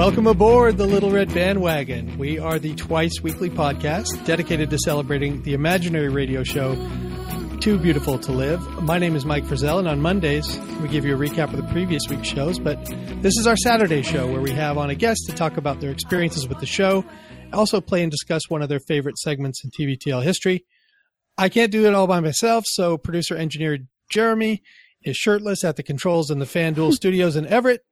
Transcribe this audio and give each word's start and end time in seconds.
Welcome 0.00 0.26
aboard 0.26 0.78
the 0.78 0.86
Little 0.86 1.10
Red 1.10 1.34
Bandwagon. 1.34 2.16
We 2.16 2.38
are 2.38 2.58
the 2.58 2.74
twice 2.74 3.20
weekly 3.22 3.50
podcast 3.50 4.24
dedicated 4.24 4.70
to 4.70 4.78
celebrating 4.78 5.42
the 5.42 5.52
imaginary 5.52 6.08
radio 6.08 6.42
show 6.42 6.74
Too 7.60 7.78
Beautiful 7.78 8.18
to 8.20 8.32
Live. 8.32 8.66
My 8.82 8.96
name 8.96 9.14
is 9.14 9.26
Mike 9.26 9.44
Frizzell, 9.44 9.78
and 9.78 9.86
on 9.86 10.00
Mondays 10.00 10.58
we 10.80 10.88
give 10.88 11.04
you 11.04 11.14
a 11.14 11.18
recap 11.18 11.52
of 11.52 11.58
the 11.58 11.70
previous 11.70 12.08
week's 12.08 12.28
shows, 12.28 12.58
but 12.58 12.82
this 13.20 13.36
is 13.36 13.46
our 13.46 13.58
Saturday 13.58 14.00
show 14.00 14.26
where 14.26 14.40
we 14.40 14.52
have 14.52 14.78
on 14.78 14.88
a 14.88 14.94
guest 14.94 15.26
to 15.26 15.34
talk 15.34 15.58
about 15.58 15.82
their 15.82 15.90
experiences 15.90 16.48
with 16.48 16.60
the 16.60 16.66
show, 16.66 17.04
also 17.52 17.78
play 17.82 18.02
and 18.02 18.10
discuss 18.10 18.48
one 18.48 18.62
of 18.62 18.70
their 18.70 18.80
favorite 18.80 19.18
segments 19.18 19.62
in 19.62 19.70
TBTL 19.70 20.22
history. 20.22 20.64
I 21.36 21.50
can't 21.50 21.70
do 21.70 21.84
it 21.84 21.92
all 21.92 22.06
by 22.06 22.20
myself, 22.20 22.64
so 22.66 22.96
producer 22.96 23.36
engineer 23.36 23.80
Jeremy 24.10 24.62
is 25.02 25.18
shirtless 25.18 25.62
at 25.62 25.76
the 25.76 25.82
controls 25.82 26.30
in 26.30 26.38
the 26.38 26.46
FanDuel 26.46 26.92
studios 26.94 27.36
in 27.36 27.46
Everett. 27.46 27.84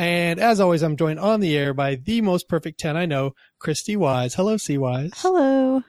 And 0.00 0.40
as 0.40 0.60
always, 0.60 0.82
I'm 0.82 0.96
joined 0.96 1.20
on 1.20 1.40
the 1.40 1.54
air 1.54 1.74
by 1.74 1.96
the 1.96 2.22
most 2.22 2.48
perfect 2.48 2.80
10 2.80 2.96
I 2.96 3.04
know, 3.04 3.34
Christy 3.58 3.96
Wise. 3.96 4.32
Hello, 4.32 4.56
C 4.56 4.78
Wise. 4.78 5.10
Hello. 5.16 5.82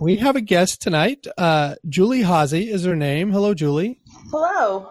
We 0.00 0.16
have 0.16 0.34
a 0.34 0.40
guest 0.40 0.82
tonight. 0.82 1.24
Uh, 1.38 1.76
Julie 1.88 2.24
Haase 2.24 2.66
is 2.66 2.84
her 2.84 2.96
name. 2.96 3.30
Hello, 3.30 3.54
Julie. 3.54 4.00
Hello. 4.32 4.90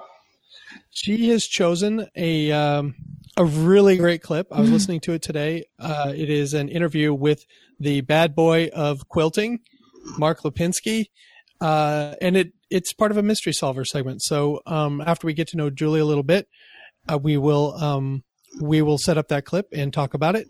She 0.91 1.27
has 1.27 1.45
chosen 1.45 2.07
a 2.15 2.53
um, 2.53 2.95
a 3.35 3.43
really 3.43 3.97
great 3.97 4.21
clip. 4.21 4.47
I 4.49 4.61
was 4.61 4.71
listening 4.71 5.01
to 5.01 5.11
it 5.11 5.21
today. 5.21 5.65
Uh, 5.77 6.13
it 6.15 6.29
is 6.29 6.53
an 6.53 6.69
interview 6.69 7.13
with 7.13 7.45
the 7.81 7.99
bad 7.99 8.33
boy 8.33 8.69
of 8.73 9.09
quilting, 9.09 9.59
Mark 10.17 10.43
Lipinski, 10.43 11.07
uh, 11.59 12.15
and 12.21 12.37
it 12.37 12.53
it's 12.69 12.93
part 12.93 13.11
of 13.11 13.17
a 13.17 13.23
mystery 13.23 13.51
solver 13.51 13.83
segment. 13.83 14.21
So 14.21 14.61
um, 14.65 15.01
after 15.01 15.27
we 15.27 15.33
get 15.33 15.49
to 15.49 15.57
know 15.57 15.69
Julie 15.69 15.99
a 15.99 16.05
little 16.05 16.23
bit, 16.23 16.47
uh, 17.11 17.17
we 17.17 17.35
will 17.35 17.73
um, 17.73 18.23
we 18.61 18.81
will 18.81 18.97
set 18.97 19.17
up 19.17 19.27
that 19.29 19.45
clip 19.45 19.67
and 19.71 19.93
talk 19.93 20.13
about 20.13 20.35
it. 20.35 20.47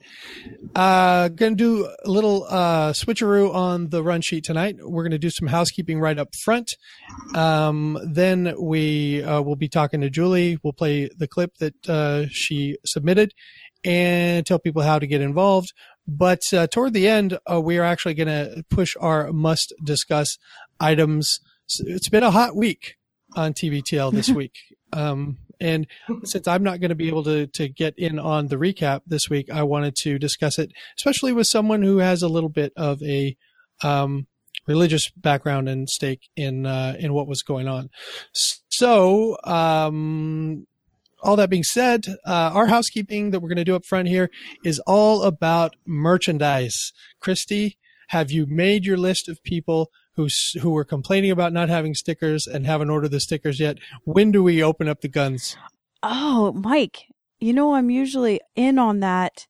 Uh, 0.76 1.30
gonna 1.30 1.56
do 1.56 1.90
a 2.04 2.10
little 2.10 2.46
uh, 2.50 2.92
switcheroo 2.92 3.54
on 3.54 3.90
the 3.90 4.04
run 4.04 4.22
sheet 4.22 4.44
tonight. 4.44 4.76
We're 4.80 5.04
gonna 5.04 5.18
do 5.18 5.30
some 5.30 5.48
housekeeping 5.48 6.00
right 6.00 6.18
up 6.18 6.30
front. 6.44 6.70
Um, 7.36 7.98
then 8.04 8.56
we 8.60 9.24
uh, 9.24 9.42
will 9.42 9.56
be 9.56 9.70
talking 9.70 10.02
to 10.02 10.10
Julie. 10.10 10.58
We'll 10.64 10.74
play 10.74 11.10
the 11.18 11.28
clip 11.28 11.56
that 11.60 11.90
uh, 11.90 12.26
she 12.30 12.78
submitted 12.86 13.34
and 13.84 14.46
tell 14.46 14.60
people 14.60 14.82
how 14.82 15.00
to 15.00 15.08
get 15.08 15.22
involved. 15.22 15.74
But 16.08 16.42
uh, 16.54 16.68
toward 16.68 16.94
the 16.94 17.08
end, 17.08 17.38
uh, 17.50 17.62
we 17.62 17.78
are 17.78 17.84
actually 17.84 18.14
going 18.14 18.28
to 18.28 18.64
push 18.70 18.96
our 19.00 19.32
must 19.32 19.74
discuss 19.84 20.38
items. 20.80 21.40
It's 21.80 22.10
been 22.10 22.24
a 22.24 22.32
hot 22.32 22.56
week 22.56 22.96
on 23.36 23.54
TBTL 23.54 24.12
this 24.12 24.30
week. 24.36 24.56
Um, 24.92 25.38
and 25.60 25.88
since 26.24 26.48
I'm 26.48 26.64
not 26.64 26.80
going 26.80 26.90
to 26.90 26.96
be 26.96 27.08
able 27.08 27.24
to, 27.24 27.48
to 27.48 27.68
get 27.68 27.98
in 27.98 28.20
on 28.20 28.48
the 28.48 28.58
recap 28.58 29.02
this 29.06 29.30
week, 29.30 29.50
I 29.50 29.64
wanted 29.64 29.96
to 29.98 30.20
discuss 30.20 30.60
it, 30.60 30.72
especially 30.98 31.34
with 31.34 31.48
someone 31.48 31.82
who 31.82 31.98
has 31.98 32.22
a 32.22 32.28
little 32.28 32.50
bit 32.50 32.74
of 32.76 33.02
a 33.04 33.36
um, 33.84 34.28
religious 34.68 35.10
background 35.12 35.68
and 35.68 35.90
stake 35.90 36.30
in 36.36 36.66
uh, 36.66 36.96
in 37.00 37.14
what 37.14 37.28
was 37.28 37.44
going 37.44 37.68
on. 37.68 37.90
So, 38.70 39.38
um, 39.44 40.68
all 41.22 41.36
that 41.38 41.50
being 41.50 41.64
said, 41.64 42.06
uh, 42.26 42.52
our 42.54 42.68
housekeeping 42.68 43.32
that 43.32 43.40
we're 43.40 43.50
going 43.50 43.58
to 43.58 43.64
do 43.64 43.76
up 43.76 43.86
front 43.86 44.10
here 44.10 44.30
is 44.64 44.80
all 44.80 45.24
about 45.24 45.76
merchandise. 45.86 46.92
Christy, 47.22 47.78
have 48.10 48.30
you 48.30 48.46
made 48.46 48.86
your 48.86 48.98
list 48.98 49.30
of 49.30 49.42
people 49.44 49.90
who 50.16 50.28
who 50.62 50.70
were 50.72 50.84
complaining 50.86 51.32
about 51.32 51.54
not 51.54 51.70
having 51.70 51.94
stickers 51.96 52.48
and 52.48 52.66
haven't 52.66 52.90
ordered 52.90 53.12
the 53.12 53.20
stickers 53.20 53.60
yet? 53.60 53.78
When 54.04 54.32
do 54.32 54.44
we 54.44 54.62
open 54.64 54.88
up 54.88 55.02
the 55.02 55.08
guns? 55.08 55.58
Oh, 56.02 56.52
Mike, 56.54 57.04
you 57.40 57.54
know 57.54 57.76
I'm 57.76 57.90
usually 57.90 58.42
in 58.56 58.78
on 58.78 59.00
that 59.00 59.48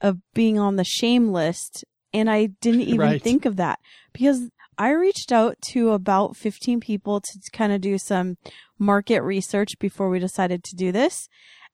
of 0.00 0.18
being 0.34 0.58
on 0.58 0.76
the 0.76 0.84
shame 0.84 1.28
list, 1.30 1.84
and 2.12 2.30
I 2.30 2.46
didn't 2.46 2.82
even 2.82 3.00
Right. 3.00 3.22
think 3.22 3.44
of 3.44 3.56
that 3.56 3.78
because 4.12 4.50
I 4.78 4.90
reached 4.92 5.30
out 5.30 5.56
to 5.72 5.90
about 5.90 6.36
15 6.36 6.80
people 6.80 7.20
to 7.20 7.40
kind 7.52 7.70
of 7.70 7.82
do 7.82 7.98
some 7.98 8.38
market 8.78 9.20
research 9.20 9.78
before 9.78 10.08
we 10.08 10.18
decided 10.18 10.64
to 10.64 10.74
do 10.74 10.90
this, 10.90 11.28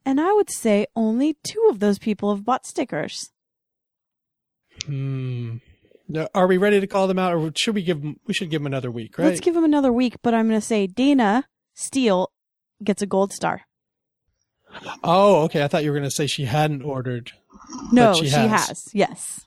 and 0.05 0.21
I 0.21 0.33
would 0.33 0.51
say 0.51 0.87
only 0.97 1.37
two 1.45 1.69
of 1.71 1.79
those 1.79 1.99
people 2.01 2.35
have 2.35 2.45
bought 2.45 2.67
stickers. 2.67 3.31
Hmm. 4.85 5.57
Now, 6.09 6.29
Are 6.35 6.47
we 6.47 6.57
ready 6.57 6.81
to 6.81 6.87
call 6.87 7.07
them 7.09 7.19
out, 7.19 7.35
or 7.35 7.53
should 7.57 7.75
we 7.75 7.83
give 7.83 8.01
them? 8.01 8.17
We 8.27 8.35
should 8.35 8.51
give 8.51 8.61
them 8.61 8.67
another 8.67 8.91
week, 8.91 9.19
right? 9.19 9.27
Let's 9.27 9.41
give 9.41 9.55
them 9.55 9.65
another 9.65 9.93
week, 9.93 10.17
but 10.23 10.35
I'm 10.35 10.49
going 10.49 10.61
to 10.61 10.67
say 10.67 10.87
Dana 10.87 11.49
Steele 11.75 12.31
gets 12.83 13.03
a 13.03 13.07
gold 13.07 13.33
star. 13.33 13.63
oh, 15.03 15.43
okay. 15.45 15.65
I 15.65 15.69
thought 15.69 15.83
you 15.85 15.91
were 15.91 15.97
going 15.99 16.09
to 16.09 16.15
say 16.15 16.27
she 16.27 16.45
hadn't 16.45 16.83
ordered. 16.83 17.33
No, 17.93 18.15
she 18.15 18.27
she, 18.27 18.31
has. 18.37 18.69
has. 18.69 18.85
Yes. 18.93 19.41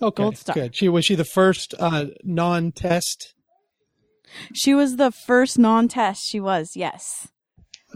Okay, 0.00 0.22
Gold 0.22 0.36
star. 0.36 0.54
good. 0.54 0.76
She 0.76 0.88
was 0.88 1.04
she 1.04 1.14
the 1.14 1.24
first 1.24 1.74
uh, 1.78 2.06
non-test. 2.22 3.34
She 4.52 4.74
was 4.74 4.96
the 4.96 5.10
first 5.10 5.58
non-test. 5.58 6.24
She 6.26 6.40
was, 6.40 6.72
yes. 6.76 7.28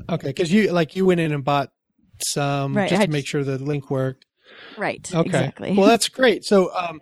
Okay, 0.09 0.29
because 0.29 0.53
you 0.53 0.71
like 0.73 0.95
you 0.97 1.05
went 1.05 1.21
in 1.21 1.33
and 1.33 1.45
bought 1.45 1.71
some 2.25 2.77
Right, 2.77 2.89
just 2.89 3.03
I 3.03 3.07
to 3.07 3.13
make 3.13 3.27
sure 3.27 3.45
the 3.45 3.59
link 3.59 3.91
worked. 3.91 4.25
Right. 4.77 5.09
Okay. 5.13 5.27
Exactly. 5.27 5.75
Well, 5.77 5.87
that's 5.87 6.09
great. 6.21 6.45
So, 6.45 6.75
um, 6.75 7.01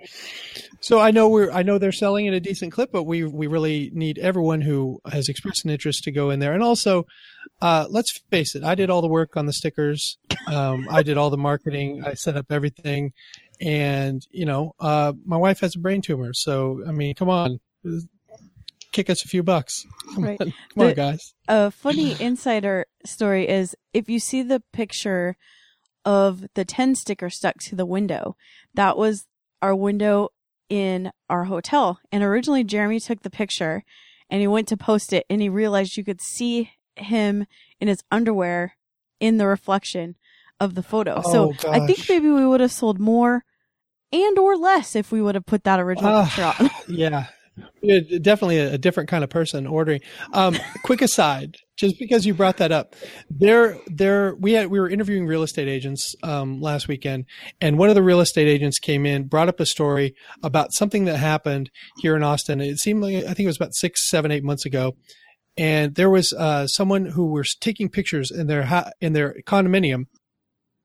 so 0.81 0.99
I 1.01 1.11
know 1.11 1.29
we're 1.29 1.51
I 1.51 1.63
know 1.63 1.79
they're 1.79 1.93
selling 1.93 2.29
at 2.29 2.35
a 2.35 2.41
decent 2.41 2.73
clip, 2.73 2.91
but 2.93 3.05
we 3.05 3.25
we 3.25 3.47
really 3.47 3.91
need 3.95 4.19
everyone 4.19 4.61
who 4.61 5.01
has 5.11 5.29
expressed 5.29 5.65
an 5.65 5.71
interest 5.71 6.05
to 6.05 6.13
go 6.13 6.31
in 6.31 6.39
there. 6.41 6.53
And 6.53 6.63
also, 6.63 7.05
uh, 7.61 7.87
let's 7.91 8.19
face 8.31 8.55
it, 8.55 8.63
I 8.65 8.75
did 8.75 8.91
all 8.91 9.03
the 9.03 9.09
work 9.09 9.37
on 9.37 9.47
the 9.47 9.53
stickers. 9.53 10.17
Um, 10.47 10.87
I 10.91 11.03
did 11.03 11.17
all 11.19 11.31
the 11.31 11.37
marketing. 11.37 12.03
I 12.07 12.15
set 12.15 12.37
up 12.37 12.47
everything, 12.51 13.13
and 13.61 14.23
you 14.31 14.47
know, 14.47 14.73
uh, 14.81 15.13
my 15.25 15.37
wife 15.37 15.61
has 15.61 15.75
a 15.77 15.79
brain 15.79 16.03
tumor, 16.03 16.33
so 16.35 16.83
I 16.87 16.93
mean, 16.93 17.15
come 17.15 17.29
on, 17.31 17.59
kick 18.93 19.11
us 19.11 19.25
a 19.25 19.29
few 19.29 19.43
bucks. 19.43 19.85
Come 20.15 20.25
Right. 20.25 20.41
on, 20.41 20.53
come 20.75 20.87
on, 20.89 20.95
guys. 20.95 21.35
a 21.49 21.71
funny 21.71 22.17
insider 22.21 22.87
story 23.05 23.49
is 23.49 23.75
if 23.93 24.09
you 24.09 24.19
see 24.21 24.43
the 24.43 24.61
picture 24.73 25.37
of 26.07 26.47
the 26.55 26.65
10 26.65 26.95
sticker 26.95 27.29
stuck 27.29 27.57
to 27.59 27.77
the 27.77 27.85
window, 27.85 28.37
that 28.73 28.97
was 28.97 29.27
our 29.61 29.75
window 29.75 30.31
in 30.71 31.11
our 31.29 31.45
hotel. 31.45 32.01
And 32.11 32.23
originally 32.25 32.65
Jeremy 32.65 32.99
took 33.01 33.21
the 33.23 33.31
picture 33.31 33.85
and 34.31 34.41
he 34.41 34.47
went 34.47 34.69
to 34.69 34.77
post 34.77 35.13
it 35.13 35.27
and 35.29 35.43
he 35.43 35.49
realized 35.51 35.97
you 35.99 36.05
could 36.05 36.21
see 36.23 36.71
him 36.97 37.47
in 37.81 37.89
his 37.89 38.03
underwear 38.11 38.77
in 39.21 39.37
the 39.37 39.47
reflection 39.47 40.17
of 40.61 40.75
the 40.75 40.83
photo. 40.83 41.21
so 41.23 41.53
Oh, 41.65 41.71
I 41.71 41.87
think 41.87 42.09
maybe 42.09 42.31
we 42.31 42.47
would 42.47 42.61
have 42.61 42.73
sold 42.73 42.99
more 42.99 43.45
and 44.13 44.39
or 44.39 44.57
less 44.57 44.97
if 44.97 45.13
we 45.13 45.21
would 45.21 45.35
have 45.35 45.45
put 45.47 45.65
that 45.65 45.81
original 45.81 46.11
Ah, 46.11 46.25
picture 46.25 46.65
on. 46.65 46.71
yeah. 46.89 47.27
Definitely 47.83 48.59
a, 48.59 48.75
a 48.75 48.79
different 48.79 49.09
kind 49.09 49.25
of 49.25 49.31
person 49.31 49.67
ordering. 49.67 50.01
Um, 50.33 50.57
quick 50.83 51.03
aside, 51.03 51.57
just 51.77 51.99
because 51.99 52.25
you 52.27 52.35
brought 52.35 52.57
that 52.57 52.73
up, 52.73 52.95
there, 53.29 53.77
there, 53.87 54.35
we 54.37 54.53
had, 54.53 54.69
we 54.69 54.81
were 54.81 54.89
interviewing 54.89 55.27
real 55.27 55.43
estate 55.43 55.69
agents, 55.69 56.15
um, 56.23 56.61
last 56.61 56.89
weekend 56.89 57.27
and 57.61 57.79
one 57.79 57.89
of 57.89 57.95
the 57.95 58.03
real 58.03 58.21
estate 58.21 58.49
agents 58.49 58.79
came 58.79 59.05
in, 59.07 59.29
brought 59.29 59.49
up 59.49 59.61
a 59.61 59.67
story 59.67 60.15
about 60.43 60.73
something 60.73 61.05
that 61.05 61.19
happened 61.19 61.71
here 62.01 62.17
in 62.17 62.23
Austin. 62.23 62.61
It 62.61 62.79
seemed 62.79 63.03
like, 63.03 63.17
I 63.17 63.21
think 63.35 63.41
it 63.41 63.47
was 63.47 63.57
about 63.57 63.75
six, 63.75 64.09
seven, 64.09 64.31
eight 64.31 64.43
months 64.45 64.65
ago. 64.65 64.97
And 65.59 65.95
there 65.95 66.11
was, 66.11 66.33
uh, 66.33 66.67
someone 66.67 67.07
who 67.07 67.27
was 67.33 67.55
taking 67.55 67.89
pictures 67.89 68.31
in 68.31 68.47
their, 68.47 68.65
ha- 68.65 68.91
in 69.01 69.13
their 69.13 69.37
condominium. 69.47 70.05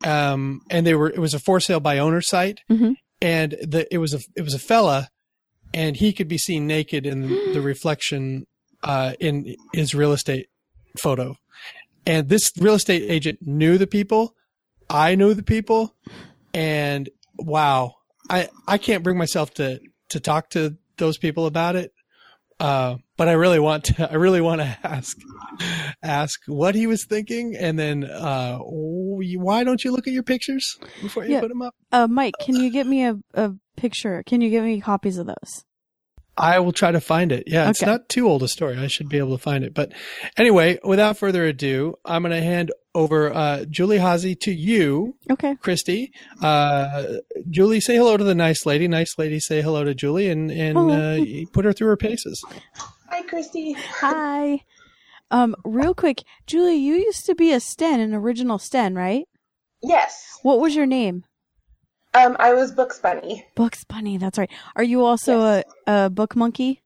Um, 0.04 0.62
and 0.70 0.86
they 0.88 0.96
were, 0.96 1.10
it 1.10 1.20
was 1.20 1.34
a 1.34 1.40
for 1.40 1.60
sale 1.60 1.80
by 1.80 2.00
owner 2.00 2.22
site 2.22 2.62
Mhm. 2.70 2.96
and 3.22 3.52
the, 3.62 3.86
it 3.94 4.00
was 4.00 4.14
a, 4.16 4.20
it 4.36 4.42
was 4.42 4.54
a 4.56 4.60
fella 4.60 5.10
and 5.74 5.96
he 5.98 6.12
could 6.12 6.28
be 6.28 6.40
seen 6.40 6.66
naked 6.66 7.06
in 7.06 7.30
the 7.54 7.62
reflection 7.64 8.46
uh, 8.84 9.14
in 9.20 9.56
his 9.74 9.94
real 9.94 10.12
estate 10.12 10.48
photo. 11.00 11.36
And 12.06 12.30
this 12.30 12.52
real 12.60 12.74
estate 12.76 13.04
agent 13.10 13.40
knew 13.42 13.78
the 13.78 13.88
people. 13.88 14.36
I 14.90 15.16
knew 15.16 15.34
the 15.34 15.44
people, 15.44 15.96
and 16.54 17.10
wow, 17.38 17.94
I 18.30 18.50
I 18.68 18.78
can't 18.78 19.04
bring 19.04 19.18
myself 19.18 19.54
to 19.56 19.80
to 20.10 20.20
talk 20.20 20.50
to 20.52 20.76
those 20.98 21.18
people 21.18 21.46
about 21.46 21.76
it. 21.76 21.94
Uh, 22.60 22.98
but 23.18 23.28
I 23.28 23.34
really 23.34 23.60
want 23.60 23.86
to. 23.86 24.12
I 24.12 24.16
really 24.16 24.42
want 24.42 24.62
to 24.62 24.78
ask 24.84 25.18
ask 26.04 26.40
what 26.48 26.76
he 26.76 26.88
was 26.88 27.06
thinking, 27.06 27.56
and 27.58 27.78
then 27.80 28.04
uh, 28.04 28.58
why 28.60 29.64
don't 29.64 29.84
you 29.84 29.92
look 29.92 30.08
at 30.08 30.14
your 30.14 30.24
pictures 30.24 30.78
before 31.02 31.24
you 31.26 31.34
Yeah. 31.34 31.40
put 31.42 31.50
them 31.50 31.62
up? 31.62 31.76
Uh, 31.92 32.08
Mike, 32.08 32.34
can 32.40 32.56
you 32.56 32.72
get 32.72 32.86
me 32.88 33.06
a, 33.06 33.16
a 33.34 33.54
picture? 33.78 34.24
Can 34.26 34.42
you 34.42 34.50
get 34.50 34.64
me 34.64 34.82
copies 34.82 35.18
of 35.18 35.28
those? 35.28 35.64
I 36.42 36.60
will 36.60 36.72
try 36.74 36.92
to 36.92 37.00
find 37.00 37.32
it. 37.32 37.44
Yeah, 37.48 37.70
it's 37.70 37.82
not 37.84 38.10
too 38.10 38.28
old 38.28 38.42
a 38.44 38.48
story. 38.48 38.78
I 38.78 38.88
should 38.88 39.08
be 39.10 39.20
able 39.20 39.38
to 39.38 39.42
find 39.42 39.64
it. 39.64 39.74
But 39.74 39.92
anyway, 40.38 40.80
without 40.84 41.18
further 41.18 41.46
ado, 41.46 41.96
I'm 42.04 42.24
going 42.24 42.34
to 42.36 42.42
hand 42.42 42.72
over 42.96 43.34
uh, 43.34 43.66
Julie 43.66 44.00
Haase 44.00 44.38
to 44.42 44.52
you, 44.52 45.16
Okay. 45.30 45.56
Christy. 45.62 46.12
Uh, 46.42 47.04
Julie, 47.50 47.80
say 47.80 47.96
hello 47.96 48.18
to 48.18 48.24
the 48.24 48.36
nice 48.36 48.66
lady. 48.66 48.88
Nice 48.88 49.18
lady, 49.18 49.40
say 49.40 49.62
hello 49.62 49.84
to 49.84 49.94
Julie 49.94 50.30
and, 50.30 50.52
and 50.52 50.78
uh, 50.78 51.46
put 51.54 51.64
her 51.64 51.74
through 51.74 51.88
her 51.90 51.98
paces. 51.98 52.44
Hi, 53.10 53.22
Christy. 53.24 53.74
Hi. 54.00 54.62
Um, 55.30 55.56
real 55.64 55.94
quick, 55.94 56.24
Julie, 56.48 56.76
you 56.76 56.96
used 56.96 57.26
to 57.28 57.36
be 57.36 57.54
a 57.54 57.60
Sten, 57.62 58.00
an 58.02 58.14
original 58.14 58.58
Sten, 58.60 58.96
right? 58.96 59.26
Yes. 59.82 60.40
What 60.42 60.60
was 60.60 60.76
your 60.76 60.86
name? 60.86 61.24
Um, 62.14 62.36
I 62.40 62.54
was 62.54 62.72
Books 62.72 63.00
Bunny. 63.00 63.46
Books 63.56 63.84
Bunny, 63.86 64.18
that's 64.18 64.38
right. 64.38 64.52
Are 64.76 64.84
you 64.84 65.06
also 65.06 65.42
a, 65.42 65.64
a 65.88 66.10
book 66.10 66.36
monkey? 66.36 66.82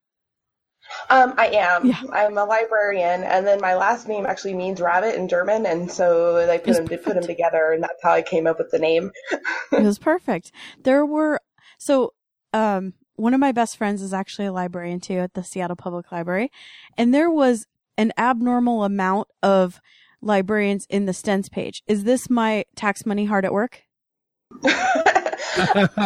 Um, 1.09 1.33
I 1.37 1.47
am. 1.47 1.87
Yeah. 1.87 2.01
I'm 2.11 2.37
a 2.37 2.45
librarian, 2.45 3.23
and 3.23 3.45
then 3.45 3.59
my 3.59 3.75
last 3.75 4.07
name 4.07 4.25
actually 4.25 4.53
means 4.53 4.79
rabbit 4.79 5.15
in 5.15 5.27
German, 5.27 5.65
and 5.65 5.91
so 5.91 6.45
they 6.45 6.59
put 6.59 6.75
them 6.75 6.87
put 6.87 7.15
them 7.15 7.23
together, 7.23 7.71
and 7.71 7.81
that's 7.81 8.01
how 8.03 8.11
I 8.11 8.21
came 8.21 8.45
up 8.45 8.59
with 8.59 8.69
the 8.69 8.79
name. 8.79 9.11
it 9.31 9.83
was 9.83 9.97
perfect. 9.99 10.51
There 10.83 11.05
were 11.05 11.39
so 11.79 12.13
um 12.53 12.93
one 13.15 13.33
of 13.33 13.39
my 13.39 13.51
best 13.51 13.77
friends 13.77 14.01
is 14.01 14.13
actually 14.13 14.45
a 14.45 14.51
librarian 14.51 14.99
too 14.99 15.17
at 15.17 15.33
the 15.33 15.43
Seattle 15.43 15.75
Public 15.75 16.11
Library, 16.11 16.51
and 16.97 17.13
there 17.13 17.31
was 17.31 17.65
an 17.97 18.11
abnormal 18.17 18.83
amount 18.83 19.27
of 19.41 19.79
librarians 20.21 20.85
in 20.89 21.05
the 21.05 21.13
Stens 21.13 21.49
page. 21.49 21.81
Is 21.87 22.03
this 22.03 22.29
my 22.29 22.65
tax 22.75 23.05
money 23.05 23.25
hard 23.25 23.45
at 23.45 23.53
work? 23.53 23.84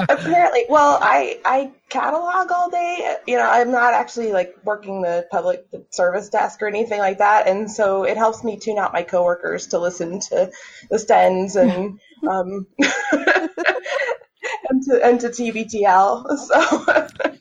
Apparently, 0.10 0.66
well, 0.70 1.00
I 1.02 1.40
I 1.46 1.72
catalog 1.90 2.52
all 2.52 2.70
day. 2.70 3.16
You 3.28 3.38
know, 3.38 3.50
I'm 3.50 3.72
not 3.72 3.94
actually 3.94 4.32
like 4.32 4.56
working 4.64 5.02
the 5.02 5.28
public 5.32 5.66
service 5.92 6.30
desk 6.30 6.62
or 6.62 6.68
anything 6.68 7.00
like 7.00 7.18
that, 7.18 7.48
and 7.48 7.70
so 7.70 8.04
it 8.04 8.18
helps 8.18 8.44
me 8.44 8.58
tune 8.58 8.78
out 8.78 8.94
my 8.94 9.04
coworkers 9.04 9.68
to 9.68 9.80
listen 9.80 10.20
to 10.20 10.52
the 10.90 10.98
Stens 10.98 11.56
and 11.56 12.00
um 12.30 12.68
and 14.70 14.84
to 14.84 15.06
and 15.06 15.20
to 15.22 15.30
TBTL. 15.30 16.38
So. 16.38 17.08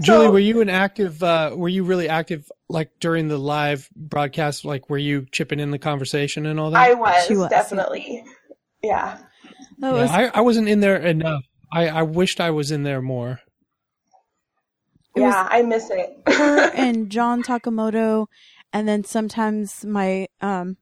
Julie, 0.00 0.26
So- 0.26 0.30
were 0.32 0.38
you 0.38 0.60
an 0.60 0.70
active? 0.70 1.22
Uh, 1.22 1.52
were 1.54 1.68
you 1.68 1.84
really 1.84 2.08
active, 2.08 2.50
like 2.68 2.90
during 3.00 3.28
the 3.28 3.38
live 3.38 3.88
broadcast? 3.94 4.64
Like, 4.64 4.88
were 4.88 4.98
you 4.98 5.26
chipping 5.30 5.60
in 5.60 5.70
the 5.70 5.78
conversation 5.78 6.46
and 6.46 6.58
all 6.58 6.70
that? 6.70 6.80
I 6.80 6.94
was, 6.94 7.28
was, 7.28 7.50
definitely. 7.50 8.24
Yeah. 8.82 9.18
That 9.82 9.92
Yeah, 9.92 9.94
was 9.94 10.10
I, 10.10 10.30
I 10.34 10.42
wasn't 10.42 10.68
in 10.68 10.80
there 10.80 10.96
enough. 10.98 11.44
I, 11.72 11.88
I 11.88 12.02
wished 12.02 12.40
I 12.40 12.50
was 12.50 12.70
in 12.72 12.84
there 12.84 13.02
more. 13.02 13.40
It 15.16 15.22
yeah, 15.22 15.48
I 15.50 15.62
miss 15.62 15.90
it. 15.90 16.16
her 16.26 16.70
and 16.74 17.10
John 17.10 17.42
Takamoto, 17.42 18.26
and 18.72 18.88
then 18.88 19.04
sometimes 19.04 19.84
my 19.84 20.28
um 20.40 20.78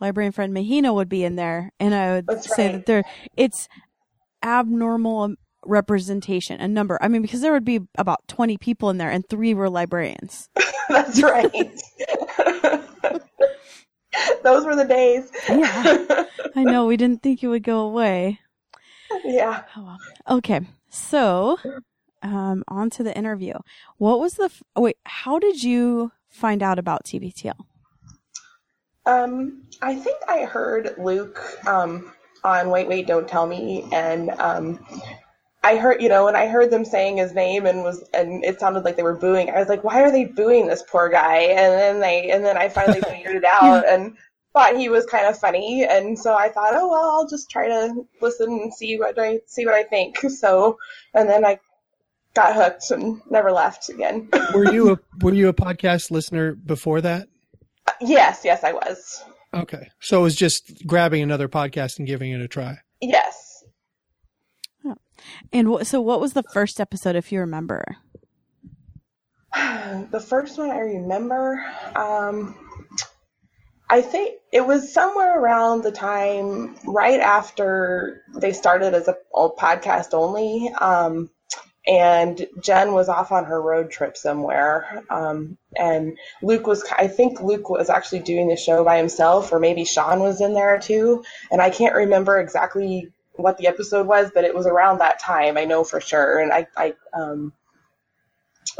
librarian 0.00 0.32
friend 0.32 0.54
Mahina 0.54 0.94
would 0.94 1.08
be 1.08 1.24
in 1.24 1.36
there, 1.36 1.72
and 1.80 1.94
I 1.94 2.12
would 2.14 2.28
That's 2.28 2.48
say 2.48 2.68
right. 2.68 2.70
that 2.70 2.86
there 2.86 3.04
it's 3.36 3.68
abnormal 4.44 5.34
representation, 5.66 6.60
a 6.60 6.68
number. 6.68 6.98
I 7.02 7.08
mean, 7.08 7.22
because 7.22 7.42
there 7.42 7.52
would 7.52 7.64
be 7.66 7.80
about 7.98 8.26
twenty 8.28 8.58
people 8.58 8.90
in 8.90 8.98
there, 8.98 9.10
and 9.10 9.28
three 9.28 9.54
were 9.54 9.70
librarians. 9.70 10.48
That's 10.88 11.22
right. 11.22 11.52
Those 14.42 14.64
were 14.64 14.76
the 14.76 14.84
days. 14.84 15.30
Yeah. 15.48 16.24
I 16.54 16.64
know 16.64 16.86
we 16.86 16.96
didn't 16.96 17.22
think 17.22 17.42
it 17.42 17.48
would 17.48 17.62
go 17.62 17.80
away. 17.80 18.40
yeah. 19.24 19.64
Oh 19.76 19.84
well. 19.84 20.36
Okay, 20.38 20.60
so 20.88 21.58
um, 22.22 22.64
on 22.68 22.90
to 22.90 23.02
the 23.02 23.16
interview. 23.16 23.54
What 23.98 24.20
was 24.20 24.34
the 24.34 24.44
f- 24.44 24.62
oh, 24.74 24.82
wait? 24.82 24.96
How 25.04 25.38
did 25.38 25.62
you 25.62 26.12
find 26.28 26.62
out 26.62 26.78
about 26.78 27.04
TBTL? 27.04 27.54
Um, 29.06 29.62
I 29.82 29.94
think 29.94 30.18
I 30.28 30.44
heard 30.44 30.94
Luke 30.98 31.40
um, 31.66 32.12
on 32.42 32.70
Wait, 32.70 32.88
Wait, 32.88 33.06
Don't 33.06 33.28
Tell 33.28 33.46
Me, 33.46 33.88
and 33.92 34.30
um, 34.32 34.84
I 35.66 35.76
heard, 35.76 36.00
you 36.00 36.08
know, 36.08 36.26
when 36.26 36.36
I 36.36 36.46
heard 36.46 36.70
them 36.70 36.84
saying 36.84 37.16
his 37.16 37.34
name 37.34 37.66
and 37.66 37.82
was, 37.82 38.08
and 38.14 38.44
it 38.44 38.60
sounded 38.60 38.84
like 38.84 38.94
they 38.94 39.02
were 39.02 39.16
booing. 39.16 39.50
I 39.50 39.58
was 39.58 39.68
like, 39.68 39.82
why 39.82 40.00
are 40.02 40.12
they 40.12 40.24
booing 40.24 40.68
this 40.68 40.84
poor 40.88 41.08
guy? 41.08 41.38
And 41.38 41.72
then 41.72 42.00
they, 42.00 42.30
and 42.30 42.44
then 42.44 42.56
I 42.56 42.68
finally 42.68 43.00
figured 43.00 43.34
it 43.36 43.44
out 43.62 43.84
and 43.88 44.16
thought 44.52 44.76
he 44.76 44.88
was 44.88 45.04
kind 45.06 45.26
of 45.26 45.38
funny, 45.38 45.84
and 45.84 46.18
so 46.18 46.34
I 46.34 46.48
thought, 46.48 46.72
oh 46.74 46.88
well, 46.88 47.10
I'll 47.10 47.28
just 47.28 47.50
try 47.50 47.66
to 47.68 48.06
listen 48.22 48.48
and 48.48 48.72
see 48.72 48.96
what 48.96 49.18
I 49.18 49.40
see 49.46 49.66
what 49.66 49.74
I 49.74 49.82
think. 49.82 50.16
So, 50.30 50.78
and 51.14 51.28
then 51.28 51.44
I 51.44 51.58
got 52.34 52.54
hooked 52.54 52.90
and 52.90 53.20
never 53.28 53.50
left 53.50 53.88
again. 53.88 54.28
Were 54.54 54.72
you 54.72 54.92
a 54.92 54.98
Were 55.20 55.34
you 55.34 55.48
a 55.48 55.52
podcast 55.52 56.10
listener 56.10 56.54
before 56.54 57.00
that? 57.00 57.28
yes, 58.00 58.42
yes, 58.44 58.64
I 58.64 58.72
was. 58.72 59.24
Okay, 59.52 59.88
so 60.00 60.20
it 60.20 60.22
was 60.22 60.36
just 60.36 60.86
grabbing 60.86 61.22
another 61.22 61.48
podcast 61.48 61.98
and 61.98 62.06
giving 62.06 62.30
it 62.30 62.40
a 62.40 62.48
try. 62.48 62.78
Yes. 63.00 63.45
And 65.52 65.86
so, 65.86 66.00
what 66.00 66.20
was 66.20 66.32
the 66.32 66.42
first 66.42 66.80
episode, 66.80 67.16
if 67.16 67.32
you 67.32 67.40
remember? 67.40 67.96
The 70.10 70.20
first 70.20 70.58
one 70.58 70.70
I 70.70 70.80
remember, 70.80 71.64
um, 71.94 72.54
I 73.88 74.02
think 74.02 74.40
it 74.52 74.66
was 74.66 74.92
somewhere 74.92 75.40
around 75.40 75.82
the 75.82 75.92
time 75.92 76.74
right 76.84 77.20
after 77.20 78.22
they 78.34 78.52
started 78.52 78.94
as 78.94 79.08
a, 79.08 79.16
a 79.34 79.50
podcast 79.50 80.12
only. 80.12 80.72
Um, 80.74 81.30
and 81.86 82.46
Jen 82.60 82.92
was 82.92 83.08
off 83.08 83.30
on 83.30 83.44
her 83.44 83.62
road 83.62 83.90
trip 83.90 84.16
somewhere. 84.16 85.04
Um, 85.08 85.56
and 85.76 86.18
Luke 86.42 86.66
was, 86.66 86.84
I 86.90 87.06
think 87.06 87.40
Luke 87.40 87.70
was 87.70 87.88
actually 87.88 88.20
doing 88.20 88.48
the 88.48 88.56
show 88.56 88.82
by 88.82 88.96
himself, 88.96 89.52
or 89.52 89.60
maybe 89.60 89.84
Sean 89.84 90.18
was 90.18 90.40
in 90.40 90.54
there 90.54 90.80
too. 90.80 91.22
And 91.50 91.62
I 91.62 91.70
can't 91.70 91.94
remember 91.94 92.40
exactly 92.40 93.12
what 93.36 93.58
the 93.58 93.66
episode 93.66 94.06
was, 94.06 94.30
but 94.34 94.44
it 94.44 94.54
was 94.54 94.66
around 94.66 94.98
that 94.98 95.18
time. 95.18 95.56
I 95.56 95.64
know 95.64 95.84
for 95.84 96.00
sure. 96.00 96.38
And 96.38 96.52
I, 96.52 96.66
I, 96.76 96.94
um, 97.12 97.52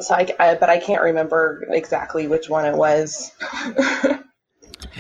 so 0.01 0.15
I, 0.15 0.35
I, 0.39 0.55
but 0.55 0.69
I 0.69 0.79
can't 0.79 1.03
remember 1.03 1.67
exactly 1.71 2.27
which 2.27 2.49
one 2.49 2.65
it 2.65 2.77
was. 2.77 3.33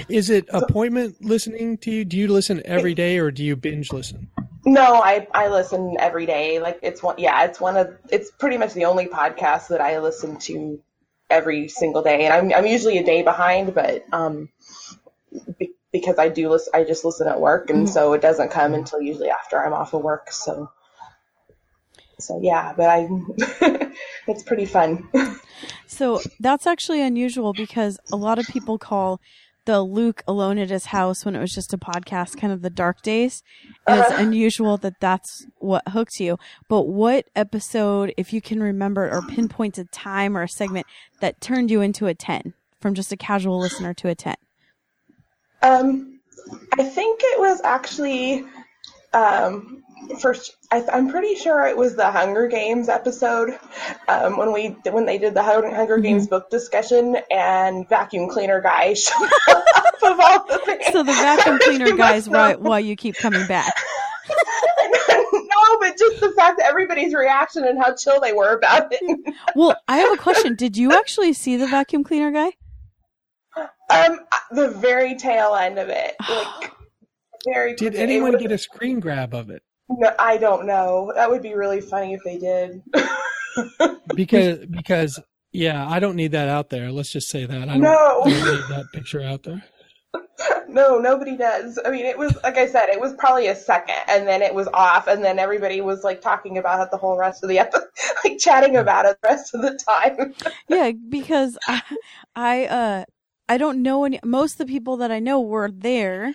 Is 0.09 0.31
it 0.31 0.47
appointment 0.51 1.25
listening 1.25 1.79
to 1.79 1.91
you? 1.91 2.05
Do 2.05 2.17
you 2.17 2.29
listen 2.29 2.63
every 2.65 2.95
day 2.95 3.19
or 3.19 3.31
do 3.31 3.45
you 3.45 3.57
binge 3.57 3.93
listen? 3.93 4.31
no, 4.67 5.01
I, 5.01 5.29
I 5.33 5.49
listen 5.49 5.97
every 5.99 6.27
day. 6.27 6.59
Like 6.59 6.81
it's 6.83 7.03
one, 7.03 7.15
yeah, 7.19 7.45
it's 7.45 7.61
one 7.61 7.77
of, 7.77 7.97
it's 8.11 8.33
pretty 8.33 8.59
much 8.59 8.75
the 8.75 8.85
only 8.87 9.07
podcast 9.07 9.69
that 9.69 9.81
I 9.81 10.01
listen 10.01 10.39
to 10.39 10.81
every 11.31 11.69
single 11.69 12.03
day. 12.03 12.25
And 12.25 12.35
I'm, 12.35 12.53
I'm 12.53 12.67
usually 12.67 12.99
a 12.99 13.05
day 13.05 13.23
behind, 13.23 13.75
but, 13.75 14.05
um, 14.13 14.49
be, 15.59 15.76
because 15.99 16.19
I 16.19 16.29
do 16.29 16.49
listen, 16.51 16.73
I 16.75 16.85
just 16.85 17.05
listen 17.05 17.27
at 17.29 17.41
work. 17.41 17.71
And 17.71 17.87
Mhm. 17.87 17.93
so 17.93 18.13
it 18.13 18.21
doesn't 18.23 18.51
come 18.51 18.75
until 18.75 19.01
usually 19.01 19.31
after 19.31 19.63
I'm 19.65 19.73
off 19.73 19.95
of 19.95 20.03
work. 20.03 20.31
So, 20.31 20.71
so 22.19 22.39
yeah, 22.43 22.73
but 22.77 22.89
I, 22.89 23.09
it's 24.27 24.43
pretty 24.43 24.67
fun. 24.67 25.09
So 25.89 26.21
that's 26.41 26.67
actually 26.67 27.01
unusual 27.01 27.55
because 27.55 27.99
a 28.13 28.17
lot 28.17 28.39
of 28.41 28.47
people 28.49 28.77
call 28.77 29.21
the 29.67 29.83
Luke 29.83 30.23
alone 30.27 30.59
at 30.59 30.69
his 30.69 30.87
house 30.87 31.25
when 31.25 31.37
it 31.37 31.41
was 31.41 31.55
just 31.55 31.73
a 31.73 31.79
podcast 31.79 32.37
kind 32.41 32.53
of 32.53 32.61
the 32.63 32.71
dark 32.71 33.03
days. 33.03 33.43
And 33.87 33.97
it's 34.01 34.11
Uh-huh. 34.11 34.21
unusual 34.23 34.77
that 34.79 34.99
that's 35.01 35.47
what 35.59 35.89
hooks 35.89 36.19
you. 36.21 36.39
But 36.69 36.89
what 36.89 37.27
episode, 37.37 38.13
if 38.17 38.33
you 38.33 38.41
can 38.41 38.61
remember 38.61 39.09
or 39.09 39.23
pinpoint 39.23 39.79
a 39.79 39.85
time 39.85 40.37
or 40.37 40.43
a 40.43 40.49
segment 40.49 40.87
that 41.21 41.41
turned 41.41 41.71
you 41.71 41.81
into 41.81 42.07
a 42.07 42.15
10 42.15 42.53
from 42.81 42.95
just 42.95 43.13
a 43.13 43.17
casual 43.17 43.61
listener 43.61 43.95
to 43.95 44.09
a 44.09 44.15
10? 44.17 44.35
Um, 45.63 46.21
I 46.79 46.85
think 46.85 47.21
it 47.23 47.41
was 47.41 47.61
actually 47.63 48.45
um, 49.13 49.83
first. 50.21 50.57
I, 50.71 50.85
I'm 50.93 51.09
pretty 51.11 51.35
sure 51.37 51.67
it 51.67 51.77
was 51.77 51.97
the 51.97 52.11
Hunger 52.11 52.49
Games 52.49 52.89
episode 52.89 53.59
um, 54.09 54.37
when 54.37 54.53
we 54.53 54.69
when 54.91 55.07
they 55.07 55.19
did 55.19 55.35
the 55.35 55.43
Hun- 55.43 55.73
Hunger 55.73 55.99
Games 55.99 56.27
book 56.27 56.51
discussion, 56.51 57.17
and 57.31 57.89
vacuum 57.89 58.29
cleaner 58.29 58.61
guy 58.61 58.95
showed 58.95 59.31
up 59.49 59.95
of 60.03 60.21
all 60.21 60.47
the 60.47 60.61
things. 60.65 60.87
So 60.93 61.03
the 61.03 61.13
vacuum 61.13 61.59
cleaner 61.63 61.93
guys, 61.97 62.29
why, 62.29 62.55
why 62.55 62.79
you 62.81 62.97
keep 62.97 63.17
coming 63.17 63.47
back. 63.47 63.73
no, 65.09 65.79
but 65.81 65.97
just 65.97 66.21
the 66.21 66.33
fact 66.37 66.59
that 66.59 66.67
everybody's 66.67 67.15
reaction 67.15 67.65
and 67.65 67.79
how 67.79 67.95
chill 67.95 68.21
they 68.21 68.33
were 68.33 68.55
about 68.55 68.89
it. 68.91 69.35
Well, 69.55 69.77
I 69.89 69.99
have 69.99 70.13
a 70.13 70.17
question. 70.17 70.55
Did 70.55 70.77
you 70.77 70.93
actually 70.93 71.33
see 71.33 71.57
the 71.57 71.67
vacuum 71.67 72.05
cleaner 72.05 72.31
guy? 72.31 72.53
Um, 73.91 74.21
the 74.51 74.69
very 74.69 75.15
tail 75.17 75.55
end 75.55 75.79
of 75.79 75.89
it, 75.89 76.17
like 76.29 76.73
very. 77.47 77.75
Did 77.75 77.95
it 77.95 78.01
anyone 78.01 78.33
was- 78.33 78.43
get 78.43 78.53
a 78.53 78.59
screen 78.59 79.01
grab 79.01 79.35
of 79.35 79.51
it? 79.51 79.63
No, 79.89 80.13
I 80.19 80.37
don't 80.37 80.67
know. 80.67 81.13
That 81.15 81.31
would 81.31 81.43
be 81.43 81.55
really 81.55 81.81
funny 81.81 82.15
if 82.15 82.21
they 82.25 82.39
did. 82.39 82.83
Because 84.15 84.59
because 84.67 85.19
yeah, 85.53 85.89
I 85.89 85.99
don't 85.99 86.17
need 86.17 86.33
that 86.33 86.49
out 86.49 86.69
there. 86.69 86.91
Let's 86.93 87.11
just 87.11 87.29
say 87.29 87.47
that. 87.47 87.63
I 87.63 87.65
don't, 87.67 87.81
No. 87.81 88.23
I 88.25 88.31
don't 88.31 88.45
need 88.45 88.69
that 88.69 88.85
picture 88.93 89.23
out 89.23 89.43
there. 89.45 89.63
No, 90.69 90.99
nobody 90.99 91.37
does. 91.39 91.79
I 91.87 91.91
mean, 91.91 92.05
it 92.05 92.19
was 92.19 92.37
like 92.43 92.59
I 92.59 92.67
said, 92.67 92.91
it 92.91 93.01
was 93.01 93.15
probably 93.15 93.47
a 93.47 93.55
second, 93.57 93.97
and 94.09 94.29
then 94.29 94.43
it 94.43 94.55
was 94.55 94.69
off, 94.75 95.07
and 95.07 95.25
then 95.25 95.39
everybody 95.39 95.81
was 95.81 96.05
like 96.05 96.21
talking 96.21 96.59
about 96.59 96.83
it 96.83 96.91
the 96.91 96.99
whole 96.99 97.17
rest 97.17 97.43
of 97.43 97.49
the 97.49 97.59
episode, 97.61 97.87
like 98.25 98.37
chatting 98.39 98.77
about 98.77 99.07
it 99.07 99.17
the 99.23 99.29
rest 99.29 99.55
of 99.55 99.63
the 99.63 99.79
time. 99.89 100.35
yeah, 100.69 100.93
because 101.09 101.57
I, 101.67 101.81
I, 102.35 102.65
uh, 102.67 103.05
I 103.49 103.59
don't 103.59 103.83
know 103.83 104.05
any. 104.05 104.19
Most 104.25 104.53
of 104.53 104.59
the 104.67 104.73
people 104.73 104.97
that 104.99 105.11
I 105.13 105.19
know 105.21 105.41
were 105.41 105.71
there, 105.73 106.35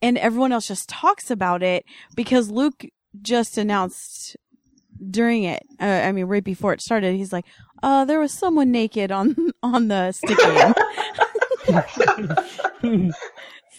and 0.00 0.16
everyone 0.18 0.52
else 0.52 0.68
just 0.68 0.88
talks 0.88 1.30
about 1.30 1.62
it 1.62 1.84
because 2.14 2.50
Luke 2.50 2.84
just 3.20 3.58
announced 3.58 4.36
during 5.10 5.44
it. 5.44 5.64
Uh, 5.80 5.84
I 5.84 6.12
mean, 6.12 6.26
right 6.26 6.44
before 6.44 6.72
it 6.72 6.80
started, 6.80 7.16
he's 7.16 7.32
like, 7.32 7.44
"Uh, 7.82 8.04
there 8.04 8.20
was 8.20 8.32
someone 8.32 8.70
naked 8.70 9.10
on 9.10 9.34
on 9.62 9.88
the 9.88 10.12
stick. 10.12 10.38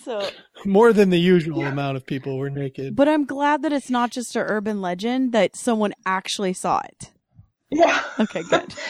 So, 0.03 0.27
More 0.65 0.91
than 0.91 1.12
the 1.12 1.17
usual 1.19 1.63
amount 1.63 1.95
of 1.95 2.05
people 2.05 2.38
were 2.38 2.50
naked. 2.50 2.93
but 2.93 3.07
I'm 3.07 3.23
glad 3.23 3.62
that 3.62 3.71
it's 3.71 3.89
not 3.89 4.12
just 4.12 4.35
an 4.35 4.41
urban 4.41 4.81
legend 4.81 5.31
that 5.31 5.55
someone 5.55 5.93
actually 6.05 6.51
saw 6.51 6.81
it. 6.81 7.12
Yeah. 7.71 8.03
Okay, 8.19 8.43
good. 8.50 8.73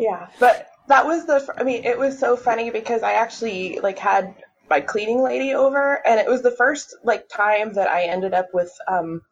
Yeah, 0.00 0.26
but 0.40 0.68
that 0.88 1.06
was 1.06 1.26
the. 1.26 1.54
I 1.58 1.62
mean, 1.62 1.84
it 1.84 1.98
was 1.98 2.18
so 2.18 2.36
funny 2.36 2.70
because 2.70 3.02
I 3.02 3.14
actually 3.14 3.80
like 3.80 3.98
had 3.98 4.34
my 4.68 4.80
cleaning 4.80 5.22
lady 5.22 5.54
over, 5.54 6.00
and 6.06 6.18
it 6.18 6.26
was 6.26 6.42
the 6.42 6.50
first 6.50 6.94
like 7.04 7.28
time 7.28 7.74
that 7.74 7.88
I 7.88 8.04
ended 8.04 8.34
up 8.34 8.48
with 8.52 8.72
um, 8.88 9.22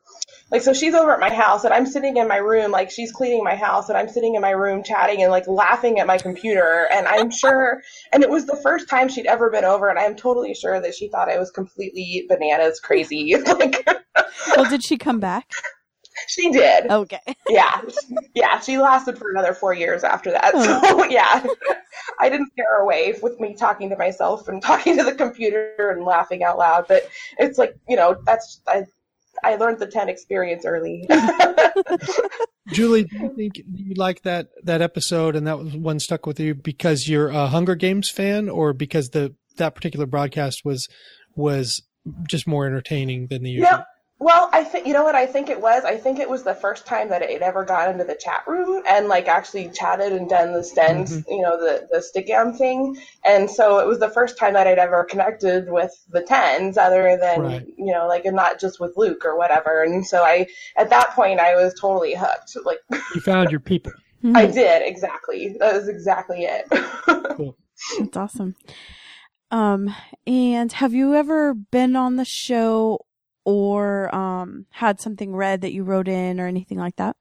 like 0.51 0.63
so 0.63 0.73
she's 0.73 0.95
over 0.95 1.13
at 1.13 1.21
my 1.21 1.33
house, 1.33 1.65
and 1.65 1.73
I'm 1.73 1.87
sitting 1.87 2.17
in 2.17 2.29
my 2.29 2.37
room, 2.37 2.71
like 2.71 2.91
she's 2.91 3.13
cleaning 3.13 3.45
my 3.45 3.55
house, 3.55 3.89
and 3.89 3.97
I'm 3.97 4.09
sitting 4.09 4.35
in 4.35 4.43
my 4.43 4.51
room 4.51 4.83
chatting 4.83 5.23
and 5.23 5.31
like 5.31 5.47
laughing 5.47 5.99
at 5.99 6.07
my 6.07 6.19
computer, 6.19 6.87
and 6.93 7.07
I'm 7.07 7.31
sure, 7.31 7.83
and 8.13 8.23
it 8.23 8.31
was 8.31 8.47
the 8.47 8.57
first 8.57 8.89
time 8.89 9.09
she'd 9.09 9.27
ever 9.27 9.51
been 9.51 9.65
over, 9.65 9.89
and 9.89 9.99
I'm 9.99 10.17
totally 10.17 10.55
sure 10.55 10.81
that 10.81 10.95
she 10.95 11.09
thought 11.09 11.31
I 11.31 11.39
was 11.39 11.51
completely 11.51 12.27
bananas 12.29 12.81
crazy, 12.81 13.35
like 13.47 13.87
Well, 14.57 14.69
did 14.69 14.85
she 14.85 14.99
come 14.99 15.21
back? 15.21 15.51
She 16.29 16.51
did. 16.51 16.91
Okay. 16.91 17.21
yeah, 17.49 17.81
yeah, 18.35 18.61
she 18.61 18.79
lasted 18.79 19.19
for 19.19 19.31
another 19.31 19.55
four 19.55 19.75
years 19.75 20.05
after 20.05 20.31
that. 20.31 20.53
Oh. 20.55 20.83
So 20.83 21.05
yeah, 21.11 21.45
I 22.21 22.29
didn't 22.29 22.49
scare 22.53 22.67
her 22.71 22.83
away 22.83 23.15
with 23.23 23.39
me 23.41 23.55
talking 23.55 23.91
to 23.91 23.97
myself 23.97 24.49
and 24.49 24.63
talking 24.65 24.97
to 24.99 25.05
the 25.05 25.15
computer 25.15 25.91
and 25.95 26.05
laughing 26.05 26.43
out 26.43 26.59
loud. 26.59 26.87
But 26.89 27.09
it's 27.39 27.59
like 27.59 27.77
you 27.89 27.97
know, 27.97 28.17
that's 28.27 28.61
I, 28.67 28.85
I 29.43 29.57
learned 29.57 29.79
the 29.79 29.87
ten 29.87 30.09
experience 30.09 30.65
early. 30.65 31.07
Julie, 32.69 33.05
do 33.05 33.19
you 33.19 33.35
think 33.35 33.61
you 33.75 33.95
like 33.95 34.23
that 34.23 34.49
that 34.63 34.83
episode 34.83 35.35
and 35.35 35.47
that 35.47 35.59
was 35.59 35.75
one 35.75 35.99
stuck 35.99 36.27
with 36.27 36.39
you 36.39 36.55
because 36.55 37.09
you're 37.09 37.29
a 37.29 37.49
Hunger 37.49 37.75
Games 37.75 38.09
fan, 38.09 38.49
or 38.49 38.73
because 38.73 39.11
the 39.11 39.35
that 39.57 39.75
particular 39.75 40.07
broadcast 40.07 40.63
was 40.65 40.89
was 41.35 41.83
just 42.29 42.47
more 42.47 42.67
entertaining 42.67 43.29
than 43.29 43.43
the 43.43 43.51
usual? 43.51 43.69
yeah. 43.71 43.85
Well, 44.23 44.49
I 44.53 44.63
think 44.63 44.87
you 44.87 44.93
know 44.93 45.03
what 45.03 45.17
I 45.17 45.27
think 45.27 45.51
it 45.51 45.61
was. 45.61 45.85
I 45.85 45.97
think 45.97 46.21
it 46.21 46.31
was 46.31 46.45
the 46.45 46.55
first 46.55 46.87
time 46.87 47.09
that 47.09 47.23
it 47.23 47.43
ever 47.43 47.65
got 47.65 47.91
into 47.91 48.05
the 48.05 48.15
chat 48.15 48.45
room 48.47 48.81
and 48.89 49.09
like 49.09 49.27
actually 49.27 49.69
chatted 49.71 50.13
and 50.13 50.29
done 50.29 50.53
the 50.53 50.61
stens, 50.61 51.11
Mhm. 51.11 51.25
you 51.29 51.43
know, 51.43 51.59
the 51.59 51.89
the 51.91 51.99
stickam 51.99 52.57
thing. 52.57 52.97
And 53.25 53.51
so 53.51 53.81
it 53.81 53.87
was 53.89 53.99
the 53.99 54.11
first 54.11 54.39
time 54.39 54.55
that 54.55 54.69
I'd 54.69 54.79
ever 54.79 55.03
connected 55.03 55.69
with 55.69 55.93
the 56.09 56.23
tens, 56.23 56.79
other 56.79 57.17
than 57.21 57.43
Right. 57.43 57.67
you 57.77 57.93
know, 57.93 58.07
like 58.07 58.25
and 58.25 58.37
not 58.37 58.61
just 58.61 58.79
with 58.79 58.97
Luke 58.97 59.25
or 59.25 59.37
whatever. 59.37 59.83
And 59.83 60.07
so 60.07 60.23
I, 60.23 60.47
at 60.77 60.89
that 60.91 61.11
point, 61.11 61.41
I 61.41 61.57
was 61.57 61.75
totally 61.75 62.15
hooked. 62.15 62.57
Like 62.65 62.79
You 63.17 63.21
found 63.23 63.51
your 63.51 63.59
people. 63.59 63.91
I 64.37 64.47
did 64.47 64.83
exactly. 64.87 65.57
That 65.59 65.75
was 65.75 65.89
exactly 65.89 66.45
it. 66.45 66.67
Cool. 67.37 67.57
That's 67.99 68.17
awesome. 68.17 68.55
Um, 69.51 69.93
and 70.29 70.71
have 70.75 70.93
you 70.95 71.15
ever 71.15 71.55
been 71.55 71.97
on 71.97 72.17
the 72.17 72.25
show 72.27 73.01
or 73.45 74.15
um 74.15 74.67
had 74.71 75.01
something 75.01 75.35
read 75.35 75.61
that 75.63 75.73
you 75.73 75.85
wrote 75.85 76.09
in 76.09 76.41
or 76.41 76.47
anything 76.47 76.79
like 76.79 76.97
that? 76.97 77.17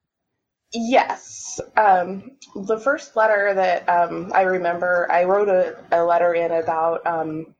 Yes. 0.72 1.60
Um, 1.76 2.32
the 2.54 2.78
first 2.78 3.14
letter 3.14 3.52
that 3.54 3.86
um, 3.88 4.32
I 4.34 4.42
remember, 4.42 5.06
I 5.10 5.24
wrote 5.24 5.48
a, 5.48 5.76
a 5.92 6.02
letter 6.02 6.32
in 6.34 6.50
about. 6.50 7.06
Um, 7.06 7.54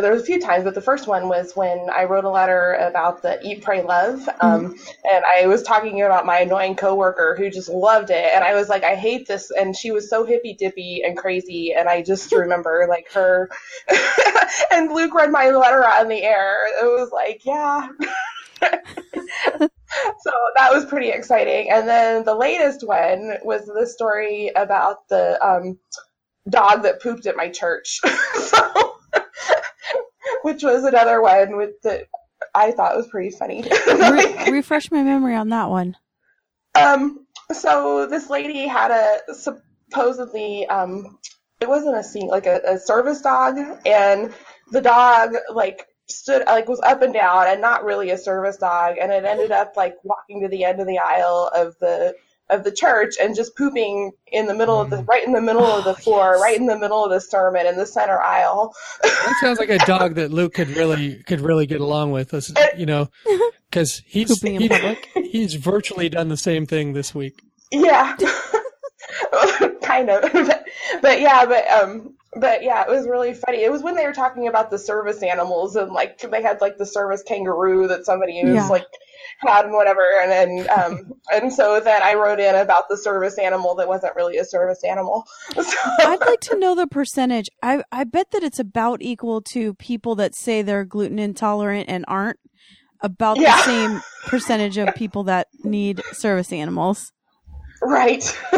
there 0.00 0.12
was 0.12 0.22
a 0.22 0.26
few 0.26 0.40
times, 0.40 0.64
but 0.64 0.74
the 0.74 0.80
first 0.80 1.06
one 1.06 1.28
was 1.28 1.54
when 1.54 1.88
I 1.92 2.04
wrote 2.04 2.24
a 2.24 2.30
letter 2.30 2.74
about 2.74 3.22
the 3.22 3.38
Eat, 3.46 3.62
Pray, 3.62 3.82
Love, 3.82 4.28
um, 4.40 4.76
and 5.10 5.24
I 5.24 5.46
was 5.46 5.62
talking 5.62 6.02
about 6.02 6.26
my 6.26 6.40
annoying 6.40 6.76
coworker 6.76 7.34
who 7.36 7.50
just 7.50 7.68
loved 7.68 8.10
it, 8.10 8.30
and 8.34 8.44
I 8.44 8.54
was 8.54 8.68
like, 8.68 8.84
I 8.84 8.94
hate 8.94 9.26
this, 9.26 9.50
and 9.50 9.76
she 9.76 9.90
was 9.90 10.08
so 10.08 10.24
hippy 10.24 10.54
dippy 10.54 11.02
and 11.04 11.16
crazy, 11.16 11.74
and 11.76 11.88
I 11.88 12.02
just 12.02 12.32
remember 12.34 12.86
like 12.88 13.10
her, 13.12 13.50
and 14.72 14.92
Luke 14.92 15.14
read 15.14 15.30
my 15.30 15.50
letter 15.50 15.84
on 15.84 16.08
the 16.08 16.22
air. 16.22 16.66
It 16.82 16.86
was 16.86 17.10
like, 17.12 17.44
yeah. 17.44 17.88
so 20.20 20.32
that 20.56 20.72
was 20.72 20.84
pretty 20.86 21.10
exciting. 21.10 21.70
And 21.70 21.86
then 21.86 22.24
the 22.24 22.34
latest 22.34 22.86
one 22.86 23.34
was 23.42 23.66
the 23.66 23.86
story 23.86 24.50
about 24.56 25.08
the 25.08 25.44
um, 25.44 25.78
dog 26.48 26.82
that 26.82 27.02
pooped 27.02 27.26
at 27.26 27.36
my 27.36 27.48
church. 27.48 28.00
so, 28.34 28.93
which 30.44 30.62
was 30.62 30.84
another 30.84 31.22
one 31.22 31.56
with 31.56 31.80
that 31.82 32.06
I 32.54 32.70
thought 32.72 32.96
was 32.96 33.08
pretty 33.08 33.30
funny. 33.30 33.64
Re- 33.86 34.50
refresh 34.50 34.90
my 34.90 35.02
memory 35.02 35.34
on 35.34 35.48
that 35.48 35.70
one. 35.70 35.96
um, 36.74 37.26
so 37.50 38.06
this 38.06 38.28
lady 38.28 38.66
had 38.66 38.90
a 38.90 39.34
supposedly 39.34 40.66
um, 40.66 41.18
it 41.60 41.68
wasn't 41.68 41.96
a 41.96 42.04
scene 42.04 42.28
like 42.28 42.44
a, 42.44 42.60
a 42.66 42.78
service 42.78 43.22
dog, 43.22 43.56
and 43.86 44.34
the 44.70 44.82
dog 44.82 45.34
like 45.50 45.86
stood 46.08 46.44
like 46.46 46.68
was 46.68 46.80
up 46.80 47.00
and 47.00 47.14
down 47.14 47.46
and 47.46 47.62
not 47.62 47.82
really 47.82 48.10
a 48.10 48.18
service 48.18 48.58
dog 48.58 48.96
and 49.00 49.10
it 49.10 49.24
ended 49.24 49.50
up 49.50 49.72
like 49.74 49.94
walking 50.04 50.42
to 50.42 50.48
the 50.48 50.62
end 50.62 50.78
of 50.78 50.86
the 50.86 50.98
aisle 50.98 51.50
of 51.54 51.74
the 51.80 52.14
of 52.50 52.62
the 52.64 52.70
church 52.72 53.14
and 53.20 53.34
just 53.34 53.56
pooping 53.56 54.12
in 54.28 54.46
the 54.46 54.54
middle 54.54 54.78
of 54.80 54.90
the 54.90 55.02
right 55.04 55.26
in 55.26 55.32
the 55.32 55.40
middle 55.40 55.64
of 55.64 55.84
the 55.84 55.90
Oh, 55.90 55.94
floor 55.94 56.32
yes. 56.34 56.42
right 56.42 56.56
in 56.58 56.66
the 56.66 56.78
middle 56.78 57.02
of 57.04 57.10
the 57.10 57.20
sermon 57.20 57.66
in 57.66 57.76
the 57.76 57.86
center 57.86 58.20
aisle 58.20 58.74
That 59.02 59.36
sounds 59.40 59.58
like 59.58 59.70
a 59.70 59.78
dog 59.86 60.16
that 60.16 60.30
Luke 60.30 60.52
could 60.54 60.68
really 60.68 61.22
could 61.24 61.40
really 61.40 61.66
get 61.66 61.80
along 61.80 62.12
with. 62.12 62.30
This- 62.30 62.52
You 62.76 62.86
know, 62.86 63.08
because 63.70 64.02
he's 64.06 64.28
Pooping 64.38 64.60
in 64.60 64.96
he- 65.14 65.22
he's 65.30 65.54
virtually 65.54 66.08
done 66.10 66.28
the 66.28 66.36
same 66.36 66.66
thing 66.66 66.92
this 66.92 67.14
week. 67.14 67.40
yeah 67.72 68.16
kind 69.82 70.10
of 70.10 70.22
but, 70.32 70.64
but 71.02 71.20
yeah 71.20 71.44
but 71.46 71.68
um 71.70 72.14
but 72.36 72.62
yeah 72.62 72.82
it 72.82 72.88
was 72.90 73.06
really 73.06 73.32
funny 73.34 73.62
it 73.62 73.70
was 73.70 73.82
when 73.82 73.94
they 73.94 74.04
were 74.06 74.12
talking 74.12 74.48
about 74.48 74.70
the 74.70 74.78
service 74.78 75.22
animals 75.22 75.76
and 75.76 75.92
like 75.92 76.18
they 76.30 76.42
had 76.42 76.60
like 76.60 76.76
the 76.78 76.86
service 76.86 77.22
kangaroo 77.22 77.86
that 77.88 78.04
somebody 78.04 78.42
was 78.44 78.54
Yeah. 78.54 78.68
like 78.68 78.86
had 79.38 79.64
and 79.64 79.74
whatever 79.74 80.02
and 80.22 80.30
then 80.30 80.66
um 80.70 81.12
and 81.32 81.52
so 81.52 81.80
then 81.80 82.02
i 82.02 82.14
wrote 82.14 82.40
in 82.40 82.54
about 82.54 82.88
the 82.88 82.96
service 82.96 83.38
animal 83.38 83.74
that 83.76 83.88
wasn't 83.88 84.14
really 84.16 84.36
a 84.38 84.44
service 84.44 84.82
animal 84.84 85.24
so, 85.54 85.62
I'd 86.00 86.20
like 86.20 86.40
to 86.40 86.58
know 86.58 86.74
the 86.74 86.86
percentage. 86.86 87.48
I 87.62 87.82
I 87.92 88.04
bet 88.04 88.30
that 88.32 88.42
it's 88.42 88.58
about 88.58 89.02
equal 89.02 89.40
to 89.52 89.74
people 89.74 90.14
that 90.16 90.34
say 90.34 90.62
they're 90.62 90.84
gluten 90.84 91.18
intolerant 91.18 91.88
and 91.88 92.04
aren't. 92.08 92.38
About 93.00 93.36
the 93.36 93.62
same 93.64 94.00
percentage 94.26 94.78
of 94.78 94.94
people 94.94 95.24
that 95.24 95.48
need 95.62 96.00
service 96.12 96.52
animals. 96.52 97.12
right 97.82 98.24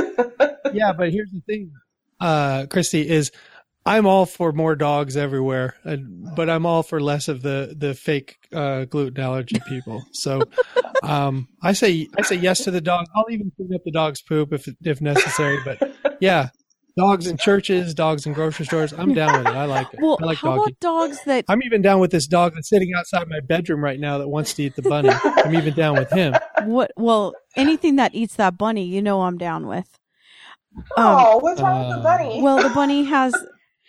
Yeah, 0.73 0.93
but 0.97 1.11
here's 1.11 1.31
the 1.33 1.41
thing, 1.47 1.73
uh, 2.21 2.67
Christy 2.71 3.09
is. 3.09 3.33
I'm 3.87 4.05
all 4.05 4.27
for 4.27 4.53
more 4.53 4.75
dogs 4.75 5.17
everywhere, 5.17 5.77
and, 5.85 6.35
but 6.35 6.51
I'm 6.51 6.67
all 6.67 6.83
for 6.83 7.01
less 7.01 7.29
of 7.29 7.43
the 7.43 7.73
the 7.79 7.95
fake 7.95 8.37
uh, 8.53 8.85
gluten 8.85 9.23
allergy 9.23 9.61
people. 9.69 10.05
So, 10.13 10.43
um, 11.05 11.49
I 11.63 11.73
say 11.73 12.09
I 12.19 12.23
say 12.23 12.35
yes 12.35 12.65
to 12.65 12.73
the 12.73 12.81
dog. 12.81 13.07
I'll 13.15 13.31
even 13.31 13.53
clean 13.57 13.73
up 13.73 13.83
the 13.85 13.93
dog's 13.93 14.21
poop 14.21 14.53
if 14.53 14.69
if 14.83 15.01
necessary. 15.01 15.61
But 15.65 15.93
yeah, 16.21 16.49
dogs 16.97 17.29
in 17.29 17.37
churches, 17.37 17.95
dogs 17.95 18.27
in 18.27 18.33
grocery 18.33 18.67
stores. 18.67 18.93
I'm 18.93 19.15
down 19.15 19.39
with 19.39 19.47
it. 19.47 19.57
I 19.57 19.67
like 19.67 19.95
it. 19.95 20.01
Well, 20.03 20.19
I 20.21 20.27
like 20.27 20.39
how 20.39 20.57
doggy. 20.57 20.63
about 20.63 20.81
dogs 20.81 21.19
that 21.27 21.45
I'm 21.49 21.63
even 21.63 21.81
down 21.81 22.01
with 22.01 22.11
this 22.11 22.27
dog 22.27 22.55
that's 22.55 22.69
sitting 22.69 22.93
outside 22.93 23.29
my 23.29 23.39
bedroom 23.39 23.85
right 23.85 24.01
now 24.01 24.19
that 24.19 24.29
wants 24.29 24.53
to 24.55 24.65
eat 24.65 24.75
the 24.75 24.83
bunny. 24.83 25.11
I'm 25.13 25.55
even 25.55 25.75
down 25.75 25.95
with 25.95 26.11
him. 26.11 26.35
what? 26.65 26.91
Well, 26.97 27.35
anything 27.55 27.97
that 27.97 28.17
eats 28.17 28.35
that 28.35 28.59
bunny, 28.59 28.85
you 28.85 29.01
know, 29.01 29.23
I'm 29.23 29.39
down 29.39 29.69
with. 29.69 29.89
Um, 30.77 30.83
oh 30.97 31.39
what's 31.39 31.59
wrong 31.63 31.87
with 31.87 31.93
uh, 31.95 31.97
the 31.97 32.03
bunny 32.03 32.43
well, 32.43 32.63
the 32.63 32.75
bunny 32.75 33.05
has 33.05 33.35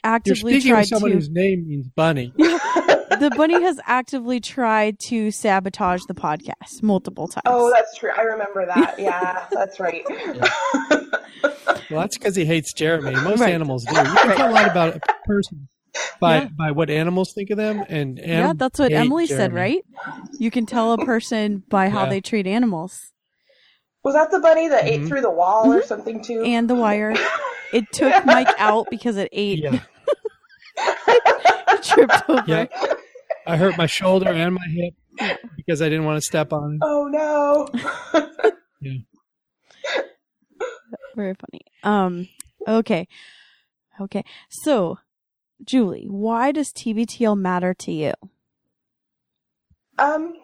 You're 0.07 0.15
actively 0.15 0.53
speaking 0.53 0.71
tried 0.71 0.81
of 0.81 0.87
someone 0.87 1.11
to. 1.11 1.17
whose 1.17 1.29
name 1.29 1.67
means 1.67 1.87
bunny. 1.89 2.33
the 2.37 3.31
bunny 3.35 3.61
has 3.61 3.79
actively 3.85 4.39
tried 4.39 4.99
to 5.07 5.31
sabotage 5.31 6.03
the 6.07 6.13
podcast 6.13 6.81
multiple 6.83 7.27
times. 7.27 7.43
oh 7.45 7.71
that's 7.71 7.97
true 7.97 8.11
i 8.15 8.21
remember 8.21 8.65
that 8.67 8.99
yeah 8.99 9.45
that's 9.51 9.79
right 9.79 10.03
Well, 11.89 12.01
that's 12.01 12.17
because 12.17 12.35
he 12.35 12.43
hates 12.45 12.73
Jeremy. 12.73 13.11
Most 13.21 13.39
Right. 13.39 13.53
animals 13.53 13.85
do. 13.85 13.95
You 13.95 14.03
can 14.03 14.35
tell 14.35 14.51
a 14.51 14.51
lot 14.51 14.69
about 14.69 14.95
a 14.97 14.99
person 15.25 15.67
by 16.19 16.41
Yeah. 16.41 16.49
by 16.57 16.71
what 16.71 16.89
animals 16.89 17.31
think 17.33 17.49
of 17.49 17.57
them, 17.57 17.83
and 17.87 18.17
yeah, 18.21 18.51
that's 18.55 18.77
what 18.79 18.91
hate 18.91 18.97
Emily 18.97 19.25
said, 19.25 19.53
right? 19.53 19.81
You 20.37 20.51
can 20.51 20.65
tell 20.65 20.91
a 20.93 20.97
person 21.05 21.63
by 21.69 21.87
how 21.89 22.03
Yeah. 22.03 22.09
they 22.09 22.21
treat 22.21 22.45
animals. 22.47 23.13
was 24.03 24.13
that 24.15 24.31
the 24.31 24.39
bunny 24.39 24.67
that 24.69 24.85
ate 24.85 25.01
Mhm. 25.01 25.07
through 25.07 25.21
the 25.21 25.29
wall 25.31 25.71
or 25.73 25.81
something 25.83 26.21
too 26.23 26.41
And 26.43 26.69
the 26.69 26.75
wire. 26.75 27.13
It 27.73 27.83
took 27.91 28.25
Mike 28.25 28.47
out 28.57 28.87
because 28.89 29.17
it 29.17 29.27
ate, 29.33 29.59
Yeah, 29.59 29.73
it 29.75 29.81
tripped 31.83 32.29
over. 32.29 32.43
yeah. 32.47 32.65
I 33.45 33.57
hurt 33.57 33.77
my 33.77 33.85
shoulder 33.85 34.29
and 34.29 34.55
my 34.55 34.67
hip 34.67 35.39
because 35.55 35.81
I 35.81 35.89
didn't 35.89 36.05
want 36.05 36.17
to 36.17 36.21
step 36.21 36.53
on 36.53 36.73
it. 36.73 36.79
oh 36.83 37.07
no 37.07 37.67
yeah. 38.81 38.97
Very 41.15 41.33
funny. 41.33 41.61
Um, 41.83 42.29
okay. 42.67 43.07
Okay. 43.99 44.23
So, 44.49 44.99
Julie, 45.63 46.05
why 46.07 46.51
does 46.51 46.71
TBTL 46.71 47.35
matter 47.37 47.73
to 47.73 47.91
you? 47.91 48.13
Um, 49.97 50.35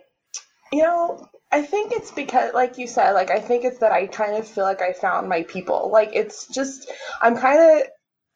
you 0.71 0.81
know, 0.81 1.29
I 1.51 1.61
think 1.61 1.91
it's 1.91 2.09
because, 2.09 2.55
like 2.55 2.79
you 2.79 2.87
said, 2.87 3.11
like 3.11 3.29
I 3.29 3.39
think 3.39 3.63
it's 3.63 3.77
that 3.77 3.91
I 3.91 4.07
kind 4.07 4.35
of 4.35 4.47
feel 4.47 4.63
like 4.63 4.81
I 4.81 4.93
found 4.93 5.29
my 5.29 5.43
people. 5.43 5.91
Like 5.93 6.09
it's 6.13 6.47
just, 6.47 6.91
I'm 7.21 7.37
kind 7.37 7.59
of, 7.59 7.87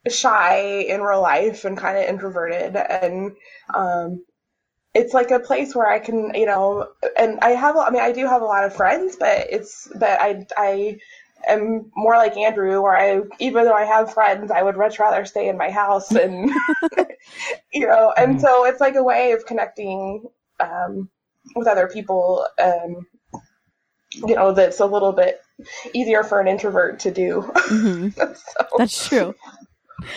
shy 0.10 0.82
in 0.82 1.02
real 1.02 1.22
life 1.22 1.66
and 1.66 1.78
kind 1.78 1.98
of 1.98 2.04
introverted 2.06 2.76
and 2.76 3.36
um 3.74 4.24
it's 4.98 5.14
like 5.14 5.32
a 5.32 5.40
place 5.40 5.76
where 5.76 5.88
I 5.88 6.00
can, 6.00 6.34
you 6.34 6.48
know, 6.48 6.90
and 7.18 7.40
I 7.42 7.52
have, 7.52 7.78
I 7.78 7.92
mean, 7.92 8.02
I 8.02 8.12
do 8.12 8.26
have 8.26 8.42
a 8.42 8.46
lot 8.46 8.64
of 8.66 8.76
friends, 8.76 9.16
but 9.16 9.46
it's, 9.52 9.88
but 9.96 10.20
I, 10.20 10.46
I 10.58 10.98
am 11.48 11.92
more 11.96 12.16
like 12.16 12.36
Andrew, 12.36 12.82
where 12.82 12.98
I, 12.98 13.22
even 13.40 13.66
though 13.66 13.76
I 13.76 13.86
have 13.86 14.12
friends, 14.14 14.50
I 14.50 14.64
would 14.64 14.76
much 14.76 14.98
rather 14.98 15.24
stay 15.26 15.50
in 15.50 15.58
my 15.58 15.70
house 15.70 16.12
and, 16.12 16.50
you 17.74 17.86
know, 17.86 18.12
and 18.18 18.42
so 18.42 18.66
it's 18.66 18.82
like 18.82 18.96
a 18.96 19.04
way 19.04 19.34
of 19.34 19.46
connecting, 19.46 20.26
um, 20.60 21.10
with 21.56 21.68
other 21.68 21.88
people, 21.88 22.48
um, 22.60 23.06
you 24.14 24.36
know, 24.36 24.52
that's 24.52 24.80
a 24.80 24.86
little 24.86 25.12
bit 25.12 25.42
easier 25.94 26.24
for 26.24 26.40
an 26.40 26.48
introvert 26.48 27.00
to 27.02 27.12
do. 27.12 27.52
Mhm. 27.54 28.16
so, 28.36 28.68
That's 28.78 29.08
true. 29.08 29.36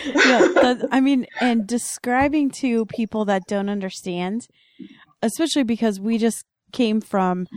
Yeah, 0.05 0.39
that, 0.55 0.87
I 0.91 1.01
mean, 1.01 1.27
and 1.39 1.67
describing 1.67 2.49
to 2.61 2.85
people 2.85 3.25
that 3.25 3.43
don't 3.47 3.69
understand, 3.69 4.47
especially 5.21 5.63
because 5.63 5.99
we 5.99 6.17
just 6.17 6.45
came 6.71 7.01
from 7.01 7.47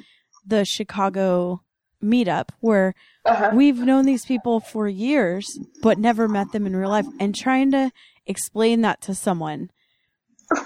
the 0.47 0.65
Chicago 0.65 1.63
meetup 2.03 2.51
where 2.61 2.95
uh-huh. 3.25 3.51
we've 3.55 3.79
known 3.79 4.05
these 4.05 4.27
people 4.27 4.61
for 4.61 4.87
years 4.87 5.47
but 5.81 5.99
never 5.99 6.29
met 6.29 6.53
them 6.53 6.67
in 6.67 6.77
real 6.77 6.91
life 6.91 7.07
and 7.19 7.35
trying 7.35 7.71
to 7.71 7.91
explain 8.27 8.83
that 8.83 9.01
to 9.01 9.15
someone 9.15 9.71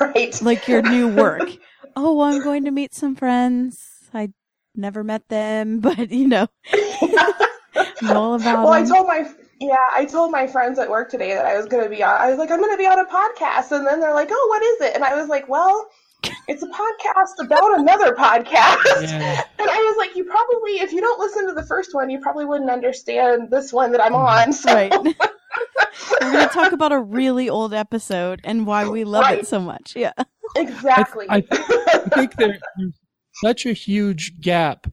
right. 0.00 0.40
like 0.42 0.68
your 0.68 0.82
new 0.82 1.08
work. 1.08 1.48
oh, 1.96 2.14
well, 2.14 2.28
I'm 2.28 2.42
going 2.42 2.64
to 2.64 2.70
meet 2.70 2.94
some 2.94 3.14
friends. 3.14 3.76
I 4.12 4.30
never 4.75 5.04
met 5.04 5.28
them, 5.28 5.80
but 5.80 6.10
you 6.10 6.28
know, 6.28 6.48
know 8.02 8.14
all 8.14 8.34
about 8.34 8.64
well, 8.64 8.72
I 8.72 8.84
told 8.84 9.06
my 9.06 9.30
yeah, 9.60 9.76
I 9.94 10.04
told 10.04 10.30
my 10.30 10.46
friends 10.46 10.78
at 10.78 10.88
work 10.90 11.10
today 11.10 11.34
that 11.34 11.46
I 11.46 11.56
was 11.56 11.66
going 11.66 11.82
to 11.82 11.90
be 11.90 12.02
on. 12.02 12.20
I 12.20 12.30
was 12.30 12.38
like, 12.38 12.50
I'm 12.50 12.58
going 12.60 12.72
to 12.72 12.78
be 12.78 12.86
on 12.86 12.98
a 12.98 13.04
podcast, 13.06 13.72
and 13.76 13.86
then 13.86 14.00
they're 14.00 14.14
like, 14.14 14.28
Oh, 14.30 14.46
what 14.48 14.62
is 14.62 14.80
it? 14.90 14.94
And 14.94 15.04
I 15.04 15.14
was 15.14 15.28
like, 15.28 15.48
Well, 15.48 15.88
it's 16.48 16.62
a 16.62 16.66
podcast 16.66 17.44
about 17.44 17.78
another 17.78 18.14
podcast. 18.14 19.02
Yeah. 19.02 19.42
And 19.60 19.68
I 19.68 19.76
was 19.78 19.96
like, 19.98 20.16
You 20.16 20.24
probably, 20.24 20.72
if 20.80 20.92
you 20.92 21.00
don't 21.00 21.18
listen 21.20 21.46
to 21.48 21.52
the 21.54 21.64
first 21.66 21.94
one, 21.94 22.10
you 22.10 22.20
probably 22.20 22.44
wouldn't 22.44 22.70
understand 22.70 23.50
this 23.50 23.72
one 23.72 23.92
that 23.92 24.00
I'm 24.02 24.12
Mm-hmm. 24.12 24.48
on. 24.48 24.52
So, 24.52 24.72
Right. 24.72 24.92
We're 26.20 26.32
going 26.32 26.48
to 26.48 26.54
talk 26.54 26.72
about 26.72 26.92
a 26.92 27.00
really 27.00 27.48
old 27.48 27.72
episode 27.74 28.40
and 28.44 28.66
why 28.66 28.88
we 28.88 29.04
love 29.04 29.22
Right. 29.22 29.40
it 29.40 29.46
so 29.48 29.60
much. 29.60 29.94
Yeah. 29.96 30.12
exactly. 30.56 31.26
I, 31.28 31.44
I 31.50 31.98
think 32.14 32.36
there's 32.36 32.60
such 33.42 33.66
a 33.66 33.72
huge 33.72 34.40
gap 34.40 34.86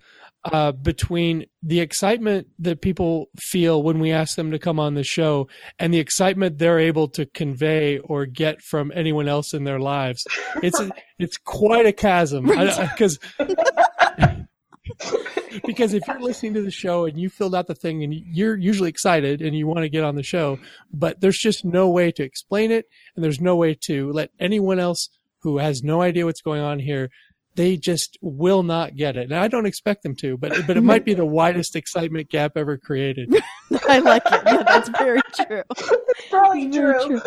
uh, 0.46 0.72
between 0.72 1.46
the 1.64 1.80
excitement 1.80 2.48
that 2.60 2.82
people 2.82 3.30
feel 3.38 3.82
when 3.82 4.00
we 4.00 4.12
ask 4.12 4.36
them 4.36 4.52
to 4.52 4.60
come 4.60 4.80
on 4.80 4.94
the 4.94 5.04
show 5.04 5.48
and 5.80 5.94
the 5.94 6.00
excitement 6.00 6.60
they're 6.60 6.80
able 6.80 7.08
to 7.08 7.26
convey 7.26 7.98
or 8.00 8.28
get 8.28 8.62
from 8.62 8.92
anyone 8.96 9.28
else 9.28 9.54
in 9.54 9.64
their 9.64 9.80
lives. 9.80 10.24
It's 10.62 10.80
it's 11.20 11.38
quite 11.38 11.88
a 11.88 11.92
chasm. 11.92 12.46
Because 12.46 13.18
because 15.66 15.94
if 15.94 16.08
you're 16.08 16.22
listening 16.22 16.54
to 16.54 16.62
the 16.62 16.72
show 16.72 17.06
and 17.06 17.20
you 17.20 17.30
filled 17.30 17.56
out 17.56 17.66
the 17.66 17.74
thing 17.74 18.04
and 18.04 18.14
you're 18.14 18.56
usually 18.56 18.90
excited 18.90 19.42
and 19.42 19.58
you 19.58 19.66
want 19.66 19.80
to 19.80 19.90
get 19.90 20.04
on 20.04 20.16
the 20.16 20.24
show, 20.24 20.60
but 20.94 21.22
there's 21.22 21.40
just 21.40 21.66
no 21.66 21.90
way 21.90 22.12
to 22.12 22.24
explain 22.24 22.72
it 22.72 22.88
and 23.16 23.24
there's 23.24 23.42
no 23.42 23.56
way 23.56 23.76
to 23.86 24.12
let 24.12 24.30
anyone 24.40 24.80
else 24.80 25.10
who 25.40 25.58
has 25.58 25.84
no 25.84 26.02
idea 26.02 26.26
what's 26.26 26.42
going 26.42 26.62
on 26.62 26.80
here 26.80 27.10
they 27.56 27.78
just 27.78 28.18
will 28.22 28.64
not 28.64 28.96
get 28.96 29.16
it. 29.16 29.32
And 29.32 29.36
I 29.36 29.48
don't 29.48 29.66
expect 29.66 30.04
them 30.04 30.16
to, 30.18 30.38
but 30.38 30.54
but 30.68 30.78
it 30.78 30.82
might 30.82 31.06
be 31.06 31.14
the 31.14 31.26
widest 31.26 31.76
excitement 31.76 32.30
gap 32.30 32.58
ever 32.58 32.78
created. 32.78 33.34
I 33.88 34.00
like 34.00 34.24
it. 34.26 34.42
Yeah, 34.46 34.64
that's 34.64 34.90
very 34.90 35.22
true. 35.34 35.64
it's 35.70 36.30
probably 36.30 36.66
It's 36.66 36.76
very 36.76 37.06
true. 37.06 37.22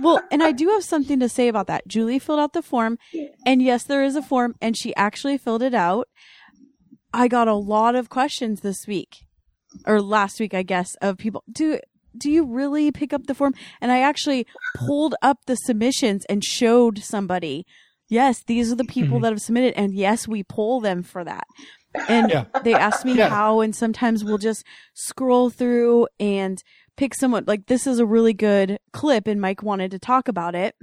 Well, 0.00 0.20
and 0.30 0.42
I 0.42 0.52
do 0.52 0.68
have 0.70 0.84
something 0.84 1.20
to 1.20 1.28
say 1.28 1.48
about 1.48 1.68
that. 1.68 1.86
Julie 1.86 2.18
filled 2.18 2.40
out 2.40 2.52
the 2.52 2.62
form, 2.62 2.98
and 3.46 3.62
yes, 3.62 3.84
there 3.84 4.02
is 4.02 4.16
a 4.16 4.22
form, 4.22 4.54
and 4.60 4.76
she 4.76 4.94
actually 4.96 5.38
filled 5.38 5.62
it 5.62 5.74
out. 5.74 6.08
I 7.12 7.28
got 7.28 7.48
a 7.48 7.54
lot 7.54 7.94
of 7.94 8.08
questions 8.08 8.60
this 8.60 8.86
week, 8.86 9.26
or 9.86 10.00
last 10.00 10.40
week, 10.40 10.54
I 10.54 10.62
guess, 10.62 10.94
of 10.96 11.16
people. 11.16 11.44
Do 11.50 11.78
do 12.16 12.30
you 12.30 12.44
really 12.44 12.90
pick 12.90 13.12
up 13.12 13.26
the 13.26 13.34
form? 13.34 13.54
And 13.80 13.92
I 13.92 14.00
actually 14.00 14.46
pulled 14.74 15.14
up 15.22 15.38
the 15.46 15.54
submissions 15.54 16.24
and 16.28 16.42
showed 16.42 16.98
somebody. 16.98 17.64
Yes, 18.10 18.42
these 18.42 18.70
are 18.70 18.74
the 18.76 18.84
people 18.84 19.18
Mhm. 19.18 19.22
that 19.22 19.32
have 19.32 19.40
submitted, 19.40 19.74
and 19.78 19.94
yes, 19.94 20.28
we 20.28 20.42
pull 20.42 20.80
them 20.80 21.02
for 21.02 21.24
that. 21.24 21.46
And 22.08 22.30
Yeah. 22.30 22.44
they 22.64 22.74
ask 22.74 23.04
me 23.04 23.14
Yeah. 23.16 23.30
how, 23.30 23.60
and 23.60 23.74
sometimes 23.74 24.22
we'll 24.24 24.36
just 24.38 24.64
scroll 24.94 25.48
through 25.48 26.08
and 26.18 26.62
pick 26.96 27.14
someone. 27.14 27.44
Like 27.46 27.66
this 27.66 27.86
is 27.86 27.98
a 27.98 28.04
really 28.06 28.34
good 28.34 28.78
clip, 28.92 29.26
and 29.26 29.40
Mike 29.40 29.62
wanted 29.62 29.90
to 29.92 29.98
talk 29.98 30.28
about 30.28 30.54
it. 30.54 30.74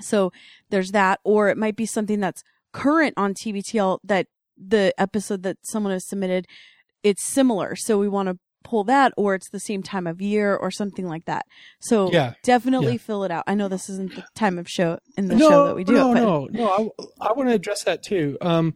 So 0.00 0.32
there's 0.70 0.90
that, 0.90 1.20
or 1.24 1.48
it 1.48 1.56
might 1.56 1.76
be 1.76 1.86
something 1.86 2.20
that's 2.20 2.42
current 2.72 3.14
on 3.16 3.34
TBTL 3.34 4.00
that 4.04 4.26
the 4.56 4.92
episode 4.98 5.42
that 5.44 5.56
someone 5.62 5.92
has 5.92 6.06
submitted, 6.06 6.46
it's 7.02 7.22
similar. 7.24 7.76
So 7.76 7.98
we 7.98 8.08
want 8.08 8.28
to 8.28 8.38
pull 8.68 8.84
that, 8.84 9.12
or 9.16 9.34
it's 9.34 9.48
the 9.50 9.60
same 9.60 9.82
time 9.82 10.06
of 10.06 10.20
year, 10.20 10.54
or 10.56 10.70
something 10.70 11.06
like 11.06 11.24
that. 11.24 11.46
So 11.80 12.10
Yeah. 12.12 12.34
definitely 12.42 12.92
Yeah. 12.92 12.98
fill 12.98 13.24
it 13.24 13.30
out. 13.30 13.44
I 13.46 13.54
know 13.54 13.68
this 13.68 13.88
isn't 13.88 14.14
the 14.14 14.24
time 14.34 14.58
of 14.58 14.68
show 14.68 14.98
in 15.16 15.28
the 15.28 15.36
no, 15.36 15.48
show 15.48 15.64
that 15.64 15.74
we 15.74 15.84
do 15.84 15.94
no, 15.94 16.10
it, 16.10 16.14
but 16.14 16.22
no, 16.22 16.48
no. 16.50 16.92
I, 17.20 17.28
I 17.28 17.32
want 17.32 17.48
to 17.48 17.54
address 17.54 17.84
that 17.84 18.02
too. 18.02 18.36
Um, 18.40 18.74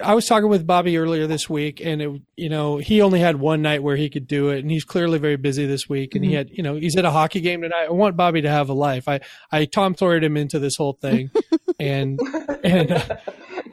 I 0.00 0.14
was 0.14 0.26
talking 0.26 0.48
with 0.48 0.64
Bobby 0.64 0.96
earlier 0.96 1.26
this 1.26 1.50
week, 1.50 1.80
and 1.84 2.00
it, 2.00 2.22
you 2.36 2.48
know, 2.48 2.76
he 2.76 3.02
only 3.02 3.18
had 3.18 3.36
one 3.40 3.62
night 3.62 3.82
where 3.82 3.96
he 3.96 4.08
could 4.08 4.28
do 4.28 4.50
it, 4.50 4.60
and 4.60 4.70
he's 4.70 4.84
clearly 4.84 5.18
very 5.18 5.36
busy 5.36 5.66
this 5.66 5.88
week. 5.88 6.14
And 6.14 6.24
he 6.24 6.30
Mhm. 6.32 6.36
had, 6.36 6.50
you 6.50 6.62
know, 6.62 6.76
he's 6.76 6.96
at 6.96 7.04
a 7.04 7.10
hockey 7.10 7.40
game 7.40 7.62
tonight. 7.62 7.86
I 7.88 7.90
want 7.90 8.16
Bobby 8.16 8.42
to 8.42 8.48
have 8.48 8.68
a 8.68 8.74
life. 8.74 9.08
I, 9.08 9.18
I 9.50 9.64
Tom 9.64 9.94
Thored 9.94 10.22
him 10.22 10.36
into 10.36 10.60
this 10.60 10.76
whole 10.76 10.92
thing, 11.00 11.30
and 11.80 12.20
and 12.62 12.92
uh, 12.92 13.16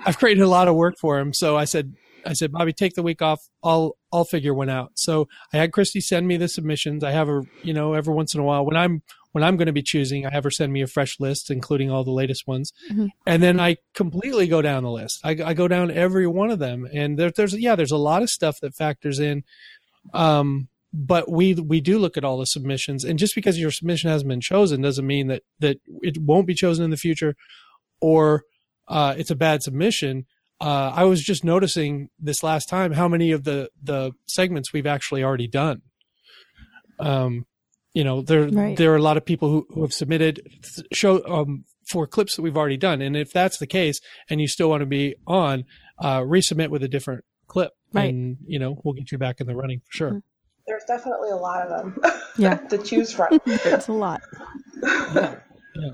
I've 0.04 0.18
created 0.18 0.42
a 0.42 0.48
lot 0.48 0.68
of 0.68 0.76
work 0.76 0.96
for 1.00 1.20
him. 1.20 1.32
So 1.32 1.56
I 1.56 1.66
said, 1.66 1.94
I 2.26 2.34
said, 2.34 2.52
Bobby, 2.52 2.74
take 2.74 2.96
the 2.96 3.04
week 3.04 3.22
off. 3.22 3.40
I'll 3.64 3.98
I'll 4.12 4.26
figure 4.26 4.54
one 4.54 4.70
out. 4.70 4.94
So 4.96 5.28
I 5.54 5.58
had 5.58 5.72
Christy 5.72 6.02
send 6.02 6.28
me 6.28 6.38
the 6.38 6.48
submissions. 6.48 7.04
I 7.04 7.12
have 7.12 7.28
her, 7.28 7.44
you 7.64 7.74
know, 7.74 7.94
every 7.94 8.14
once 8.14 8.34
in 8.34 8.40
a 8.40 8.44
while 8.44 8.66
when 8.66 8.76
I'm 8.78 9.02
when 9.32 9.44
I'm 9.44 9.58
going 9.58 9.66
to 9.68 9.74
be 9.74 9.82
choosing, 9.84 10.26
I 10.26 10.32
have 10.32 10.46
her 10.46 10.52
send 10.52 10.72
me 10.72 10.82
a 10.82 10.88
fresh 10.88 11.20
list, 11.20 11.52
including 11.52 11.92
all 11.92 12.06
the 12.06 12.12
latest 12.12 12.48
ones, 12.48 12.72
Mhm. 12.90 13.10
and 13.28 13.44
then 13.44 13.60
I 13.60 13.76
completely 13.94 14.48
go 14.48 14.62
down 14.62 14.84
the 14.84 14.90
list. 14.92 15.20
I, 15.26 15.32
I 15.44 15.54
go 15.54 15.68
down 15.68 15.92
every 15.92 16.26
one 16.26 16.52
of 16.52 16.60
them, 16.60 16.88
and 16.94 17.20
there, 17.20 17.32
there's 17.32 17.54
yeah, 17.54 17.76
there's 17.76 17.92
a 17.92 17.98
lot 17.98 18.24
of 18.24 18.30
stuff 18.30 18.60
that 18.62 18.74
factors 18.76 19.20
in. 19.20 19.44
Um, 20.14 20.70
but 20.94 21.30
we 21.30 21.54
we 21.56 21.82
do 21.82 22.00
look 22.00 22.16
at 22.16 22.24
all 22.24 22.38
the 22.38 22.46
submissions, 22.46 23.04
and 23.04 23.20
just 23.20 23.36
because 23.36 23.60
your 23.60 23.72
submission 23.72 24.10
hasn't 24.10 24.30
been 24.30 24.40
chosen 24.42 24.82
doesn't 24.82 25.06
mean 25.06 25.28
that 25.28 25.44
that 25.60 25.78
it 26.02 26.18
won't 26.18 26.48
be 26.48 26.54
chosen 26.54 26.86
in 26.86 26.92
the 26.92 26.96
future, 26.98 27.36
or 28.00 28.44
uh, 28.88 29.16
it's 29.18 29.32
a 29.32 29.36
bad 29.36 29.62
submission. 29.64 30.26
Uh, 30.62 30.92
I 30.96 31.04
was 31.04 31.22
just 31.22 31.44
noticing 31.44 32.10
this 32.20 32.42
last 32.44 32.66
time 32.70 32.94
how 32.94 33.08
many 33.08 33.32
of 33.32 33.44
the 33.44 33.70
the 33.82 34.12
segments 34.28 34.72
we've 34.72 34.88
actually 34.88 35.24
already 35.24 35.48
done. 35.48 35.82
Um, 37.00 37.46
you 37.94 38.04
know, 38.04 38.22
there 38.22 38.48
Right. 38.50 38.78
there 38.78 38.92
are 38.94 38.98
a 38.98 39.02
lot 39.02 39.18
of 39.18 39.26
people 39.26 39.50
who, 39.50 39.66
who 39.70 39.82
have 39.82 39.94
submitted 39.94 40.42
th- 40.76 40.88
show 40.94 41.24
um, 41.28 41.66
for 41.90 42.08
clips 42.08 42.36
that 42.36 42.42
we've 42.42 42.58
already 42.58 42.78
done, 42.78 43.02
and 43.02 43.16
if 43.18 43.32
that's 43.32 43.58
the 43.58 43.68
case, 43.68 44.00
and 44.30 44.40
you 44.42 44.48
still 44.48 44.70
want 44.70 44.82
to 44.82 44.86
be 44.86 45.16
on, 45.28 45.66
uh, 46.00 46.20
resubmit 46.22 46.70
with 46.70 46.84
a 46.84 46.88
different 46.88 47.24
clip, 47.48 47.72
Right. 47.94 48.10
and 48.14 48.38
you 48.48 48.58
know 48.60 48.80
we'll 48.84 48.94
get 48.94 49.12
you 49.12 49.18
back 49.18 49.40
in 49.42 49.48
the 49.48 49.56
running 49.56 49.80
for 49.80 49.92
sure. 49.98 50.22
There's 50.68 50.84
definitely 50.88 51.30
a 51.30 51.36
lot 51.36 51.68
of 51.68 51.70
them 51.70 52.00
Yeah. 52.38 52.56
to 52.56 52.78
choose 52.78 53.12
from. 53.14 53.40
it's 53.46 53.88
a 53.88 53.94
lot. 53.94 54.22
Yeah. 54.84 55.36
Yeah. 55.76 55.92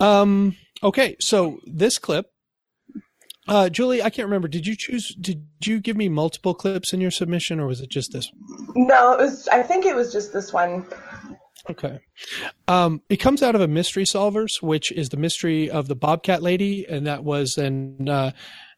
Um. 0.00 0.56
Okay. 0.82 1.16
So 1.20 1.58
this 1.66 1.98
clip, 1.98 2.26
uh, 3.48 3.68
Julie, 3.68 4.02
I 4.02 4.10
can't 4.10 4.26
remember. 4.26 4.48
Did 4.48 4.66
you 4.66 4.76
choose? 4.76 5.14
Did 5.14 5.46
you 5.64 5.80
give 5.80 5.96
me 5.96 6.08
multiple 6.08 6.54
clips 6.54 6.92
in 6.92 7.00
your 7.00 7.10
submission, 7.10 7.60
or 7.60 7.66
was 7.66 7.80
it 7.80 7.90
just 7.90 8.12
this? 8.12 8.30
No, 8.74 9.12
it 9.12 9.18
was. 9.18 9.48
I 9.48 9.62
think 9.62 9.86
it 9.86 9.96
was 9.96 10.12
just 10.12 10.32
this 10.32 10.52
one. 10.52 10.86
Okay. 11.70 11.98
Um, 12.66 13.02
it 13.08 13.16
comes 13.16 13.42
out 13.42 13.54
of 13.54 13.60
a 13.60 13.68
mystery 13.68 14.04
solvers, 14.04 14.62
which 14.62 14.90
is 14.92 15.08
the 15.10 15.16
mystery 15.16 15.70
of 15.70 15.88
the 15.88 15.96
Bobcat 15.96 16.42
lady, 16.42 16.86
and 16.88 17.06
that 17.06 17.24
was 17.24 17.58
an 17.58 18.08
uh, 18.08 18.30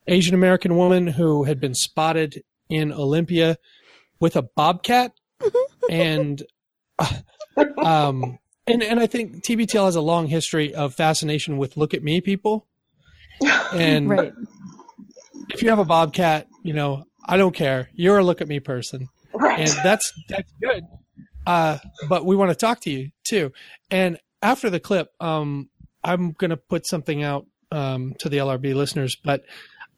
Asian 0.06 0.34
American 0.34 0.76
woman 0.76 1.06
who 1.06 1.44
had 1.44 1.60
been 1.60 1.74
spotted 1.74 2.42
in 2.68 2.92
Olympia 2.92 3.58
with 4.18 4.36
a 4.36 4.42
bobcat, 4.42 5.12
and 5.90 6.42
um, 7.78 8.38
and 8.66 8.82
and 8.82 9.00
I 9.00 9.06
think 9.06 9.44
TBTL 9.44 9.84
has 9.84 9.96
a 9.96 10.00
long 10.00 10.26
history 10.26 10.74
of 10.74 10.94
fascination 10.94 11.58
with 11.58 11.76
look 11.76 11.94
at 11.94 12.02
me 12.02 12.20
people, 12.20 12.66
and 13.74 14.08
Right. 14.08 14.32
if 15.50 15.62
you 15.62 15.70
have 15.70 15.78
a 15.78 15.84
bobcat, 15.84 16.46
you 16.62 16.72
know 16.72 17.04
I 17.26 17.36
don't 17.36 17.54
care. 17.54 17.88
You're 17.94 18.18
a 18.18 18.24
look 18.24 18.40
at 18.40 18.48
me 18.48 18.60
person 18.60 19.08
Right. 19.32 19.60
and 19.60 19.70
that's 19.84 20.12
that's 20.28 20.52
good. 20.62 20.84
Uh, 21.46 21.78
but 22.08 22.24
we 22.26 22.36
want 22.36 22.50
to 22.50 22.54
talk 22.54 22.80
to 22.82 22.90
you 22.90 23.10
too. 23.28 23.52
And 23.90 24.18
after 24.42 24.68
the 24.70 24.80
clip, 24.80 25.08
um, 25.20 25.68
I'm 26.04 26.32
gonna 26.32 26.56
put 26.56 26.86
something 26.86 27.22
out 27.22 27.46
um, 27.72 28.14
to 28.20 28.28
the 28.28 28.38
LRB 28.38 28.74
listeners. 28.74 29.16
But 29.22 29.42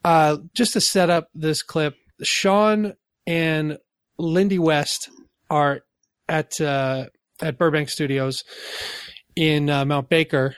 uh, 0.05 0.39
just 0.55 0.73
to 0.75 0.81
set 0.81 1.11
up 1.11 1.29
this 1.35 1.63
clip, 1.63 1.95
Sean 2.23 2.95
and 3.27 3.79
Lindy 4.19 4.59
West 4.59 5.11
are 5.51 5.81
at 6.29 6.61
uh, 6.61 7.07
at 7.41 7.59
Burbank 7.59 7.89
Studios 7.89 8.45
in 9.37 9.71
uh, 9.71 9.85
Mount 9.85 10.09
Baker, 10.09 10.57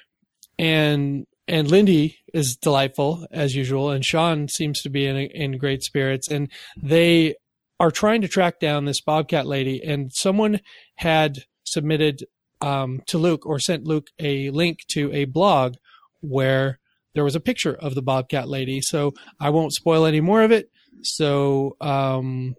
and 0.59 1.27
and 1.47 1.71
Lindy 1.71 2.19
is 2.33 2.57
delightful 2.57 3.27
as 3.31 3.55
usual, 3.55 3.91
and 3.91 4.05
Sean 4.05 4.49
seems 4.49 4.83
to 4.83 4.91
be 4.91 5.07
in 5.07 5.17
in 5.17 5.59
great 5.59 5.83
spirits, 5.83 6.29
and 6.29 6.51
they 6.77 7.35
are 7.81 7.91
trying 7.91 8.23
to 8.23 8.29
track 8.29 8.61
down 8.61 8.85
this 8.85 9.01
Bobcat 9.01 9.47
lady, 9.47 9.83
and 9.83 10.13
someone 10.13 10.61
had 10.97 11.45
submitted 11.65 12.25
um, 12.61 13.03
to 13.07 13.19
Luke 13.19 13.47
or 13.47 13.59
sent 13.59 13.85
Luke 13.85 14.09
a 14.19 14.51
link 14.51 14.81
to 14.91 15.13
a 15.13 15.25
blog 15.25 15.75
where 16.21 16.79
there 17.15 17.25
was 17.25 17.37
a 17.37 17.41
picture 17.41 17.75
of 17.75 17.95
the 17.95 18.03
Bobcat 18.03 18.49
lady. 18.49 18.81
So 18.81 19.13
I 19.41 19.51
won't 19.51 19.73
spoil 19.73 20.05
any 20.05 20.21
more 20.21 20.43
of 20.43 20.53
it. 20.53 20.71
So, 21.03 21.77
um, 21.81 22.57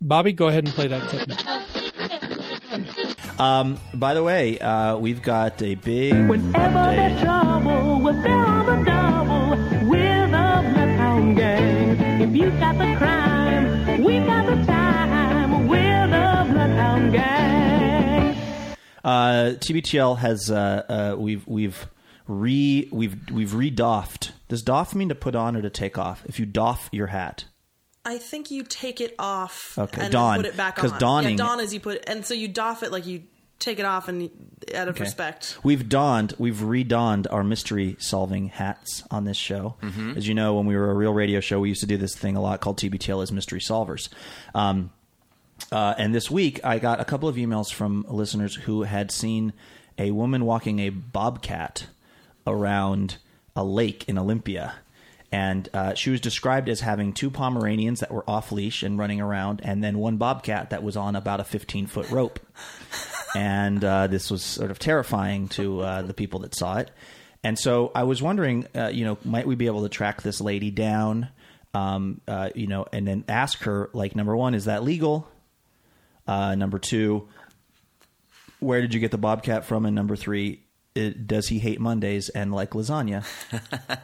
Bobby, 0.00 0.32
go 0.32 0.48
ahead 0.48 0.64
and 0.64 0.74
play 0.74 0.88
that 0.88 1.02
clip 1.08 1.28
now. 1.28 1.64
Um, 3.38 3.78
by 3.94 4.14
the 4.14 4.22
way, 4.22 4.58
uh, 4.58 4.96
we've 4.96 5.22
got 5.22 5.60
a 5.62 5.74
big 5.74 6.28
Whenever 6.28 6.94
there's 6.94 7.20
update. 7.22 7.53
Trouble, 8.04 8.16
we're 8.16 8.22
there 8.22 8.36
on 8.46 8.66
the 8.66 8.84
double. 8.84 9.88
We're 9.88 10.26
the 10.26 10.72
Bloodhound 10.72 11.36
Gang. 11.36 12.20
If 12.22 12.34
you 12.36 12.50
got 12.50 12.78
the 12.78 12.94
crime, 12.96 14.02
we 14.04 14.18
got 14.20 14.46
the 14.46 14.64
time. 14.64 15.68
We're 15.68 16.06
the 16.06 16.52
Bloodhound 16.52 17.12
Gang. 17.12 18.36
Uh, 19.04 19.54
TBTL 19.58 20.18
has 20.18 20.50
uh, 20.50 20.82
uh, 21.14 21.16
we've 21.18 21.46
we've 21.46 21.86
re 22.26 22.88
we've 22.92 23.16
we've 23.30 23.50
redoffed. 23.50 24.32
Does 24.48 24.62
doff 24.62 24.94
mean 24.94 25.08
to 25.08 25.14
put 25.14 25.34
on 25.34 25.56
or 25.56 25.62
to 25.62 25.70
take 25.70 25.98
off? 25.98 26.24
If 26.26 26.38
you 26.38 26.46
doff 26.46 26.88
your 26.92 27.08
hat, 27.08 27.44
I 28.04 28.18
think 28.18 28.50
you 28.50 28.62
take 28.62 29.00
it 29.00 29.14
off 29.18 29.78
Okay, 29.78 30.02
and 30.02 30.12
don, 30.12 30.36
put 30.36 30.46
it 30.46 30.56
back 30.56 30.76
'cause 30.76 30.92
on. 30.92 30.98
donning- 30.98 31.38
yeah, 31.38 31.44
don 31.44 31.60
is 31.60 31.72
you 31.74 31.80
put, 31.80 32.02
and 32.06 32.24
so 32.24 32.34
you 32.34 32.48
doff 32.48 32.82
it 32.82 32.92
like 32.92 33.06
you 33.06 33.22
take 33.58 33.78
it 33.78 33.84
off 33.84 34.08
and 34.08 34.28
out 34.74 34.88
of 34.88 34.94
Okay. 34.96 35.04
respect. 35.04 35.56
We've 35.62 35.88
donned, 35.88 36.34
we've 36.38 36.56
redonned 36.56 37.26
our 37.30 37.42
mystery 37.44 37.96
solving 37.98 38.48
hats 38.48 39.02
on 39.10 39.24
this 39.24 39.36
show. 39.36 39.76
As 40.16 40.28
you 40.28 40.34
know, 40.34 40.54
when 40.54 40.66
we 40.66 40.76
were 40.76 40.90
a 40.90 40.94
real 40.94 41.12
radio 41.14 41.40
show, 41.40 41.60
we 41.60 41.68
used 41.70 41.80
to 41.80 41.86
do 41.86 41.96
this 41.96 42.14
thing 42.14 42.36
a 42.36 42.40
lot 42.42 42.60
called 42.60 42.78
TBTL 42.78 43.22
as 43.22 43.32
Mystery 43.32 43.60
Solvers. 43.60 44.08
Um, 44.54 44.90
uh, 45.72 45.94
and 45.96 46.14
this 46.14 46.30
week, 46.30 46.60
I 46.64 46.78
got 46.78 47.00
a 47.00 47.04
couple 47.04 47.28
of 47.28 47.36
emails 47.36 47.72
from 47.72 48.04
listeners 48.08 48.54
who 48.56 48.82
had 48.82 49.10
seen 49.10 49.52
a 49.98 50.10
woman 50.10 50.44
walking 50.44 50.80
a 50.80 50.90
bobcat 50.90 51.86
around 52.46 53.16
a 53.56 53.64
lake 53.64 54.04
in 54.08 54.18
Olympia. 54.18 54.74
And 55.32 55.68
uh, 55.74 55.94
she 55.94 56.10
was 56.10 56.20
described 56.20 56.68
as 56.68 56.80
having 56.80 57.12
two 57.12 57.28
Pomeranians 57.30 58.00
that 58.00 58.10
were 58.12 58.28
off 58.28 58.52
leash 58.52 58.82
and 58.84 58.98
running 58.98 59.20
around, 59.20 59.60
and 59.64 59.82
then 59.82 59.98
one 59.98 60.16
bobcat 60.16 60.70
that 60.70 60.82
was 60.82 60.96
on 60.96 61.16
about 61.16 61.40
a 61.40 61.44
15 61.44 61.86
foot 61.88 62.08
rope 62.10 62.38
and 63.34 63.84
uh, 63.84 64.06
this 64.06 64.30
was 64.30 64.42
sort 64.42 64.70
of 64.70 64.78
terrifying 64.78 65.48
to 65.48 65.80
uh, 65.80 66.02
the 66.02 66.14
people 66.14 66.40
that 66.40 66.54
saw 66.54 66.78
it. 66.78 66.90
And 67.42 67.58
so 67.58 67.92
I 67.94 68.04
was 68.04 68.22
wondering, 68.22 68.66
uh, 68.74 68.88
you 68.88 69.04
know, 69.04 69.18
might 69.24 69.46
we 69.46 69.54
be 69.54 69.66
able 69.66 69.82
to 69.82 69.88
track 69.88 70.22
this 70.22 70.40
lady 70.40 70.70
down, 70.70 71.28
um, 71.74 72.20
uh, 72.26 72.50
you 72.54 72.66
know, 72.66 72.86
and 72.92 73.06
then 73.06 73.24
ask 73.28 73.62
her, 73.64 73.90
like, 73.92 74.16
number 74.16 74.34
one, 74.34 74.54
is 74.54 74.64
that 74.64 74.82
legal? 74.82 75.28
Uh, 76.26 76.54
number 76.54 76.78
two, 76.78 77.28
where 78.60 78.80
did 78.80 78.94
you 78.94 79.00
get 79.00 79.10
the 79.10 79.18
bobcat 79.18 79.66
from? 79.66 79.84
And 79.84 79.94
number 79.94 80.16
three, 80.16 80.62
it, 80.94 81.26
does 81.26 81.48
he 81.48 81.58
hate 81.58 81.80
Mondays 81.80 82.28
and 82.28 82.52
like 82.52 82.70
lasagna? 82.70 83.24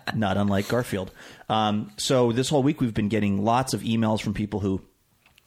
Not 0.14 0.36
unlike 0.36 0.68
Garfield. 0.68 1.10
Um, 1.48 1.92
so 1.96 2.32
this 2.32 2.48
whole 2.48 2.62
week 2.62 2.80
we've 2.80 2.92
been 2.92 3.08
getting 3.08 3.42
lots 3.42 3.74
of 3.74 3.82
emails 3.82 4.20
from 4.20 4.34
people 4.34 4.60
who 4.60 4.82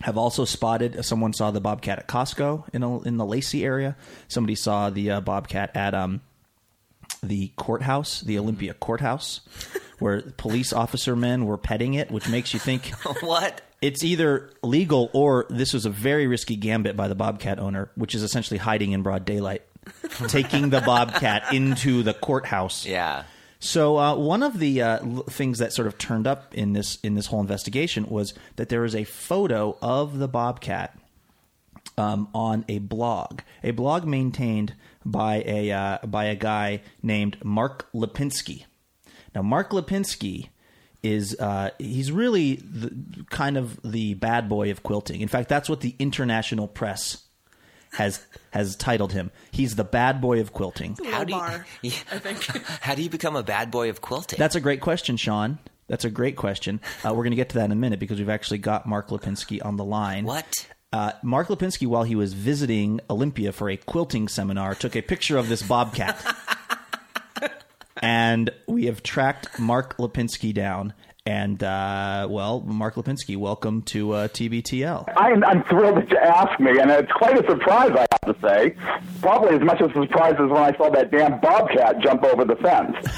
have 0.04 0.18
also 0.18 0.46
spotted 0.46 1.04
someone 1.06 1.34
saw 1.34 1.52
the 1.52 1.62
bobcat 1.62 2.00
at 2.00 2.08
Costco 2.08 2.66
in 2.74 2.84
a, 2.84 3.02
in 3.02 3.18
the 3.18 3.26
Lacey 3.26 3.64
area. 3.64 3.96
Somebody 4.28 4.56
saw 4.56 4.90
the 4.90 5.12
uh, 5.12 5.22
bobcat 5.22 5.76
at 5.76 5.94
um, 5.94 6.22
the 7.22 7.52
courthouse, 7.56 8.22
the 8.22 8.38
Olympia 8.38 8.74
courthouse, 8.74 9.42
where 10.00 10.22
police 10.22 10.74
officer 10.74 11.16
men 11.16 11.46
were 11.46 11.58
petting 11.58 11.94
it, 11.94 12.12
which 12.12 12.28
makes 12.28 12.54
you 12.54 12.60
think 12.60 12.88
what? 13.22 13.62
it's 13.84 14.02
either 14.02 14.50
legal 14.62 15.10
or 15.12 15.46
this 15.50 15.74
was 15.74 15.86
a 15.86 15.90
very 15.90 16.26
risky 16.26 16.56
gambit 16.56 16.96
by 16.96 17.10
the 17.10 17.16
bobcat 17.16 17.60
owner, 17.60 17.92
which 17.96 18.16
is 18.16 18.24
essentially 18.24 18.58
hiding 18.58 18.94
in 18.94 19.02
broad 19.04 19.26
daylight, 19.26 19.62
taking 20.30 20.70
the 20.70 20.80
bobcat 20.80 21.54
into 21.54 22.02
the 22.02 22.14
courthouse. 22.14 22.86
Yeah. 22.86 23.24
So 23.64 23.98
uh, 23.98 24.18
one 24.18 24.44
of 24.44 24.60
the 24.60 24.82
uh, 24.82 24.98
things 25.30 25.60
that 25.60 25.72
sort 25.72 25.88
of 25.88 25.98
turned 25.98 26.28
up 26.28 26.54
in 26.54 26.74
this 26.74 26.98
in 27.02 27.16
this 27.16 27.28
whole 27.28 27.40
investigation 27.40 28.06
was 28.10 28.34
that 28.58 28.68
there 28.68 28.82
was 28.82 28.94
a 28.94 29.06
photo 29.06 29.78
of 29.82 30.18
the 30.20 30.28
bobcat 30.28 31.00
um, 31.98 32.28
on 32.34 32.66
a 32.68 32.80
blog, 32.80 33.40
a 33.64 33.72
blog 33.72 34.04
maintained 34.04 34.74
by 35.06 35.44
a 35.46 35.72
uh, 35.72 36.00
by 36.06 36.26
a 36.26 36.36
guy 36.36 36.82
named 37.02 37.38
Mark 37.42 37.88
Lipinski. 37.94 38.66
Now, 39.34 39.44
Mark 39.44 39.70
Lipinski 39.70 40.50
is 41.02 41.40
uh, 41.40 41.70
he's 41.80 42.12
really 42.12 42.58
the, 42.58 43.26
kind 43.30 43.56
of 43.56 43.80
the 43.82 44.16
bad 44.16 44.50
boy 44.50 44.72
of 44.72 44.84
quilting. 44.84 45.22
In 45.22 45.30
fact, 45.30 45.48
that's 45.48 45.70
what 45.70 45.80
the 45.80 45.96
international 46.00 46.68
press 46.68 47.23
has 47.94 48.26
has 48.52 48.76
titled 48.76 49.14
him. 49.14 49.32
He's 49.52 49.76
the 49.76 49.84
bad 49.84 50.22
boy 50.22 50.40
of 50.42 50.54
quilting. 50.54 50.98
Low 51.04 51.12
How 51.12 51.24
do 51.24 51.34
you, 51.34 51.40
bar, 51.40 51.66
Yeah. 51.82 51.94
I 52.12 52.20
think. 52.20 52.44
How 52.82 52.96
do 52.96 53.02
you 53.02 53.10
become 53.10 53.36
a 53.36 53.44
bad 53.44 53.72
boy 53.72 53.90
of 53.90 54.02
quilting? 54.02 54.38
That's 54.38 54.56
a 54.56 54.62
great 54.62 54.82
question, 54.82 55.18
Sean. 55.18 55.60
That's 55.88 56.06
a 56.06 56.10
great 56.10 56.36
question. 56.38 56.80
Uh, 57.06 57.10
we're 57.10 57.24
going 57.24 57.32
to 57.32 57.36
get 57.36 57.50
to 57.50 57.56
that 57.56 57.66
in 57.66 57.72
a 57.72 57.76
minute 57.76 58.00
because 58.00 58.18
we've 58.20 58.30
actually 58.30 58.60
got 58.60 58.86
Mark 58.88 59.10
Lipinski 59.10 59.64
on 59.64 59.76
the 59.78 59.84
line. 59.84 60.26
what? 60.26 60.68
Uh, 60.94 61.12
Mark 61.24 61.48
Lipinski, 61.48 61.88
while 61.88 62.04
he 62.04 62.16
was 62.16 62.34
visiting 62.34 63.00
Olympia 63.10 63.52
for 63.52 63.68
a 63.70 63.78
quilting 63.78 64.28
seminar, 64.28 64.76
took 64.76 64.96
a 64.96 65.02
picture 65.02 65.38
of 65.38 65.50
this 65.50 65.62
bobcat. 65.64 66.16
and 68.02 68.50
we 68.68 68.86
have 68.86 69.04
tracked 69.04 69.60
Mark 69.60 69.98
Lipinski 69.98 70.54
down. 70.54 70.94
And, 71.26 71.64
uh, 71.64 72.28
well, 72.30 72.60
Mark 72.60 72.96
Lipinski, 72.96 73.38
welcome 73.38 73.82
to 73.84 74.12
uh, 74.12 74.28
TBTL. 74.28 75.06
I'm, 75.16 75.42
I'm 75.46 75.64
thrilled 75.64 75.96
that 75.96 76.12
you 76.12 76.18
asked 76.18 76.60
me, 76.60 76.78
and 76.78 76.92
it's 76.92 77.12
quite 77.14 77.38
a 77.42 77.50
surprise, 77.50 77.92
I 77.92 78.06
have 78.12 78.36
to 78.36 78.36
say. 78.46 78.76
Probably 79.22 79.56
as 79.56 79.62
much 79.62 79.80
of 79.80 79.92
a 79.92 79.94
surprise 79.94 80.34
as 80.34 80.50
when 80.50 80.58
I 80.62 80.76
saw 80.76 80.90
that 80.90 81.12
damn 81.12 81.40
bobcat 81.40 82.02
jump 82.02 82.26
over 82.26 82.44
the 82.44 82.58
fence. 82.58 82.98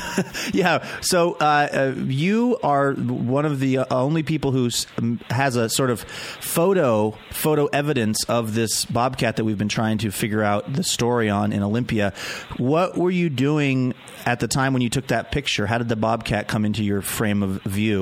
Yeah. 0.53 0.85
So 1.01 1.33
uh, 1.33 1.67
uh, 1.73 1.93
you 1.97 2.57
are 2.61 2.93
one 2.93 3.45
of 3.45 3.59
the 3.59 3.79
uh, 3.79 3.85
only 3.89 4.21
people 4.21 4.51
who 4.51 4.69
um, 4.99 5.19
has 5.29 5.55
a 5.55 5.69
sort 5.69 5.89
of 5.89 6.01
photo 6.01 7.17
photo 7.31 7.65
evidence 7.67 8.23
of 8.25 8.53
this 8.53 8.85
bobcat 8.85 9.37
that 9.37 9.43
we've 9.43 9.57
been 9.57 9.67
trying 9.69 9.97
to 9.99 10.11
figure 10.11 10.43
out 10.43 10.71
the 10.71 10.83
story 10.83 11.29
on 11.29 11.51
in 11.51 11.63
Olympia. 11.63 12.13
What 12.57 12.95
were 12.95 13.09
you 13.09 13.29
doing 13.29 13.95
at 14.25 14.39
the 14.39 14.47
time 14.47 14.73
when 14.73 14.83
you 14.83 14.89
took 14.89 15.07
that 15.07 15.31
picture? 15.31 15.65
How 15.65 15.79
did 15.79 15.89
the 15.89 15.95
bobcat 15.95 16.47
come 16.47 16.63
into 16.63 16.83
your 16.83 17.01
frame 17.01 17.41
of 17.41 17.63
view? 17.63 17.94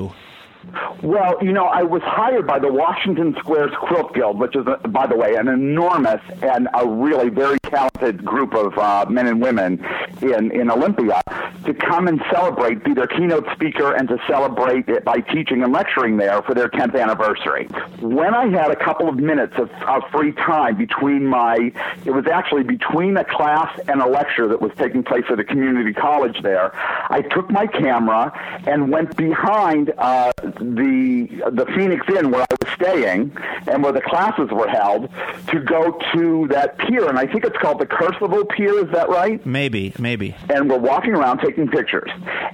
Well, 1.02 1.36
you 1.42 1.52
know, 1.52 1.66
I 1.66 1.82
was 1.82 2.02
hired 2.02 2.46
by 2.46 2.58
the 2.58 2.72
Washington 2.72 3.34
Squares 3.38 3.72
Quilt 3.80 4.14
Guild, 4.14 4.38
which 4.38 4.56
is, 4.56 4.64
by 4.88 5.06
the 5.06 5.16
way, 5.16 5.34
an 5.34 5.48
enormous 5.48 6.22
and 6.42 6.68
a 6.72 6.86
really 6.88 7.28
very 7.28 7.58
talented 7.74 8.24
group 8.24 8.54
of 8.54 8.76
uh, 8.78 9.04
men 9.08 9.26
and 9.26 9.40
women 9.40 9.84
in, 10.22 10.50
in 10.52 10.70
Olympia, 10.70 11.20
to 11.64 11.74
come 11.74 12.08
and 12.08 12.22
celebrate, 12.30 12.84
be 12.84 12.94
their 12.94 13.06
keynote 13.06 13.46
speaker, 13.52 13.94
and 13.94 14.08
to 14.08 14.18
celebrate 14.28 14.88
it 14.88 15.04
by 15.04 15.20
teaching 15.20 15.62
and 15.62 15.72
lecturing 15.72 16.16
there 16.16 16.42
for 16.42 16.54
their 16.54 16.68
10th 16.68 17.00
anniversary. 17.00 17.66
When 18.00 18.34
I 18.34 18.46
had 18.46 18.70
a 18.70 18.76
couple 18.76 19.08
of 19.08 19.16
minutes 19.16 19.54
of, 19.56 19.70
of 19.88 20.02
free 20.12 20.32
time 20.32 20.76
between 20.76 21.26
my, 21.26 21.72
it 22.04 22.10
was 22.10 22.26
actually 22.26 22.62
between 22.62 23.16
a 23.16 23.24
class 23.24 23.78
and 23.88 24.00
a 24.00 24.06
lecture 24.06 24.46
that 24.48 24.60
was 24.60 24.72
taking 24.76 25.02
place 25.02 25.24
at 25.30 25.40
a 25.40 25.44
community 25.44 25.92
college 25.92 26.42
there, 26.42 26.72
I 27.10 27.22
took 27.22 27.50
my 27.50 27.66
camera 27.66 28.32
and 28.66 28.90
went 28.90 29.16
behind 29.16 29.92
uh, 29.98 30.32
the 30.42 31.28
the 31.52 31.66
Phoenix 31.74 32.06
Inn 32.08 32.30
where 32.30 32.42
I 32.42 32.56
was 32.60 32.74
staying 32.74 33.36
and 33.66 33.82
where 33.82 33.92
the 33.92 34.00
classes 34.00 34.50
were 34.50 34.68
held 34.68 35.08
to 35.48 35.60
go 35.60 35.98
to 36.12 36.46
that 36.48 36.78
pier, 36.78 37.08
and 37.08 37.18
I 37.18 37.26
think 37.26 37.44
it's 37.44 37.56
called 37.64 37.80
the 37.80 37.86
Percival 37.86 38.44
Pier. 38.44 38.84
Is 38.84 38.92
that 38.92 39.08
right? 39.08 39.44
Maybe, 39.46 39.94
maybe. 39.98 40.36
and 40.50 40.68
we're 40.68 40.78
walking 40.78 41.14
around 41.14 41.38
taking 41.38 41.66
pictures. 41.66 42.10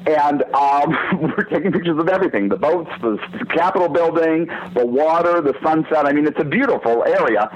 And 0.07 0.45
um, 0.55 0.97
we're 1.21 1.45
taking 1.45 1.73
pictures 1.73 1.99
of 1.99 2.09
everything 2.09 2.49
the 2.49 2.57
boats, 2.57 2.91
the 3.01 3.19
Capitol 3.53 3.89
building, 3.89 4.47
the 4.75 4.87
water, 4.87 5.41
the 5.41 5.55
sunset. 5.65 6.07
I 6.07 6.13
mean, 6.13 6.27
it's 6.27 6.39
a 6.39 6.45
beautiful 6.45 7.03
area. 7.05 7.49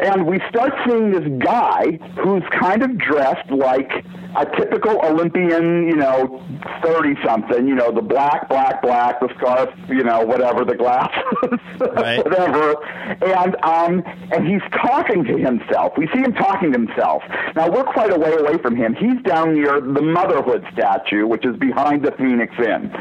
And 0.00 0.26
we 0.26 0.40
start 0.48 0.72
seeing 0.86 1.10
this 1.12 1.28
guy 1.44 1.98
who's 2.22 2.42
kind 2.58 2.82
of 2.82 2.96
dressed 2.98 3.50
like 3.50 3.90
a 4.36 4.46
typical 4.56 5.04
Olympian, 5.04 5.88
you 5.88 5.96
know, 5.96 6.42
30 6.84 7.14
something, 7.26 7.66
you 7.66 7.74
know, 7.74 7.90
the 7.90 8.00
black, 8.00 8.48
black, 8.48 8.80
black, 8.80 9.18
the 9.20 9.28
scarf, 9.36 9.68
you 9.88 10.04
know, 10.04 10.24
whatever, 10.24 10.64
the 10.64 10.76
glasses, 10.76 11.24
Right. 11.80 12.24
whatever. 12.24 12.76
And, 13.24 13.56
um, 13.64 14.02
and 14.32 14.46
he's 14.46 14.62
talking 14.70 15.24
to 15.24 15.36
himself. 15.36 15.94
We 15.98 16.06
see 16.14 16.20
him 16.20 16.32
talking 16.34 16.72
to 16.72 16.78
himself. 16.78 17.22
Now, 17.56 17.68
we're 17.68 17.82
quite 17.84 18.12
a 18.12 18.18
way 18.18 18.32
away 18.32 18.56
from 18.58 18.76
him. 18.76 18.94
He's 18.94 19.20
down 19.24 19.54
near 19.54 19.80
the 19.80 20.00
motherhood 20.02 20.64
statue, 20.72 21.26
which 21.26 21.44
is 21.44 21.56
behind 21.56 22.04
the 22.04 22.12
Phoenix 22.12 22.54
Inn. 22.58 22.92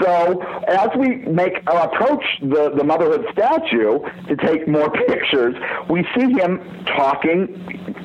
So, 0.00 0.40
as 0.66 0.88
we 0.96 1.16
make 1.26 1.60
uh, 1.66 1.88
approach 1.92 2.24
the, 2.40 2.72
the 2.74 2.84
motherhood 2.84 3.26
statue 3.32 3.98
to 4.28 4.36
take 4.36 4.66
more 4.66 4.90
pictures, 5.06 5.54
we 5.90 6.06
see 6.16 6.30
him 6.32 6.39
him 6.40 6.84
talking 6.86 7.48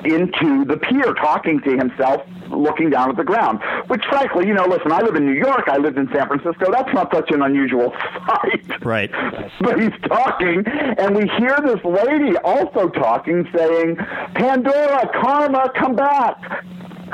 into 0.03 0.65
the 0.65 0.77
pier, 0.77 1.13
talking 1.13 1.61
to 1.61 1.77
himself, 1.77 2.21
looking 2.49 2.89
down 2.89 3.09
at 3.09 3.17
the 3.17 3.23
ground. 3.23 3.59
Which, 3.87 4.03
frankly, 4.09 4.47
you 4.47 4.53
know, 4.53 4.65
listen, 4.65 4.91
I 4.91 5.01
live 5.01 5.15
in 5.15 5.25
New 5.25 5.39
York, 5.39 5.65
I 5.67 5.77
lived 5.77 5.97
in 5.97 6.07
San 6.13 6.27
Francisco. 6.27 6.71
That's 6.71 6.93
not 6.93 7.13
such 7.13 7.31
an 7.31 7.41
unusual 7.41 7.93
sight. 8.27 8.83
Right. 8.83 9.11
But 9.61 9.79
he's 9.81 9.93
talking, 10.07 10.63
and 10.67 11.15
we 11.15 11.27
hear 11.39 11.57
this 11.63 11.83
lady 11.83 12.37
also 12.37 12.89
talking, 12.89 13.47
saying, 13.55 13.95
Pandora, 14.35 15.09
Karma, 15.21 15.71
come 15.75 15.95
back. 15.95 16.63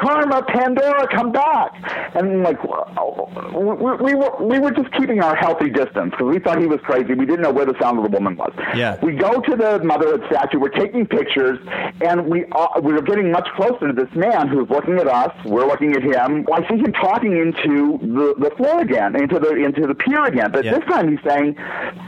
Karma, 0.02 0.44
Pandora, 0.44 1.08
come 1.16 1.32
back. 1.32 1.72
And 2.16 2.44
like, 2.44 2.62
we, 2.64 3.96
we 4.04 4.16
were 4.16 4.36
we 4.44 4.60
were 4.60 4.72
just 4.72 4.92
keeping 4.94 5.22
our 5.22 5.36
healthy 5.36 5.70
distance 5.70 6.12
because 6.12 6.28
we 6.34 6.40
thought 6.40 6.60
he 6.60 6.66
was 6.68 6.80
crazy. 6.84 7.14
We 7.14 7.26
didn't 7.26 7.42
know 7.42 7.52
where 7.52 7.66
the 7.66 7.76
sound 7.80 8.00
of 8.00 8.04
the 8.06 8.10
woman 8.10 8.36
was. 8.36 8.52
Yeah. 8.76 8.98
We 9.04 9.14
go 9.14 9.40
to 9.42 9.56
the 9.56 9.80
motherhood 9.84 10.24
statue. 10.30 10.60
We're 10.60 10.70
taking 10.70 11.06
pictures, 11.06 11.60
and 12.02 12.26
we 12.28 12.46
uh, 12.52 12.80
we 12.82 12.94
were 12.94 13.02
getting 13.02 13.32
much 13.32 13.48
closer 13.56 13.88
to 13.88 13.94
this 13.94 14.14
man 14.16 14.48
who's 14.48 14.70
looking 14.70 14.98
at 14.98 15.08
us. 15.08 15.32
We're 15.46 15.68
looking 15.68 15.94
at 15.96 16.04
him. 16.04 16.48
I 16.52 16.68
see 16.68 16.78
him 16.78 16.94
talking 16.94 17.38
into 17.38 17.98
the, 18.02 18.50
the 18.50 18.56
floor 18.56 18.82
again, 18.82 19.16
into 19.16 19.40
the 19.40 19.54
into 19.56 19.88
the 19.88 19.96
pier 19.96 20.26
again. 20.26 20.52
But 20.52 20.66
Yeah. 20.66 20.80
this 20.80 20.86
time 20.86 21.10
he's 21.16 21.24
saying, 21.30 21.56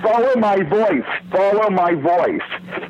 "Follow 0.02 0.36
my 0.38 0.64
voice. 0.64 1.06
Follow 1.32 1.70
my 1.70 1.94
voice. 1.94 2.42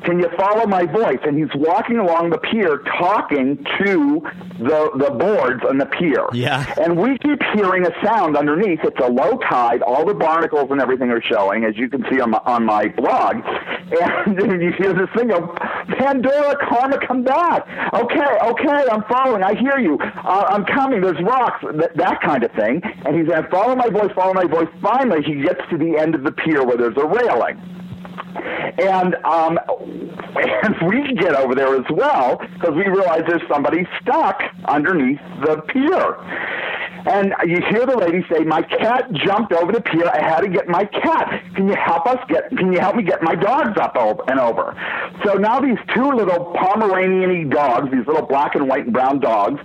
Can 0.04 0.18
you 0.18 0.30
follow 0.38 0.66
my 0.66 0.86
voice?" 0.86 1.18
And 1.24 1.36
he's 1.38 1.54
walking 1.54 1.98
along 1.98 2.30
the 2.30 2.38
pier, 2.38 2.78
talking 2.98 3.64
to 3.78 4.22
the 4.58 4.90
the 4.98 5.10
boards 5.10 5.62
on 5.68 5.78
the 5.78 5.86
pier. 5.86 6.26
Yeah. 6.32 6.72
And 6.80 6.96
we 6.96 7.18
keep 7.18 7.40
hearing 7.54 7.86
a 7.86 7.92
sound 8.04 8.36
underneath. 8.36 8.80
It's 8.84 8.98
a 9.00 9.08
low 9.08 9.38
tide. 9.38 9.82
All 9.82 10.04
the 10.06 10.14
barnacles 10.14 10.70
and 10.70 10.80
everything 10.80 11.10
are 11.10 11.22
showing, 11.22 11.64
as 11.64 11.76
you 11.76 11.88
can 11.88 12.04
see 12.10 12.20
on 12.20 12.30
my, 12.30 12.40
on 12.44 12.64
my 12.64 12.88
blog. 12.88 13.36
And 13.44 14.62
you 14.62 14.72
hear 14.72 14.92
this 14.92 15.08
thing 15.16 15.30
of 15.32 15.54
Pandora, 15.98 16.56
Karma, 16.68 16.98
come 17.06 17.22
back. 17.22 17.66
Okay, 17.92 18.38
okay, 18.42 18.88
I'm 18.90 19.04
following. 19.04 19.42
I 19.42 19.54
hear 19.54 19.78
you. 19.78 19.98
Uh, 20.00 20.46
I'm 20.48 20.64
coming. 20.64 21.00
There's 21.00 21.20
rocks. 21.22 21.60
Th- 21.60 21.92
that 21.96 22.20
kind 22.22 22.44
of 22.44 22.52
thing. 22.52 22.80
And 23.04 23.16
he's 23.16 23.28
saying, 23.28 23.44
follow 23.50 23.74
my 23.74 23.88
voice, 23.88 24.10
follow 24.14 24.34
my 24.34 24.46
voice. 24.46 24.68
Finally, 24.82 25.22
he 25.22 25.42
gets 25.42 25.60
to 25.70 25.78
the 25.78 25.96
end 25.98 26.14
of 26.14 26.22
the 26.22 26.32
pier 26.32 26.64
where 26.64 26.76
there's 26.76 26.96
a 26.96 27.06
railing. 27.06 27.60
And 28.78 29.14
um, 29.24 29.58
and 30.36 30.76
we 30.88 31.14
get 31.14 31.34
over 31.34 31.54
there 31.54 31.76
as 31.76 31.84
well 31.90 32.38
because 32.38 32.74
we 32.74 32.86
realize 32.88 33.22
there's 33.28 33.46
somebody 33.48 33.86
stuck 34.02 34.42
underneath 34.64 35.20
the 35.46 35.62
pier. 35.68 36.16
And 37.06 37.34
you 37.44 37.60
hear 37.68 37.84
the 37.84 37.96
lady 37.98 38.24
say, 38.32 38.44
"My 38.44 38.62
cat 38.62 39.12
jumped 39.12 39.52
over 39.52 39.72
the 39.72 39.80
pier. 39.80 40.08
I 40.08 40.22
had 40.22 40.40
to 40.40 40.48
get 40.48 40.68
my 40.68 40.86
cat. 40.86 41.42
Can 41.54 41.68
you 41.68 41.74
help 41.74 42.06
us 42.06 42.18
get? 42.28 42.48
Can 42.56 42.72
you 42.72 42.80
help 42.80 42.96
me 42.96 43.02
get 43.02 43.22
my 43.22 43.34
dogs 43.34 43.78
up 43.78 43.96
and 44.28 44.40
over?" 44.40 44.74
So 45.24 45.34
now 45.34 45.60
these 45.60 45.78
two 45.94 46.10
little 46.10 46.52
Pomeranian 46.54 47.50
dogs, 47.50 47.92
these 47.92 48.06
little 48.06 48.26
black 48.26 48.54
and 48.54 48.68
white 48.68 48.84
and 48.84 48.92
brown 48.92 49.20
dogs, 49.20 49.60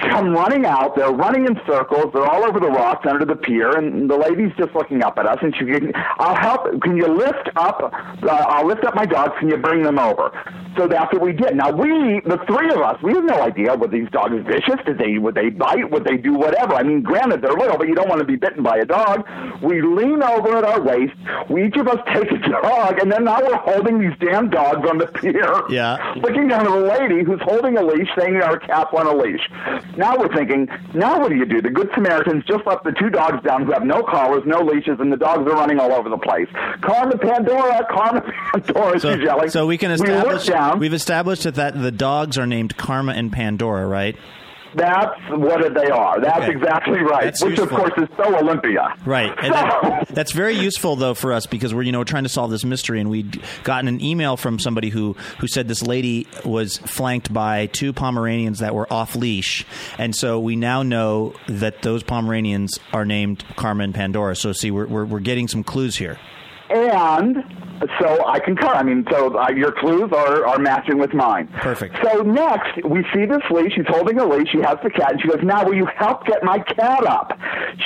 come 0.00 0.34
running 0.34 0.66
out. 0.66 0.94
They're 0.94 1.10
running 1.10 1.46
in 1.46 1.58
circles. 1.66 2.12
They're 2.12 2.26
all 2.26 2.44
over 2.44 2.60
the 2.60 2.70
rocks 2.70 3.06
under 3.08 3.24
the 3.24 3.36
pier, 3.36 3.76
and 3.76 4.10
the 4.10 4.16
lady's 4.16 4.52
just 4.58 4.74
looking 4.74 5.02
up 5.02 5.18
at 5.18 5.26
us. 5.26 5.38
And 5.40 5.56
she, 5.56 5.92
"I'll 6.18 6.36
help. 6.36 6.80
Can 6.82 6.96
you 6.96 7.08
lift 7.08 7.48
up? 7.56 7.91
Uh, 7.92 8.44
I'll 8.48 8.66
lift 8.66 8.84
up 8.84 8.94
my 8.94 9.06
dogs. 9.06 9.32
Can 9.38 9.48
you 9.48 9.56
bring 9.56 9.82
them 9.82 9.98
over?" 9.98 10.30
So 10.76 10.86
that's 10.86 11.12
what 11.12 11.22
we 11.22 11.32
did. 11.32 11.56
Now 11.56 11.70
we, 11.70 12.20
the 12.24 12.38
three 12.46 12.70
of 12.70 12.80
us, 12.80 13.02
we 13.02 13.12
have 13.14 13.24
no 13.24 13.42
idea 13.42 13.74
were 13.74 13.88
these 13.88 14.08
dogs 14.10 14.34
vicious? 14.46 14.80
Did 14.86 14.98
they 14.98 15.18
would 15.18 15.34
they 15.34 15.50
bite? 15.50 15.90
Would 15.90 16.04
they 16.04 16.16
do 16.16 16.34
whatever? 16.34 16.74
I 16.74 16.82
mean, 16.82 17.02
granted 17.02 17.42
they're 17.42 17.52
little, 17.52 17.76
but 17.76 17.88
you 17.88 17.94
don't 17.94 18.08
want 18.08 18.20
to 18.20 18.26
be 18.26 18.36
bitten 18.36 18.62
by 18.62 18.78
a 18.78 18.84
dog. 18.84 19.26
We 19.62 19.82
lean 19.82 20.22
over 20.22 20.56
at 20.56 20.64
our 20.64 20.80
waist. 20.80 21.14
We 21.50 21.62
each 21.72 21.76
of 21.76 21.88
us 21.88 21.98
take 22.12 22.30
a 22.30 22.38
dog, 22.38 22.98
and 22.98 23.10
then 23.10 23.24
now 23.24 23.40
we're 23.40 23.56
holding 23.56 23.98
these 23.98 24.12
damn 24.20 24.50
dogs 24.50 24.88
on 24.88 24.98
the 24.98 25.06
pier. 25.06 25.62
Yeah. 25.70 26.14
Looking 26.16 26.48
down 26.48 26.66
at 26.66 26.72
a 26.72 26.80
lady 26.80 27.24
who's 27.24 27.40
holding 27.42 27.78
a 27.78 27.82
leash, 27.82 28.08
saying 28.18 28.36
our 28.36 28.58
cat's 28.58 28.92
on 28.92 29.06
a 29.06 29.14
leash. 29.14 29.48
Now 29.96 30.16
we're 30.16 30.34
thinking, 30.34 30.68
now 30.94 31.20
what 31.20 31.30
do 31.30 31.36
you 31.36 31.46
do? 31.46 31.62
The 31.62 31.70
Good 31.70 31.90
Samaritans 31.94 32.44
just 32.46 32.66
left 32.66 32.84
the 32.84 32.92
two 32.92 33.10
dogs 33.10 33.42
down 33.44 33.64
who 33.64 33.72
have 33.72 33.84
no 33.84 34.02
collars, 34.02 34.42
no 34.44 34.60
leashes, 34.60 34.98
and 35.00 35.12
the 35.12 35.16
dogs 35.16 35.46
are 35.48 35.54
running 35.54 35.78
all 35.78 35.92
over 35.92 36.08
the 36.08 36.18
place. 36.18 36.48
Carmen 36.80 37.18
Pandora, 37.18 37.81
Carmen 37.90 38.22
Pandora, 38.52 39.00
So, 39.00 39.14
yelling. 39.14 39.50
so 39.50 39.66
we 39.66 39.78
can 39.78 39.90
We 39.90 39.94
establish 39.94 40.46
down. 40.46 40.78
we've 40.78 40.94
established 40.94 41.42
that, 41.44 41.54
that 41.56 41.80
the 41.80 41.92
dogs 41.92 42.38
are 42.38 42.46
named 42.46 42.76
Karma 42.76 43.12
and 43.12 43.32
Pandora, 43.32 43.86
right? 43.86 44.16
That's 44.74 45.10
what 45.28 45.74
they 45.74 45.90
are. 45.90 46.18
That's 46.18 46.44
Okay. 46.44 46.52
exactly 46.52 47.00
right. 47.00 47.24
That's 47.24 47.44
Which, 47.44 47.58
useful. 47.58 47.76
of 47.76 47.92
course, 47.94 48.08
is 48.08 48.16
so 48.16 48.34
Olympia. 48.38 48.94
Right. 49.04 49.30
And 49.42 49.52
So- 49.54 49.60
that, 49.60 50.08
that's 50.08 50.32
very 50.32 50.54
useful 50.54 50.96
though 50.96 51.12
for 51.12 51.34
us 51.34 51.44
because 51.44 51.74
we're 51.74 51.82
you 51.82 51.92
know 51.92 52.04
trying 52.04 52.22
to 52.22 52.30
solve 52.30 52.50
this 52.50 52.64
mystery 52.64 52.98
and 52.98 53.10
we'd 53.10 53.42
gotten 53.64 53.86
an 53.86 54.02
email 54.02 54.38
from 54.38 54.58
somebody 54.58 54.88
who 54.88 55.14
who 55.40 55.46
said 55.46 55.68
this 55.68 55.82
lady 55.82 56.26
was 56.46 56.78
flanked 56.78 57.30
by 57.34 57.66
two 57.66 57.92
Pomeranians 57.92 58.60
that 58.60 58.74
were 58.74 58.90
off 58.90 59.14
leash 59.14 59.66
and 59.98 60.16
so 60.16 60.40
we 60.40 60.56
now 60.56 60.82
know 60.82 61.34
that 61.48 61.82
those 61.82 62.02
Pomeranians 62.02 62.80
are 62.94 63.04
named 63.04 63.44
Karma 63.56 63.84
and 63.84 63.94
Pandora. 63.94 64.34
So 64.36 64.52
see 64.52 64.70
we're 64.70 64.86
we're, 64.86 65.04
we're 65.04 65.20
getting 65.20 65.48
some 65.48 65.64
clues 65.64 65.96
here. 65.96 66.18
And 66.70 67.44
so 68.00 68.26
I 68.26 68.38
concur. 68.40 68.66
I 68.66 68.82
mean, 68.82 69.06
so 69.10 69.38
uh, 69.38 69.50
your 69.50 69.72
clues 69.72 70.12
are, 70.12 70.46
are 70.46 70.58
matching 70.58 70.98
with 70.98 71.12
mine. 71.14 71.48
Perfect. 71.54 71.96
So 72.02 72.22
next, 72.22 72.84
we 72.84 73.04
see 73.14 73.26
this 73.26 73.42
leash. 73.50 73.74
She's 73.74 73.86
holding 73.88 74.18
a 74.18 74.26
leash. 74.26 74.50
She 74.50 74.58
has 74.58 74.78
the 74.82 74.90
cat. 74.90 75.12
And 75.12 75.20
she 75.20 75.28
goes, 75.28 75.42
now 75.42 75.64
will 75.64 75.74
you 75.74 75.86
help 75.96 76.26
get 76.26 76.42
my 76.42 76.58
cat 76.58 77.06
up? 77.06 77.38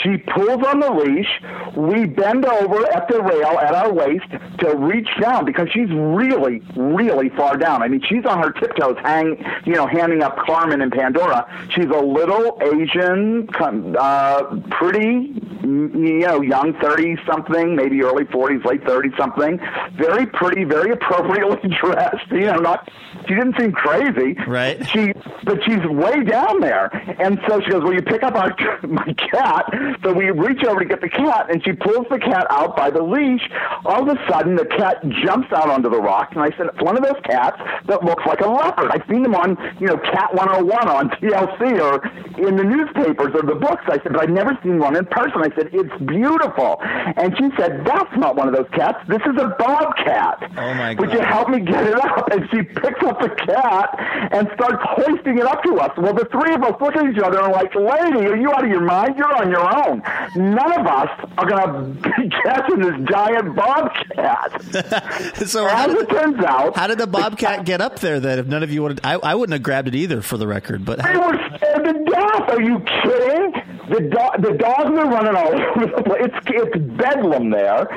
She 0.02 0.18
pulls 0.18 0.64
on 0.64 0.80
the 0.80 0.90
leash. 0.90 1.28
We 1.76 2.06
bend 2.06 2.44
over 2.44 2.86
at 2.92 3.08
the 3.08 3.22
rail 3.22 3.58
at 3.58 3.74
our 3.74 3.92
waist 3.92 4.30
to 4.58 4.76
reach 4.76 5.08
down 5.20 5.44
because 5.44 5.68
she's 5.72 5.90
really, 5.90 6.62
really 6.76 7.28
far 7.30 7.56
down. 7.56 7.82
I 7.82 7.88
mean, 7.88 8.02
she's 8.08 8.24
on 8.24 8.38
her 8.42 8.52
tiptoes, 8.52 8.96
hang, 9.02 9.42
you 9.64 9.74
know, 9.74 9.86
handing 9.86 10.22
up 10.22 10.36
Carmen 10.38 10.80
and 10.80 10.92
Pandora. 10.92 11.46
She's 11.70 11.86
a 11.86 12.00
little 12.00 12.58
Asian, 12.62 13.48
uh, 13.58 14.60
pretty, 14.70 15.40
you 15.62 16.20
know, 16.20 16.40
young, 16.40 16.74
30 16.80 17.16
something, 17.26 17.76
maybe 17.76 18.02
early 18.02 18.24
40s, 18.24 18.64
late 18.64 18.84
30 18.84 19.10
something. 19.16 19.58
Very 19.94 20.26
pretty, 20.26 20.64
very 20.64 20.90
appropriately 20.92 21.70
dressed. 21.80 22.30
You 22.30 22.46
know, 22.46 22.56
not, 22.56 22.88
she 23.26 23.34
didn't 23.34 23.56
seem 23.58 23.72
crazy. 23.72 24.36
Right. 24.46 24.84
She, 24.88 25.12
but 25.44 25.62
she's 25.64 25.84
way 25.84 26.22
down 26.24 26.60
there. 26.60 26.86
And 27.20 27.40
so 27.48 27.60
she 27.60 27.70
goes, 27.70 27.82
Will 27.82 27.94
you 27.94 28.02
pick 28.02 28.22
up 28.22 28.34
our, 28.34 28.54
my 28.88 29.12
cat? 29.14 29.66
So 30.02 30.12
we 30.12 30.30
reach 30.30 30.64
over 30.64 30.80
to 30.80 30.86
get 30.86 31.00
the 31.00 31.08
cat, 31.08 31.50
and 31.50 31.62
she 31.64 31.72
pulls 31.72 32.06
the 32.10 32.18
cat 32.18 32.46
out 32.50 32.76
by 32.76 32.90
the 32.90 33.02
leash. 33.02 33.42
All 33.84 34.08
of 34.08 34.16
a 34.16 34.30
sudden, 34.30 34.56
the 34.56 34.66
cat 34.66 35.02
jumps 35.24 35.52
out 35.52 35.68
onto 35.68 35.90
the 35.90 36.00
rock. 36.00 36.28
And 36.32 36.40
I 36.40 36.50
said, 36.56 36.66
It's 36.72 36.82
one 36.82 36.96
of 36.96 37.02
those 37.02 37.20
cats 37.24 37.60
that 37.86 38.04
looks 38.04 38.24
like 38.26 38.40
a 38.40 38.48
leopard. 38.48 38.90
I've 38.92 39.04
seen 39.08 39.22
them 39.22 39.34
on, 39.34 39.56
you 39.80 39.86
know, 39.86 39.96
Cat 39.98 40.34
101 40.34 40.88
on 40.88 41.10
TLC 41.10 41.80
or 41.80 42.04
in 42.46 42.56
the 42.56 42.64
newspapers 42.64 43.34
or 43.34 43.42
the 43.42 43.54
books. 43.54 43.82
I 43.86 43.98
said, 44.02 44.12
But 44.12 44.22
I've 44.22 44.30
never 44.30 44.58
seen 44.62 44.78
one 44.78 44.96
in 44.96 45.06
person. 45.06 45.42
I 45.42 45.54
said, 45.56 45.70
It's 45.72 46.02
beautiful. 46.04 46.78
And 46.82 47.36
she 47.36 47.50
said, 47.58 47.84
That's 47.84 48.16
not 48.16 48.36
one 48.36 48.48
of 48.48 48.54
those 48.54 48.68
cats. 48.72 48.98
This 49.08 49.22
is 49.22 49.40
a 49.40 49.54
bobcat. 49.58 50.50
Oh, 50.56 50.74
my 50.74 50.94
god! 50.94 51.00
Would 51.00 51.12
you 51.12 51.20
help 51.24 51.48
me 51.48 51.60
get 51.60 51.86
it 51.86 51.94
up? 51.94 52.30
And 52.30 52.48
she 52.50 52.62
picks 52.62 53.02
up 53.02 53.15
the 53.20 53.28
cat 53.46 54.28
and 54.32 54.48
starts 54.54 54.82
hoisting 54.82 55.38
it 55.38 55.44
up 55.46 55.62
to 55.64 55.76
us. 55.76 55.90
Well, 55.96 56.14
the 56.14 56.26
three 56.26 56.54
of 56.54 56.62
us 56.62 56.74
look 56.80 56.96
at 56.96 57.06
each 57.10 57.18
other 57.18 57.38
and 57.38 57.46
are 57.48 57.52
like, 57.52 57.74
lady, 57.74 58.26
are 58.26 58.36
you 58.36 58.50
out 58.52 58.64
of 58.64 58.70
your 58.70 58.80
mind? 58.80 59.16
You're 59.16 59.34
on 59.34 59.50
your 59.50 59.88
own. 59.88 60.02
None 60.36 60.80
of 60.80 60.86
us 60.86 61.08
are 61.38 61.46
going 61.48 62.02
to 62.02 62.10
be 62.20 62.28
catching 62.44 62.80
this 62.80 63.08
giant 63.10 63.54
bobcat. 63.56 64.62
so 65.48 65.66
As 65.66 65.72
how 65.72 65.90
it 65.90 65.98
did, 65.98 66.08
turns 66.08 66.44
out, 66.44 66.76
how 66.76 66.86
did 66.86 66.98
the 66.98 67.06
bobcat 67.06 67.64
get 67.64 67.80
up 67.80 67.98
there 68.00 68.20
then 68.20 68.38
if 68.38 68.46
none 68.46 68.62
of 68.62 68.70
you 68.70 68.82
wanted 68.82 69.00
I, 69.04 69.14
I 69.14 69.34
wouldn't 69.34 69.52
have 69.54 69.62
grabbed 69.62 69.88
it 69.88 69.94
either 69.94 70.22
for 70.22 70.36
the 70.36 70.46
record 70.46 70.84
but 70.84 70.98
They 70.98 71.12
how, 71.12 71.30
were 71.30 71.38
scared 71.56 71.84
to 71.84 72.04
death. 72.10 72.48
Are 72.50 72.62
you 72.62 72.80
kidding? 72.80 73.75
The 73.88 74.00
do- 74.00 74.42
the 74.50 74.56
dogs 74.58 74.84
are 74.98 75.06
running 75.08 75.36
all 75.36 75.54
over 75.76 75.86
the 75.86 76.02
place. 76.02 76.22
It's 76.26 76.46
it's 76.48 76.76
bedlam 76.96 77.50
there. 77.50 77.92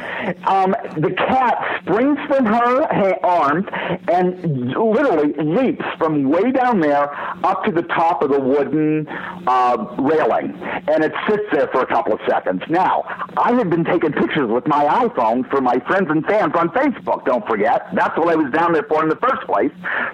Um, 0.48 0.76
the 0.98 1.12
cat 1.18 1.82
springs 1.82 2.20
from 2.28 2.46
her 2.46 2.88
ha- 2.92 3.20
arms 3.24 3.66
and 4.08 4.74
literally 4.78 5.34
leaps 5.34 5.86
from 5.98 6.30
way 6.30 6.52
down 6.52 6.80
there 6.80 7.10
up 7.44 7.64
to 7.66 7.72
the 7.72 7.84
top 7.84 8.22
of 8.22 8.30
the 8.32 8.40
wooden 8.40 9.08
uh, 9.48 9.78
railing, 10.00 10.54
and 10.88 11.04
it 11.04 11.14
sits 11.28 11.44
there 11.52 11.68
for 11.70 11.82
a 11.82 11.88
couple 11.88 12.14
of 12.14 12.20
seconds. 12.28 12.62
Now, 12.70 13.04
I 13.38 13.54
had 13.54 13.70
been 13.70 13.84
taking 13.84 14.12
pictures 14.14 14.50
with 14.50 14.68
my 14.68 14.86
iPhone 14.86 15.50
for 15.50 15.62
my 15.62 15.80
friends 15.88 16.08
and 16.10 16.24
fans 16.26 16.54
on 16.56 16.70
Facebook. 16.70 17.26
Don't 17.26 17.46
forget, 17.48 17.88
that's 17.94 18.16
what 18.18 18.30
I 18.30 18.36
was 18.36 18.52
down 18.52 18.74
there 18.74 18.84
for 18.84 19.02
in 19.04 19.10
the 19.10 19.16
first 19.18 19.42
place. 19.48 19.72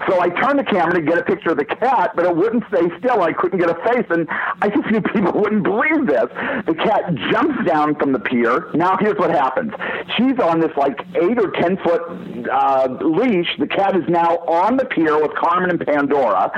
So 0.08 0.22
I 0.22 0.30
turned 0.30 0.60
the 0.60 0.64
camera 0.64 0.94
to 0.96 1.02
get 1.02 1.18
a 1.18 1.24
picture 1.24 1.52
of 1.52 1.58
the 1.58 1.66
cat, 1.66 2.12
but 2.16 2.26
it 2.26 2.36
wouldn't 2.36 2.64
stay 2.70 2.88
still. 3.00 3.22
I 3.22 3.34
couldn't 3.34 3.60
get 3.60 3.70
a 3.70 3.76
face, 3.92 4.06
and 4.10 4.28
I 4.30 4.70
just 4.70 4.90
knew 4.90 5.02
people 5.02 5.34
wouldn't 5.42 5.65
believe 5.66 6.08
this. 6.08 6.30
The 6.66 6.76
cat 6.76 7.14
jumps 7.32 7.66
down 7.66 7.96
from 7.96 8.14
the 8.14 8.20
pier. 8.20 8.70
Now 8.74 8.98
here's 8.98 9.18
what 9.18 9.32
happens. 9.32 9.74
She's 10.16 10.40
on 10.40 10.60
this 10.62 10.72
like 10.78 10.98
eight 11.16 11.38
or 11.38 11.52
ten 11.52 11.78
foot 11.84 12.02
uh, 12.50 12.88
leash. 13.02 13.50
The 13.60 13.68
cat 13.68 13.96
is 13.98 14.08
now 14.08 14.38
on 14.48 14.78
the 14.78 14.86
pier 14.86 15.22
with 15.22 15.36
Carmen 15.36 15.72
and 15.72 15.80
Pandora, 15.86 16.52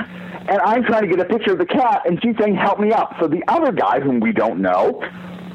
and 0.48 0.60
I'm 0.60 0.84
trying 0.84 1.02
to 1.02 1.08
get 1.08 1.20
a 1.20 1.24
picture 1.24 1.52
of 1.52 1.58
the 1.58 1.66
cat, 1.66 2.02
and 2.06 2.20
she's 2.22 2.36
saying, 2.38 2.54
"Help 2.54 2.78
me 2.78 2.92
up." 2.92 3.16
So 3.18 3.26
the 3.26 3.42
other 3.48 3.72
guy, 3.72 4.00
whom 4.00 4.20
we 4.20 4.32
don't 4.32 4.60
know, 4.60 5.02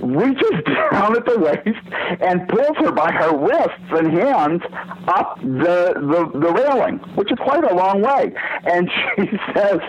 reaches 0.04 0.63
down 0.92 1.16
at 1.16 1.26
the 1.26 1.39
waist 1.39 2.22
and 2.22 2.48
pulls 2.50 2.78
her 2.78 2.92
by 2.92 3.12
her 3.12 3.36
wrists 3.38 3.89
and 3.92 4.12
hands 4.12 4.62
up 5.08 5.39
the, 5.42 5.94
the, 5.96 6.39
the 6.39 6.52
railing, 6.54 6.98
which 7.16 7.32
is 7.32 7.38
quite 7.39 7.63
a 7.63 7.74
long 7.74 8.02
way. 8.02 8.34
And 8.66 8.89
she 9.16 9.30
says, 9.56 9.80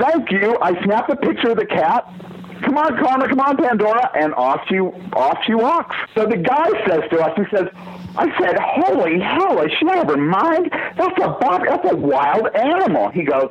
Thank 0.00 0.30
you. 0.30 0.58
I 0.60 0.82
snapped 0.84 1.10
a 1.10 1.16
picture 1.16 1.50
of 1.50 1.58
the 1.58 1.66
cat. 1.66 2.04
Come 2.62 2.78
on, 2.78 2.96
Karma, 2.96 3.28
come 3.28 3.40
on, 3.40 3.56
Pandora, 3.56 4.10
and 4.14 4.34
off 4.34 4.60
she 4.68 4.78
off 4.78 5.38
she 5.46 5.54
walks. 5.54 5.96
So 6.14 6.26
the 6.26 6.36
guy 6.36 6.68
says 6.86 7.02
to 7.10 7.20
us, 7.20 7.32
he 7.36 7.56
says, 7.56 7.68
I 8.16 8.26
said, 8.38 8.56
Holy 8.60 9.18
hell, 9.20 9.60
is 9.62 9.72
she 9.78 9.88
out 9.88 9.98
of 9.98 10.08
her 10.08 10.16
mind? 10.16 10.70
That's 10.96 11.18
a 11.18 11.28
bob 11.40 11.62
that's 11.66 11.90
a 11.90 11.96
wild 11.96 12.48
animal. 12.54 13.10
He 13.10 13.24
goes, 13.24 13.50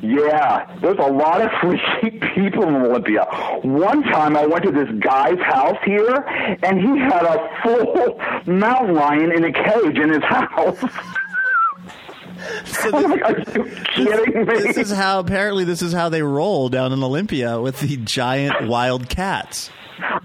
Yeah, 0.00 0.72
there's 0.80 0.98
a 0.98 1.10
lot 1.10 1.42
of 1.42 1.50
freaky 1.60 2.20
people 2.34 2.62
in 2.68 2.76
Olympia. 2.76 3.24
One 3.62 4.02
time 4.04 4.36
I 4.36 4.46
went 4.46 4.64
to 4.64 4.70
this 4.70 4.88
guy's 5.00 5.40
house 5.40 5.78
here 5.84 6.16
and 6.62 6.78
he 6.78 6.98
had 6.98 7.24
a 7.24 7.50
full 7.62 8.20
mountain 8.46 8.94
lion 8.94 9.32
in 9.32 9.44
a 9.44 9.52
cage 9.52 9.98
in 9.98 10.10
his 10.10 10.22
house. 10.24 10.82
So 12.66 12.90
I'm 12.94 13.10
this, 13.10 13.22
Are 13.22 13.38
you 13.58 13.64
kidding 13.94 14.46
me? 14.46 14.54
this 14.72 14.76
is 14.76 14.90
how 14.90 15.20
apparently 15.20 15.64
this 15.64 15.82
is 15.82 15.92
how 15.92 16.08
they 16.08 16.22
roll 16.22 16.68
down 16.68 16.92
in 16.92 17.02
Olympia 17.02 17.60
with 17.60 17.80
the 17.80 17.96
giant 17.98 18.68
wild 18.68 19.08
cats. 19.08 19.70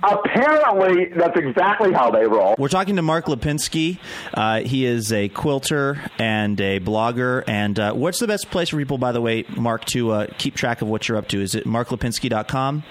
Apparently, 0.01 1.05
that's 1.15 1.37
exactly 1.37 1.93
how 1.93 2.09
they 2.09 2.25
roll. 2.25 2.55
We're 2.57 2.69
talking 2.69 2.95
to 2.95 3.01
Mark 3.01 3.25
Lipinski. 3.25 3.99
Uh, 4.33 4.61
he 4.61 4.85
is 4.85 5.11
a 5.13 5.29
quilter 5.29 6.01
and 6.17 6.59
a 6.59 6.79
blogger. 6.79 7.43
And 7.47 7.79
uh, 7.79 7.93
what's 7.93 8.19
the 8.19 8.27
best 8.27 8.49
place 8.49 8.69
for 8.69 8.77
people, 8.77 8.97
by 8.97 9.11
the 9.11 9.21
way, 9.21 9.45
Mark, 9.55 9.85
to 9.85 10.11
uh, 10.11 10.27
keep 10.37 10.55
track 10.55 10.81
of 10.81 10.87
what 10.87 11.07
you're 11.07 11.17
up 11.17 11.27
to? 11.29 11.41
Is 11.41 11.53
it 11.53 11.65
marklipinski.com? 11.65 12.83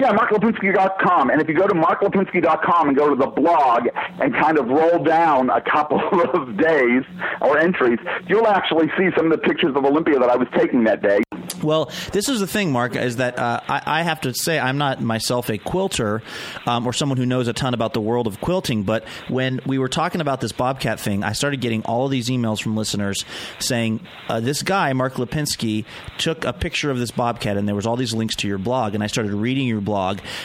Yeah, 0.00 0.16
marklipinski.com. 0.16 1.28
And 1.28 1.42
if 1.42 1.48
you 1.48 1.54
go 1.54 1.66
to 1.66 1.74
marklipinski.com 1.74 2.88
and 2.88 2.96
go 2.96 3.10
to 3.10 3.16
the 3.16 3.26
blog 3.26 3.86
and 4.18 4.32
kind 4.34 4.56
of 4.56 4.66
roll 4.68 5.04
down 5.04 5.50
a 5.50 5.60
couple 5.60 6.00
of 6.34 6.56
days 6.56 7.02
or 7.42 7.58
entries, 7.58 7.98
you'll 8.26 8.48
actually 8.48 8.86
see 8.96 9.10
some 9.14 9.30
of 9.30 9.32
the 9.32 9.46
pictures 9.46 9.76
of 9.76 9.84
Olympia 9.84 10.18
that 10.18 10.30
I 10.30 10.36
was 10.36 10.48
taking 10.56 10.84
that 10.84 11.02
day. 11.02 11.20
Well, 11.62 11.90
this 12.12 12.28
is 12.28 12.40
the 12.40 12.46
thing, 12.46 12.72
Mark, 12.72 12.96
is 12.96 13.16
that 13.16 13.38
uh, 13.38 13.60
I, 13.68 13.82
I 13.84 14.02
have 14.02 14.22
to 14.22 14.32
say 14.32 14.58
I'm 14.58 14.78
not 14.78 15.02
myself 15.02 15.50
a 15.50 15.58
quilter 15.58 16.22
um, 16.66 16.86
or 16.86 16.92
someone 16.92 17.18
who 17.18 17.26
knows 17.26 17.48
a 17.48 17.52
ton 17.52 17.74
about 17.74 17.92
the 17.92 18.00
world 18.00 18.26
of 18.26 18.40
quilting. 18.40 18.84
But 18.84 19.04
when 19.28 19.60
we 19.66 19.78
were 19.78 19.88
talking 19.88 20.20
about 20.20 20.40
this 20.40 20.52
Bobcat 20.52 20.98
thing, 20.98 21.22
I 21.22 21.32
started 21.32 21.60
getting 21.60 21.82
all 21.84 22.08
these 22.08 22.28
emails 22.28 22.62
from 22.62 22.76
listeners 22.76 23.24
saying 23.58 24.00
uh, 24.28 24.40
this 24.40 24.62
guy, 24.62 24.92
Mark 24.92 25.14
Lipinski, 25.14 25.84
took 26.18 26.44
a 26.44 26.52
picture 26.52 26.90
of 26.90 26.98
this 26.98 27.10
Bobcat, 27.10 27.56
and 27.56 27.68
there 27.68 27.74
was 27.74 27.86
all 27.86 27.96
these 27.96 28.14
links 28.14 28.36
to 28.36 28.48
your 28.48 28.58
blog. 28.58 28.94
And 28.94 29.02
I 29.02 29.06
started 29.06 29.34
reading 29.34 29.66
your 29.66 29.80
blog, 29.80 29.89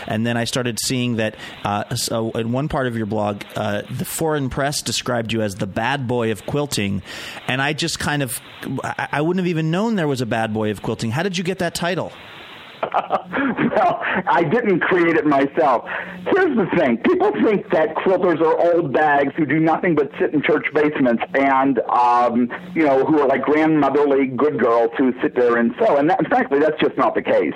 and 0.08 0.26
then 0.26 0.38
I 0.38 0.44
started 0.46 0.80
seeing 0.80 1.18
that 1.18 1.36
uh, 1.64 1.96
so 1.96 2.32
in 2.32 2.52
one 2.52 2.68
part 2.68 2.88
of 2.88 2.98
your 2.98 3.06
blog, 3.06 3.44
uh, 3.56 3.84
the 3.90 4.06
foreign 4.06 4.50
press 4.50 4.82
described 4.82 5.32
you 5.34 5.42
as 5.42 5.56
the 5.56 5.68
bad 5.68 6.08
boy 6.08 6.32
of 6.32 6.46
quilting, 6.46 7.02
and 7.48 7.62
I 7.62 7.74
just 7.74 8.00
kind 8.00 8.24
of 8.24 8.40
I 8.82 9.22
wouldn't 9.22 9.44
have 9.44 9.50
even 9.50 9.72
known 9.72 9.96
there 9.96 10.08
was 10.08 10.22
a 10.22 10.26
bad 10.26 10.54
boy 10.54 10.72
of 10.72 10.82
quilting. 10.82 11.12
How 11.12 11.24
did 11.24 11.38
you 11.38 11.44
get 11.44 11.60
that 11.60 11.76
title? 11.76 12.12
Well, 13.76 14.00
I 14.28 14.44
didn't 14.44 14.80
create 14.82 15.16
it 15.16 15.26
myself. 15.26 15.86
Here's 16.26 16.56
the 16.56 16.68
thing: 16.78 16.98
people 16.98 17.32
think 17.44 17.70
that 17.72 17.96
quilters 17.96 18.42
are 18.42 18.74
old 18.74 18.94
bags 18.94 19.34
who 19.36 19.46
do 19.46 19.60
nothing 19.60 19.96
but 19.96 20.10
sit 20.20 20.34
in 20.34 20.42
church 20.42 20.66
basements 20.74 21.24
and, 21.36 21.80
um, 21.90 22.52
you 22.74 22.84
know, 22.84 23.06
who 23.06 23.20
are 23.20 23.28
like 23.28 23.44
grandmotherly 23.44 24.28
good 24.28 24.60
girls 24.60 24.92
who 24.98 25.14
sit 25.22 25.36
there 25.36 25.58
and 25.58 25.74
sew. 25.80 25.98
And 25.98 26.10
that, 26.10 26.26
frankly, 26.28 26.60
that's 26.60 26.80
just 26.80 26.98
not 26.98 27.16
the 27.16 27.22
case. 27.22 27.54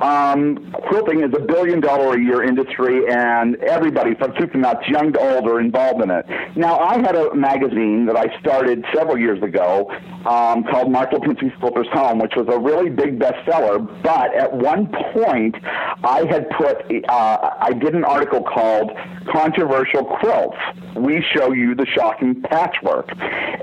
Um, 0.00 0.72
quilting 0.88 1.20
is 1.20 1.32
a 1.36 1.40
billion-dollar 1.40 2.16
a 2.16 2.20
year 2.20 2.42
industry, 2.42 3.06
and 3.08 3.56
everybody 3.56 4.14
from 4.14 4.34
soup 4.38 4.52
to 4.52 4.58
nuts, 4.58 4.86
young 4.88 5.12
to 5.12 5.20
old, 5.20 5.48
are 5.48 5.60
involved 5.60 6.02
in 6.02 6.10
it. 6.10 6.26
Now, 6.56 6.78
I 6.78 6.98
had 6.98 7.14
a 7.14 7.34
magazine 7.34 8.06
that 8.06 8.16
I 8.16 8.38
started 8.40 8.84
several 8.94 9.18
years 9.18 9.42
ago 9.42 9.90
um, 10.26 10.64
called 10.64 10.90
Mark 10.90 11.10
Lipinski's 11.10 11.56
Quilter's 11.60 11.88
Home, 11.92 12.18
which 12.18 12.34
was 12.36 12.46
a 12.48 12.58
really 12.58 12.90
big 12.90 13.18
bestseller. 13.18 13.78
But 14.02 14.34
at 14.34 14.52
one 14.52 14.71
point, 15.14 15.56
I 16.04 16.24
had 16.28 16.48
put, 16.50 16.76
uh, 17.08 17.50
I 17.60 17.72
did 17.72 17.94
an 17.94 18.04
article 18.04 18.42
called 18.42 18.90
Controversial 19.30 20.04
Quilts. 20.04 20.56
We 20.96 21.24
show 21.34 21.52
you 21.52 21.74
the 21.74 21.86
shocking 21.86 22.42
patchwork. 22.42 23.08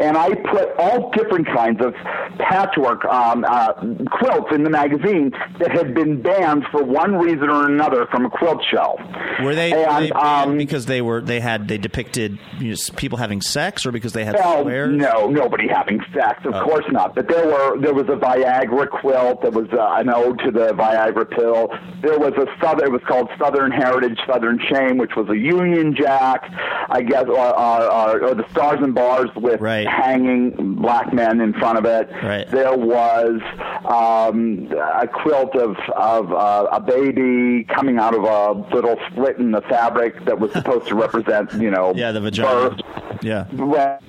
And 0.02 0.18
I 0.18 0.34
put 0.36 0.70
all 0.78 1.12
different 1.12 1.48
kinds 1.48 1.80
of 1.84 1.94
patchwork 2.40 3.04
um, 3.06 3.46
uh, 3.48 3.74
quilts 4.12 4.54
in 4.54 4.64
the 4.64 4.70
magazine 4.70 5.32
that 5.60 5.72
had 5.72 5.94
been 5.94 6.22
banned 6.22 6.64
for 6.72 6.84
one 6.84 7.16
reason 7.18 7.50
or 7.50 7.68
another 7.68 8.08
from 8.08 8.26
a 8.26 8.30
quilt 8.30 8.64
show. 8.72 8.98
Were 9.44 9.54
they, 9.54 9.72
were 9.72 10.00
they 10.00 10.12
um, 10.12 10.58
because 10.58 10.86
they 10.86 11.02
were 11.02 11.22
they 11.22 11.40
had 11.40 11.68
they 11.68 11.78
depicted 11.78 12.40
you 12.60 12.72
know, 12.72 12.76
people 12.96 13.18
having 13.18 13.42
sex 13.42 13.86
or 13.86 13.92
because 13.92 14.14
they 14.14 14.26
had 14.26 14.36
Well, 14.36 14.64
swears? 14.64 14.96
no, 14.96 15.28
nobody 15.30 15.68
having 15.68 16.00
sex, 16.14 16.40
of 16.46 16.54
Oh. 16.56 16.64
course 16.64 16.86
not. 16.92 17.14
But 17.16 17.28
there 17.28 17.46
were 17.46 17.80
there 17.80 17.94
was 17.94 18.06
a 18.08 18.16
Viagra 18.18 18.90
quilt. 18.90 19.42
There 19.42 19.52
was 19.52 19.68
uh, 19.72 19.96
an 20.00 20.10
ode 20.10 20.40
to 20.40 20.52
the 20.52 20.70
Viagra 20.74 20.99
pill. 21.08 21.70
There 22.02 22.18
was 22.20 22.34
a 22.34 22.46
southern. 22.62 22.88
It 22.88 22.92
was 22.92 23.02
called 23.08 23.30
Southern 23.38 23.72
Heritage, 23.72 24.20
Southern 24.28 24.60
Shame, 24.70 24.98
which 24.98 25.16
was 25.16 25.30
a 25.30 25.38
Union 25.38 25.96
Jack, 25.96 26.44
I 26.90 27.02
guess, 27.02 27.26
or, 27.26 27.38
or, 27.38 27.82
or, 27.84 28.24
or 28.30 28.36
the 28.36 28.46
Stars 28.52 28.80
and 28.82 28.94
Bars 28.94 29.30
with 29.36 29.60
Right. 29.62 29.88
hanging 29.88 30.76
black 30.76 31.14
men 31.14 31.42
in 31.42 31.54
front 31.54 31.78
of 31.78 31.86
it. 31.86 32.10
Right. 32.24 32.50
There 32.50 32.78
was 32.78 33.42
um, 33.86 34.72
a 34.72 35.08
quilt 35.08 35.56
of 35.56 35.78
of 35.96 36.32
uh, 36.34 36.68
a 36.72 36.80
baby 36.80 37.64
coming 37.66 37.98
out 38.00 38.16
of 38.16 38.24
a 38.24 38.52
little 38.76 38.98
slit 39.14 39.38
in 39.38 39.52
the 39.52 39.62
fabric 39.62 40.26
that 40.26 40.40
was 40.40 40.52
supposed 40.54 40.88
to 40.88 40.96
represent, 40.96 41.52
you 41.54 41.72
know, 41.72 41.94
Yeah, 41.96 42.12
the 42.12 42.22
vagina. 42.22 42.70
birth. 42.70 42.80
Yeah. 43.22 43.46
Well, 43.54 44.00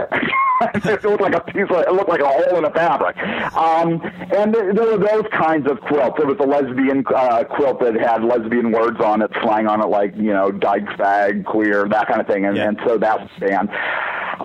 it 0.00 1.04
looked 1.04 1.20
like 1.22 1.34
a 1.34 1.40
piece 1.40 1.64
of, 1.70 1.76
it 1.76 1.92
looked 1.92 2.08
like 2.08 2.20
a 2.20 2.28
hole 2.28 2.58
in 2.58 2.64
a 2.64 2.70
fabric. 2.70 3.16
Um, 3.56 4.00
and 4.36 4.54
there, 4.54 4.72
there 4.74 4.98
were 4.98 4.98
those 4.98 5.26
kinds 5.32 5.70
of 5.70 5.80
quilts. 5.82 6.16
There 6.18 6.26
was 6.26 6.38
a 6.40 6.46
lesbian 6.46 7.04
uh, 7.14 7.44
quilt 7.44 7.80
that 7.80 7.94
had 7.94 8.24
lesbian 8.24 8.72
words 8.72 9.00
on 9.00 9.22
it, 9.22 9.30
slang 9.42 9.66
on 9.66 9.80
it, 9.80 9.86
like 9.88 10.16
you 10.16 10.32
know, 10.32 10.50
dyke, 10.50 10.86
fag, 10.98 11.44
queer, 11.44 11.88
that 11.88 12.08
kind 12.08 12.20
of 12.20 12.26
thing. 12.26 12.44
And, 12.46 12.56
Yeah. 12.56 12.68
and 12.68 12.80
so 12.86 12.98
that 12.98 13.20
was 13.20 13.30
banned. 13.40 13.68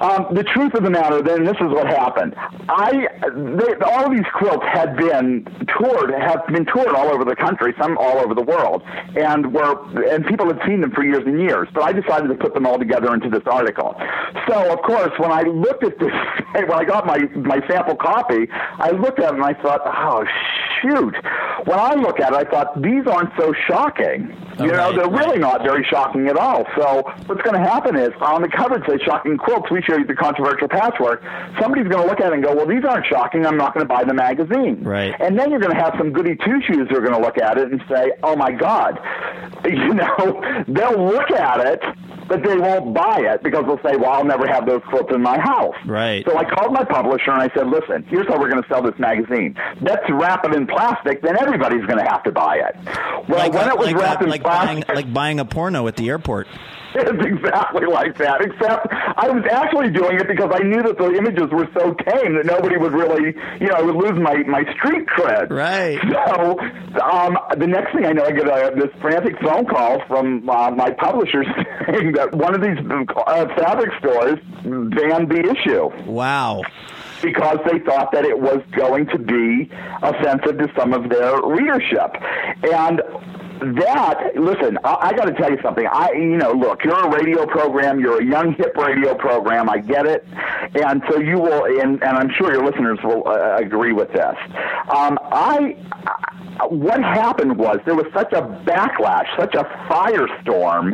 Um, 0.01 0.33
the 0.33 0.43
truth 0.43 0.73
of 0.73 0.83
the 0.83 0.89
matter, 0.89 1.21
then, 1.21 1.43
this 1.45 1.55
is 1.57 1.69
what 1.69 1.85
happened. 1.85 2.33
I, 2.67 3.07
they, 3.31 3.75
all 3.85 4.05
of 4.07 4.11
these 4.11 4.25
quilts 4.33 4.65
had 4.73 4.97
been 4.97 5.45
toured, 5.77 6.11
have 6.19 6.47
been 6.47 6.65
toured 6.65 6.95
all 6.95 7.09
over 7.13 7.23
the 7.23 7.35
country, 7.35 7.75
some 7.79 7.95
all 7.99 8.17
over 8.17 8.33
the 8.33 8.41
world, 8.41 8.81
and 9.15 9.53
were, 9.53 9.77
and 10.11 10.25
people 10.25 10.47
had 10.47 10.59
seen 10.65 10.81
them 10.81 10.91
for 10.91 11.03
years 11.05 11.21
and 11.27 11.39
years. 11.39 11.67
But 11.75 11.83
I 11.83 11.91
decided 11.93 12.27
to 12.29 12.35
put 12.35 12.55
them 12.55 12.65
all 12.65 12.79
together 12.79 13.13
into 13.13 13.29
this 13.29 13.43
article. 13.45 13.95
So, 14.49 14.73
of 14.73 14.81
course, 14.81 15.11
when 15.19 15.31
I 15.31 15.42
looked 15.43 15.83
at 15.83 15.99
this, 15.99 16.11
when 16.53 16.71
I 16.71 16.85
got 16.85 17.05
my 17.05 17.19
my 17.35 17.65
sample 17.67 17.95
copy, 17.95 18.47
I 18.51 18.91
looked 18.91 19.19
at 19.19 19.25
it 19.25 19.35
and 19.35 19.43
I 19.43 19.53
thought, 19.53 19.81
oh 19.85 20.25
shoot. 20.83 21.15
When 21.65 21.79
I 21.79 21.93
look 21.93 22.19
at 22.19 22.33
it, 22.33 22.35
I 22.35 22.43
thought 22.43 22.81
these 22.81 23.07
aren't 23.07 23.31
so 23.37 23.53
shocking. 23.67 24.35
You 24.59 24.67
know, 24.67 24.91
they're 24.91 25.07
right. 25.07 25.25
really 25.25 25.39
not 25.39 25.63
very 25.63 25.83
shocking 25.89 26.27
at 26.27 26.37
all. 26.37 26.65
So 26.75 27.03
what's 27.25 27.41
going 27.41 27.55
to 27.55 27.67
happen 27.67 27.95
is 27.95 28.11
on 28.21 28.41
the 28.41 28.49
cover 28.49 28.75
it 28.75 28.83
says 28.87 28.99
shocking 29.03 29.37
quilts. 29.37 29.71
We 29.71 29.81
show 29.81 29.97
you 29.97 30.05
the 30.05 30.15
controversial 30.15 30.67
patchwork. 30.67 31.23
Somebody's 31.59 31.87
going 31.87 32.03
to 32.03 32.09
look 32.09 32.19
at 32.19 32.27
it 32.27 32.33
and 32.33 32.43
go, 32.43 32.53
well, 32.55 32.67
these 32.67 32.83
aren't 32.83 33.05
shocking. 33.07 33.45
I'm 33.45 33.57
not 33.57 33.73
going 33.73 33.85
to 33.85 33.91
buy 33.91 34.03
the 34.03 34.13
magazine. 34.13 34.83
Right. 34.83 35.15
And 35.19 35.39
then 35.39 35.49
you're 35.49 35.59
going 35.59 35.75
to 35.75 35.81
have 35.81 35.95
some 35.97 36.11
goody 36.11 36.35
two 36.35 36.61
shoes 36.67 36.87
who 36.89 36.97
are 36.97 37.01
going 37.01 37.13
to 37.13 37.21
look 37.21 37.37
at 37.37 37.57
it 37.57 37.71
and 37.71 37.81
say, 37.89 38.11
oh 38.23 38.35
my 38.35 38.51
God. 38.51 38.99
You 39.73 39.93
know, 39.93 40.63
they'll 40.67 41.05
look 41.05 41.31
at 41.31 41.65
it, 41.65 41.81
but 42.27 42.43
they 42.43 42.57
won't 42.57 42.93
buy 42.93 43.21
it 43.21 43.43
because 43.43 43.63
they'll 43.65 43.81
say, 43.81 43.95
well, 43.95 44.11
I'll 44.11 44.25
never 44.25 44.45
have 44.45 44.65
those 44.65 44.81
quilts 44.89 45.11
in 45.13 45.21
my 45.21 45.32
house. 45.39 45.75
Right. 45.85 46.25
So 46.25 46.37
I 46.37 46.43
called 46.43 46.73
my 46.73 46.83
publisher 46.83 47.31
and 47.31 47.41
I 47.41 47.49
said, 47.55 47.67
listen, 47.67 48.03
here's 48.09 48.27
how 48.27 48.39
we're 48.39 48.49
going 48.49 48.61
to 48.61 48.69
sell 48.69 48.81
this 48.81 48.97
magazine. 48.99 49.55
Let's 49.81 50.09
wrap 50.09 50.45
it 50.45 50.53
in 50.53 50.67
plastic, 50.67 51.21
then 51.21 51.37
everybody's 51.39 51.85
going 51.85 51.99
to 51.99 52.05
have 52.09 52.23
to 52.23 52.31
buy 52.31 52.57
it. 52.57 52.75
Well, 53.27 53.39
Like, 53.39 53.53
when 53.53 53.67
it 53.69 53.77
was 53.77 53.87
like, 53.87 53.95
wrapped 53.97 54.21
uh, 54.21 54.25
in 54.25 54.29
like 54.29 54.43
buying 54.43 54.81
plastic, 54.83 54.95
like 54.95 55.13
buying 55.13 55.39
a 55.39 55.45
porno 55.45 55.87
at 55.87 55.95
the 55.95 56.09
airport. 56.09 56.47
It's 56.95 57.25
exactly 57.25 57.85
like 57.87 58.17
that. 58.17 58.41
Except 58.41 58.87
I 58.91 59.29
was 59.29 59.43
actually 59.51 59.89
doing 59.91 60.19
it 60.19 60.27
because 60.27 60.51
I 60.53 60.63
knew 60.63 60.81
that 60.83 60.97
the 60.97 61.11
images 61.15 61.49
were 61.51 61.67
so 61.77 61.93
tame 61.93 62.35
that 62.35 62.45
nobody 62.45 62.77
would 62.77 62.93
really, 62.93 63.33
you 63.59 63.67
know, 63.67 63.75
I 63.75 63.81
would 63.81 63.95
lose 63.95 64.19
my 64.21 64.37
my 64.43 64.63
street 64.75 65.05
cred. 65.07 65.49
Right. 65.51 65.99
So 66.33 66.57
um, 67.01 67.37
the 67.57 67.67
next 67.67 67.93
thing 67.93 68.05
I 68.05 68.11
know, 68.11 68.23
I 68.25 68.31
get 68.31 68.47
a, 68.47 68.71
this 68.75 68.89
frantic 69.01 69.35
phone 69.41 69.65
call 69.65 70.01
from 70.07 70.47
uh, 70.49 70.71
my 70.71 70.91
publisher 70.91 71.43
saying 71.87 72.13
that 72.13 72.33
one 72.33 72.53
of 72.55 72.61
these 72.61 72.77
uh, 73.27 73.45
fabric 73.57 73.91
stores 73.99 74.39
banned 74.63 75.29
the 75.29 75.43
issue 75.53 75.89
Wow. 76.09 76.61
because 77.21 77.57
they 77.69 77.79
thought 77.79 78.11
that 78.13 78.25
it 78.25 78.39
was 78.39 78.61
going 78.75 79.07
to 79.07 79.17
be 79.17 79.69
offensive 80.01 80.57
to 80.59 80.67
some 80.77 80.93
of 80.93 81.09
their 81.09 81.41
readership. 81.41 82.15
And 82.71 83.01
that, 83.63 84.35
listen, 84.35 84.77
I, 84.83 85.09
I 85.09 85.13
got 85.13 85.25
to 85.25 85.33
tell 85.33 85.51
you 85.51 85.59
something. 85.61 85.85
I, 85.85 86.11
you 86.13 86.37
know, 86.37 86.51
look, 86.51 86.83
you're 86.83 87.05
a 87.05 87.09
radio 87.09 87.45
program. 87.45 87.99
You're 87.99 88.21
a 88.21 88.25
young, 88.25 88.53
hip 88.53 88.75
radio 88.75 89.15
program. 89.15 89.69
I 89.69 89.79
get 89.79 90.05
it, 90.05 90.25
and 90.75 91.01
so 91.09 91.19
you 91.19 91.39
will, 91.39 91.65
and, 91.65 92.01
and 92.03 92.17
I'm 92.17 92.29
sure 92.37 92.53
your 92.53 92.65
listeners 92.65 92.99
will 93.03 93.27
uh, 93.27 93.57
agree 93.57 93.93
with 93.93 94.11
this. 94.13 94.35
Um, 94.89 95.17
I, 95.21 95.75
what 96.69 97.01
happened 97.01 97.57
was 97.57 97.79
there 97.85 97.95
was 97.95 98.05
such 98.13 98.31
a 98.33 98.41
backlash, 98.41 99.25
such 99.37 99.55
a 99.55 99.63
firestorm 99.89 100.93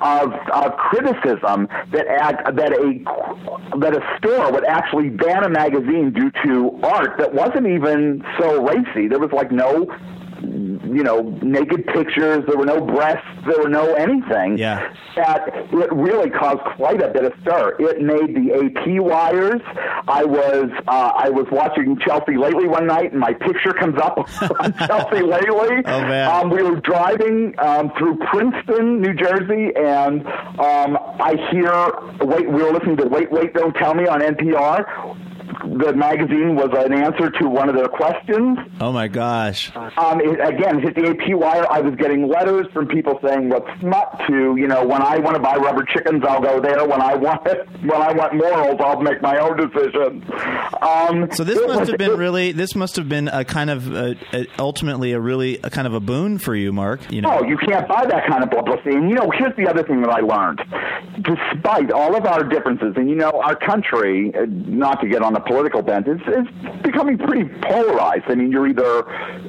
of, 0.00 0.32
of 0.52 0.76
criticism 0.76 1.68
that 1.92 2.06
that 2.54 2.72
a 2.72 3.78
that 3.78 3.94
a 3.94 4.18
store 4.18 4.52
would 4.52 4.64
actually 4.64 5.10
ban 5.10 5.44
a 5.44 5.48
magazine 5.48 6.12
due 6.12 6.30
to 6.44 6.78
art 6.82 7.18
that 7.18 7.34
wasn't 7.34 7.66
even 7.66 8.24
so 8.38 8.62
racy. 8.64 9.08
There 9.08 9.18
was 9.18 9.32
like 9.32 9.50
no 9.50 9.86
you 10.44 11.02
know, 11.02 11.20
naked 11.42 11.86
pictures. 11.86 12.44
There 12.46 12.56
were 12.56 12.66
no 12.66 12.80
breasts. 12.80 13.26
There 13.46 13.62
were 13.62 13.68
no 13.68 13.94
anything. 13.94 14.58
Yeah. 14.58 14.92
That 15.16 15.48
it 15.48 15.92
really 15.92 16.30
caused 16.30 16.62
quite 16.76 17.02
a 17.02 17.08
bit 17.08 17.24
of 17.24 17.32
stir. 17.42 17.76
It 17.78 18.02
made 18.02 18.34
the 18.34 18.54
AP 18.54 19.02
wires. 19.02 19.60
I 20.08 20.24
was 20.24 20.70
uh, 20.88 21.12
I 21.16 21.28
was 21.30 21.46
watching 21.50 21.98
Chelsea 21.98 22.36
Lately 22.36 22.66
one 22.66 22.86
night, 22.86 23.12
and 23.12 23.20
my 23.20 23.32
picture 23.32 23.72
comes 23.72 23.98
up 23.98 24.18
on 24.60 24.74
Chelsea 24.86 25.22
Lately. 25.22 25.82
Oh, 25.86 26.00
man. 26.00 26.30
Um, 26.30 26.50
we 26.50 26.62
were 26.62 26.80
driving 26.80 27.54
um, 27.58 27.92
through 27.98 28.18
Princeton, 28.30 29.00
New 29.00 29.14
Jersey, 29.14 29.72
and 29.76 30.26
um, 30.26 30.98
I 31.20 31.36
hear 31.50 32.26
wait. 32.26 32.48
We 32.48 32.62
were 32.62 32.72
listening 32.72 32.96
to 32.98 33.06
Wait, 33.06 33.30
Wait, 33.30 33.54
Don't 33.54 33.74
Tell 33.74 33.94
Me 33.94 34.06
on 34.06 34.20
NPR. 34.20 35.33
The 35.64 35.92
magazine 35.94 36.56
was 36.56 36.70
an 36.76 36.92
answer 36.92 37.30
to 37.30 37.48
one 37.48 37.68
of 37.68 37.74
their 37.74 37.88
questions. 37.88 38.58
Oh 38.80 38.92
my 38.92 39.08
gosh. 39.08 39.74
Um, 39.74 40.20
it, 40.20 40.38
again, 40.40 40.80
hit 40.80 40.94
the 40.94 41.08
AP 41.08 41.34
wire. 41.38 41.66
I 41.70 41.80
was 41.80 41.94
getting 41.96 42.28
letters 42.28 42.66
from 42.72 42.86
people 42.86 43.18
saying 43.24 43.48
what's 43.48 43.68
smut 43.80 44.20
to, 44.28 44.56
you 44.56 44.68
know, 44.68 44.84
when 44.86 45.00
I 45.02 45.18
want 45.18 45.36
to 45.36 45.42
buy 45.42 45.56
rubber 45.56 45.84
chickens, 45.84 46.22
I'll 46.28 46.40
go 46.42 46.60
there. 46.60 46.86
When 46.86 47.00
I 47.00 47.14
want 47.14 47.44
when 47.44 48.02
I 48.02 48.12
want 48.12 48.34
morals, 48.34 48.80
I'll 48.80 49.00
make 49.00 49.22
my 49.22 49.38
own 49.38 49.56
decision. 49.56 50.22
Um, 50.82 51.28
So 51.32 51.44
this 51.44 51.58
must 51.66 51.80
was- 51.80 51.88
have 51.90 51.98
been 51.98 52.12
it- 52.12 52.18
really. 52.18 52.52
This 52.52 52.74
must 52.74 52.96
have 52.96 53.08
been 53.08 53.28
a 53.28 53.44
kind 53.44 53.70
of 53.70 53.92
uh 53.92 54.14
a, 54.32 54.46
ultimately 54.58 55.12
a 55.12 55.20
really 55.20 55.58
a 55.64 55.70
kind 55.70 55.86
of 55.86 55.94
a 55.94 56.00
boon 56.00 56.38
for 56.38 56.54
you, 56.54 56.72
Mark. 56.72 57.10
You 57.10 57.22
know. 57.22 57.38
Oh, 57.40 57.44
you 57.44 57.56
can't 57.56 57.88
buy 57.88 58.04
that 58.06 58.26
kind 58.28 58.42
of 58.44 58.50
publicity. 58.50 58.94
And 58.96 59.08
you 59.08 59.16
know, 59.16 59.30
here's 59.36 59.56
the 59.56 59.66
other 59.68 59.82
thing 59.82 60.02
that 60.02 60.10
I 60.10 60.20
learned. 60.20 60.62
Despite 61.22 61.90
all 61.92 62.16
of 62.16 62.26
our 62.26 62.42
differences, 62.44 62.94
and 62.96 63.08
you 63.08 63.14
know, 63.16 63.30
our 63.42 63.54
country, 63.56 64.32
uh, 64.34 64.46
not 64.48 65.00
to 65.00 65.08
get 65.08 65.22
on 65.22 65.32
the 65.32 65.40
political 65.54 65.82
bent, 65.82 66.08
is, 66.08 66.20
is 66.26 66.82
becoming 66.82 67.16
pretty 67.16 67.44
polarized. 67.62 68.24
I 68.26 68.34
mean, 68.34 68.50
you're 68.50 68.66
either 68.66 69.04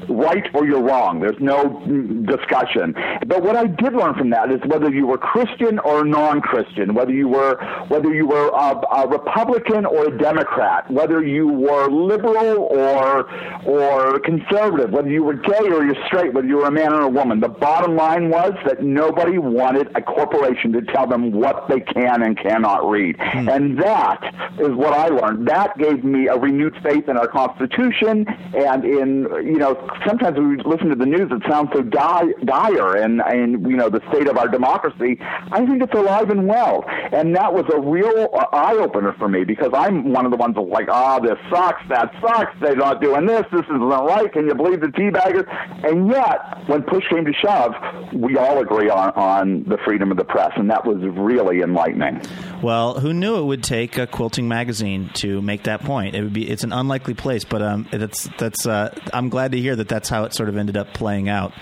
right 0.07 0.45
or 0.53 0.67
you're 0.67 0.81
wrong. 0.81 1.19
There's 1.19 1.39
no 1.39 1.63
mm, 1.65 2.27
discussion. 2.27 2.93
But 3.25 3.41
what 3.41 3.55
I 3.55 3.65
did 3.65 3.93
learn 3.93 4.13
from 4.13 4.29
that 4.29 4.51
is 4.51 4.59
whether 4.67 4.91
you 4.91 5.07
were 5.07 5.17
Christian 5.17 5.79
or 5.79 6.05
non-Christian, 6.05 6.93
whether 6.93 7.11
you 7.11 7.27
were 7.27 7.55
whether 7.87 8.13
you 8.13 8.27
were 8.27 8.49
a, 8.49 8.81
a 9.01 9.07
Republican 9.07 9.85
or 9.85 10.05
a 10.05 10.17
Democrat, 10.17 10.89
whether 10.91 11.25
you 11.25 11.47
were 11.47 11.89
liberal 11.89 12.67
or 12.69 13.27
or 13.65 14.19
conservative, 14.19 14.91
whether 14.91 15.09
you 15.09 15.23
were 15.23 15.33
gay 15.33 15.67
or 15.71 15.83
you're 15.83 16.05
straight, 16.05 16.33
whether 16.33 16.47
you 16.47 16.57
were 16.57 16.67
a 16.67 16.71
man 16.71 16.93
or 16.93 17.01
a 17.01 17.09
woman. 17.09 17.39
The 17.39 17.49
bottom 17.49 17.95
line 17.95 18.29
was 18.29 18.53
that 18.65 18.83
nobody 18.83 19.39
wanted 19.39 19.87
a 19.95 20.01
corporation 20.03 20.71
to 20.73 20.81
tell 20.81 21.07
them 21.07 21.31
what 21.31 21.67
they 21.67 21.79
can 21.79 22.21
and 22.21 22.37
cannot 22.37 22.87
read. 22.87 23.15
And 23.19 23.79
that 23.79 24.21
is 24.59 24.73
what 24.75 24.93
I 24.93 25.07
learned. 25.07 25.47
That 25.47 25.77
gave 25.77 25.94
me 26.03 26.27
a 26.27 26.35
renewed 26.37 26.75
faith 26.83 27.07
in 27.07 27.17
our 27.17 27.27
Constitution 27.27 28.25
and 28.55 28.83
in, 28.83 29.27
you 29.43 29.57
know, 29.57 29.75
sometimes 30.05 30.37
we 30.37 30.57
listen 30.63 30.89
to 30.89 30.95
the 30.95 31.05
news, 31.05 31.31
it 31.31 31.41
sounds 31.49 31.69
so 31.73 31.81
di- 31.81 32.33
dire 32.43 32.97
and, 32.97 33.21
and, 33.21 33.69
you 33.69 33.75
know, 33.75 33.89
the 33.89 34.01
state 34.09 34.27
of 34.27 34.37
our 34.37 34.47
democracy. 34.47 35.17
I 35.21 35.65
think 35.65 35.81
it's 35.81 35.93
alive 35.93 36.29
and 36.29 36.47
well. 36.47 36.83
And 37.11 37.35
that 37.35 37.53
was 37.53 37.65
a 37.73 37.79
real 37.79 38.29
uh, 38.33 38.45
eye 38.53 38.75
opener 38.75 39.13
for 39.17 39.27
me 39.27 39.43
because 39.43 39.71
I'm 39.73 40.11
one 40.11 40.25
of 40.25 40.31
the 40.31 40.37
ones 40.37 40.55
that's 40.55 40.67
like, 40.67 40.87
ah, 40.89 41.19
this 41.19 41.37
sucks, 41.49 41.81
that 41.89 42.13
sucks, 42.21 42.53
they're 42.61 42.75
not 42.75 43.01
doing 43.01 43.25
this, 43.25 43.43
this 43.51 43.63
isn't 43.65 43.81
right, 43.81 44.31
can 44.31 44.45
you 44.47 44.55
believe 44.55 44.81
the 44.81 44.87
teabaggers? 44.87 45.45
And 45.83 46.09
yet, 46.09 46.67
when 46.67 46.83
push 46.83 47.07
came 47.09 47.25
to 47.25 47.33
shove, 47.33 47.73
we 48.13 48.37
all 48.37 48.59
agree 48.59 48.89
on, 48.89 49.11
on 49.11 49.63
the 49.63 49.77
freedom 49.85 50.11
of 50.11 50.17
the 50.17 50.23
press, 50.23 50.51
and 50.55 50.69
that 50.69 50.85
was 50.85 50.97
really 51.17 51.61
enlightening. 51.61 52.21
Well, 52.61 52.99
who 52.99 53.13
knew 53.13 53.37
it 53.37 53.43
would 53.43 53.63
take 53.63 53.97
a 53.97 54.07
quilting 54.07 54.47
magazine 54.47 55.09
to 55.15 55.41
make 55.41 55.63
that 55.63 55.74
point? 55.81 56.15
It 56.15 56.23
would 56.23 56.33
be. 56.33 56.49
It's 56.49 56.63
an 56.63 56.73
unlikely 56.73 57.13
place, 57.13 57.43
but 57.43 57.61
um, 57.61 57.87
that's 57.91 58.29
that's. 58.37 58.65
Uh, 58.65 58.93
I'm 59.13 59.29
glad 59.29 59.51
to 59.53 59.59
hear 59.59 59.75
that 59.75 59.87
that's 59.87 60.09
how 60.09 60.23
it 60.23 60.33
sort 60.33 60.49
of 60.49 60.57
ended 60.57 60.77
up 60.77 60.93
playing 60.93 61.29
out. 61.29 61.53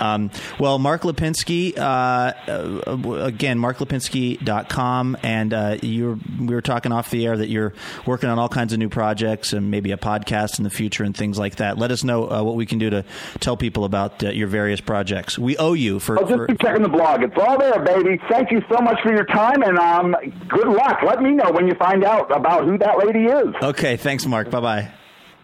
Um, 0.00 0.30
well, 0.58 0.78
Mark 0.78 1.02
Lipinski, 1.02 1.78
uh, 1.78 1.80
uh, 1.80 3.12
again, 3.24 3.58
marklipinski.com, 3.58 5.16
and 5.22 5.54
uh, 5.54 5.78
you 5.82 6.20
we 6.40 6.54
were 6.54 6.62
talking 6.62 6.92
off 6.92 7.10
the 7.10 7.26
air 7.26 7.36
that 7.36 7.48
you're 7.48 7.72
working 8.06 8.28
on 8.28 8.38
all 8.38 8.48
kinds 8.48 8.72
of 8.72 8.78
new 8.78 8.88
projects 8.88 9.52
and 9.52 9.70
maybe 9.70 9.92
a 9.92 9.96
podcast 9.96 10.58
in 10.58 10.64
the 10.64 10.70
future 10.70 11.04
and 11.04 11.16
things 11.16 11.38
like 11.38 11.56
that. 11.56 11.78
Let 11.78 11.90
us 11.90 12.04
know 12.04 12.30
uh, 12.30 12.42
what 12.42 12.56
we 12.56 12.66
can 12.66 12.78
do 12.78 12.90
to 12.90 13.04
tell 13.40 13.56
people 13.56 13.84
about 13.84 14.22
uh, 14.24 14.30
your 14.30 14.48
various 14.48 14.80
projects. 14.80 15.38
We 15.38 15.56
owe 15.56 15.74
you 15.74 16.00
for. 16.00 16.18
I'll 16.18 16.26
just 16.26 16.36
for 16.36 16.46
keep 16.46 16.60
checking 16.60 16.82
the 16.82 16.88
blog. 16.88 17.22
It's 17.22 17.36
all 17.36 17.58
there, 17.58 17.82
baby. 17.82 18.20
Thank 18.28 18.50
you 18.50 18.62
so 18.70 18.80
much 18.80 19.00
for 19.02 19.12
your 19.12 19.24
time, 19.26 19.62
and 19.62 19.78
um, 19.78 20.16
good 20.48 20.68
luck. 20.68 21.00
Let 21.04 21.22
me 21.22 21.32
know 21.32 21.50
when 21.52 21.66
you 21.66 21.74
find 21.74 22.04
out 22.04 22.34
about 22.34 22.64
who 22.64 22.78
that 22.78 22.98
lady 22.98 23.24
is. 23.26 23.53
Okay, 23.62 23.96
thanks, 23.96 24.26
Mark. 24.26 24.50
Bye 24.50 24.60
bye. 24.60 24.92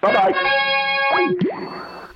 Bye 0.00 0.12
bye. 0.12 0.32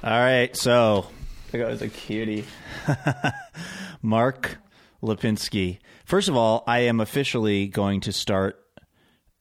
All 0.02 0.20
right, 0.20 0.54
so 0.54 1.06
there 1.50 1.66
goes 1.66 1.80
a 1.82 1.88
cutie. 1.88 2.44
Mark 4.02 4.58
Lipinski. 5.02 5.78
First 6.04 6.28
of 6.28 6.36
all, 6.36 6.62
I 6.66 6.80
am 6.80 7.00
officially 7.00 7.68
going 7.68 8.00
to 8.02 8.12
start 8.12 8.60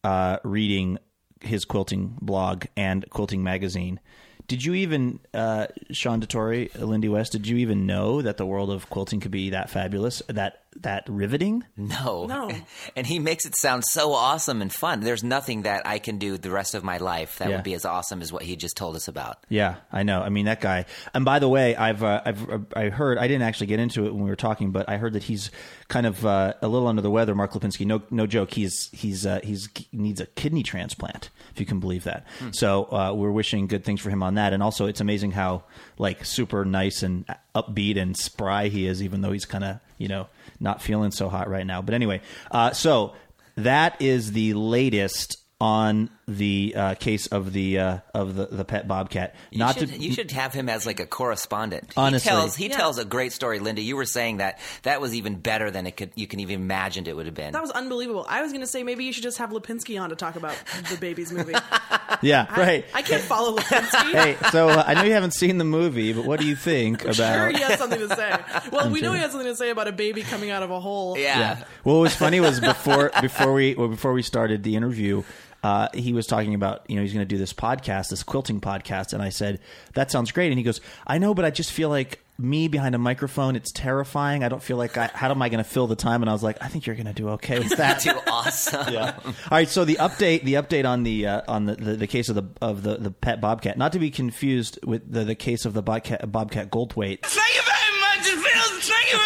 uh, 0.04 0.38
reading 0.43 0.99
his 1.41 1.66
quilting 1.66 2.18
blog 2.22 2.66
and 2.78 3.10
quilting 3.10 3.43
magazine. 3.43 3.99
Did 4.47 4.64
you 4.64 4.74
even, 4.74 5.20
uh, 5.34 5.68
Sean 5.91 6.22
DeTore, 6.22 6.74
Lindy 6.80 7.10
West, 7.10 7.32
did 7.32 7.47
you 7.47 7.58
even 7.58 7.86
know 7.86 8.22
that 8.22 8.38
the 8.38 8.45
world 8.45 8.70
of 8.72 8.89
quilting 8.89 9.20
could 9.20 9.32
be 9.32 9.49
that 9.51 9.70
fabulous, 9.70 10.22
that 10.28 10.62
that 10.82 11.04
riveting? 11.08 11.64
No. 11.78 12.26
No. 12.26 12.50
And 12.96 13.08
he 13.08 13.18
makes 13.20 13.46
it 13.46 13.56
sound 13.58 13.84
so 13.92 14.14
awesome 14.14 14.62
and 14.62 14.72
fun. 14.72 15.00
There's 15.02 15.24
nothing 15.24 15.64
that 15.64 15.88
I 15.88 16.00
can 16.00 16.18
do 16.18 16.38
the 16.38 16.52
rest 16.52 16.76
of 16.76 16.84
my 16.84 16.98
life 16.98 17.38
that 17.40 17.50
Yeah. 17.50 17.56
would 17.56 17.64
be 17.64 17.74
as 17.74 17.86
awesome 17.86 18.22
as 18.22 18.32
what 18.32 18.44
he 18.44 18.56
just 18.56 18.76
told 18.78 18.96
us 18.96 19.08
about. 19.08 19.38
Yeah, 19.50 19.76
I 19.92 20.04
know. 20.04 20.22
I 20.22 20.30
mean 20.30 20.46
that 20.46 20.62
guy. 20.62 20.86
And 21.14 21.26
by 21.26 21.40
the 21.40 21.48
way, 21.50 21.76
I've 21.76 22.04
uh, 22.04 22.22
I've 22.26 22.50
uh, 22.50 22.60
I 22.76 22.90
heard 22.90 23.18
I 23.18 23.28
didn't 23.28 23.44
actually 23.44 23.68
get 23.68 23.80
into 23.80 24.06
it 24.06 24.14
when 24.14 24.24
we 24.24 24.30
were 24.30 24.36
talking, 24.36 24.72
but 24.72 24.88
I 24.90 24.98
heard 24.98 25.14
that 25.14 25.24
he's 25.24 25.50
kind 25.88 26.06
of 26.06 26.26
uh, 26.26 26.54
a 26.62 26.68
little 26.68 26.88
under 26.88 27.02
the 27.02 27.10
weather. 27.12 27.34
Mark 27.36 27.54
Lipinski. 27.54 27.86
No 27.86 28.02
no 28.12 28.26
joke. 28.28 28.52
He's 28.54 28.90
he's 28.92 29.26
uh, 29.26 29.40
he's 29.44 29.70
he 29.76 29.88
needs 29.98 30.20
a 30.22 30.26
kidney 30.28 30.64
transplant. 30.64 31.30
If 31.54 31.60
you 31.60 31.66
can 31.66 31.80
believe 31.80 32.04
that. 32.04 32.26
So 32.52 32.86
uh, 32.92 33.14
we're 33.14 33.32
wishing 33.32 33.68
good 33.68 33.84
things 33.86 34.02
for 34.02 34.10
him 34.10 34.22
on 34.24 34.36
that. 34.36 34.54
And 34.54 34.62
also, 34.64 34.86
it's 34.88 35.02
amazing 35.02 35.32
how 35.32 35.64
like 35.98 36.26
super 36.26 36.66
nice 36.66 37.04
and 37.04 37.26
upbeat 37.56 37.98
and 37.98 38.16
spry 38.18 38.68
he 38.68 38.88
is, 38.88 39.02
even 39.04 39.22
though 39.22 39.32
he's 39.32 39.46
kind 39.46 39.64
of 39.64 39.80
you 39.98 40.08
know 40.08 40.28
not 40.64 40.82
feeling 40.82 41.11
so 41.11 41.30
hot 41.30 41.49
right 41.49 41.66
now. 41.66 41.82
But 41.82 41.93
anyway, 41.93 42.22
uh, 42.49 42.72
so 42.72 43.14
that 43.57 44.01
is 44.01 44.32
the 44.32 44.53
latest 44.53 45.38
on 45.61 46.09
the 46.28 46.74
uh, 46.76 46.94
case 46.96 47.28
of 47.28 47.52
the 47.52 47.80
uh, 47.80 47.98
of 48.14 48.36
the, 48.36 48.46
the 48.48 48.64
pet 48.66 48.88
bobcat. 48.88 49.36
You, 49.52 49.60
Not 49.60 49.78
should, 49.78 49.90
to 49.90 49.98
you 49.98 50.14
should 50.14 50.32
have 50.32 50.54
him 50.54 50.70
as 50.70 50.86
like 50.86 51.00
a 51.00 51.06
correspondent. 51.06 51.92
Honestly. 51.98 52.30
he 52.30 52.36
tells 52.36 52.56
he 52.56 52.68
Yeah. 52.70 52.78
tells 52.78 52.98
a 52.98 53.06
great 53.06 53.34
story. 53.34 53.60
Linda, 53.60 53.82
you 53.82 53.96
were 53.98 54.06
saying 54.06 54.38
that 54.38 54.60
that 54.84 55.02
was 55.02 55.14
even 55.16 55.36
better 55.36 55.70
than 55.70 55.86
it 55.86 55.98
could 55.98 56.12
you 56.16 56.28
can 56.28 56.40
even 56.40 56.56
imagined 56.56 57.08
it 57.08 57.16
would 57.16 57.26
have 57.26 57.36
been. 57.36 57.52
That 57.52 57.62
was 57.62 57.72
unbelievable. 57.72 58.26
I 58.30 58.42
was 58.42 58.52
going 58.52 58.62
to 58.62 58.68
say 58.68 58.84
maybe 58.84 59.04
you 59.04 59.12
should 59.14 59.24
just 59.24 59.38
have 59.40 59.50
Lipinski 59.50 60.02
on 60.02 60.10
to 60.12 60.16
talk 60.16 60.36
about 60.38 60.56
the 60.90 60.98
babies 60.98 61.32
movie. 61.32 61.56
yeah 62.22 62.54
right. 62.58 62.86
I 62.94 63.02
can't 63.02 63.24
follow 63.24 63.58
Lipinski. 63.58 64.12
hey, 64.14 64.38
so 64.52 64.70
uh, 64.70 64.84
I 64.86 64.94
know 64.94 65.04
you 65.04 65.12
haven't 65.14 65.34
seen 65.34 65.58
the 65.58 65.66
movie, 65.66 66.14
but 66.14 66.26
what 66.26 66.40
do 66.40 66.46
you 66.48 66.56
think 66.56 67.04
about? 67.04 67.16
Sure, 67.16 67.50
he 67.50 67.60
has 67.60 67.78
something 67.78 68.00
to 68.00 68.16
say. 68.16 68.36
Well, 68.72 68.90
we 68.90 69.02
know 69.02 69.12
he 69.14 69.20
has 69.20 69.32
something 69.32 69.50
to 69.50 69.56
say 69.56 69.70
about 69.72 69.88
a 69.88 69.92
baby 69.92 70.22
coming 70.22 70.52
out 70.52 70.64
of 70.64 70.72
a 70.72 70.80
hole. 70.80 71.18
yeah. 71.18 71.34
Yeah. 71.40 71.64
Well, 71.84 71.96
what 71.98 72.02
was 72.04 72.16
funny 72.16 72.40
was 72.40 72.60
before 72.62 73.12
before 73.20 73.52
we 73.54 73.76
well, 73.76 73.90
before 73.90 74.14
we 74.14 74.22
started 74.22 74.64
the 74.64 74.76
interview, 74.76 75.24
uh, 75.64 75.88
he 75.93 76.14
was 76.14 76.28
talking 76.28 76.53
about 76.53 76.84
you 76.89 76.95
know 76.95 77.01
he's 77.01 77.14
going 77.14 77.26
to 77.26 77.36
do 77.36 77.38
this 77.38 77.53
podcast, 77.53 78.09
this 78.09 78.22
quilting 78.22 78.61
podcast, 78.61 79.14
and 79.14 79.24
I 79.24 79.30
said 79.30 79.59
that 79.93 80.11
sounds 80.11 80.32
great, 80.32 80.51
and 80.51 80.57
he 80.57 80.64
goes, 80.64 80.82
I 81.07 81.18
know, 81.18 81.34
but 81.34 81.45
I 81.45 81.49
just 81.49 81.72
feel 81.72 81.89
like 81.89 82.20
me 82.38 82.68
behind 82.68 82.95
a 82.95 82.97
microphone, 82.97 83.55
it's 83.55 83.72
terrifying. 83.72 84.43
I 84.43 84.49
don't 84.49 84.61
feel 84.61 84.76
like 84.76 84.97
I, 84.97 85.07
how 85.14 85.30
am 85.30 85.41
I 85.41 85.49
going 85.49 85.64
to 85.64 85.70
fill 85.70 85.86
the 85.88 85.95
time? 85.95 86.24
And 86.24 86.30
I 86.30 86.34
was 86.34 86.41
like, 86.41 86.57
I 86.61 86.68
think 86.68 86.88
you're 86.88 86.95
going 86.95 87.05
to 87.05 87.14
do 87.14 87.30
okay 87.30 87.59
with 87.59 87.70
that. 87.78 88.01
Too 88.01 88.11
awesome. 88.28 88.86
yeah. 88.93 89.20
All 89.24 89.34
right. 89.51 89.70
So 89.70 89.86
the 89.86 89.95
update, 89.95 90.43
the 90.43 90.55
update 90.55 90.88
on 90.88 91.03
the 91.03 91.28
uh, 91.28 91.41
on 91.47 91.66
the, 91.66 91.76
the, 91.76 91.95
the 91.95 92.07
case 92.07 92.30
of 92.30 92.36
the 92.36 92.45
of 92.61 92.84
the, 92.84 92.97
the 92.97 93.11
pet 93.11 93.39
bobcat, 93.39 93.78
not 93.78 93.93
to 93.93 93.99
be 93.99 94.11
confused 94.11 94.80
with 94.84 95.11
the, 95.11 95.24
the 95.24 95.36
case 95.36 95.66
of 95.66 95.74
the 95.74 95.84
bobcat 95.84 96.30
Bobcat 96.32 96.72
Goldthwait. 96.72 97.22
Thank 97.22 97.55
you 97.55 97.61
very 97.61 97.99
much. 98.01 98.28
It 98.28 98.51
feels. 98.51 98.89
Thank 98.89 99.14
you. 99.14 99.20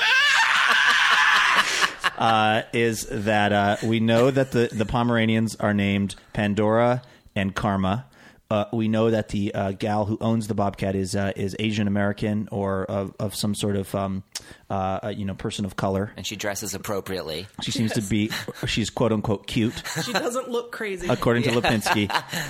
Uh, 2.18 2.64
is 2.74 3.06
that 3.12 3.54
uh, 3.54 3.78
we 3.84 4.00
know 4.00 4.32
that 4.32 4.52
the, 4.52 4.70
the 4.72 4.86
Pomeranians 4.86 5.56
are 5.58 5.74
named 5.74 6.16
Pandora 6.34 7.02
and 7.36 7.56
Karma, 7.56 8.06
uh, 8.50 8.66
we 8.72 8.88
know 8.88 9.12
that 9.12 9.30
the 9.30 9.54
uh, 9.54 9.72
gal 9.74 10.06
who 10.06 10.18
owns 10.22 10.48
the 10.48 10.54
Bobcat 10.54 10.96
is 10.96 11.16
uh, 11.16 11.34
is 11.36 11.56
Asian 11.60 11.88
American 11.88 12.48
or 12.52 12.86
of, 12.86 13.14
of 13.20 13.36
some 13.36 13.54
sort 13.54 13.76
of 13.76 13.94
um, 13.94 14.24
uh, 14.70 15.00
uh, 15.04 15.08
you 15.10 15.26
know 15.26 15.34
person 15.34 15.66
of 15.66 15.76
color. 15.76 16.14
And 16.16 16.26
she 16.26 16.38
dresses 16.38 16.74
appropriately. 16.74 17.48
She 17.62 17.72
seems 17.72 17.94
to 17.94 18.02
be 18.02 18.32
she's 18.66 18.90
quote 18.90 19.12
unquote 19.12 19.48
cute 19.48 19.74
She 20.04 20.14
doesn't 20.14 20.50
look 20.50 20.72
crazy. 20.72 21.08
according 21.10 21.44
to 21.44 21.52
Lipinski, 21.52 22.10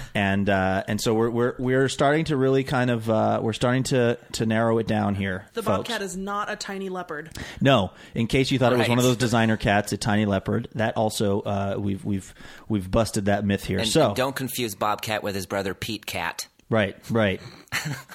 and 0.16 0.48
uh, 0.50 0.84
and 0.88 1.02
so 1.02 1.16
we're 1.16 1.30
we're 1.32 1.56
we're 1.58 1.90
starting 1.90 2.26
to 2.26 2.38
really 2.38 2.64
kind 2.64 2.92
of 2.92 3.10
uh, 3.10 3.40
we're 3.42 3.54
starting 3.54 3.84
to 3.84 4.20
to 4.34 4.46
narrow 4.46 4.78
it 4.78 4.86
down 4.86 5.16
here. 5.16 5.46
the 5.54 5.64
folks. 5.64 5.90
bobcat 5.90 6.04
is 6.04 6.16
not 6.16 6.52
a 6.52 6.56
tiny 6.56 6.90
leopard. 6.90 7.36
No, 7.60 7.92
in 8.14 8.28
case 8.28 8.52
you 8.52 8.60
thought 8.60 8.74
it 8.74 8.78
was 8.78 8.90
one 8.90 9.00
of 9.00 9.04
those 9.04 9.18
designer 9.18 9.58
cats, 9.58 9.92
a 9.94 9.98
tiny 9.98 10.26
leopard. 10.26 10.68
That 10.76 10.96
also 10.96 11.42
uh, 11.42 11.76
we've 11.80 12.06
we've 12.06 12.36
we've 12.70 12.90
busted 12.90 13.26
that 13.26 13.44
myth 13.44 13.66
here. 13.66 13.80
And, 13.80 13.88
so 13.88 14.08
and 14.08 14.16
don't 14.16 14.36
confuse 14.36 14.76
Bobcat 14.76 15.24
with 15.24 15.34
his 15.34 15.48
brother 15.48 15.74
Pete 15.74 15.87
Cat. 16.06 16.48
right, 16.70 16.96
right. 17.10 17.40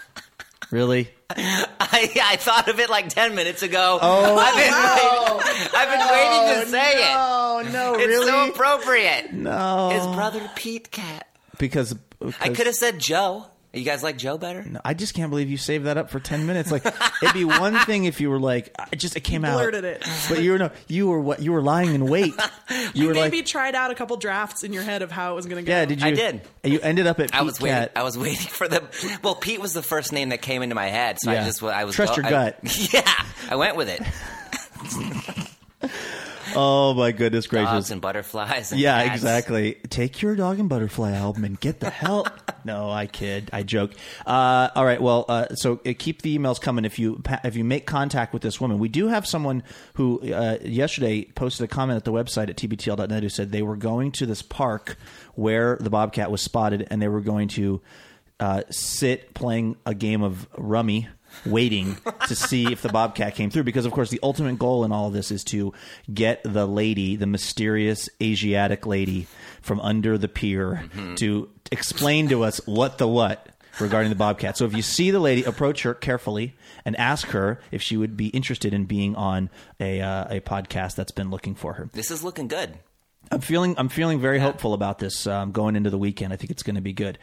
really? 0.71 1.11
I, 1.35 2.11
I 2.23 2.37
thought 2.37 2.69
of 2.69 2.79
it 2.79 2.91
like 2.91 3.09
ten 3.09 3.35
minutes 3.35 3.63
ago. 3.63 3.99
Oh, 4.01 4.37
I've 4.37 4.55
been, 4.55 4.73
waiting, 4.73 5.71
I've 5.75 5.89
been 5.89 6.09
waiting 6.09 6.55
to 6.55 6.69
oh, 6.69 6.71
say 6.71 6.93
it. 6.97 7.15
Oh 7.17 7.71
no, 7.73 7.95
It's 7.99 8.27
so 8.27 8.49
appropriate. 8.51 9.33
no. 9.33 9.91
His 9.91 10.07
brother 10.15 10.51
Pete 10.55 10.91
Cat. 10.91 11.27
because, 11.59 11.95
I 12.41 12.51
could 12.51 12.67
have 12.67 12.75
said 12.75 12.99
Joe. 12.99 13.47
You 13.75 13.85
guys 13.85 14.03
like 14.03 14.19
Joe 14.19 14.37
better? 14.37 14.63
No, 14.63 14.81
I 14.85 14.93
just 14.93 15.15
can't 15.15 15.31
believe 15.31 15.49
you 15.49 15.57
saved 15.57 15.87
that 15.87 15.97
up 15.97 16.11
for 16.11 16.21
ten 16.21 16.47
minutes. 16.47 16.71
Like 16.71 16.85
it'd 17.23 17.33
be 17.33 17.47
one 17.47 17.75
thing 17.87 18.05
if 18.05 18.21
you 18.21 18.29
were 18.29 18.39
like, 18.39 18.75
I 18.79 18.97
just 18.97 19.17
it 19.17 19.21
came 19.21 19.47
out, 19.47 19.57
Blurted 19.57 19.85
it. 19.85 20.05
But 20.29 20.43
you 20.43 20.53
were 20.53 20.59
no, 20.59 20.71
you 20.89 21.09
were 21.09 21.19
what 21.19 21.41
you 21.41 21.53
were 21.53 21.63
lying 21.63 21.95
in 21.95 22.07
wait. 22.07 22.35
You 22.95 23.09
were 23.09 23.15
Maybe 23.15 23.39
like, 23.39 23.47
tried 23.47 23.75
out 23.75 23.91
a 23.91 23.95
couple 23.95 24.17
drafts 24.19 24.63
in 24.65 24.73
your 24.73 24.83
head 24.83 25.01
of 25.03 25.11
how 25.11 25.33
it 25.33 25.35
was 25.37 25.47
going 25.47 25.63
to 25.63 25.67
go. 25.67 25.73
yeah, 25.73 25.85
did 25.87 26.01
you? 26.01 26.07
I 26.07 26.11
did. 26.11 26.41
And 26.65 26.73
you 26.73 26.81
ended 26.81 27.07
up 27.07 27.21
at 27.21 27.35
I 27.35 27.39
Pete 27.39 27.47
was 27.47 27.61
waiting. 27.61 27.77
Cat. 27.79 27.93
I 27.97 28.03
was 28.03 28.17
waiting 28.19 28.37
for 28.47 28.67
the. 28.69 28.83
Well, 29.23 29.35
Pete 29.35 29.61
was 29.61 29.73
the 29.73 29.83
first 29.83 30.13
name 30.13 30.31
that 30.31 30.43
came 30.43 30.63
into 30.63 30.75
my 30.75 30.89
head, 30.89 31.19
so 31.21 31.31
Yeah. 31.33 31.43
I 31.43 31.45
just 31.45 31.63
I 31.63 31.85
was 31.85 31.95
Trust 31.95 32.17
your 32.17 32.27
I- 32.27 32.31
gut. 32.31 32.59
Yeah, 32.93 33.11
I 33.51 33.57
went 33.57 33.77
with 33.77 33.89
it. 33.89 34.03
Oh 36.55 36.95
my 36.95 37.13
goodness 37.13 37.47
gracious! 37.47 37.71
Dogs 37.71 37.91
and 37.91 38.01
butterflies. 38.01 38.73
And 38.73 38.81
Yeah, 38.81 39.03
cats. 39.03 39.15
exactly. 39.17 39.75
Take 39.89 40.23
your 40.23 40.35
dog 40.37 40.59
and 40.59 40.69
butterfly 40.69 41.13
album 41.13 41.45
and 41.45 41.59
get 41.59 41.81
the 41.81 41.91
hell. 41.91 42.27
no, 42.65 42.91
I 42.91 43.07
kid. 43.07 43.51
I 43.53 43.63
joke. 43.63 43.93
Uh, 44.27 44.69
all 44.75 44.85
right. 44.85 45.01
Well, 45.01 45.25
uh, 45.29 45.55
so 45.55 45.81
uh, 45.87 45.93
keep 45.99 46.23
the 46.23 46.39
emails 46.39 46.61
coming 46.61 46.85
if 46.85 46.99
you 46.99 47.23
if 47.45 47.57
you 47.57 47.65
make 47.65 47.87
contact 47.87 48.33
with 48.33 48.43
this 48.43 48.61
woman. 48.61 48.79
We 48.79 48.89
do 48.89 49.09
have 49.09 49.27
someone 49.27 49.63
who 49.95 50.21
uh, 50.33 50.59
yesterday 50.63 51.25
posted 51.25 51.65
a 51.65 51.69
comment 51.69 51.97
at 51.97 52.05
the 52.05 52.13
website 52.13 52.49
at 52.51 52.57
tbtl.net 52.57 53.23
who 53.23 53.29
said 53.29 53.53
they 53.53 53.63
were 53.63 53.77
going 53.77 54.13
to 54.13 54.27
this 54.27 54.43
park 54.43 54.97
where 55.35 55.77
the 55.81 55.91
bobcat 55.91 56.31
was 56.31 56.43
spotted 56.43 56.87
and 56.91 57.01
they 57.01 57.09
were 57.09 57.21
going 57.21 57.49
to 57.49 57.81
uh, 58.43 58.63
sit 58.71 59.35
playing 59.35 59.77
a 59.87 59.95
game 59.95 60.21
of 60.23 60.49
rummy 60.59 61.07
waiting 61.47 61.97
to 62.27 62.35
see 62.35 62.73
if 62.73 62.83
the 62.83 62.89
bobcat 62.89 63.37
came 63.37 63.51
through. 63.51 63.63
Because 63.63 63.87
of 63.87 63.93
course 63.93 64.11
the 64.11 64.19
ultimate 64.21 64.59
goal 64.59 64.85
in 64.85 64.91
all 64.91 65.07
of 65.07 65.13
this 65.13 65.31
is 65.31 65.45
to 65.45 65.73
get 66.13 66.43
the 66.43 66.67
lady 66.67 67.15
the 67.15 67.27
mysterious 67.27 68.09
asiatic 68.21 68.85
lady 68.85 69.29
from 69.61 69.81
under 69.81 70.19
the 70.19 70.27
pier 70.27 70.85
to 71.17 71.49
explain 71.71 72.29
to 72.31 72.43
us 72.43 72.61
what 72.67 72.99
the 72.99 73.07
what 73.07 73.49
regarding 73.79 74.11
the 74.11 74.17
bobcat. 74.17 74.59
So 74.59 74.65
if 74.65 74.75
you 74.75 74.83
see 74.83 75.13
the 75.13 75.21
lady 75.21 75.45
approach 75.45 75.85
her 75.85 75.95
carefully 75.95 76.57
and 76.85 76.97
ask 76.97 77.29
her 77.29 77.61
if 77.71 77.81
she 77.81 77.97
would 77.97 78.17
be 78.17 78.27
interested 78.29 78.75
in 78.75 78.87
being 78.87 79.15
on 79.15 79.51
a 79.79 80.01
uh, 80.01 80.37
a 80.37 80.41
podcast 80.41 80.97
that's 80.97 81.13
been 81.13 81.31
looking 81.31 81.55
for 81.55 81.75
her. 81.75 81.89
This 81.93 82.11
is 82.11 82.25
looking 82.25 82.49
good. 82.49 82.79
i'm 83.31 83.41
feeling 83.41 83.77
i'm 83.79 83.89
feeling 83.89 84.21
very 84.21 84.41
hopeful 84.41 84.75
about 84.75 84.99
this 84.99 85.29
um, 85.29 85.53
going 85.53 85.77
into 85.77 85.91
the 85.91 85.99
weekend. 85.99 86.33
I 86.33 86.37
think 86.37 86.51
it's 86.51 86.65
going 86.65 86.75
to 86.75 86.83
be 86.83 86.93
good 86.93 87.19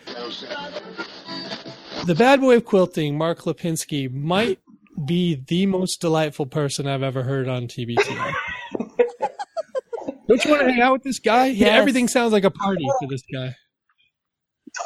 The 2.05 2.15
bad 2.15 2.41
boy 2.41 2.57
of 2.57 2.65
quilting, 2.65 3.17
Mark 3.17 3.41
Lipinski, 3.41 4.11
might 4.11 4.59
be 5.05 5.35
the 5.47 5.65
most 5.65 6.01
delightful 6.01 6.45
person 6.45 6.87
I've 6.87 7.03
ever 7.03 7.23
heard 7.23 7.47
on 7.47 7.67
TBTL. 7.67 8.33
Don't 10.27 10.45
you 10.45 10.51
want 10.51 10.63
to 10.63 10.71
hang 10.71 10.81
out 10.81 10.93
with 10.93 11.03
this 11.03 11.19
guy? 11.19 11.47
Yeah, 11.47 11.67
everything 11.69 12.07
sounds 12.07 12.33
like 12.33 12.43
a 12.43 12.51
party 12.51 12.85
for 12.99 13.07
this 13.07 13.23
guy. 13.31 13.55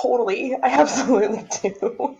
Totally. 0.01 0.55
I 0.55 0.67
absolutely 0.67 1.45
do. 1.61 2.17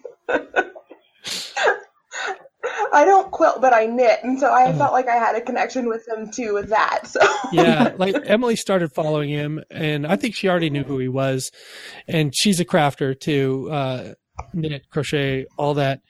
I 2.94 3.06
don't 3.06 3.32
quilt, 3.32 3.60
but 3.60 3.74
I 3.74 3.88
knit, 3.88 4.20
and 4.24 4.40
so 4.40 4.54
I 4.54 4.72
felt 4.74 4.94
like 4.94 5.08
I 5.08 5.16
had 5.16 5.36
a 5.36 5.42
connection 5.42 5.88
with 5.88 6.08
him 6.08 6.30
too 6.30 6.54
with 6.54 6.70
that. 6.70 7.08
So 7.08 7.20
yeah, 7.52 7.94
like 7.98 8.16
Emily 8.26 8.56
started 8.56 8.92
following 8.92 9.30
him, 9.30 9.64
and 9.72 10.06
I 10.06 10.16
think 10.16 10.36
she 10.36 10.48
already 10.48 10.70
knew 10.70 10.84
who 10.84 11.00
he 11.00 11.08
was. 11.08 11.52
And 12.08 12.36
she's 12.36 12.60
a 12.60 12.66
crafter 12.66 13.20
too, 13.20 13.68
uh, 13.72 14.14
knit, 14.54 14.90
crochet, 14.90 15.46
all 15.58 15.74
that. 15.76 16.02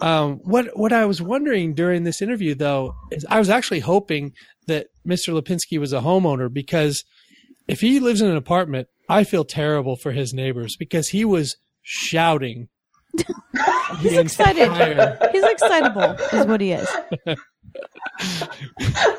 Um, 0.00 0.36
what 0.38 0.76
what 0.76 0.92
I 0.92 1.06
was 1.06 1.22
wondering 1.22 1.74
during 1.74 2.04
this 2.04 2.20
interview 2.20 2.54
though 2.54 2.94
is 3.10 3.24
I 3.28 3.38
was 3.38 3.48
actually 3.48 3.80
hoping 3.80 4.32
that 4.66 4.88
Mr. 5.06 5.32
Lipinski 5.38 5.78
was 5.78 5.92
a 5.92 6.00
homeowner 6.00 6.52
because 6.52 7.04
if 7.68 7.80
he 7.80 8.00
lives 8.00 8.20
in 8.20 8.28
an 8.28 8.36
apartment, 8.36 8.88
I 9.08 9.24
feel 9.24 9.44
terrible 9.44 9.96
for 9.96 10.12
his 10.12 10.34
neighbors 10.34 10.76
because 10.76 11.08
he 11.08 11.24
was 11.24 11.56
shouting. 11.82 12.68
He's 14.00 14.16
excited. 14.16 14.70
He's 15.32 15.44
excitable, 15.44 16.16
is 16.32 16.46
what 16.46 16.60
he 16.60 16.72
is. 16.72 16.88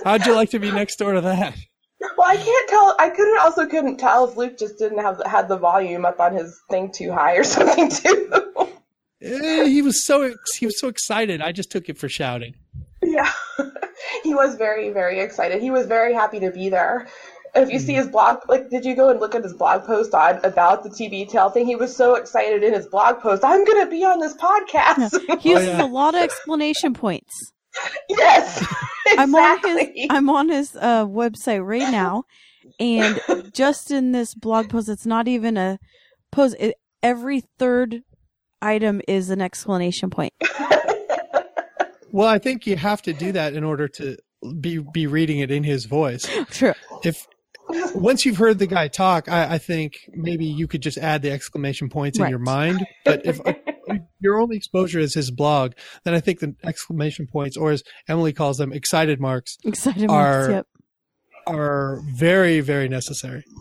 How'd 0.03 0.25
you 0.25 0.35
like 0.35 0.49
to 0.51 0.59
be 0.59 0.71
next 0.71 0.97
door 0.97 1.13
to 1.13 1.21
that? 1.21 1.55
Well, 2.01 2.27
I 2.27 2.35
can't 2.35 2.69
tell. 2.69 2.95
I 2.99 3.09
couldn't 3.09 3.39
also 3.39 3.65
couldn't 3.67 3.97
tell 3.97 4.29
if 4.29 4.37
Luke 4.37 4.57
just 4.57 4.77
didn't 4.77 4.99
have 4.99 5.21
had 5.25 5.47
the 5.47 5.57
volume 5.57 6.05
up 6.05 6.19
on 6.19 6.35
his 6.35 6.59
thing 6.69 6.91
too 6.91 7.11
high 7.11 7.35
or 7.35 7.43
something 7.55 7.89
too. 7.89 8.29
Eh, 9.21 9.65
He 9.65 9.81
was 9.81 10.05
so 10.05 10.33
he 10.57 10.65
was 10.65 10.79
so 10.79 10.87
excited. 10.87 11.41
I 11.41 11.51
just 11.51 11.71
took 11.71 11.89
it 11.89 11.97
for 11.97 12.09
shouting. 12.09 12.55
yeah, 13.01 13.31
he 14.23 14.33
was 14.35 14.55
very 14.55 14.89
very 14.91 15.19
excited. 15.19 15.61
He 15.61 15.71
was 15.71 15.87
very 15.87 16.13
happy 16.13 16.39
to 16.41 16.51
be 16.51 16.69
there. 16.69 17.07
If 17.57 17.71
you 17.71 17.79
see 17.79 17.93
his 17.93 18.09
blog, 18.09 18.39
like, 18.49 18.69
did 18.69 18.83
you 18.83 18.97
go 18.97 19.09
and 19.09 19.21
look 19.21 19.33
at 19.33 19.41
his 19.41 19.53
blog 19.53 19.85
post 19.85 20.13
on 20.13 20.43
about 20.43 20.83
the 20.83 20.89
TV 20.89 21.25
tail 21.27 21.49
thing? 21.49 21.65
He 21.65 21.77
was 21.77 21.95
so 21.95 22.15
excited 22.15 22.63
in 22.63 22.73
his 22.73 22.85
blog 22.85 23.21
post. 23.21 23.45
I'm 23.45 23.63
going 23.63 23.81
to 23.85 23.89
be 23.89 24.03
on 24.03 24.19
this 24.19 24.35
podcast. 24.35 25.39
He 25.39 25.51
uses 25.51 25.67
yeah. 25.69 25.81
a 25.81 25.87
lot 25.87 26.15
of 26.15 26.21
explanation 26.21 26.93
points. 26.93 27.53
yes, 28.09 28.65
I'm 29.17 29.33
on 29.35 29.59
his. 29.63 30.07
I'm 30.09 30.29
on 30.29 30.49
his 30.49 30.75
uh, 30.75 31.05
website 31.05 31.65
right 31.65 31.91
now, 31.91 32.23
and 32.79 33.19
just 33.53 33.91
in 33.91 34.11
this 34.11 34.33
blog 34.33 34.69
post, 34.69 34.89
it's 34.89 35.05
not 35.05 35.27
even 35.27 35.57
a 35.57 35.79
post. 36.31 36.55
It, 36.59 36.75
every 37.03 37.43
third 37.59 38.01
item 38.61 39.01
is 39.07 39.29
an 39.29 39.41
explanation 39.41 40.09
point. 40.09 40.33
Well, 42.11 42.29
I 42.29 42.39
think 42.39 42.65
you 42.65 42.77
have 42.77 43.01
to 43.03 43.13
do 43.13 43.33
that 43.33 43.53
in 43.53 43.63
order 43.63 43.87
to 43.89 44.17
be 44.59 44.77
be 44.77 45.07
reading 45.07 45.39
it 45.39 45.51
in 45.51 45.63
his 45.63 45.85
voice. 45.85 46.29
True. 46.49 46.73
If 47.03 47.27
once 47.95 48.25
you've 48.25 48.37
heard 48.37 48.59
the 48.59 48.67
guy 48.67 48.87
talk, 48.87 49.29
I, 49.29 49.55
I 49.55 49.57
think 49.57 50.09
maybe 50.13 50.45
you 50.45 50.67
could 50.67 50.81
just 50.81 50.97
add 50.97 51.21
the 51.21 51.31
exclamation 51.31 51.89
points 51.89 52.19
in 52.19 52.29
your 52.29 52.39
mind. 52.39 52.85
But 53.03 53.25
if, 53.25 53.39
if 53.45 53.57
your 54.25 54.41
only 54.41 54.57
exposure 54.57 54.99
is 54.99 55.13
his 55.13 55.31
blog, 55.31 55.71
then 56.03 56.13
I 56.13 56.19
think 56.19 56.39
the 56.39 56.53
exclamation 56.63 57.27
points, 57.27 57.55
or 57.55 57.71
as 57.71 57.83
Emily 58.09 58.33
calls 58.33 58.57
them, 58.57 58.73
excited 58.73 59.19
marks, 59.21 59.57
Excited 59.63 60.09
Are- 60.09 60.49
marks. 60.49 60.51
Yep. 60.53 60.67
are 61.47 62.01
very 62.13 62.59
very 62.59 62.89
necessary. 62.89 63.43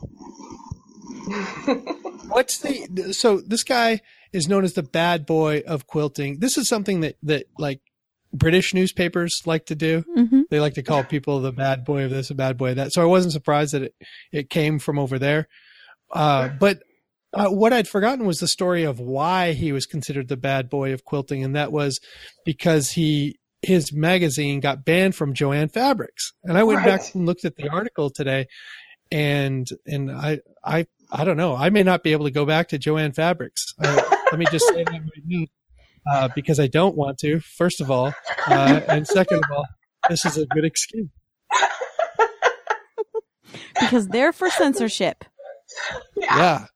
What's 2.29 2.59
the 2.59 3.13
so 3.13 3.41
this 3.41 3.65
guy 3.65 4.01
is 4.33 4.49
known 4.49 4.65
as 4.65 4.73
the 4.73 4.83
bad 4.83 5.27
boy 5.27 5.63
of 5.67 5.87
quilting. 5.87 6.39
This 6.41 6.57
is 6.59 6.69
something 6.69 7.01
that 7.01 7.17
that 7.23 7.47
like 7.59 7.81
British 8.33 8.75
newspapers 8.75 9.43
like 9.47 9.67
to 9.67 9.75
do. 9.75 10.05
hmm 10.15 10.43
They 10.51 10.61
like 10.61 10.75
to 10.75 10.83
call 10.83 11.05
people 11.05 11.41
the 11.41 11.53
bad 11.53 11.85
boy 11.85 12.05
of 12.05 12.11
this, 12.11 12.31
a 12.31 12.35
bad 12.35 12.57
boy 12.59 12.71
of 12.71 12.77
that. 12.77 12.93
So 12.93 13.01
I 13.03 13.07
wasn't 13.07 13.33
surprised 13.33 13.73
that 13.75 13.83
it 13.83 13.95
it 14.33 14.51
came 14.51 14.79
from 14.79 14.99
over 14.99 15.19
there. 15.19 15.49
Uh, 16.13 16.49
but 16.49 16.83
uh, 17.35 17.49
what 17.51 17.73
I'd 17.73 17.89
forgotten 17.89 18.27
was 18.27 18.39
the 18.39 18.49
story 18.49 18.85
of 18.85 18.99
why 19.01 19.53
he 19.53 19.73
was 19.73 19.87
considered 19.87 20.29
the 20.29 20.37
bad 20.37 20.69
boy 20.71 20.93
of 20.93 21.05
quilting, 21.05 21.43
and 21.45 21.55
that 21.57 21.73
was 21.73 22.01
because 22.45 22.91
he 22.93 23.39
his 23.63 23.93
magazine 23.93 24.61
got 24.61 24.85
banned 24.85 25.15
from 25.15 25.33
Jo-Ann 25.33 25.69
Fabrics. 25.69 26.33
And 26.45 26.59
I 26.59 26.65
went 26.65 26.79
Right. 26.81 26.87
back 27.01 27.15
and 27.15 27.25
looked 27.27 27.45
at 27.47 27.57
the 27.57 27.69
article 27.71 28.11
today, 28.11 28.47
and 29.11 29.67
and 29.87 30.11
I 30.11 30.41
I 30.63 30.87
I 31.11 31.25
don't 31.25 31.37
know. 31.37 31.55
I 31.57 31.71
may 31.71 31.83
not 31.83 32.03
be 32.03 32.13
able 32.13 32.25
to 32.27 32.31
go 32.31 32.45
back 32.45 32.69
to 32.69 32.79
Jo-Ann 32.79 33.13
Fabrics. 33.13 33.65
Uh, 33.83 34.03
let 34.31 34.39
me 34.39 34.47
just 34.51 34.67
say 34.69 34.85
that 34.85 34.93
right 34.93 35.03
now. 35.25 35.45
Uh, 36.11 36.29
because 36.35 36.61
I 36.61 36.67
don't 36.67 36.95
want 36.97 37.17
to, 37.21 37.41
first 37.41 37.81
of 37.81 37.91
all. 37.91 38.13
Uh, 38.47 38.81
and 38.89 39.07
second 39.07 39.39
of 39.43 39.51
all, 39.51 39.65
this 40.11 40.27
is 40.27 40.37
a 40.37 40.45
good 40.47 40.65
excuse. 40.67 41.09
Because 43.81 44.09
they're 44.09 44.33
for 44.33 44.51
censorship. 44.51 45.25
Yeah. 46.17 46.67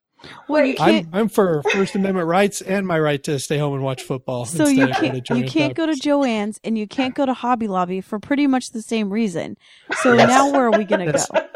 Well, 0.48 0.64
you 0.64 0.74
I'm, 0.80 0.94
can't. 0.94 1.08
I'm 1.12 1.28
for 1.28 1.62
First 1.72 1.94
Amendment 1.94 2.26
rights 2.26 2.60
and 2.60 2.86
my 2.86 2.98
right 2.98 3.22
to 3.24 3.38
stay 3.38 3.58
home 3.58 3.74
and 3.74 3.82
watch 3.82 4.02
football. 4.02 4.44
So 4.46 4.64
instead 4.66 4.76
you 4.76 4.82
of 4.84 4.88
go 4.88 4.94
to 4.94 5.20
can't. 5.20 5.38
You 5.38 5.44
can't 5.44 5.74
go 5.74 5.86
to 5.86 5.92
Fabrics. 5.92 6.00
Jo-Ann's 6.04 6.60
and 6.64 6.76
you 6.76 6.86
can't 6.88 7.14
go 7.14 7.24
to 7.26 7.32
Hobby 7.34 7.68
Lobby 7.68 8.00
for 8.00 8.18
pretty 8.18 8.46
much 8.46 8.70
the 8.70 8.82
same 8.82 9.10
reason. 9.10 9.56
So 10.02 10.14
now 10.16 10.50
where 10.50 10.66
are 10.66 10.72
we 10.76 10.84
gonna 10.84 11.06
Yes. 11.06 11.28
go? 11.30 11.46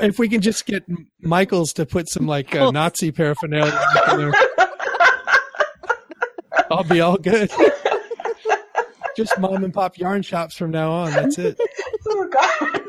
If 0.00 0.18
we 0.18 0.28
can 0.28 0.40
just 0.40 0.66
get 0.66 0.84
Michaels 1.20 1.72
to 1.74 1.86
put 1.86 2.08
some 2.08 2.26
like 2.26 2.54
uh, 2.54 2.70
Nazi 2.70 3.10
paraphernalia 3.12 3.76
in 4.12 4.18
there. 4.18 4.32
I'll 6.70 6.84
be 6.84 7.00
all 7.00 7.16
good. 7.16 7.50
Just 9.16 9.38
mom 9.38 9.62
and 9.64 9.72
pop 9.72 9.96
yarn 9.98 10.22
shops 10.22 10.56
from 10.56 10.70
now 10.72 10.90
on. 10.90 11.12
That's 11.12 11.38
it. 11.38 11.58
Oh 12.06 12.28
God, 12.30 12.82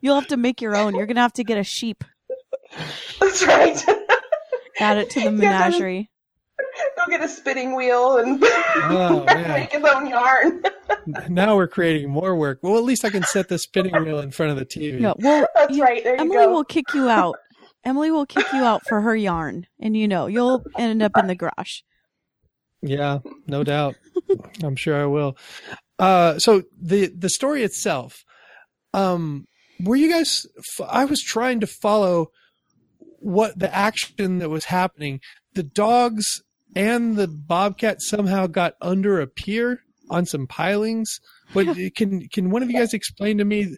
You'll 0.00 0.14
have 0.14 0.28
to 0.28 0.36
make 0.38 0.62
your 0.62 0.74
own. 0.74 0.94
You're 0.94 1.04
gonna 1.06 1.20
have 1.20 1.34
to 1.34 1.44
get 1.44 1.58
a 1.58 1.62
sheep, 1.64 2.02
that's 3.20 3.42
right. 3.44 3.82
add 4.80 4.98
it 4.98 5.10
to 5.10 5.20
the 5.20 5.24
Yeah, 5.30 5.30
menagerie. 5.68 6.10
Go 6.96 7.06
get 7.10 7.22
a 7.22 7.28
spinning 7.28 7.74
wheel 7.76 8.18
and 8.18 8.42
Oh, 8.44 9.24
make 9.26 9.72
his 9.72 9.84
own 9.84 10.06
yarn. 10.08 10.62
Now 11.28 11.56
we're 11.56 11.68
creating 11.68 12.10
more 12.10 12.34
work. 12.36 12.58
Well, 12.62 12.76
at 12.78 12.84
least 12.84 13.04
I 13.04 13.10
can 13.10 13.22
set 13.24 13.48
the 13.48 13.58
spinning 13.58 13.94
wheel 14.04 14.18
in 14.20 14.30
front 14.30 14.52
of 14.52 14.58
the 14.58 14.64
TV. 14.66 15.00
Yeah, 15.00 15.12
well, 15.18 15.46
That's 15.54 15.76
you- 15.76 15.82
right. 15.82 16.02
There 16.02 16.14
you 16.14 16.20
Emily 16.20 16.36
go. 16.46 16.52
will 16.52 16.64
kick 16.64 16.92
you 16.94 17.08
out. 17.08 17.36
Emily 17.84 18.10
will 18.10 18.26
kick 18.26 18.46
you 18.52 18.64
out 18.64 18.82
for 18.88 19.00
her 19.02 19.14
yarn, 19.14 19.66
and 19.78 19.96
you 19.96 20.08
know 20.08 20.26
you'll 20.26 20.64
end 20.76 21.02
up 21.02 21.12
in 21.16 21.28
the 21.28 21.34
garage. 21.36 21.80
Yeah, 22.82 23.18
no 23.46 23.62
doubt. 23.64 23.94
I'm 24.62 24.76
sure 24.76 25.00
I 25.00 25.06
will. 25.06 25.36
Uh, 25.98 26.38
so 26.38 26.62
the 26.80 27.06
the 27.16 27.28
story 27.28 27.62
itself, 27.62 28.24
um, 28.92 29.46
were 29.80 29.96
you 29.96 30.10
guys? 30.10 30.46
f- 30.58 30.86
I 30.90 31.04
was 31.04 31.22
trying 31.22 31.60
to 31.60 31.66
follow 31.66 32.30
what 33.20 33.58
the 33.58 33.74
action 33.74 34.38
that 34.38 34.48
was 34.48 34.66
happening. 34.66 35.20
The 35.54 35.62
dogs 35.62 36.42
and 36.74 37.16
the 37.16 37.28
bobcat 37.28 38.02
somehow 38.02 38.46
got 38.46 38.74
under 38.80 39.20
a 39.20 39.26
pier 39.26 39.80
on 40.10 40.26
some 40.26 40.46
pilings. 40.46 41.20
But 41.54 41.76
can 41.96 42.28
can 42.28 42.50
one 42.50 42.62
of 42.62 42.70
you 42.70 42.78
guys 42.78 42.94
explain 42.94 43.38
to 43.38 43.44
me 43.44 43.76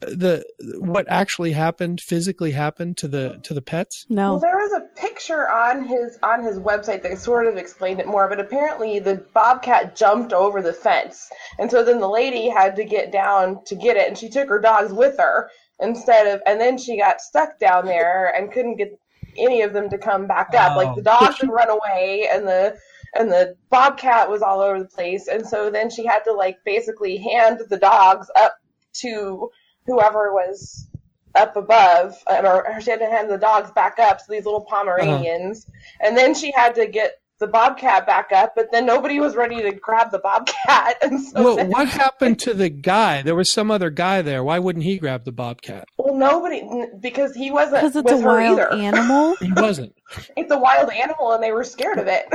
the 0.00 0.42
what 0.78 1.06
actually 1.08 1.52
happened, 1.52 2.00
physically 2.00 2.52
happened 2.52 2.96
to 2.98 3.08
the 3.08 3.38
to 3.42 3.54
the 3.54 3.62
pets? 3.62 4.06
No, 4.08 4.32
Well, 4.32 4.40
there 4.40 4.56
was 4.56 4.72
a 4.72 5.00
picture 5.00 5.50
on 5.50 5.84
his 5.84 6.18
on 6.22 6.42
his 6.42 6.58
website 6.58 7.02
that 7.02 7.18
sort 7.18 7.46
of 7.46 7.56
explained 7.56 8.00
it 8.00 8.06
more, 8.06 8.28
but 8.28 8.40
apparently 8.40 8.98
the 8.98 9.16
bobcat 9.34 9.94
jumped 9.94 10.32
over 10.32 10.62
the 10.62 10.72
fence, 10.72 11.28
and 11.58 11.70
so 11.70 11.84
then 11.84 12.00
the 12.00 12.08
lady 12.08 12.48
had 12.48 12.76
to 12.76 12.84
get 12.84 13.12
down 13.12 13.62
to 13.66 13.74
get 13.74 13.96
it, 13.96 14.08
and 14.08 14.16
she 14.16 14.30
took 14.30 14.48
her 14.48 14.60
dogs 14.60 14.92
with 14.92 15.18
her 15.18 15.50
instead 15.80 16.26
of, 16.26 16.40
and 16.46 16.60
then 16.60 16.78
she 16.78 16.98
got 16.98 17.20
stuck 17.20 17.58
down 17.58 17.86
there 17.86 18.34
and 18.36 18.52
couldn't 18.52 18.76
get 18.76 18.98
any 19.36 19.62
of 19.62 19.72
them 19.72 19.88
to 19.90 19.98
come 19.98 20.26
back 20.26 20.54
up. 20.54 20.76
Like 20.76 20.94
the 20.94 21.00
Oh. 21.00 21.18
dogs 21.18 21.40
had 21.40 21.50
run 21.50 21.70
away, 21.70 22.28
and 22.30 22.46
the 22.46 22.76
and 23.14 23.30
the 23.30 23.56
bobcat 23.70 24.30
was 24.30 24.42
all 24.42 24.60
over 24.60 24.78
the 24.78 24.84
place, 24.88 25.26
and 25.28 25.46
so 25.46 25.70
then 25.70 25.90
she 25.90 26.04
had 26.06 26.20
to 26.24 26.32
like 26.32 26.58
basically 26.64 27.16
hand 27.16 27.60
the 27.68 27.78
dogs 27.78 28.30
up 28.36 28.54
to 28.92 29.50
whoever 29.86 30.32
was 30.32 30.86
up 31.34 31.56
above, 31.56 32.16
um, 32.26 32.44
or 32.44 32.80
she 32.80 32.90
had 32.90 33.00
to 33.00 33.06
hand 33.06 33.30
the 33.30 33.38
dogs 33.38 33.70
back 33.72 33.98
up 33.98 34.18
to 34.18 34.24
these 34.28 34.44
little 34.44 34.64
Pomeranians, 34.64 35.66
and 36.00 36.16
then 36.16 36.34
she 36.34 36.52
had 36.52 36.74
to 36.74 36.86
get 36.86 37.20
the 37.40 37.46
bobcat 37.48 38.06
back 38.06 38.30
up, 38.32 38.52
but 38.54 38.70
then 38.70 38.86
nobody 38.86 39.18
was 39.18 39.34
ready 39.34 39.60
to 39.62 39.72
grab 39.72 40.10
the 40.12 40.18
bobcat, 40.20 40.96
and 41.02 41.20
so 41.20 41.42
Well, 41.42 41.56
then, 41.56 41.68
what 41.70 41.88
happened 42.04 42.38
to 42.40 42.54
the 42.54 42.68
guy? 42.68 43.22
There 43.22 43.34
was 43.34 43.50
some 43.52 43.70
other 43.70 43.90
guy 43.90 44.22
there. 44.22 44.44
Why 44.44 44.58
wouldn't 44.60 44.84
he 44.84 44.98
grab 44.98 45.24
the 45.24 45.32
bobcat? 45.32 45.86
well, 45.98 46.14
nobody 46.14 46.62
because 47.00 47.34
he 47.34 47.50
wasn't 47.50 47.82
because 47.82 47.96
it's 47.96 48.12
a 48.12 48.20
her 48.20 48.26
wild 48.26 48.58
either. 48.60 48.72
animal. 48.72 49.34
He 49.40 49.52
wasn't. 49.52 49.94
It's 50.36 50.52
a 50.52 50.58
wild 50.58 50.90
animal, 50.90 51.32
and 51.32 51.42
they 51.42 51.50
were 51.52 51.64
scared 51.64 51.98
of 51.98 52.06
it. 52.08 52.26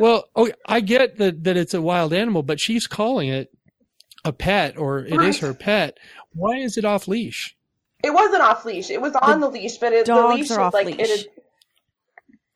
well, 0.00 0.24
oh, 0.36 0.50
I 0.66 0.80
get 0.80 1.18
that 1.18 1.44
that 1.44 1.56
it's 1.56 1.74
a 1.74 1.82
wild 1.82 2.12
animal, 2.12 2.42
but 2.42 2.60
she's 2.60 2.86
calling 2.86 3.28
it 3.28 3.50
a 4.24 4.32
pet, 4.32 4.78
or 4.78 5.00
it 5.00 5.12
is 5.12 5.42
Right. 5.42 5.48
her 5.48 5.54
pet. 5.54 5.98
Why 6.34 6.56
is 6.56 6.76
it 6.78 6.84
off 6.84 7.08
leash? 7.08 7.56
It 8.04 8.12
wasn't 8.12 8.42
off 8.42 8.64
leash. 8.64 8.90
It 8.90 9.00
was 9.00 9.14
on 9.14 9.40
the, 9.40 9.48
leash, 9.48 9.76
but 9.76 9.92
it, 9.92 10.06
the 10.06 10.26
leash 10.28 10.50
are 10.50 10.58
was 10.60 10.74
like 10.74 10.86
leash. 10.86 10.96
it 10.98 11.08
had. 11.08 11.26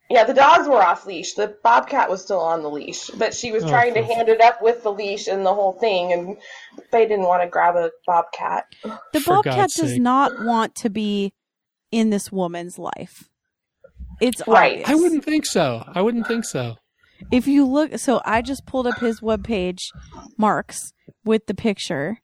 Yeah, 0.08 0.22
the 0.24 0.34
dogs 0.34 0.68
were 0.68 0.82
off 0.82 1.04
leash. 1.04 1.34
The 1.34 1.56
bobcat 1.64 2.08
was 2.08 2.22
still 2.22 2.38
on 2.40 2.62
the 2.62 2.70
leash, 2.70 3.08
but 3.18 3.34
she 3.34 3.50
was 3.50 3.64
Oh, 3.64 3.68
trying 3.68 3.92
to 3.94 4.04
hand 4.04 4.28
it 4.28 4.40
up 4.40 4.62
with 4.62 4.82
the 4.84 4.92
leash 4.92 5.26
and 5.26 5.44
the 5.44 5.52
whole 5.52 5.72
thing, 5.72 6.12
and 6.12 6.36
they 6.92 7.06
didn't 7.08 7.24
want 7.26 7.42
to 7.42 7.48
grab 7.48 7.74
a 7.74 7.90
bobcat. 8.06 8.66
The 9.12 9.20
For 9.20 9.36
bobcat 9.36 9.56
God's 9.56 9.74
does 9.74 9.90
sake. 9.92 10.02
not 10.02 10.32
want 10.44 10.74
to 10.76 10.90
be 10.90 11.32
in 11.90 12.10
this 12.10 12.30
woman's 12.30 12.78
life. 12.78 13.28
It's 14.20 14.42
Right. 14.46 14.80
obvious. 14.82 14.88
I 14.90 14.94
wouldn't 14.94 15.24
think 15.24 15.44
so. 15.44 15.82
I 15.94 16.02
wouldn't 16.02 16.26
think 16.28 16.44
so. 16.44 16.76
If 17.32 17.48
you 17.48 17.66
look, 17.66 17.98
so 17.98 18.20
I 18.24 18.42
just 18.42 18.64
pulled 18.66 18.86
up 18.86 18.98
his 19.00 19.20
webpage, 19.20 19.80
Mark's, 20.38 20.92
with 21.24 21.46
the 21.46 21.54
picture 21.54 22.18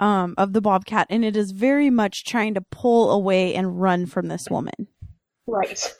um, 0.00 0.34
of 0.38 0.52
the 0.54 0.60
bobcat, 0.60 1.08
and 1.10 1.24
it 1.24 1.36
is 1.36 1.50
very 1.50 1.90
much 1.90 2.24
trying 2.24 2.54
to 2.54 2.60
pull 2.60 3.10
away 3.10 3.54
and 3.54 3.80
run 3.80 4.06
from 4.06 4.28
this 4.28 4.46
woman. 4.48 4.86
Right. 5.46 5.92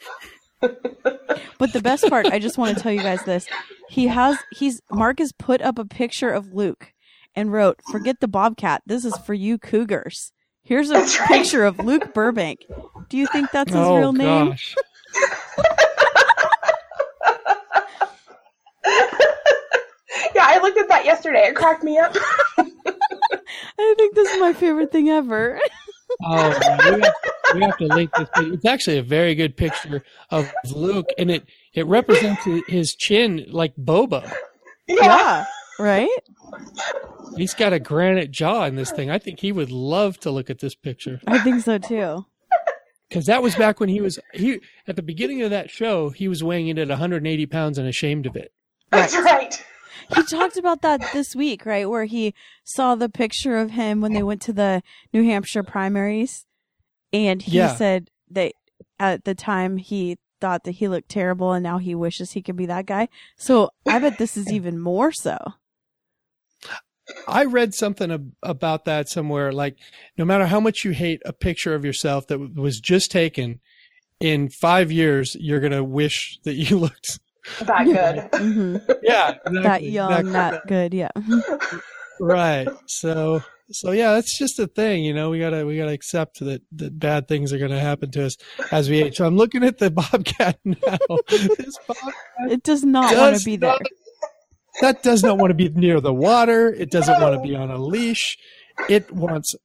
But 0.61 1.73
the 1.73 1.81
best 1.83 2.09
part, 2.09 2.27
I 2.27 2.39
just 2.39 2.57
want 2.59 2.77
to 2.77 2.83
tell 2.83 2.93
you 2.93 3.03
guys 3.03 3.23
this. 3.25 3.47
He 3.89 4.07
has, 4.07 4.37
he's, 4.53 4.81
Mark 4.91 5.19
has 5.19 5.33
put 5.33 5.61
up 5.61 5.79
a 5.79 5.85
picture 5.85 6.31
of 6.31 6.53
Luke 6.53 6.93
and 7.35 7.53
wrote, 7.53 7.81
Forget 7.91 8.21
the 8.21 8.29
bobcat. 8.29 8.83
This 8.87 9.05
is 9.05 9.17
for 9.19 9.35
you 9.35 9.59
cougars. 9.59 10.33
Here's 10.63 10.91
a 10.91 10.95
That's 10.95 11.19
right. 11.19 11.29
picture 11.29 11.65
of 11.65 11.79
Luke 11.79 12.13
Burbank. 12.15 12.61
Do 13.09 13.17
you 13.17 13.27
think 13.29 13.51
that's 13.51 13.73
his 13.73 13.81
oh 13.81 13.97
real 13.97 14.13
name? 14.13 14.51
gosh. 14.51 14.75
Yeah, 20.35 20.45
I 20.47 20.59
looked 20.63 20.79
at 20.79 20.89
that 20.89 21.05
yesterday. 21.05 21.47
It 21.49 21.57
cracked 21.57 21.83
me 21.83 21.99
up. 21.99 22.15
I 22.59 23.95
think 23.97 24.15
this 24.15 24.31
is 24.33 24.41
my 24.41 24.53
favorite 24.53 24.93
thing 24.93 25.09
ever. 25.11 25.61
Oh, 26.23 26.59
man, 26.61 26.95
we, 26.95 27.01
have, 27.03 27.15
we 27.55 27.61
have 27.63 27.77
to 27.79 27.87
link 27.87 28.11
this. 28.17 28.29
pic- 28.35 28.53
It's 28.55 28.65
actually 28.65 28.99
a 28.99 29.03
very 29.03 29.35
good 29.35 29.57
picture 29.57 30.03
of 30.31 30.53
Luke, 30.75 31.09
and 31.19 31.31
it 31.31 31.45
it 31.75 31.87
represents 31.87 32.43
his 32.67 32.95
chin 32.95 33.47
like 33.51 33.75
Boba. 33.77 34.31
Yeah. 34.89 35.45
right? 35.79 36.09
He's 37.37 37.55
got 37.55 37.73
a 37.73 37.79
granite 37.79 38.31
jaw 38.31 38.65
in 38.65 38.75
this 38.77 38.91
thing. 38.91 39.11
I 39.11 39.19
think 39.19 39.41
he 39.41 39.53
would 39.53 39.71
love 39.71 40.19
to 40.21 40.31
look 40.31 40.51
at 40.51 40.59
this 40.61 40.75
picture 40.75 41.21
I 41.27 41.39
think 41.39 41.63
so 41.63 41.79
too. 41.79 42.27
because 43.09 43.27
that 43.27 43.43
was 43.43 43.55
back 43.55 43.79
when 43.79 43.89
he 43.89 44.01
was 44.01 44.19
he 44.35 44.61
at 44.89 44.97
the 44.97 45.03
beginning 45.03 45.43
of 45.43 45.51
that 45.51 45.71
show. 45.71 46.11
He 46.11 46.27
was 46.27 46.43
weighing 46.43 46.69
in 46.69 46.79
at 46.79 46.89
180 46.89 47.47
pounds 47.47 47.79
and 47.79 47.87
ashamed 47.87 48.27
of 48.27 48.35
it. 48.35 48.53
That's 48.91 49.15
right. 49.17 49.63
He 50.15 50.23
talked 50.25 50.57
about 50.57 50.83
that 50.83 51.01
this 51.13 51.35
week, 51.37 51.67
right? 51.67 51.89
Where 51.89 52.05
he 52.05 52.35
saw 52.65 52.95
the 52.95 53.09
picture 53.09 53.57
of 53.59 53.73
him 53.73 54.01
when 54.01 54.13
they 54.13 54.23
went 54.23 54.41
to 54.43 54.53
the 54.53 54.83
New 55.13 55.25
Hampshire 55.25 55.63
primaries. 55.63 56.47
And 57.13 57.43
he 57.43 57.59
Yeah. 57.59 57.75
said 57.75 58.11
that 58.31 58.53
at 58.99 59.25
the 59.25 59.35
time 59.35 59.77
he 59.77 60.17
thought 60.41 60.65
that 60.65 60.73
he 60.73 60.89
looked 60.89 61.09
terrible 61.09 61.53
and 61.53 61.63
now 61.63 61.79
he 61.79 61.95
wishes 61.95 62.33
he 62.33 62.43
could 62.43 62.57
be 62.57 62.67
that 62.67 62.87
guy. 62.87 63.09
So 63.37 63.71
I 63.87 63.99
bet 63.99 64.19
this 64.19 64.37
is 64.37 64.53
even 64.53 64.79
more 64.79 65.11
so. 65.13 65.37
I 67.27 67.45
read 67.47 67.75
something 67.75 68.11
ab- 68.13 68.33
about 68.43 68.85
that 68.85 69.09
somewhere. 69.09 69.51
Like, 69.53 69.77
no 70.19 70.25
matter 70.27 70.47
how 70.47 70.61
much 70.61 70.85
you 70.85 70.91
hate 70.93 71.23
a 71.25 71.33
picture 71.33 71.75
of 71.75 71.85
yourself 71.85 72.27
that 72.27 72.35
w- 72.39 72.61
was 72.61 72.81
just 72.81 73.11
taken, 73.11 73.61
in 74.21 74.49
five 74.51 74.93
years, 74.93 75.35
you're 75.41 75.61
gonna 75.61 75.83
wish 75.85 76.39
that 76.45 76.55
you 76.55 76.79
looked. 76.79 77.19
That 77.61 77.85
good. 77.85 78.41
hmm 78.41 78.77
Yeah, 79.03 79.35
That 79.63 79.83
young, 79.83 80.13
exactly. 80.13 80.33
that 80.33 80.67
good. 80.67 80.95
Yeah. 80.95 81.11
Right. 82.21 82.69
So, 82.87 83.43
so 83.71 83.93
yeah, 83.93 84.15
that's 84.15 84.37
just 84.39 84.59
a 84.59 84.67
thing. 84.67 85.05
You 85.05 85.15
know, 85.15 85.31
we 85.31 85.39
gotta 85.39 85.65
we 85.67 85.77
gotta 85.77 85.93
accept 85.93 86.41
that 86.41 86.63
that 86.73 86.99
bad 86.99 87.29
things 87.29 87.53
are 87.53 87.59
gonna 87.59 87.79
happen 87.79 88.11
to 88.13 88.27
us 88.27 88.37
as 88.73 88.89
we 88.91 89.03
age. 89.03 89.17
So 89.17 89.27
I'm 89.27 89.37
looking 89.37 89.63
at 89.65 89.79
the 89.79 89.91
bobcat 89.93 90.59
now. 90.65 90.99
this 91.29 91.79
bobcat 91.87 92.15
It 92.51 92.63
does 92.65 92.85
not 92.85 93.15
want 93.17 93.37
to 93.39 93.45
be 93.45 93.57
there. 93.57 93.71
not- 93.71 93.83
that 94.81 95.03
does 95.03 95.25
not 95.25 95.39
want 95.39 95.51
to 95.51 95.55
be 95.55 95.69
near 95.71 96.01
the 96.01 96.15
water. 96.15 96.69
It 96.73 96.91
doesn't 96.93 97.21
want 97.21 97.35
to 97.35 97.41
be 97.41 97.57
on 97.57 97.69
a 97.71 97.79
leash. 97.79 98.39
It 98.89 99.11
wants. 99.13 99.57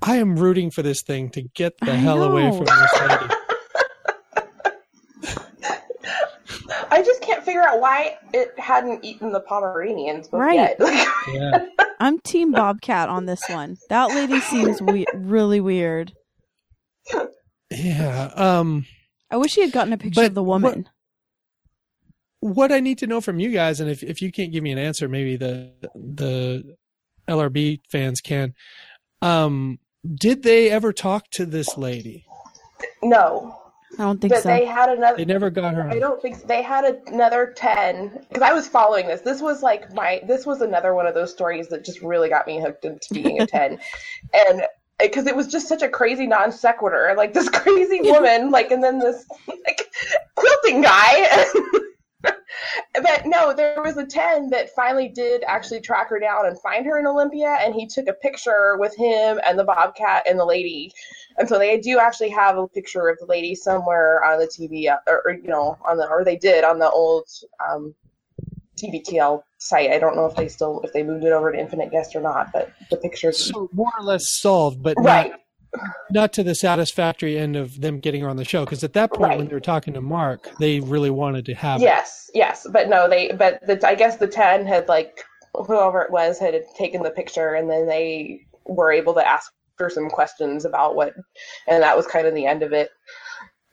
I 0.00 0.16
am 0.18 0.36
rooting 0.36 0.70
for 0.70 0.82
this 0.82 1.02
thing 1.02 1.30
to 1.30 1.42
get 1.42 1.78
the 1.78 1.92
I 1.92 1.96
hell 1.96 2.22
away 2.22 2.48
from 2.50 2.66
this 2.66 3.00
lady. 3.00 3.34
I 6.92 7.02
just 7.02 7.22
can't 7.22 7.42
figure 7.42 7.62
out 7.62 7.80
why 7.80 8.18
it 8.34 8.58
hadn't 8.58 9.02
eaten 9.04 9.32
the 9.32 9.40
Pomeranians 9.40 10.28
but 10.28 10.38
Right. 10.38 10.76
yet. 10.78 11.08
Yeah. 11.32 11.66
I'm 12.00 12.18
Team 12.20 12.52
Bobcat 12.52 13.08
on 13.08 13.26
this 13.26 13.42
one. 13.48 13.78
That 13.88 14.10
lady 14.10 14.40
seems 14.40 14.82
we- 14.82 15.06
really 15.14 15.60
weird. 15.60 16.12
Yeah. 17.70 18.30
Um. 18.36 18.86
I 19.30 19.36
wish 19.36 19.54
he 19.54 19.62
had 19.62 19.72
gotten 19.72 19.92
a 19.94 19.96
picture 19.98 20.20
But 20.20 20.26
of 20.26 20.34
the 20.34 20.42
woman. 20.42 20.88
what 22.40 22.70
I 22.70 22.80
need 22.80 22.98
to 22.98 23.06
know 23.06 23.20
from 23.22 23.38
you 23.38 23.50
guys, 23.50 23.80
and 23.80 23.88
if, 23.88 24.02
if 24.02 24.20
you 24.20 24.30
can't 24.30 24.52
give 24.52 24.62
me 24.62 24.72
an 24.72 24.78
answer, 24.78 25.08
maybe 25.08 25.36
the 25.36 25.72
the 25.94 26.76
LRB 27.28 27.80
fans 27.90 28.20
can. 28.20 28.52
Um, 29.22 29.78
did 30.14 30.42
they 30.42 30.68
ever 30.70 30.92
talk 30.92 31.30
to 31.30 31.46
this 31.46 31.78
lady? 31.78 32.26
no. 33.02 33.56
I 33.98 34.04
don't 34.04 34.20
think 34.20 34.32
But 34.32 34.42
so. 34.42 34.48
they 34.48 34.64
had 34.64 34.88
another. 34.88 35.18
They 35.18 35.24
never 35.24 35.50
got 35.50 35.74
her. 35.74 35.88
I 35.90 35.98
don't 35.98 36.20
think 36.20 36.36
so. 36.36 36.46
they 36.46 36.62
had 36.62 36.84
another 37.08 37.52
ten 37.56 38.24
because 38.28 38.42
I 38.42 38.52
was 38.52 38.66
following 38.66 39.06
this. 39.06 39.20
This 39.20 39.42
was 39.42 39.62
like 39.62 39.92
my. 39.92 40.22
This 40.26 40.46
was 40.46 40.62
another 40.62 40.94
one 40.94 41.06
of 41.06 41.14
those 41.14 41.30
stories 41.30 41.68
that 41.68 41.84
just 41.84 42.00
really 42.00 42.28
got 42.28 42.46
me 42.46 42.60
hooked 42.60 42.84
into 42.84 43.12
being 43.12 43.40
a 43.42 43.46
ten, 43.46 43.78
and 44.32 44.62
eh, 44.62 44.66
because 44.98 45.26
it 45.26 45.36
was 45.36 45.46
just 45.46 45.68
such 45.68 45.82
a 45.82 45.88
crazy 45.88 46.26
non 46.26 46.50
sequitur, 46.50 47.12
like 47.16 47.34
this 47.34 47.48
crazy 47.50 48.00
woman, 48.02 48.50
like 48.50 48.70
and 48.70 48.82
then 48.82 48.98
this 48.98 49.26
like 49.46 49.92
quilting 50.36 50.80
guy, 50.80 51.44
but 52.94 53.26
no, 53.26 53.52
there 53.52 53.82
was 53.82 53.96
a 53.96 54.06
10 54.06 54.50
that 54.50 54.70
finally 54.74 55.08
did 55.08 55.42
actually 55.46 55.80
track 55.80 56.08
her 56.10 56.18
down 56.18 56.46
and 56.46 56.60
find 56.60 56.86
her 56.86 56.98
in 56.98 57.06
Olympia, 57.06 57.56
and 57.60 57.74
he 57.74 57.86
took 57.86 58.08
a 58.08 58.12
picture 58.12 58.76
with 58.78 58.96
him 58.96 59.40
and 59.44 59.58
the 59.58 59.64
bobcat 59.64 60.24
and 60.28 60.38
the 60.38 60.44
lady. 60.44 60.92
And 61.38 61.48
so 61.48 61.58
they 61.58 61.78
do 61.78 61.98
actually 61.98 62.30
have 62.30 62.56
a 62.58 62.68
picture 62.68 63.08
of 63.08 63.18
the 63.18 63.26
lady 63.26 63.54
somewhere 63.54 64.22
on 64.24 64.38
the 64.38 64.46
TV, 64.46 64.90
uh, 64.90 64.98
or, 65.06 65.22
or 65.26 65.32
you 65.32 65.48
know, 65.48 65.78
on 65.88 65.96
the 65.96 66.06
or 66.06 66.24
they 66.24 66.36
did 66.36 66.64
on 66.64 66.78
the 66.78 66.90
old 66.90 67.28
um, 67.68 67.94
TBTL 68.76 69.42
site. 69.58 69.90
I 69.90 69.98
don't 69.98 70.16
know 70.16 70.26
if 70.26 70.34
they 70.36 70.48
still 70.48 70.80
if 70.82 70.92
they 70.92 71.02
moved 71.02 71.24
it 71.24 71.32
over 71.32 71.52
to 71.52 71.58
Infinite 71.58 71.90
Guest 71.90 72.14
or 72.16 72.20
not, 72.20 72.52
but 72.52 72.72
the 72.90 72.96
pictures. 72.96 73.50
So 73.52 73.68
more 73.72 73.92
or 73.98 74.04
less 74.04 74.28
solved, 74.28 74.82
but 74.82 74.96
not, 74.98 75.04
right. 75.04 75.32
not 76.10 76.32
to 76.34 76.42
the 76.42 76.54
satisfactory 76.54 77.38
end 77.38 77.56
of 77.56 77.80
them 77.80 78.00
getting 78.00 78.22
her 78.22 78.28
on 78.28 78.36
the 78.36 78.44
show. 78.44 78.64
Because 78.64 78.84
at 78.84 78.92
that 78.94 79.10
point, 79.10 79.30
Right. 79.30 79.38
when 79.38 79.48
they 79.48 79.54
were 79.54 79.60
talking 79.60 79.94
to 79.94 80.00
Mark, 80.00 80.50
they 80.58 80.80
really 80.80 81.10
wanted 81.10 81.46
to 81.46 81.54
have. 81.54 81.80
it. 81.80 81.84
Yes, 81.84 82.30
yes, 82.34 82.66
but 82.70 82.88
no, 82.88 83.08
they 83.08 83.32
but 83.32 83.64
the, 83.66 83.86
I 83.86 83.94
guess 83.94 84.16
the 84.16 84.28
ten 84.28 84.66
had 84.66 84.88
like 84.88 85.24
whoever 85.54 86.02
it 86.02 86.10
was 86.10 86.38
had 86.38 86.60
taken 86.76 87.02
the 87.02 87.10
picture, 87.10 87.54
and 87.54 87.70
then 87.70 87.86
they 87.86 88.46
were 88.66 88.92
able 88.92 89.14
to 89.14 89.26
ask 89.26 89.52
her 89.78 89.90
some 89.90 90.08
questions 90.10 90.64
about 90.64 90.94
what, 90.96 91.14
and 91.66 91.82
that 91.82 91.96
was 91.96 92.06
kind 92.06 92.26
of 92.26 92.34
the 92.34 92.46
end 92.46 92.62
of 92.62 92.72
it. 92.72 92.90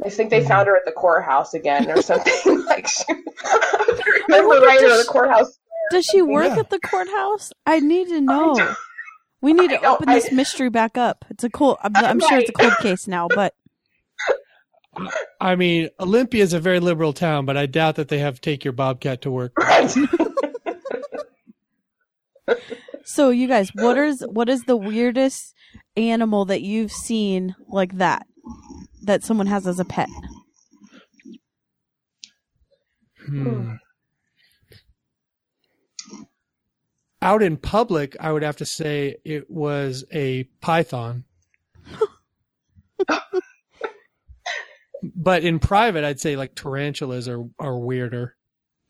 I 0.03 0.09
think 0.09 0.29
they 0.29 0.43
found 0.45 0.67
her 0.67 0.77
at 0.77 0.85
the 0.85 0.91
courthouse 0.93 1.53
again 1.53 1.89
or 1.91 2.01
something 2.01 2.33
like. 2.67 2.87
She, 2.87 3.03
I 3.09 4.23
remember 4.29 4.47
wonder 4.47 4.65
right 4.67 4.79
does 4.79 4.91
at 4.91 4.97
the 4.97 5.03
she- 5.03 5.09
courthouse. 5.09 5.59
Does 5.91 6.05
she 6.05 6.21
work 6.21 6.45
Yeah. 6.47 6.59
at 6.59 6.69
the 6.69 6.79
courthouse? 6.79 7.51
I 7.65 7.79
need 7.79 8.07
to 8.09 8.21
know. 8.21 8.75
We 9.41 9.53
need 9.53 9.69
to 9.71 9.81
I 9.83 9.89
open 9.89 10.07
this 10.09 10.27
I- 10.31 10.35
mystery 10.35 10.69
back 10.69 10.97
up. 10.97 11.25
It's 11.29 11.43
a 11.43 11.49
cool. 11.49 11.77
I'm, 11.81 11.95
I'm 11.95 12.19
sure 12.19 12.37
it's 12.37 12.49
a 12.49 12.53
cold 12.53 12.77
case 12.77 13.07
now, 13.07 13.27
but 13.35 13.53
I 15.41 15.55
mean, 15.55 15.89
Olympia 15.99 16.43
is 16.43 16.53
a 16.53 16.59
very 16.59 16.79
liberal 16.79 17.13
town, 17.13 17.45
but 17.45 17.57
I 17.57 17.65
doubt 17.65 17.95
that 17.95 18.07
they 18.09 18.19
have 18.19 18.39
take 18.41 18.63
your 18.63 18.73
bobcat 18.73 19.21
to 19.23 19.31
work. 19.31 19.53
Right. 19.57 19.93
so 23.10 23.32
you 23.32 23.47
guys, 23.47 23.72
what 23.74 23.97
is 23.97 24.24
what 24.30 24.49
is 24.49 24.66
the 24.66 24.78
weirdest 24.78 25.55
animal 25.97 26.45
that 26.45 26.62
you've 26.62 26.91
seen 26.91 27.55
like 27.68 27.97
that 27.97 28.28
that 29.01 29.24
someone 29.24 29.47
has 29.47 29.66
as 29.66 29.80
a 29.80 29.86
pet? 29.86 30.10
Hmm. 33.26 33.78
Out 37.20 37.41
in 37.41 37.57
public, 37.57 38.16
I 38.20 38.32
would 38.32 38.43
have 38.43 38.57
to 38.57 38.66
say 38.66 39.16
it 39.26 39.49
was 39.49 40.05
a 40.14 40.43
python. 40.62 41.24
but 45.16 45.43
in 45.43 45.57
private, 45.57 46.03
I'd 46.03 46.20
say 46.20 46.36
like 46.36 46.53
tarantulas 46.53 47.28
are, 47.28 47.43
are 47.57 47.80
weirder. 47.80 48.36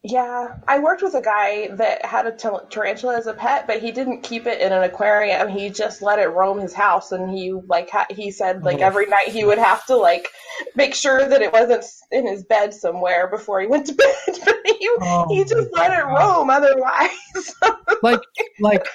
Yeah, 0.02 0.56
I 0.66 0.80
worked 0.80 1.02
with 1.02 1.14
a 1.14 1.22
guy 1.22 1.68
that 1.76 2.06
had 2.06 2.26
a 2.26 2.32
tarantula 2.32 3.18
as 3.18 3.28
a 3.28 3.34
pet, 3.34 3.68
but 3.68 3.82
he 3.82 3.91
didn't 3.91 4.22
keep 4.24 4.47
it 4.47 4.62
in 4.62 4.72
an 4.72 4.82
aquarium. 4.82 5.50
He 5.50 5.70
just 5.70 6.02
let 6.02 6.20
it 6.20 6.28
roam 6.30 6.58
his 6.58 6.74
house, 6.74 7.12
and 7.12 7.30
he 7.30 7.52
like 7.52 7.89
ha- 7.89 8.06
he 8.10 8.32
said 8.32 8.64
like 8.64 8.80
Oh. 8.80 8.86
every 8.86 9.08
night 9.08 9.28
he 9.28 9.43
would 9.43 9.58
have 9.58 9.86
to 9.88 9.97
like 9.97 10.30
make 10.74 10.95
sure 10.95 11.28
that 11.28 11.41
it 11.41 11.52
wasn't 11.52 11.84
in 12.12 12.26
his 12.26 12.45
bed 12.45 12.74
somewhere 12.74 13.28
before 13.30 13.60
he 13.60 13.68
went 13.68 13.88
to 13.88 13.93
bed. 13.95 14.16
but 14.45 14.56
he 14.66 14.89
Oh, 15.02 15.26
he 15.36 15.43
just 15.43 15.68
my 15.74 15.89
let 15.89 16.00
it 16.00 16.04
roam 16.06 16.50
otherwise. 16.50 17.56
Like, 18.02 18.22
like 18.62 18.86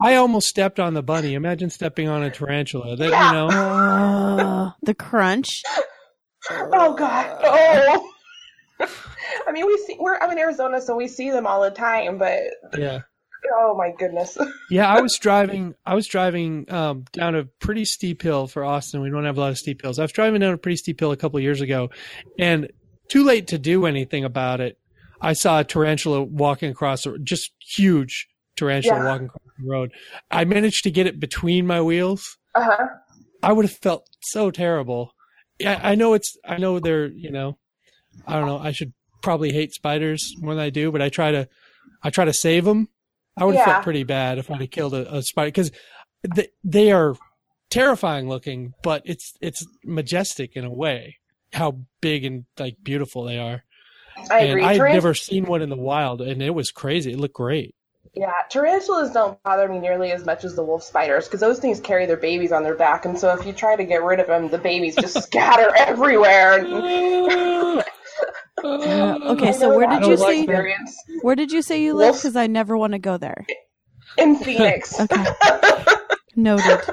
I 0.00 0.14
almost 0.14 0.46
stepped 0.46 0.78
on 0.78 0.94
the 0.94 1.02
bunny. 1.02 1.34
Imagine 1.34 1.70
stepping 1.70 2.06
on 2.08 2.22
a 2.22 2.30
tarantula. 2.30 2.94
That 2.94 3.10
Yeah. 3.10 3.26
you 3.26 3.32
know. 3.32 3.48
Uh, 3.48 4.70
the 4.84 4.94
crunch. 4.94 5.62
oh 6.48 6.94
God! 6.94 7.40
Oh. 7.42 8.11
I 9.46 9.52
mean, 9.52 9.66
we 9.66 9.76
see 9.86 9.96
we're 9.98 10.18
I'm 10.18 10.30
in 10.30 10.38
Arizona, 10.38 10.80
so 10.80 10.96
we 10.96 11.08
see 11.08 11.30
them 11.30 11.46
all 11.46 11.62
the 11.62 11.70
time. 11.70 12.18
But 12.18 12.42
Yeah. 12.76 13.00
oh 13.54 13.74
my 13.76 13.92
goodness! 13.98 14.36
Yeah, 14.70 14.88
I 14.88 15.00
was 15.00 15.18
driving. 15.18 15.74
I 15.84 15.94
was 15.94 16.06
driving 16.06 16.70
um, 16.72 17.04
down 17.12 17.34
a 17.34 17.44
pretty 17.44 17.84
steep 17.84 18.22
hill 18.22 18.46
for 18.46 18.64
Austin. 18.64 19.00
We 19.02 19.10
don't 19.10 19.24
have 19.24 19.36
a 19.36 19.40
lot 19.40 19.50
of 19.50 19.58
steep 19.58 19.82
hills. 19.82 19.98
I 19.98 20.02
was 20.02 20.12
driving 20.12 20.40
down 20.40 20.54
a 20.54 20.58
pretty 20.58 20.76
steep 20.76 20.98
hill 21.00 21.12
a 21.12 21.16
couple 21.16 21.38
years 21.40 21.60
ago, 21.60 21.90
and 22.38 22.70
too 23.08 23.24
late 23.24 23.48
to 23.48 23.58
do 23.58 23.84
anything 23.86 24.24
about 24.24 24.60
it. 24.60 24.78
I 25.20 25.34
saw 25.34 25.60
a 25.60 25.64
tarantula 25.64 26.22
walking 26.22 26.70
across, 26.70 27.06
just 27.22 27.52
huge 27.60 28.26
tarantula 28.56 28.96
Yeah. 28.96 29.04
walking 29.06 29.26
across 29.26 29.42
the 29.58 29.68
road. 29.70 29.92
I 30.30 30.44
managed 30.44 30.84
to 30.84 30.90
get 30.90 31.06
it 31.06 31.20
between 31.20 31.66
my 31.66 31.80
wheels. 31.82 32.38
Uh 32.54 32.64
huh. 32.64 32.86
I 33.42 33.52
would 33.52 33.64
have 33.66 33.76
felt 33.76 34.08
so 34.22 34.50
terrible. 34.50 35.12
Yeah, 35.58 35.78
I 35.82 35.94
know 35.96 36.14
it's. 36.14 36.36
I 36.46 36.56
know 36.58 36.78
they're. 36.80 37.06
You 37.08 37.30
know, 37.30 37.58
I 38.26 38.34
don't 38.34 38.46
know. 38.46 38.58
I 38.58 38.72
should 38.72 38.92
probably 39.22 39.52
hate 39.52 39.72
spiders 39.72 40.34
more 40.38 40.54
than 40.54 40.62
I 40.62 40.70
do, 40.70 40.90
but 40.92 41.02
I 41.02 41.08
try 41.08 41.30
to. 41.32 41.48
I 42.02 42.10
try 42.10 42.24
to 42.24 42.32
save 42.32 42.64
them. 42.64 42.88
I 43.36 43.44
would 43.44 43.54
have 43.54 43.66
Yeah. 43.66 43.72
felt 43.74 43.84
pretty 43.84 44.02
bad 44.04 44.38
if 44.38 44.50
I'd 44.50 44.60
have 44.60 44.70
killed 44.70 44.94
a, 44.94 45.16
a 45.16 45.22
spider 45.22 45.48
because 45.48 45.70
they, 46.34 46.48
they 46.64 46.92
are 46.92 47.14
terrifying 47.70 48.28
looking, 48.28 48.74
but 48.82 49.02
it's 49.04 49.34
it's 49.40 49.64
majestic 49.84 50.56
in 50.56 50.64
a 50.64 50.70
way. 50.70 51.18
How 51.52 51.78
big 52.00 52.24
and 52.24 52.44
like 52.58 52.76
beautiful 52.82 53.24
they 53.24 53.38
are. 53.38 53.62
I 54.30 54.40
and 54.40 54.50
agree. 54.50 54.64
I'd 54.64 54.80
Tarant- 54.80 54.92
never 54.94 55.14
seen 55.14 55.44
one 55.46 55.62
in 55.62 55.68
the 55.70 55.76
wild, 55.76 56.20
and 56.20 56.42
it 56.42 56.50
was 56.54 56.70
crazy. 56.70 57.12
It 57.12 57.18
looked 57.18 57.34
great. 57.34 57.74
Yeah, 58.14 58.30
tarantulas 58.50 59.10
don't 59.12 59.42
bother 59.42 59.66
me 59.68 59.78
nearly 59.78 60.12
as 60.12 60.26
much 60.26 60.44
as 60.44 60.54
the 60.54 60.62
wolf 60.62 60.82
spiders 60.82 61.26
because 61.26 61.40
those 61.40 61.58
things 61.60 61.80
carry 61.80 62.04
their 62.04 62.18
babies 62.18 62.52
on 62.52 62.62
their 62.62 62.74
back, 62.74 63.06
and 63.06 63.18
so 63.18 63.32
if 63.38 63.46
you 63.46 63.54
try 63.54 63.74
to 63.74 63.84
get 63.84 64.02
rid 64.02 64.20
of 64.20 64.26
them, 64.26 64.48
the 64.50 64.58
babies 64.58 64.96
just 64.96 65.22
scatter 65.22 65.74
everywhere. 65.76 66.58
And 66.58 66.66
Uh, 68.64 69.18
okay, 69.32 69.52
so 69.52 69.76
where 69.76 69.88
did 69.88 70.06
you 70.06 70.16
say? 70.16 70.40
experience 70.40 70.96
Where 71.22 71.34
did 71.34 71.52
you 71.52 71.62
say 71.62 71.82
you 71.82 71.94
live? 71.94 72.14
Because 72.14 72.36
I 72.36 72.46
never 72.46 72.76
want 72.76 72.92
to 72.92 72.98
go 72.98 73.16
there. 73.16 73.46
in 74.18 74.36
Phoenix. 74.36 74.98
Okay. 75.00 75.24
Noted. 76.34 76.80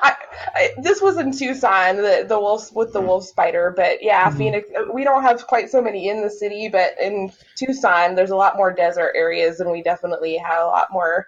I, 0.00 0.14
I, 0.54 0.70
this 0.80 1.02
was 1.02 1.18
in 1.18 1.32
Tucson, 1.32 1.96
the 1.96 2.24
the 2.28 2.38
wolf 2.38 2.72
with 2.72 2.92
the 2.92 3.00
wolf 3.00 3.24
spider, 3.24 3.72
but 3.76 4.02
yeah, 4.02 4.30
Phoenix. 4.30 4.68
We 4.92 5.02
don't 5.02 5.22
have 5.22 5.44
quite 5.46 5.70
so 5.70 5.82
many 5.82 6.08
in 6.08 6.22
the 6.22 6.30
city, 6.30 6.68
but 6.68 6.92
in 7.02 7.32
Tucson, 7.56 8.14
there's 8.14 8.30
a 8.30 8.36
lot 8.36 8.56
more 8.56 8.72
desert 8.72 9.12
areas, 9.16 9.58
and 9.58 9.70
we 9.72 9.82
definitely 9.82 10.36
have 10.36 10.62
a 10.62 10.66
lot 10.66 10.92
more 10.92 11.26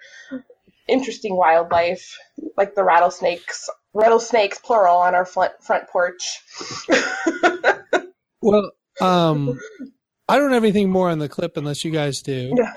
interesting 0.86 1.36
wildlife, 1.36 2.16
like 2.56 2.74
the 2.74 2.84
rattlesnakes, 2.84 3.68
rattlesnakes 3.94 4.58
plural, 4.58 4.96
on 4.96 5.14
our 5.14 5.24
front 5.24 5.52
front 5.60 5.88
porch. 5.88 6.40
Well, 8.42 8.70
um, 9.00 9.58
I 10.28 10.38
don't 10.38 10.52
have 10.52 10.64
anything 10.64 10.90
more 10.90 11.10
on 11.10 11.18
the 11.18 11.28
clip 11.28 11.56
unless 11.56 11.84
you 11.84 11.90
guys 11.90 12.22
do. 12.22 12.54
Yeah. 12.56 12.74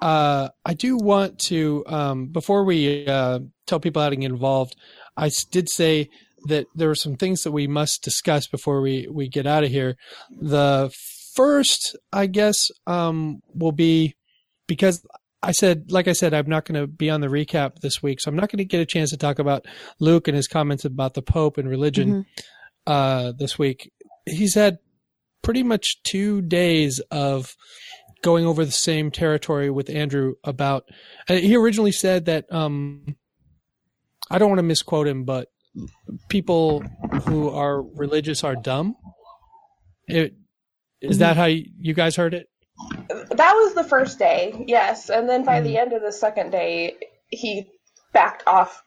Uh, 0.00 0.48
I 0.64 0.74
do 0.74 0.96
want 0.96 1.38
to, 1.46 1.84
um, 1.86 2.26
before 2.26 2.64
we 2.64 3.06
uh, 3.06 3.40
tell 3.66 3.78
people 3.78 4.02
how 4.02 4.10
to 4.10 4.16
get 4.16 4.30
involved, 4.30 4.74
I 5.16 5.30
did 5.52 5.68
say 5.68 6.08
that 6.46 6.66
there 6.74 6.90
are 6.90 6.96
some 6.96 7.14
things 7.14 7.42
that 7.42 7.52
we 7.52 7.68
must 7.68 8.02
discuss 8.02 8.48
before 8.48 8.80
we, 8.80 9.06
we 9.08 9.28
get 9.28 9.46
out 9.46 9.62
of 9.62 9.70
here. 9.70 9.96
The 10.40 10.90
first, 11.34 11.96
I 12.12 12.26
guess, 12.26 12.68
um, 12.88 13.42
will 13.54 13.72
be 13.72 14.16
because 14.66 15.06
I 15.42 15.52
said, 15.52 15.90
like 15.90 16.06
I 16.06 16.12
said, 16.12 16.34
I'm 16.34 16.48
not 16.48 16.64
going 16.64 16.80
to 16.80 16.86
be 16.86 17.10
on 17.10 17.20
the 17.20 17.26
recap 17.26 17.80
this 17.80 18.02
week, 18.02 18.20
so 18.20 18.28
I'm 18.28 18.36
not 18.36 18.50
going 18.50 18.58
to 18.58 18.64
get 18.64 18.80
a 18.80 18.86
chance 18.86 19.10
to 19.10 19.16
talk 19.16 19.38
about 19.38 19.66
Luke 19.98 20.28
and 20.28 20.36
his 20.36 20.46
comments 20.46 20.84
about 20.84 21.14
the 21.14 21.22
Pope 21.22 21.58
and 21.58 21.68
religion 21.68 22.26
uh, 22.86 23.32
this 23.36 23.58
week. 23.58 23.90
He's 24.24 24.54
had 24.54 24.78
pretty 25.42 25.64
much 25.64 26.02
two 26.04 26.42
days 26.42 27.00
of 27.10 27.56
going 28.22 28.46
over 28.46 28.64
the 28.64 28.70
same 28.70 29.10
territory 29.10 29.68
with 29.68 29.90
Andrew 29.90 30.34
about. 30.44 30.84
He 31.26 31.56
originally 31.56 31.92
said 31.92 32.26
that 32.26 32.44
um, 32.52 33.16
I 34.30 34.38
don't 34.38 34.48
want 34.48 34.60
to 34.60 34.64
misquote 34.64 35.08
him, 35.08 35.24
but 35.24 35.48
people 36.28 36.80
who 37.26 37.48
are 37.48 37.82
religious 37.82 38.44
are 38.44 38.54
dumb. 38.54 38.94
It, 40.06 40.34
is 41.00 41.18
that 41.18 41.36
how 41.36 41.46
you 41.46 41.94
guys 41.94 42.14
heard 42.14 42.32
it? 42.32 42.48
That 43.08 43.52
was 43.54 43.74
the 43.74 43.84
first 43.84 44.18
day, 44.18 44.64
yes, 44.66 45.10
and 45.10 45.28
then 45.28 45.44
by 45.44 45.60
the 45.60 45.76
end 45.78 45.92
of 45.92 46.02
the 46.02 46.12
second 46.12 46.50
day, 46.50 46.96
he 47.28 47.68
backed 48.12 48.42
off 48.46 48.82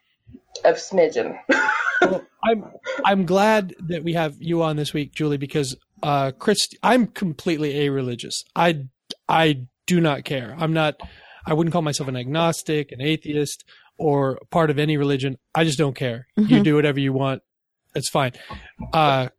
of 0.63 0.75
smidgen. 0.75 1.37
I'm 2.43 2.63
I'm 3.03 3.25
glad 3.25 3.75
that 3.87 4.03
we 4.03 4.13
have 4.13 4.35
you 4.39 4.61
on 4.63 4.75
this 4.75 4.93
week, 4.93 5.13
Julie, 5.13 5.37
because 5.37 5.75
uh, 6.03 6.31
Chris, 6.37 6.67
I'm 6.83 7.07
completely 7.07 7.85
a-religious. 7.85 8.43
I 8.55 8.85
I 9.27 9.65
do 9.87 9.99
not 10.01 10.23
care. 10.25 10.55
I'm 10.59 10.73
not. 10.73 10.95
I 11.47 11.53
wouldn't 11.53 11.71
call 11.73 11.81
myself 11.81 12.09
an 12.09 12.15
agnostic, 12.17 12.91
an 12.91 13.01
atheist, 13.01 13.63
or 13.97 14.39
part 14.51 14.69
of 14.69 14.79
any 14.79 14.97
religion. 14.97 15.37
I 15.53 15.63
just 15.63 15.77
don't 15.77 15.95
care. 15.95 16.27
You 16.35 16.59
Mhm. 16.59 16.63
do 16.63 16.75
whatever 16.75 16.99
you 16.99 17.13
want. 17.13 17.41
It's 17.95 18.09
fine. 18.09 18.33
Uh, 18.93 19.29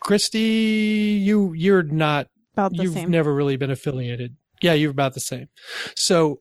Christy, 0.00 1.20
you 1.22 1.52
you're 1.52 1.82
not. 1.82 2.28
About 2.60 2.76
the 2.76 2.82
You've 2.82 2.94
same. 2.94 3.10
never 3.10 3.34
really 3.34 3.56
been 3.56 3.70
affiliated. 3.70 4.36
Yeah, 4.60 4.74
you're 4.74 4.90
about 4.90 5.14
the 5.14 5.20
same. 5.20 5.48
So, 5.96 6.40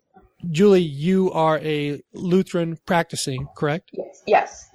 Julie, 0.51 0.81
you 0.81 1.31
are 1.31 1.59
a 1.59 2.01
Lutheran 2.13 2.77
practicing, 2.85 3.47
correct? 3.55 3.89
yes, 3.93 4.23
yes. 4.27 4.69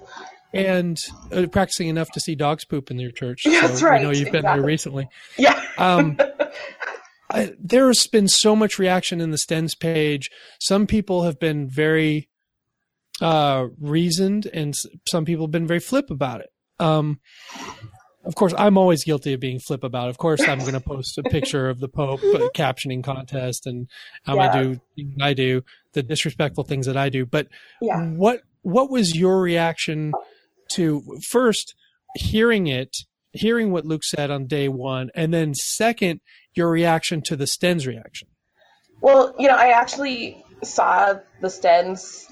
and 0.53 0.97
uh, 1.31 1.45
practicing 1.51 1.87
enough 1.87 2.09
to 2.13 2.19
see 2.19 2.33
dogs 2.33 2.65
poop 2.65 2.89
in 2.89 2.97
your 2.99 3.11
church. 3.11 3.43
Yeah, 3.45 3.61
that's 3.67 3.81
right, 3.83 3.99
I 3.99 4.03
know 4.03 4.11
you've 4.11 4.31
been 4.31 4.43
there 4.43 4.61
recently. 4.61 5.07
Yeah. 5.37 5.61
Um, 5.77 6.17
I, 7.31 7.53
there's 7.59 8.07
been 8.07 8.27
so 8.27 8.55
much 8.55 8.79
reaction 8.79 9.21
in 9.21 9.31
the 9.31 9.37
Stens 9.37 9.77
page. 9.79 10.29
Some 10.59 10.87
people 10.87 11.23
have 11.23 11.39
been 11.39 11.69
very 11.69 12.29
uh, 13.21 13.67
reasoned, 13.79 14.47
and 14.53 14.73
some 15.09 15.25
people 15.25 15.45
have 15.45 15.51
been 15.51 15.67
very 15.67 15.79
flip 15.79 16.09
about 16.09 16.41
it. 16.41 16.49
Um, 16.79 17.19
of 18.25 18.35
course, 18.35 18.53
I'm 18.57 18.77
always 18.77 19.03
guilty 19.03 19.33
of 19.33 19.39
being 19.39 19.59
flip 19.59 19.83
about. 19.83 20.07
it. 20.07 20.09
Of 20.09 20.17
course, 20.17 20.47
I'm 20.47 20.59
going 20.59 20.73
to 20.73 20.81
post 20.81 21.17
a 21.17 21.23
picture 21.23 21.69
of 21.69 21.79
the 21.79 21.87
Pope 21.87 22.21
uh, 22.23 22.47
captioning 22.55 23.03
contest, 23.03 23.65
and 23.67 23.87
I'm 24.25 24.35
going 24.37 24.51
Yeah. 24.53 24.61
to 24.61 24.81
do 24.97 25.11
I 25.21 25.33
do, 25.33 25.61
the 25.93 26.03
disrespectful 26.03 26.63
things 26.63 26.85
that 26.87 26.97
I 26.97 27.09
do. 27.09 27.25
But 27.25 27.47
Yeah. 27.81 28.01
what 28.11 28.41
what 28.61 28.89
was 28.89 29.15
your 29.15 29.41
reaction 29.41 30.13
to 30.73 31.03
first 31.29 31.75
hearing 32.15 32.67
it, 32.67 32.95
hearing 33.33 33.71
what 33.71 33.85
Luke 33.85 34.03
said 34.03 34.31
on 34.31 34.47
day 34.47 34.67
one, 34.67 35.11
and 35.13 35.33
then 35.33 35.53
second 35.53 36.21
your 36.55 36.69
reaction 36.69 37.21
to 37.23 37.35
the 37.35 37.45
Stens 37.45 37.85
reaction? 37.85 38.27
Well, 39.01 39.35
you 39.37 39.47
know, 39.47 39.55
I 39.55 39.67
actually 39.69 40.43
saw 40.63 41.15
the 41.41 41.47
Stens 41.47 42.25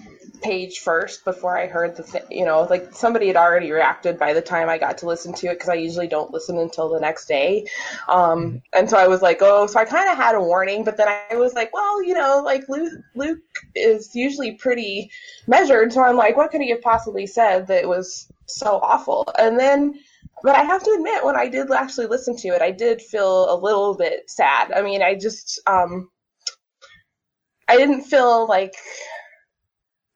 page 0.44 0.80
first 0.80 1.26
before 1.26 1.58
I 1.58 1.68
heard 1.68 1.96
the, 1.96 2.04
th- 2.04 2.26
you 2.30 2.46
know, 2.46 2.64
like 2.70 2.94
somebody 2.94 3.28
had 3.28 3.36
already 3.36 3.72
reacted 3.72 4.20
by 4.20 4.34
the 4.34 4.42
time 4.42 4.70
I 4.70 4.78
got 4.78 4.98
to 5.00 5.08
listen 5.08 5.34
to 5.34 5.48
it 5.48 5.56
because 5.56 5.70
I 5.70 5.76
usually 5.76 6.08
don't 6.08 6.32
listen 6.32 6.58
until 6.58 6.90
the 6.90 7.00
next 7.00 7.28
day. 7.28 7.66
Um, 8.08 8.62
and 8.74 8.90
so 8.90 8.98
I 8.98 9.08
was 9.08 9.22
like, 9.22 9.40
oh, 9.42 9.66
so 9.68 9.80
I 9.80 9.86
kind 9.86 10.10
of 10.10 10.18
had 10.18 10.36
a 10.36 10.42
warning, 10.42 10.84
but 10.84 10.98
then 10.98 11.08
I 11.08 11.36
was 11.36 11.54
like, 11.54 11.74
well, 11.74 12.04
you 12.04 12.14
know, 12.14 12.42
like 12.44 12.68
Luke, 12.70 13.02
Luke 13.16 13.40
is 13.76 14.16
usually 14.16 14.54
pretty 14.54 15.10
measured. 15.48 15.94
So 15.94 16.04
I'm 16.04 16.18
like, 16.18 16.38
what 16.38 16.52
could 16.52 16.62
he 16.62 16.72
have 16.72 16.82
possibly 16.82 17.26
said 17.26 17.68
that 17.68 17.88
was 17.88 18.32
so 18.46 18.80
awful? 18.84 19.26
And 19.40 19.60
then, 19.60 20.00
but 20.44 20.56
I 20.56 20.64
have 20.64 20.84
to 20.84 20.92
admit, 20.92 21.24
when 21.24 21.38
I 21.38 21.48
did 21.48 21.72
actually 21.72 22.08
listen 22.08 22.36
to 22.38 22.50
it, 22.50 22.62
I 22.62 22.72
did 22.72 23.02
feel 23.02 23.54
a 23.54 23.58
little 23.58 23.96
bit 23.96 24.30
sad. 24.30 24.74
I 24.74 24.82
mean, 24.82 25.02
I 25.02 25.16
just, 25.16 25.62
um, 25.68 26.10
I 27.68 27.78
didn't 27.78 28.04
feel 28.04 28.46
like 28.48 28.76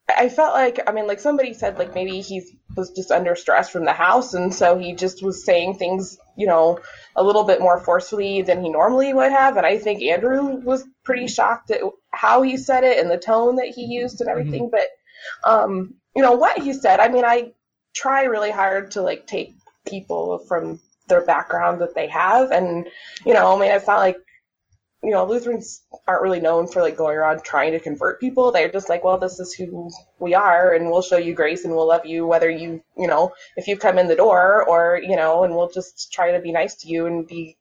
I 0.10 0.30
felt 0.30 0.53
like 0.53 0.80
I 0.88 0.91
mean 0.91 1.08
like 1.08 1.20
somebody 1.20 1.53
said 1.53 1.78
like 1.78 1.93
maybe 1.93 2.22
he 2.22 2.43
was 2.76 2.91
just 2.91 3.12
under 3.12 3.36
stress 3.36 3.70
from 3.70 3.86
the 3.86 3.93
house 3.93 4.34
and 4.34 4.53
so 4.53 4.78
he 4.78 4.93
just 4.93 5.22
was 5.22 5.43
saying 5.43 5.76
things 5.76 6.18
you 6.38 6.47
know 6.47 6.80
a 7.16 7.24
little 7.24 7.43
bit 7.43 7.60
more 7.60 7.80
forcefully 7.80 8.41
than 8.41 8.62
he 8.64 8.70
normally 8.70 9.14
would 9.14 9.32
have. 9.32 9.58
And 9.58 9.66
I 9.66 9.78
think 9.78 10.01
Andrew 10.01 10.62
was 10.62 10.86
pretty 11.03 11.28
shocked 11.28 11.72
at 11.72 11.82
how 12.12 12.41
he 12.41 12.58
said 12.58 12.84
it 12.84 12.99
and 12.99 13.10
the 13.10 13.18
tone 13.18 13.58
that 13.58 13.68
he 13.68 13.86
used 13.86 14.22
and 14.22 14.30
everything. 14.30 14.70
But 14.72 14.88
um 15.43 15.95
you 16.16 16.22
know 16.22 16.34
what 16.34 16.62
he 16.62 16.74
said 16.74 16.99
I 16.99 17.10
mean 17.10 17.26
I 17.26 17.51
try 17.93 18.24
really 18.24 18.51
hard 18.51 18.91
to 18.91 19.01
like 19.01 19.28
take 19.28 19.55
people 19.86 20.39
from 20.47 20.80
their 21.10 21.26
background 21.26 21.82
that 21.82 21.95
they 21.95 22.08
have. 22.08 22.51
And 22.51 22.88
you 23.26 23.34
know 23.34 23.55
I 23.55 23.60
mean 23.60 23.72
it's 23.72 23.88
not 23.88 23.99
like 23.99 24.18
you 25.03 25.11
know, 25.11 25.25
Lutherans 25.25 25.83
aren't 26.07 26.23
really 26.23 26.39
known 26.39 26.67
for 26.67 26.81
like 26.81 26.97
going 26.97 27.17
around 27.17 27.43
trying 27.43 27.71
to 27.71 27.79
convert 27.79 28.19
people. 28.19 28.51
They're 28.51 28.71
just 28.71 28.89
like, 28.89 29.03
well, 29.03 29.17
this 29.17 29.39
is 29.39 29.53
who 29.53 29.91
we 30.19 30.33
are, 30.33 30.73
and 30.73 30.89
we'll 30.89 31.03
show 31.03 31.17
you 31.17 31.33
grace, 31.33 31.65
and 31.65 31.75
we'll 31.75 31.87
love 31.87 32.05
you 32.05 32.25
whether 32.25 32.49
you, 32.49 32.81
you 32.97 33.07
know, 33.07 33.31
if 33.57 33.67
you 33.67 33.77
come 33.77 33.99
in 33.99 34.07
the 34.07 34.15
door, 34.15 34.67
or 34.67 34.99
you 35.01 35.15
know, 35.15 35.43
and 35.43 35.55
we'll 35.55 35.69
just 35.69 36.11
try 36.11 36.31
to 36.31 36.39
be 36.39 36.51
nice 36.51 36.75
to 36.75 36.87
you 36.87 37.05
and 37.05 37.27
be, 37.27 37.55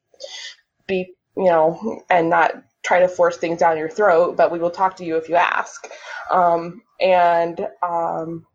be, 0.87 1.15
you 1.37 1.45
know, 1.45 2.03
and 2.09 2.31
not 2.31 2.55
try 2.83 3.01
to 3.01 3.09
force 3.09 3.37
things 3.37 3.59
down 3.59 3.77
your 3.77 3.91
throat. 3.91 4.37
But 4.37 4.51
we 4.51 4.59
will 4.59 4.71
talk 4.71 4.97
to 4.97 5.05
you 5.05 5.17
if 5.17 5.29
you 5.29 5.37
ask. 5.37 5.87
Um, 6.31 6.83
and 7.01 7.69
um, 7.83 8.47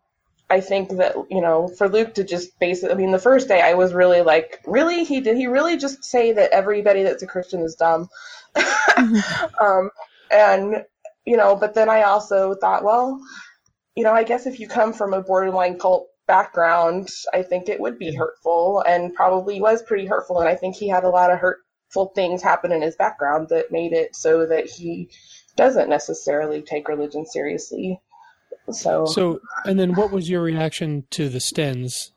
I 0.49 0.59
think 0.59 0.97
that 0.97 1.15
you 1.29 1.39
know, 1.39 1.67
for 1.67 1.87
Luke 1.87 2.15
to 2.15 2.23
just 2.23 2.57
basically, 2.59 2.91
I 2.93 2.97
mean, 2.97 3.11
the 3.11 3.19
first 3.19 3.47
day 3.47 3.61
I 3.61 3.75
was 3.75 3.93
really 3.93 4.21
like, 4.21 4.59
really, 4.65 5.03
he 5.03 5.21
did 5.21 5.37
he 5.37 5.45
really 5.45 5.77
just 5.77 6.03
say 6.03 6.33
that 6.33 6.51
everybody 6.51 7.03
that's 7.03 7.21
a 7.21 7.27
Christian 7.27 7.61
is 7.61 7.75
dumb? 7.75 8.09
um, 9.61 9.89
and 10.29 10.83
you 11.25 11.37
know, 11.37 11.55
but 11.55 11.73
then 11.73 11.89
I 11.89 12.03
also 12.03 12.55
thought, 12.55 12.83
well, 12.83 13.19
you 13.95 14.03
know, 14.03 14.13
I 14.13 14.23
guess 14.23 14.45
if 14.45 14.59
you 14.59 14.67
come 14.67 14.93
from 14.93 15.13
a 15.13 15.21
borderline 15.21 15.77
cult 15.77 16.07
background, 16.27 17.09
I 17.33 17.43
think 17.43 17.69
it 17.69 17.79
would 17.79 17.99
be 17.99 18.15
hurtful, 18.15 18.83
and 18.87 19.13
probably 19.13 19.61
was 19.61 19.83
pretty 19.83 20.05
hurtful. 20.05 20.39
And 20.39 20.49
I 20.49 20.55
think 20.55 20.75
he 20.75 20.87
had 20.87 21.03
a 21.03 21.09
lot 21.09 21.31
of 21.31 21.39
hurtful 21.39 22.11
things 22.15 22.41
happen 22.41 22.71
in 22.71 22.81
his 22.81 22.95
background 22.95 23.49
that 23.49 23.71
made 23.71 23.93
it 23.93 24.15
so 24.15 24.45
that 24.45 24.65
he 24.65 25.09
doesn't 25.55 25.89
necessarily 25.89 26.61
take 26.61 26.87
religion 26.87 27.25
seriously. 27.25 27.99
So, 28.71 29.05
So, 29.05 29.41
and 29.65 29.79
then 29.79 29.95
what 29.95 30.11
was 30.11 30.29
your 30.29 30.41
reaction 30.41 31.05
to 31.11 31.27
the 31.27 31.39
Stens? 31.39 32.11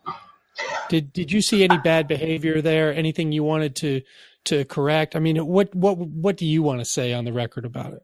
Did 0.89 1.13
did 1.13 1.33
you 1.33 1.43
see 1.43 1.65
any 1.65 1.79
bad 1.79 2.07
behavior 2.07 2.61
there? 2.61 2.95
Anything 2.95 3.33
you 3.33 3.43
wanted 3.43 3.75
to 3.77 4.03
to 4.47 4.65
correct? 4.65 5.17
I 5.17 5.19
mean, 5.19 5.37
what 5.47 5.75
what 5.75 5.99
what 5.99 6.37
do 6.37 6.47
you 6.47 6.63
want 6.63 6.81
to 6.81 6.85
say 6.85 7.13
on 7.13 7.25
the 7.25 7.33
record 7.33 7.65
about 7.65 7.93
it? 7.93 8.03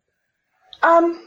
Um, 0.82 1.26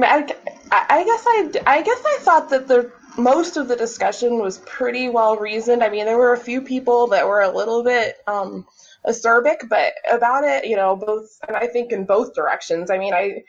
I, 0.00 0.34
I 0.70 1.04
guess 1.04 1.24
I, 1.26 1.50
I 1.66 1.82
guess 1.82 2.02
I 2.04 2.18
thought 2.20 2.50
that 2.50 2.68
the 2.68 2.92
most 3.16 3.56
of 3.56 3.68
the 3.68 3.76
discussion 3.76 4.40
was 4.40 4.58
pretty 4.58 5.08
well 5.08 5.36
reasoned. 5.36 5.82
I 5.82 5.90
mean, 5.90 6.06
there 6.06 6.18
were 6.18 6.32
a 6.32 6.38
few 6.38 6.60
people 6.62 7.08
that 7.08 7.26
were 7.26 7.40
a 7.40 7.54
little 7.54 7.82
bit 7.82 8.18
um, 8.26 8.66
acerbic, 9.06 9.68
but 9.68 9.92
about 10.10 10.44
it, 10.44 10.66
you 10.66 10.76
know, 10.76 10.96
both, 10.96 11.38
and 11.46 11.56
I 11.56 11.66
think 11.66 11.92
in 11.92 12.04
both 12.04 12.34
directions. 12.34 12.90
I 12.90 12.98
mean, 12.98 13.12
I, 13.12 13.42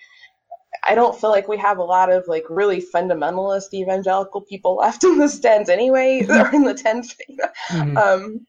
I 0.83 0.95
don't 0.95 1.19
feel 1.19 1.29
like 1.29 1.47
we 1.47 1.57
have 1.57 1.77
a 1.77 1.83
lot 1.83 2.11
of 2.11 2.27
like 2.27 2.45
really 2.49 2.81
fundamentalist 2.81 3.73
evangelical 3.73 4.41
people 4.41 4.75
left 4.77 5.03
in 5.03 5.19
the 5.19 5.29
stands 5.29 5.69
anyway, 5.69 6.25
or 6.27 6.53
in 6.53 6.63
the 6.63 6.73
tens. 6.73 7.15
Mhm. 7.69 7.97
Um, 7.97 8.47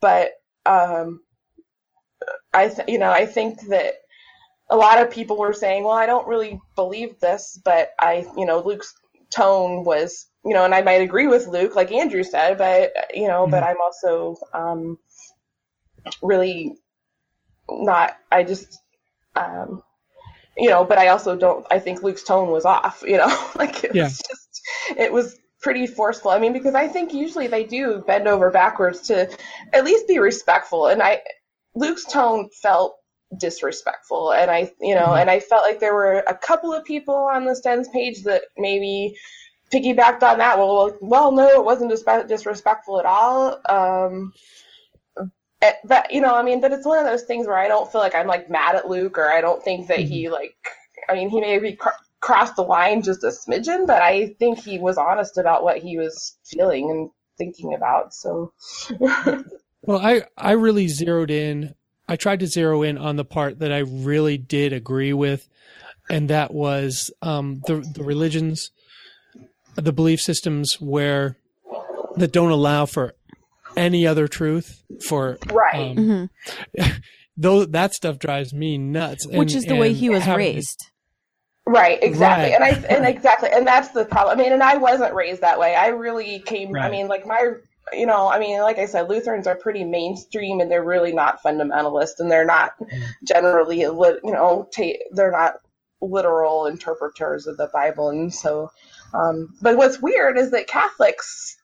but 0.00 0.32
um, 0.66 1.20
I, 2.54 2.68
th- 2.68 2.88
you 2.88 2.98
know, 2.98 3.10
I 3.10 3.26
think 3.26 3.60
that 3.68 3.94
a 4.70 4.76
lot 4.76 5.00
of 5.00 5.10
people 5.10 5.36
were 5.38 5.52
saying, 5.52 5.84
well, 5.84 5.92
I 5.92 6.06
don't 6.06 6.26
really 6.26 6.60
believe 6.76 7.18
this, 7.20 7.60
but 7.64 7.90
I, 8.00 8.26
you 8.36 8.46
know, 8.46 8.60
Luke's 8.60 8.94
tone 9.30 9.84
was, 9.84 10.26
you 10.44 10.54
know, 10.54 10.64
and 10.64 10.74
I 10.74 10.82
might 10.82 11.02
agree 11.02 11.26
with 11.26 11.46
Luke, 11.46 11.76
like 11.76 11.92
Andrew 11.92 12.22
said, 12.22 12.58
but, 12.58 12.92
you 13.14 13.28
know, 13.28 13.46
but 13.46 13.62
I'm 13.62 13.80
also 13.80 14.36
um, 14.54 14.98
really 16.22 16.76
not, 17.70 18.16
I 18.30 18.44
just, 18.44 18.78
um, 19.36 19.82
you 20.56 20.70
know, 20.70 20.84
but 20.84 20.98
I 20.98 21.08
also 21.08 21.36
don't, 21.36 21.66
I 21.70 21.78
think 21.78 22.02
Luke's 22.02 22.22
tone 22.22 22.50
was 22.50 22.64
off, 22.64 23.02
you 23.06 23.16
know, 23.16 23.50
like 23.56 23.84
it 23.84 23.92
Yeah. 23.92 24.04
was 24.04 24.20
just, 24.28 24.62
it 24.98 25.12
was 25.12 25.38
pretty 25.60 25.86
forceful. 25.86 26.30
I 26.30 26.38
mean, 26.38 26.52
because 26.52 26.74
I 26.74 26.88
think 26.88 27.14
usually 27.14 27.46
they 27.46 27.64
do 27.64 28.02
bend 28.06 28.28
over 28.28 28.50
backwards 28.50 29.00
to 29.02 29.30
at 29.72 29.84
least 29.84 30.08
be 30.08 30.18
respectful. 30.18 30.88
And 30.88 31.02
I, 31.02 31.20
Luke's 31.74 32.04
tone 32.04 32.48
felt 32.62 32.96
disrespectful 33.38 34.30
and 34.32 34.50
i 34.50 34.70
you 34.78 34.94
know 34.94 35.14
and 35.14 35.30
i 35.30 35.40
felt 35.40 35.62
like 35.62 35.80
there 35.80 35.94
were 35.94 36.22
a 36.26 36.34
couple 36.34 36.70
of 36.70 36.84
people 36.84 37.14
on 37.14 37.46
the 37.46 37.52
stens 37.52 37.90
page 37.90 38.22
that 38.24 38.42
maybe 38.58 39.16
piggybacked 39.72 40.22
on 40.22 40.38
that. 40.38 40.58
Well 40.58 40.96
well 41.00 41.32
no 41.32 41.48
it 41.48 41.64
wasn't 41.64 41.90
dispe- 41.90 42.28
disrespectful 42.28 43.00
at 43.00 43.06
all. 43.06 43.60
Um 43.68 44.32
eh, 45.62 45.72
but 45.84 46.12
you 46.12 46.20
know 46.20 46.34
i 46.34 46.42
mean 46.42 46.60
but 46.60 46.72
it's 46.72 46.86
one 46.86 46.98
of 46.98 47.06
those 47.06 47.22
things 47.22 47.46
where 47.46 47.56
i 47.56 47.68
don't 47.68 47.90
feel 47.90 48.00
like 48.00 48.14
i'm 48.14 48.26
like 48.26 48.50
mad 48.50 48.74
at 48.74 48.88
luke 48.88 49.16
or 49.16 49.32
i 49.32 49.40
don't 49.40 49.62
think 49.62 49.86
that 49.86 50.00
he 50.00 50.28
like 50.28 50.56
i 51.08 51.14
mean 51.14 51.30
he 51.30 51.40
maybe 51.40 51.74
cr- 51.74 51.88
crossed 52.20 52.56
the 52.56 52.62
line 52.62 53.00
just 53.02 53.24
a 53.24 53.28
smidgen 53.28 53.86
but 53.86 54.02
i 54.02 54.26
think 54.38 54.58
he 54.58 54.78
was 54.78 54.98
honest 54.98 55.38
about 55.38 55.62
what 55.62 55.78
he 55.78 55.96
was 55.96 56.36
feeling 56.44 56.90
and 56.90 57.10
thinking 57.38 57.74
about 57.74 58.12
so 58.12 58.52
Well, 59.82 59.98
I 59.98 60.22
I 60.36 60.52
really 60.52 60.88
zeroed 60.88 61.30
in. 61.30 61.74
I 62.08 62.16
tried 62.16 62.40
to 62.40 62.46
zero 62.46 62.82
in 62.82 62.98
on 62.98 63.16
the 63.16 63.24
part 63.24 63.58
that 63.60 63.72
I 63.72 63.78
really 63.78 64.36
did 64.38 64.72
agree 64.72 65.12
with, 65.12 65.48
and 66.10 66.28
that 66.30 66.52
was 66.52 67.10
um, 67.22 67.62
the 67.66 67.76
the 67.94 68.04
religions, 68.04 68.70
the 69.74 69.92
belief 69.92 70.20
systems 70.20 70.80
where 70.80 71.36
that 72.16 72.32
don't 72.32 72.50
allow 72.50 72.86
for 72.86 73.14
any 73.76 74.06
other 74.06 74.28
truth. 74.28 74.82
For 75.06 75.38
right 75.52 75.96
um, 75.98 76.30
though 77.36 77.64
that 77.64 77.94
stuff 77.94 78.18
drives 78.18 78.52
me 78.52 78.78
nuts. 78.78 79.26
Which 79.26 79.52
and- 79.52 79.58
is 79.58 79.64
the 79.64 79.76
way 79.76 79.92
he 79.92 80.08
was 80.08 80.22
having- 80.24 80.54
raised. 80.54 80.86
Right, 81.64 82.02
exactly. 82.02 82.50
Right. 82.50 82.54
And 82.54 82.64
I 82.64 82.94
and 82.94 83.06
exactly 83.16 83.48
and 83.52 83.64
that's 83.66 83.88
the 83.90 84.04
problem. 84.04 84.38
I 84.38 84.42
mean, 84.42 84.52
and 84.52 84.62
I 84.62 84.76
wasn't 84.78 85.14
raised 85.14 85.42
that 85.42 85.58
way. 85.60 85.74
I 85.76 85.88
really 85.88 86.40
came 86.40 86.74
I 86.76 86.90
mean, 86.90 87.06
like 87.06 87.24
my 87.26 87.52
you 87.92 88.06
know, 88.06 88.28
I 88.28 88.38
mean, 88.38 88.60
like 88.60 88.78
I 88.78 88.86
said, 88.86 89.08
Lutherans 89.08 89.46
are 89.46 89.56
pretty 89.56 89.84
mainstream 89.84 90.60
and 90.60 90.70
they're 90.70 90.84
really 90.84 91.12
not 91.12 91.42
fundamentalist 91.42 92.20
and 92.20 92.30
they're 92.30 92.44
not 92.44 92.72
generally 93.26 93.80
you 93.80 94.20
know, 94.24 94.68
ta- 94.74 95.02
they're 95.12 95.30
not 95.30 95.54
literal 96.00 96.66
interpreters 96.66 97.46
of 97.46 97.56
the 97.56 97.70
Bible. 97.72 98.08
And 98.10 98.32
so 98.32 98.70
um 99.14 99.54
but 99.60 99.76
what's 99.76 100.00
weird 100.00 100.38
is 100.38 100.50
that 100.52 100.66
Catholics 100.66 101.56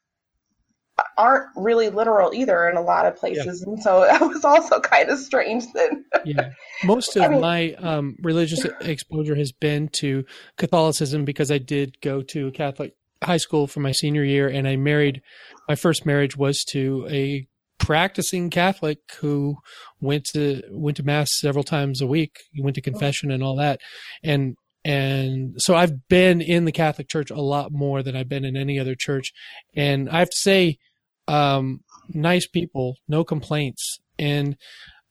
aren't 1.17 1.47
really 1.57 1.91
literal 1.91 2.33
either 2.35 2.69
in 2.69 2.77
a 2.77 2.81
lot 2.81 3.07
of 3.07 3.17
places. 3.17 3.63
And 3.63 3.81
so 3.83 4.01
that 4.11 4.21
was 4.21 4.45
also 4.45 4.81
kind 4.81 5.09
of 5.11 5.19
strange 5.19 5.65
that 5.75 5.91
yeah. 6.25 6.51
Most 6.85 7.17
of 7.17 7.23
I 7.23 7.29
mean- 7.29 7.41
my 7.41 7.73
um, 7.75 8.17
religious 8.23 8.65
exposure 8.81 9.35
has 9.35 9.53
been 9.53 9.89
to 9.89 10.25
catholicism 10.57 11.25
because 11.25 11.51
i 11.51 11.59
did 11.59 12.01
go 12.01 12.23
to 12.23 12.49
a 12.49 12.51
catholic 12.51 12.95
high 13.23 13.37
school 13.37 13.67
for 13.67 13.81
my 13.81 13.93
senior 13.93 14.25
year, 14.25 14.49
and 14.49 14.67
I 14.67 14.77
married. 14.77 15.23
My 15.69 15.75
first 15.75 16.07
marriage 16.07 16.37
was 16.37 16.65
to 16.71 17.07
a 17.11 17.47
practicing 17.79 18.51
Catholic 18.51 18.99
who 19.21 19.57
went 20.01 20.25
to 20.33 20.63
went 20.71 20.97
to 20.99 21.03
mass 21.03 21.29
several 21.33 21.65
times 21.65 22.01
a 22.01 22.07
week. 22.07 22.41
He 22.53 22.63
went 22.63 22.75
to 22.77 22.83
confession 22.83 23.31
and 23.31 23.43
all 23.43 23.57
that, 23.57 23.81
and 24.23 24.57
and 24.85 25.55
so 25.59 25.75
I've 25.75 26.09
been 26.09 26.41
in 26.41 26.65
the 26.65 26.73
Catholic 26.73 27.09
Church 27.09 27.31
a 27.31 27.41
lot 27.41 27.73
more 27.73 28.03
than 28.03 28.17
I've 28.17 28.29
been 28.29 28.45
in 28.45 28.57
any 28.57 28.79
other 28.79 28.95
church, 28.95 29.33
and 29.75 30.09
I 30.09 30.21
have 30.21 30.31
to 30.31 30.37
say, 30.37 30.79
um, 31.27 31.81
nice 32.09 32.47
people, 32.47 32.97
no 33.09 33.25
complaints, 33.25 33.99
and 34.19 34.57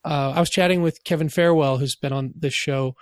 uh, 0.05 0.33
I 0.35 0.39
was 0.39 0.49
chatting 0.49 0.81
with 0.81 1.03
Kevin 1.03 1.29
Farewell, 1.29 1.77
who's 1.77 1.95
been 1.95 2.13
on 2.13 2.33
this 2.35 2.53
show 2.53 2.95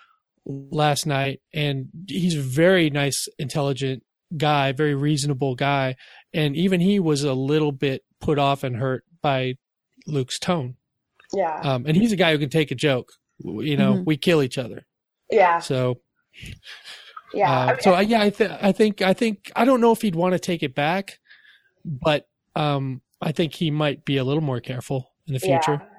last 0.45 1.05
night, 1.05 1.39
and 1.53 1.89
he's 2.07 2.35
a 2.35 2.41
very 2.41 2.89
nice, 2.89 3.27
intelligent 3.37 4.03
guy, 4.37 4.71
very 4.71 4.95
reasonable 4.95 5.55
guy, 5.55 5.95
and 6.33 6.55
even 6.55 6.79
he 6.81 6.99
was 6.99 7.23
a 7.23 7.33
little 7.33 7.71
bit 7.71 8.03
put 8.19 8.37
off 8.39 8.63
and 8.63 8.75
hurt 8.77 9.03
by 9.21 9.55
Luke's 10.07 10.39
tone. 10.39 10.75
Yeah. 11.33 11.59
Um, 11.61 11.85
and 11.87 11.95
he's 11.97 12.11
a 12.11 12.15
guy 12.15 12.31
who 12.31 12.37
can 12.39 12.49
take 12.49 12.71
a 12.71 12.75
joke. 12.75 13.11
You 13.39 13.75
know, 13.77 13.93
Mhm. 13.95 14.05
we 14.05 14.17
kill 14.17 14.41
each 14.43 14.57
other. 14.57 14.85
yeah. 15.31 15.59
So, 15.59 15.99
Yeah. 17.33 17.51
uh, 17.51 17.63
I 17.65 17.71
mean, 17.73 17.81
so 17.81 17.93
I, 17.93 18.01
yeah, 18.01 18.21
I, 18.21 18.29
th- 18.29 18.51
I 18.61 18.71
think, 18.71 19.01
I 19.01 19.13
think, 19.13 19.51
I 19.55 19.65
don't 19.65 19.81
know 19.81 19.91
if 19.91 20.01
he'd 20.01 20.15
want 20.15 20.33
to 20.33 20.39
take 20.39 20.63
it 20.63 20.75
back, 20.75 21.19
but 21.83 22.27
um, 22.55 23.01
I 23.21 23.31
think 23.31 23.53
he 23.55 23.71
might 23.71 24.05
be 24.05 24.17
a 24.17 24.23
little 24.23 24.43
more 24.43 24.59
careful 24.61 25.11
in 25.27 25.33
the 25.33 25.39
future. 25.39 25.81
Yeah, 25.81 25.94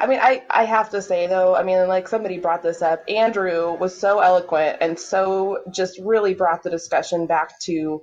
I 0.00 0.06
mean, 0.06 0.20
I, 0.20 0.42
I 0.50 0.64
have 0.64 0.90
to 0.90 1.02
say 1.02 1.26
though, 1.26 1.54
I 1.54 1.62
mean, 1.62 1.86
like 1.88 2.08
somebody 2.08 2.38
brought 2.38 2.62
this 2.62 2.82
up. 2.82 3.02
Andrew 3.08 3.72
was 3.74 3.98
so 3.98 4.20
eloquent 4.20 4.78
and 4.80 4.98
so 4.98 5.58
just 5.74 5.98
really 6.00 6.34
brought 6.34 6.62
the 6.62 6.70
discussion 6.70 7.26
back 7.26 7.58
to, 7.62 8.02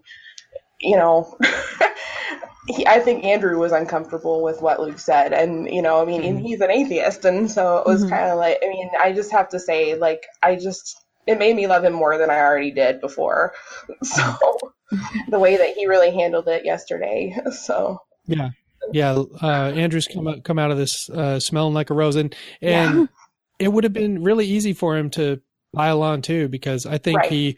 you 0.81 0.97
know, 0.97 1.37
he, 2.67 2.85
I 2.87 2.99
think 2.99 3.23
Andrew 3.25 3.59
was 3.59 3.71
uncomfortable 3.71 4.43
with 4.43 4.61
what 4.61 4.79
Luke 4.79 4.99
said, 4.99 5.33
and 5.33 5.67
you 5.73 5.81
know, 5.81 6.01
I 6.01 6.05
mean, 6.05 6.23
and 6.23 6.39
he's 6.39 6.61
an 6.61 6.71
atheist, 6.71 7.25
and 7.25 7.49
so 7.49 7.77
it 7.79 7.87
was 7.87 8.03
Mhm. 8.03 8.05
kind 8.05 8.29
of 8.31 8.37
like, 8.37 8.59
I 8.63 8.67
mean, 8.69 8.89
I 9.01 9.13
just 9.13 9.31
have 9.31 9.49
to 9.49 9.59
say, 9.59 9.95
like, 9.95 10.23
I 10.43 10.55
just 10.55 10.97
it 11.27 11.39
made 11.39 11.55
me 11.55 11.67
love 11.67 11.83
him 11.83 11.93
more 11.93 12.17
than 12.17 12.29
I 12.29 12.39
already 12.39 12.71
did 12.71 13.01
before. 13.01 13.53
So 14.03 14.73
the 15.29 15.39
way 15.39 15.57
that 15.57 15.75
he 15.75 15.87
really 15.87 16.11
handled 16.11 16.47
it 16.47 16.65
yesterday, 16.65 17.35
so 17.51 17.99
Yeah, 18.27 18.49
yeah. 18.91 19.11
Uh, 19.41 19.71
Andrew's 19.75 20.07
come 20.07 20.27
out, 20.27 20.43
come 20.43 20.59
out 20.59 20.71
of 20.71 20.77
this 20.77 21.09
uh, 21.09 21.39
smelling 21.39 21.73
like 21.73 21.89
a 21.89 21.93
rose, 21.93 22.15
and 22.15 22.35
and 22.61 23.09
it 23.59 23.69
would 23.71 23.83
have 23.83 23.93
been 23.93 24.23
really 24.23 24.45
easy 24.45 24.73
for 24.73 24.97
him 24.97 25.09
to 25.11 25.41
pile 25.73 26.01
on 26.01 26.21
too, 26.21 26.47
because 26.47 26.85
I 26.85 26.97
think 26.97 27.19
Right. 27.19 27.31
he 27.31 27.57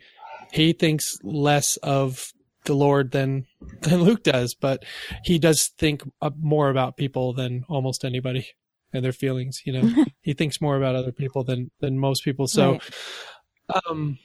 he 0.51 0.73
thinks 0.73 1.17
less 1.23 1.77
of 1.77 2.31
the 2.65 2.73
Lord 2.73 3.11
than 3.11 3.45
than 3.81 4.03
Luke 4.03 4.23
does, 4.23 4.55
but 4.55 4.83
he 5.23 5.39
does 5.39 5.67
think 5.77 6.03
more 6.39 6.69
about 6.69 6.97
people 6.97 7.33
than 7.33 7.65
almost 7.69 8.03
anybody 8.05 8.47
and 8.93 9.03
their 9.05 9.11
feelings. 9.13 9.61
You 9.65 9.73
know, 9.73 10.05
he 10.21 10.33
thinks 10.33 10.59
more 10.61 10.77
about 10.77 10.95
other 10.95 11.11
people 11.11 11.43
than 11.43 11.71
than 11.79 11.99
most 11.99 12.23
people. 12.23 12.47
So, 12.47 12.73
Right. 12.73 12.81
um, 13.89 14.17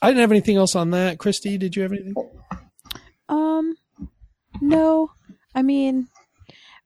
I 0.00 0.08
didn't 0.08 0.20
have 0.22 0.32
anything 0.32 0.56
else 0.56 0.74
on 0.74 0.90
that. 0.90 1.18
Christy, 1.18 1.56
did 1.58 1.76
you 1.76 1.82
have 1.82 1.92
anything? 1.92 2.14
Um, 3.28 3.76
no. 4.60 5.12
I 5.54 5.62
mean, 5.62 6.08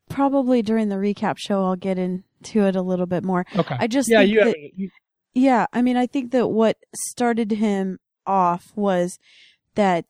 probably 0.08 0.62
during 0.62 0.88
the 0.88 0.96
recap 0.96 1.36
show, 1.38 1.64
I'll 1.64 1.76
get 1.76 1.98
into 1.98 2.64
it 2.66 2.76
a 2.76 2.82
little 2.82 3.06
bit 3.06 3.24
more. 3.24 3.44
Okay. 3.56 3.76
I 3.78 3.86
just 3.86 4.08
yeah, 4.08 4.20
you 4.20 4.44
that- 4.44 4.56
you- 4.74 4.90
Yeah, 5.34 5.66
I 5.72 5.82
mean, 5.82 5.96
I 5.96 6.06
think 6.06 6.32
that 6.32 6.48
what 6.48 6.76
started 7.10 7.50
him 7.52 7.98
off 8.26 8.64
was 8.74 9.18
that 9.74 10.06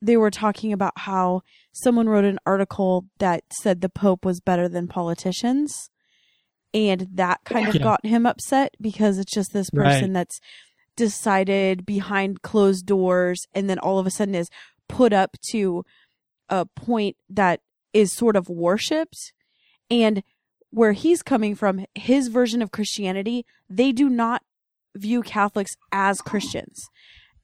they 0.00 0.16
were 0.16 0.30
talking 0.30 0.72
about 0.72 0.92
how 0.96 1.42
someone 1.72 2.08
wrote 2.08 2.24
an 2.24 2.38
article 2.46 3.06
that 3.18 3.44
said 3.60 3.80
the 3.80 3.88
Pope 3.88 4.24
was 4.24 4.40
better 4.40 4.68
than 4.68 4.88
politicians. 4.88 5.90
And 6.74 7.06
that 7.14 7.40
kind 7.44 7.68
of 7.68 7.74
Yeah. 7.74 7.82
got 7.82 8.06
him 8.06 8.24
upset 8.26 8.74
because 8.80 9.18
it's 9.18 9.32
just 9.32 9.52
this 9.52 9.68
Right. 9.74 9.92
person 9.92 10.12
that's 10.14 10.40
decided 10.96 11.84
behind 11.86 12.42
closed 12.42 12.86
doors 12.86 13.46
and 13.54 13.68
then 13.68 13.78
all 13.78 13.98
of 13.98 14.06
a 14.06 14.10
sudden 14.10 14.34
is 14.34 14.48
put 14.88 15.12
up 15.12 15.36
to 15.50 15.84
a 16.48 16.66
point 16.66 17.16
that 17.30 17.60
is 17.92 18.12
sort 18.12 18.36
of 18.36 18.48
worshipped. 18.48 19.32
And 19.90 20.22
where 20.70 20.92
he's 20.92 21.22
coming 21.22 21.54
from, 21.54 21.84
his 21.94 22.28
version 22.28 22.62
of 22.62 22.72
Christianity, 22.72 23.44
they 23.68 23.92
do 23.92 24.08
not 24.08 24.42
view 24.94 25.22
Catholics 25.22 25.76
as 25.90 26.20
Christians. 26.20 26.88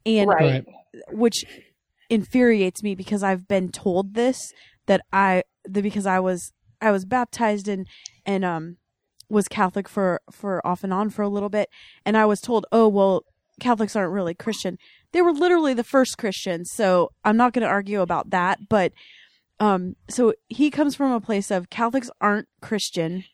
And 0.07 0.29
right. 0.29 0.65
Right. 0.67 0.67
which 1.11 1.45
infuriates 2.09 2.83
me 2.83 2.95
because 2.95 3.23
I've 3.23 3.47
been 3.47 3.71
told 3.71 4.15
this 4.15 4.53
that 4.87 5.03
I 5.13 5.43
the 5.65 5.83
because 5.83 6.07
I 6.07 6.21
was 6.21 6.53
I 6.81 6.91
was 6.91 7.05
baptized 7.05 7.69
and 7.69 7.87
and 8.25 8.45
um 8.45 8.77
was 9.29 9.49
Catholic 9.49 9.89
for 9.89 10.21
for 10.31 10.67
off 10.67 10.83
and 10.83 10.93
on 10.93 11.11
for 11.11 11.23
a 11.23 11.29
little 11.29 11.51
bit 11.51 11.69
and 12.07 12.17
I 12.17 12.25
was 12.25 12.41
told 12.41 12.65
oh 12.73 12.89
well 12.89 13.25
Catholics 13.61 13.95
aren't 13.95 14.13
really 14.13 14.35
Christian 14.35 14.79
they 15.13 15.21
were 15.21 15.33
literally 15.33 15.75
the 15.75 15.85
first 15.85 16.17
Christians 16.17 16.71
so 16.71 17.11
I'm 17.25 17.37
not 17.37 17.53
going 17.53 17.65
to 17.65 17.69
argue 17.69 18.01
about 18.01 18.31
that 18.31 18.69
but 18.69 18.93
um 19.61 19.97
so 20.09 20.35
he 20.49 20.71
comes 20.71 20.95
from 20.95 21.13
a 21.13 21.21
place 21.21 21.51
of 21.51 21.71
Catholics 21.71 22.11
aren't 22.21 22.49
Christian. 22.61 23.25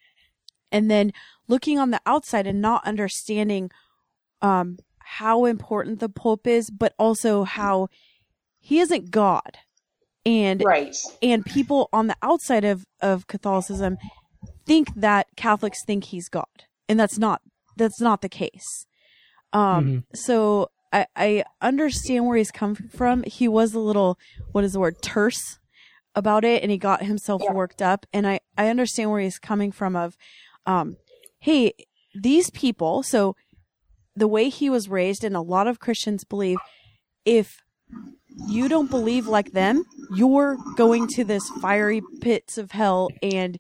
And 0.73 0.91
then 0.91 1.13
looking 1.47 1.79
on 1.79 1.91
the 1.91 2.01
outside 2.07 2.47
and 2.47 2.61
not 2.61 2.87
understanding 2.87 3.71
um 4.43 4.79
how 4.99 5.45
important 5.45 6.01
the 6.01 6.09
pope 6.09 6.47
is 6.47 6.71
but 6.71 6.95
also 6.99 7.45
how 7.45 7.89
he 8.61 8.81
isn't 8.81 9.11
god. 9.11 9.59
And 10.27 10.63
Right. 10.65 10.97
and 11.23 11.45
people 11.45 11.89
on 11.93 12.07
the 12.07 12.17
outside 12.23 12.65
of 12.65 12.87
of 13.01 13.27
catholicism 13.27 13.99
think 14.67 14.95
that 14.95 15.27
catholics 15.37 15.85
think 15.85 16.05
he's 16.05 16.29
god. 16.29 16.65
And 16.89 16.99
that's 16.99 17.19
not 17.19 17.43
that's 17.77 18.01
not 18.01 18.23
the 18.23 18.29
case. 18.29 18.87
Um 19.53 20.05
so 20.15 20.71
i 20.93 21.07
i 21.17 21.45
understand 21.61 22.27
where 22.27 22.39
he's 22.39 22.51
come 22.51 22.75
from. 22.75 23.23
He 23.25 23.47
was 23.49 23.75
a 23.75 23.79
little 23.81 24.19
what 24.53 24.65
is 24.65 24.73
the 24.73 24.81
word 24.81 25.03
terse 25.03 25.59
about 26.15 26.45
it 26.45 26.63
and 26.63 26.71
he 26.71 26.79
got 26.79 27.03
himself 27.03 27.43
Yeah. 27.43 27.53
worked 27.53 27.83
up 27.83 28.07
and 28.13 28.27
i 28.27 28.41
i 28.57 28.69
understand 28.69 29.11
where 29.11 29.21
he's 29.21 29.39
coming 29.39 29.73
from 29.73 29.97
of 29.97 30.17
um 30.67 30.97
hey 31.41 31.73
these 32.15 32.51
people 32.51 33.03
so 33.03 33.35
the 34.15 34.29
way 34.29 34.49
he 34.49 34.71
was 34.71 34.89
raised 34.89 35.25
and 35.25 35.35
a 35.37 35.41
lot 35.41 35.67
of 35.67 35.81
christians 35.81 36.25
believe 36.25 36.59
if 37.25 37.63
you 38.47 38.69
don't 38.69 38.91
believe 38.91 39.27
like 39.27 39.53
them, 39.53 39.85
you're 40.09 40.59
going 40.75 41.07
to 41.15 41.25
this 41.25 41.49
fiery 41.49 42.03
pits 42.21 42.59
of 42.59 42.73
hell 42.73 43.11
and 43.23 43.59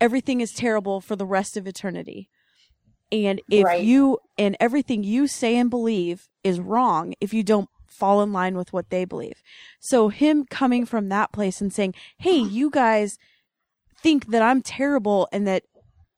everything 0.00 0.40
is 0.40 0.50
terrible 0.52 1.00
for 1.02 1.14
the 1.14 1.26
rest 1.26 1.56
of 1.58 1.66
eternity. 1.66 2.30
And 3.12 3.42
if 3.50 3.64
Right. 3.64 3.84
you 3.84 4.18
and 4.38 4.56
everything 4.58 5.04
you 5.04 5.26
say 5.26 5.56
and 5.56 5.68
believe 5.68 6.28
is 6.42 6.58
wrong 6.58 7.14
if 7.20 7.34
you 7.34 7.42
don't 7.42 7.68
fall 7.94 8.22
in 8.22 8.32
line 8.32 8.56
with 8.56 8.72
what 8.72 8.90
they 8.90 9.04
believe. 9.04 9.42
So 9.80 10.08
him 10.08 10.44
coming 10.44 10.84
from 10.86 11.08
that 11.08 11.32
place 11.32 11.60
and 11.60 11.72
saying, 11.72 11.94
"Hey, 12.18 12.36
you 12.36 12.70
guys 12.70 13.18
think 14.02 14.26
that 14.28 14.42
I'm 14.42 14.62
terrible 14.62 15.28
and 15.32 15.46
that 15.46 15.64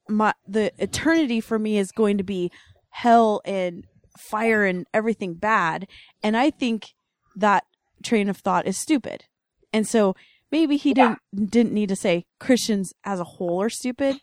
my 0.09 0.35
the 0.47 0.73
eternity 0.79 1.41
for 1.41 1.59
me 1.59 1.79
is 1.79 1.93
going 1.93 2.19
to 2.19 2.25
be 2.25 2.51
hell 2.91 3.41
and 3.45 3.85
fire 4.19 4.65
and 4.65 4.87
everything 4.95 5.35
bad." 5.35 5.87
And 6.23 6.37
I 6.37 6.51
think 6.51 6.95
that 7.35 7.65
train 8.03 8.29
of 8.29 8.39
thought 8.39 8.67
is 8.67 8.79
stupid. 8.79 9.25
And 9.73 9.87
so 9.87 10.15
maybe 10.51 10.77
he 10.77 10.95
didn't 10.95 11.19
didn't 11.35 11.73
need 11.73 11.89
to 11.89 11.97
say 11.97 12.25
Christians 12.39 12.93
as 13.05 13.21
a 13.21 13.25
whole 13.25 13.61
are 13.63 13.71
stupid, 13.71 14.21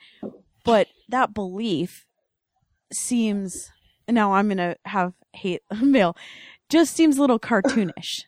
but 0.63 0.87
that 1.09 1.33
belief 1.33 2.05
seems 2.91 3.71
now 4.09 4.33
I'm 4.33 4.49
gonna 4.49 4.75
have 4.85 5.13
hate 5.33 5.61
mail 5.81 6.15
just 6.73 6.93
seems 6.95 7.17
a 7.17 7.21
little 7.21 7.39
cartoonish. 7.39 8.23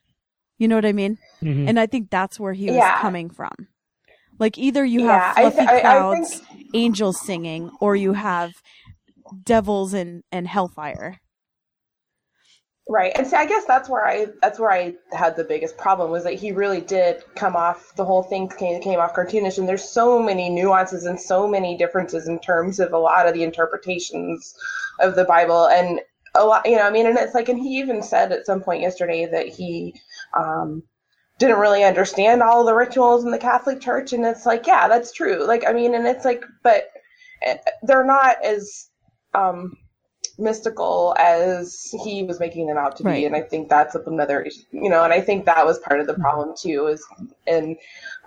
You 0.58 0.70
know 0.70 0.76
what 0.76 0.86
I 0.86 0.94
mean? 0.94 1.18
Mhm. 1.42 1.68
And 1.68 1.78
I 1.80 1.86
think 1.86 2.10
that's 2.10 2.40
where 2.40 2.54
he 2.54 2.68
was 2.68 2.76
Yeah. 2.78 3.02
coming 3.02 3.30
from. 3.30 3.52
Like 4.40 4.58
either 4.58 4.86
you 4.86 5.02
Yeah, 5.06 5.34
have 5.34 5.38
I 5.38 5.42
fluffy 5.42 5.58
th- 5.58 5.70
I- 5.70 5.78
I 5.78 5.82
clouds, 5.82 6.40
think- 6.40 6.70
angels 6.74 7.20
singing, 7.26 7.72
or 7.82 7.96
you 7.98 8.14
have 8.14 8.54
devils 9.44 9.94
and, 9.94 10.24
and 10.32 10.48
hellfire. 10.48 11.20
Right. 12.88 13.12
And 13.18 13.26
see, 13.26 13.36
I 13.36 13.48
guess 13.48 13.66
that's 13.66 13.90
where 13.90 14.06
I 14.06 14.28
that's 14.44 14.60
where 14.60 14.72
I 14.72 14.94
had 15.12 15.36
the 15.36 15.44
biggest 15.44 15.76
problem 15.76 16.12
was 16.12 16.24
that 16.24 16.36
he 16.36 16.52
really 16.52 16.82
did 16.82 17.24
come 17.36 17.56
off 17.56 17.94
the 17.96 18.06
whole 18.06 18.22
thing 18.22 18.48
came 18.48 18.80
came 18.80 19.00
off 19.00 19.16
cartoonish 19.16 19.58
and 19.58 19.68
there's 19.68 19.84
so 19.90 20.22
many 20.22 20.50
nuances 20.52 21.06
and 21.06 21.20
so 21.20 21.48
many 21.48 21.76
differences 21.76 22.28
in 22.28 22.38
terms 22.40 22.80
of 22.80 22.94
a 22.94 22.98
lot 22.98 23.28
of 23.28 23.34
the 23.34 23.42
interpretations 23.44 24.54
of 25.00 25.16
the 25.16 25.24
Bible 25.26 25.66
and 25.68 26.00
a 26.38 26.46
lot 26.46 26.66
you 26.66 26.76
know, 26.78 26.84
I 26.84 26.92
mean 26.92 27.08
and 27.08 27.18
it's 27.18 27.34
like 27.36 27.50
and 27.50 27.60
he 27.60 27.80
even 27.80 28.02
said 28.04 28.32
at 28.32 28.46
some 28.46 28.62
point 28.62 28.82
yesterday 28.82 29.26
that 29.26 29.48
he 29.48 29.96
um 30.38 30.84
didn't 31.40 31.60
really 31.60 31.84
understand 31.84 32.42
all 32.42 32.64
the 32.66 32.74
rituals 32.74 33.26
in 33.26 33.32
the 33.32 33.38
Catholic 33.38 33.82
Church 33.82 34.14
and 34.14 34.26
it's 34.26 34.46
like, 34.46 34.68
yeah, 34.68 34.88
that's 34.88 35.12
true. 35.12 35.46
Like 35.46 35.66
I 35.68 35.74
mean 35.74 35.96
and 35.96 36.08
it's 36.08 36.26
like 36.26 36.44
but 36.64 36.88
eh, 37.44 37.58
they're 37.84 38.06
not 38.06 38.44
as 38.44 38.90
um 39.34 39.78
mystical 40.38 41.16
as 41.18 41.94
he 42.04 42.24
was 42.24 42.40
making 42.40 42.68
them 42.68 42.78
out 42.78 42.98
to 42.98 43.04
Right. 43.04 43.16
be. 43.16 43.26
And 43.26 43.36
I 43.36 43.42
think 43.42 43.70
that's 43.70 43.96
another, 43.96 44.46
you 44.72 44.90
know, 44.90 45.04
and 45.04 45.14
I 45.14 45.22
think 45.22 45.46
that 45.46 45.66
was 45.66 45.80
part 45.80 46.02
of 46.02 46.08
the 46.08 46.14
problem 46.16 46.54
too 46.58 46.88
is, 46.88 47.06
and, 47.48 47.78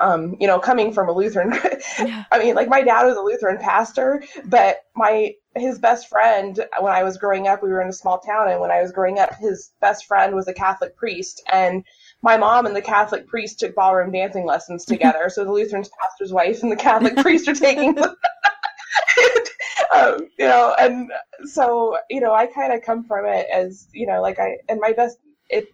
um, 0.01 0.37
you 0.41 0.47
know, 0.47 0.59
coming 0.59 0.93
from 0.93 1.09
a 1.09 1.13
Lutheran, 1.13 1.53
I 2.33 2.39
mean, 2.39 2.55
like 2.55 2.69
my 2.69 2.83
dad 2.83 3.05
was 3.05 3.17
a 3.17 3.21
Lutheran 3.21 3.59
pastor, 3.59 4.23
but 4.47 4.79
my, 4.97 5.35
his 5.61 5.79
best 5.79 6.09
friend, 6.09 6.59
when 6.81 6.93
I 6.93 7.03
was 7.03 7.17
growing 7.17 7.49
up, 7.49 7.63
we 7.63 7.71
were 7.71 7.83
in 7.83 7.89
a 7.89 7.93
small 7.93 8.19
town. 8.19 8.49
And 8.51 8.61
when 8.61 8.71
I 8.71 8.83
was 8.83 8.93
growing 8.93 9.19
up, 9.19 9.35
his 9.35 9.71
best 9.81 10.07
friend 10.07 10.35
was 10.35 10.49
a 10.49 10.55
Catholic 10.55 10.97
priest. 10.97 11.43
And 11.51 11.85
my 12.23 12.37
mom 12.37 12.67
and 12.67 12.75
the 12.75 12.83
Catholic 12.83 13.27
priest 13.27 13.61
took 13.61 13.75
ballroom 13.75 14.13
dancing 14.13 14.47
lessons 14.47 14.85
together. 14.87 15.29
so 15.29 15.45
the 15.45 15.53
Lutheran 15.53 15.85
pastor's 16.01 16.33
wife 16.33 16.63
and 16.63 16.73
the 16.73 16.77
Catholic 16.77 17.17
priest 17.23 17.49
are 17.49 17.55
taking 17.55 17.99
um, 19.95 20.29
you 20.39 20.47
know, 20.47 20.75
and 20.79 21.11
so 21.45 21.99
you 22.11 22.21
know, 22.21 22.35
I 22.35 22.47
kind 22.47 22.73
of 22.73 22.83
come 22.83 23.05
from 23.05 23.27
it 23.27 23.47
as 23.53 23.89
you 23.93 24.07
know, 24.07 24.21
like 24.21 24.39
I 24.39 24.59
and 24.69 24.81
my 24.81 24.93
best 24.93 25.19
it. 25.49 25.67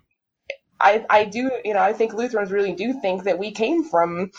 I, 0.84 1.04
I 1.08 1.24
do, 1.24 1.50
you 1.64 1.72
know, 1.72 1.80
I 1.80 1.92
think 1.94 2.12
Lutherans 2.12 2.52
really 2.52 2.72
do 2.72 2.92
think 3.00 3.24
that 3.24 3.38
we 3.38 3.50
came 3.50 3.82
from 3.82 4.30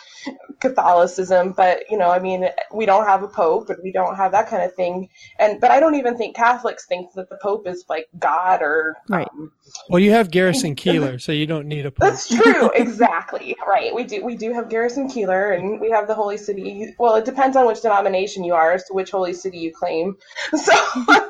Catholicism, 0.60 1.54
but, 1.54 1.90
you 1.90 1.98
know, 1.98 2.10
I 2.12 2.20
mean, 2.20 2.48
we 2.72 2.86
don't 2.86 3.06
have 3.06 3.24
a 3.24 3.28
pope 3.28 3.70
and 3.70 3.80
we 3.84 3.92
don't 3.92 4.16
have 4.16 4.32
that 4.32 4.48
kind 4.48 4.62
of 4.64 4.74
thing. 4.76 5.10
And, 5.40 5.60
but 5.60 5.72
I 5.72 5.80
don't 5.80 5.96
even 5.96 6.16
think 6.18 6.36
Catholics 6.36 6.86
think 6.86 7.12
that 7.14 7.30
the 7.30 7.38
pope 7.42 7.68
is 7.68 7.84
like 7.90 8.08
God 8.20 8.62
or, 8.62 8.96
Right. 9.10 9.28
um, 9.34 9.52
Well, 9.90 10.00
you 10.00 10.12
have 10.12 10.30
Garrison 10.30 10.76
Keillor, 10.84 11.20
so 11.20 11.32
you 11.32 11.48
don't 11.48 11.68
need 11.68 11.86
a 11.88 11.92
pope. 11.92 12.00
that's 12.00 12.28
true. 12.30 12.70
exactly. 12.76 13.56
Right. 13.68 13.94
We 13.94 14.04
do, 14.04 14.24
we 14.24 14.36
do 14.36 14.54
have 14.54 14.70
Garrison 14.70 15.10
Keillor 15.10 15.58
and 15.58 15.82
we 15.82 15.90
have 15.90 16.08
the 16.08 16.16
Holy 16.16 16.38
City. 16.38 16.94
Well, 17.00 17.16
it 17.16 17.26
depends 17.26 17.58
on 17.58 17.66
which 17.66 17.82
denomination 17.82 18.44
you 18.44 18.54
are 18.54 18.72
as 18.74 18.84
to 18.86 18.94
which 18.94 19.10
Holy 19.12 19.34
City 19.34 19.58
you 19.58 19.74
claim. 19.74 20.16
So, 20.56 20.74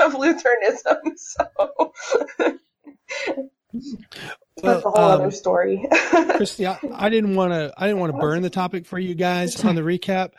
of 0.02 0.14
Lutheranism. 0.14 0.98
So, 1.18 1.94
that's 4.62 4.86
a 4.86 4.90
whole 4.90 4.98
um, 4.98 5.22
other 5.22 5.32
story. 5.32 5.86
Christy, 5.92 6.66
I, 6.68 6.78
I 6.94 7.10
didn't 7.10 7.36
want 7.36 7.54
to. 7.54 7.74
I 7.78 7.88
didn't 7.88 8.00
want 8.00 8.14
to 8.14 8.20
burn 8.20 8.42
the 8.42 8.50
topic 8.50 8.86
for 8.86 8.98
you 9.00 9.16
guys 9.16 9.64
on 9.64 9.76
the 9.76 9.82
recap, 9.82 10.32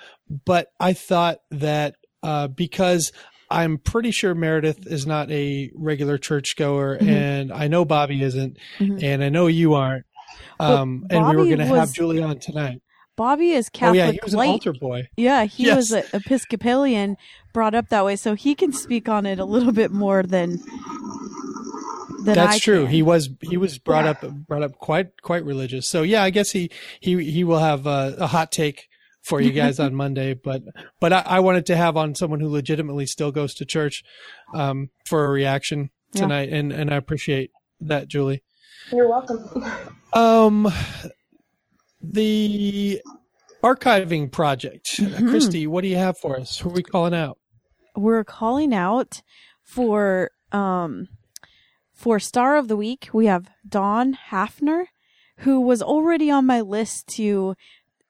but 0.45 0.69
I 0.81 0.93
thought 0.93 1.39
that 1.51 1.97
uh, 2.23 2.49
because 2.49 3.13
I'm 3.51 3.79
pretty 3.79 4.11
sure 4.11 4.35
Meredith 4.35 4.87
is 4.87 5.07
not 5.07 5.31
a 5.31 5.71
regular 5.75 6.19
churchgoer, 6.19 6.99
Mhm. 6.99 7.09
and 7.09 7.53
I 7.53 7.69
know 7.69 7.85
Bobby 7.85 8.23
isn't, 8.23 8.57
Mhm. 8.79 9.03
and 9.03 9.23
I 9.23 9.29
know 9.29 9.47
you 9.47 9.75
aren't. 9.75 10.05
Um, 10.59 11.07
and 11.11 11.27
we 11.29 11.37
were 11.37 11.45
going 11.45 11.59
to 11.59 11.67
have 11.67 11.93
Julie 11.93 12.23
on 12.23 12.39
tonight. 12.39 12.81
Bobby 13.15 13.53
is 13.53 13.69
Catholic. 13.71 14.01
oh 14.03 14.05
yeah, 14.07 14.11
he 14.13 14.21
was 14.23 14.35
an 14.35 14.41
altar 14.41 14.73
boy. 14.75 15.09
Yeah, 15.17 15.45
he 15.45 15.65
Yes. 15.67 15.77
was 15.77 15.93
an 15.93 16.05
Episcopalian, 16.13 17.17
brought 17.55 17.75
up 17.75 17.89
that 17.91 18.05
way, 18.05 18.17
so 18.17 18.35
he 18.35 18.55
can 18.55 18.73
speak 18.73 19.09
on 19.09 19.25
it 19.25 19.39
a 19.39 19.45
little 19.45 19.73
bit 19.73 19.91
more 19.91 20.23
than 20.23 20.59
than 22.27 22.35
That's 22.35 22.57
I 22.57 22.59
true. 22.59 22.83
can. 22.85 22.93
He 22.93 23.03
was 23.03 23.31
he 23.41 23.57
was 23.57 23.79
brought 23.79 24.05
up 24.07 24.21
brought 24.47 24.63
up 24.63 24.77
quite 24.79 25.23
quite 25.23 25.45
religious. 25.45 25.89
So 25.89 26.03
yeah, 26.03 26.23
I 26.23 26.31
guess 26.31 26.51
he 26.51 26.71
he 27.01 27.25
he 27.31 27.43
will 27.45 27.59
have 27.61 27.87
a, 27.87 28.15
a 28.19 28.27
hot 28.27 28.53
take 28.53 28.89
for 29.23 29.41
you 29.41 29.51
guys 29.53 29.81
on 29.81 29.95
Monday. 30.05 30.35
But 30.35 30.63
but 31.01 31.13
I, 31.13 31.21
I 31.27 31.41
wanted 31.41 31.65
to 31.67 31.77
have 31.77 31.97
on 31.97 32.15
someone 32.15 32.41
who 32.41 32.49
legitimately 32.49 33.07
still 33.07 33.33
goes 33.33 33.55
to 33.55 33.65
church 33.65 34.03
um, 34.55 34.91
for 35.07 35.25
a 35.25 35.29
reaction 35.31 35.91
Yeah. 36.13 36.21
tonight, 36.23 36.49
and 36.51 36.73
and 36.73 36.93
I 36.93 36.97
appreciate 36.97 37.51
that, 37.81 38.09
Julie. 38.09 38.43
You're 38.93 39.09
welcome. 39.09 39.65
Um, 40.13 40.73
the 42.03 43.01
archiving 43.63 44.31
project, 44.31 44.87
Mhm. 44.99 45.29
Christy. 45.31 45.67
What 45.67 45.83
do 45.83 45.89
you 45.89 45.97
have 45.97 46.19
for 46.19 46.39
us? 46.39 46.59
Who 46.59 46.71
are 46.71 46.73
we 46.73 46.83
calling 46.83 47.15
out? 47.15 47.39
We're 47.97 48.25
calling 48.25 48.75
out 48.75 49.23
for 49.65 50.31
um 50.53 51.09
for 51.97 52.21
star 52.21 52.57
of 52.57 52.69
the 52.69 52.77
week. 52.77 53.09
We 53.13 53.27
have 53.27 53.49
Dawn 53.69 54.17
Hafner, 54.31 54.85
who 55.39 55.61
was 55.61 55.83
already 55.83 56.31
on 56.31 56.47
my 56.47 56.61
list 56.61 57.09
to 57.17 57.57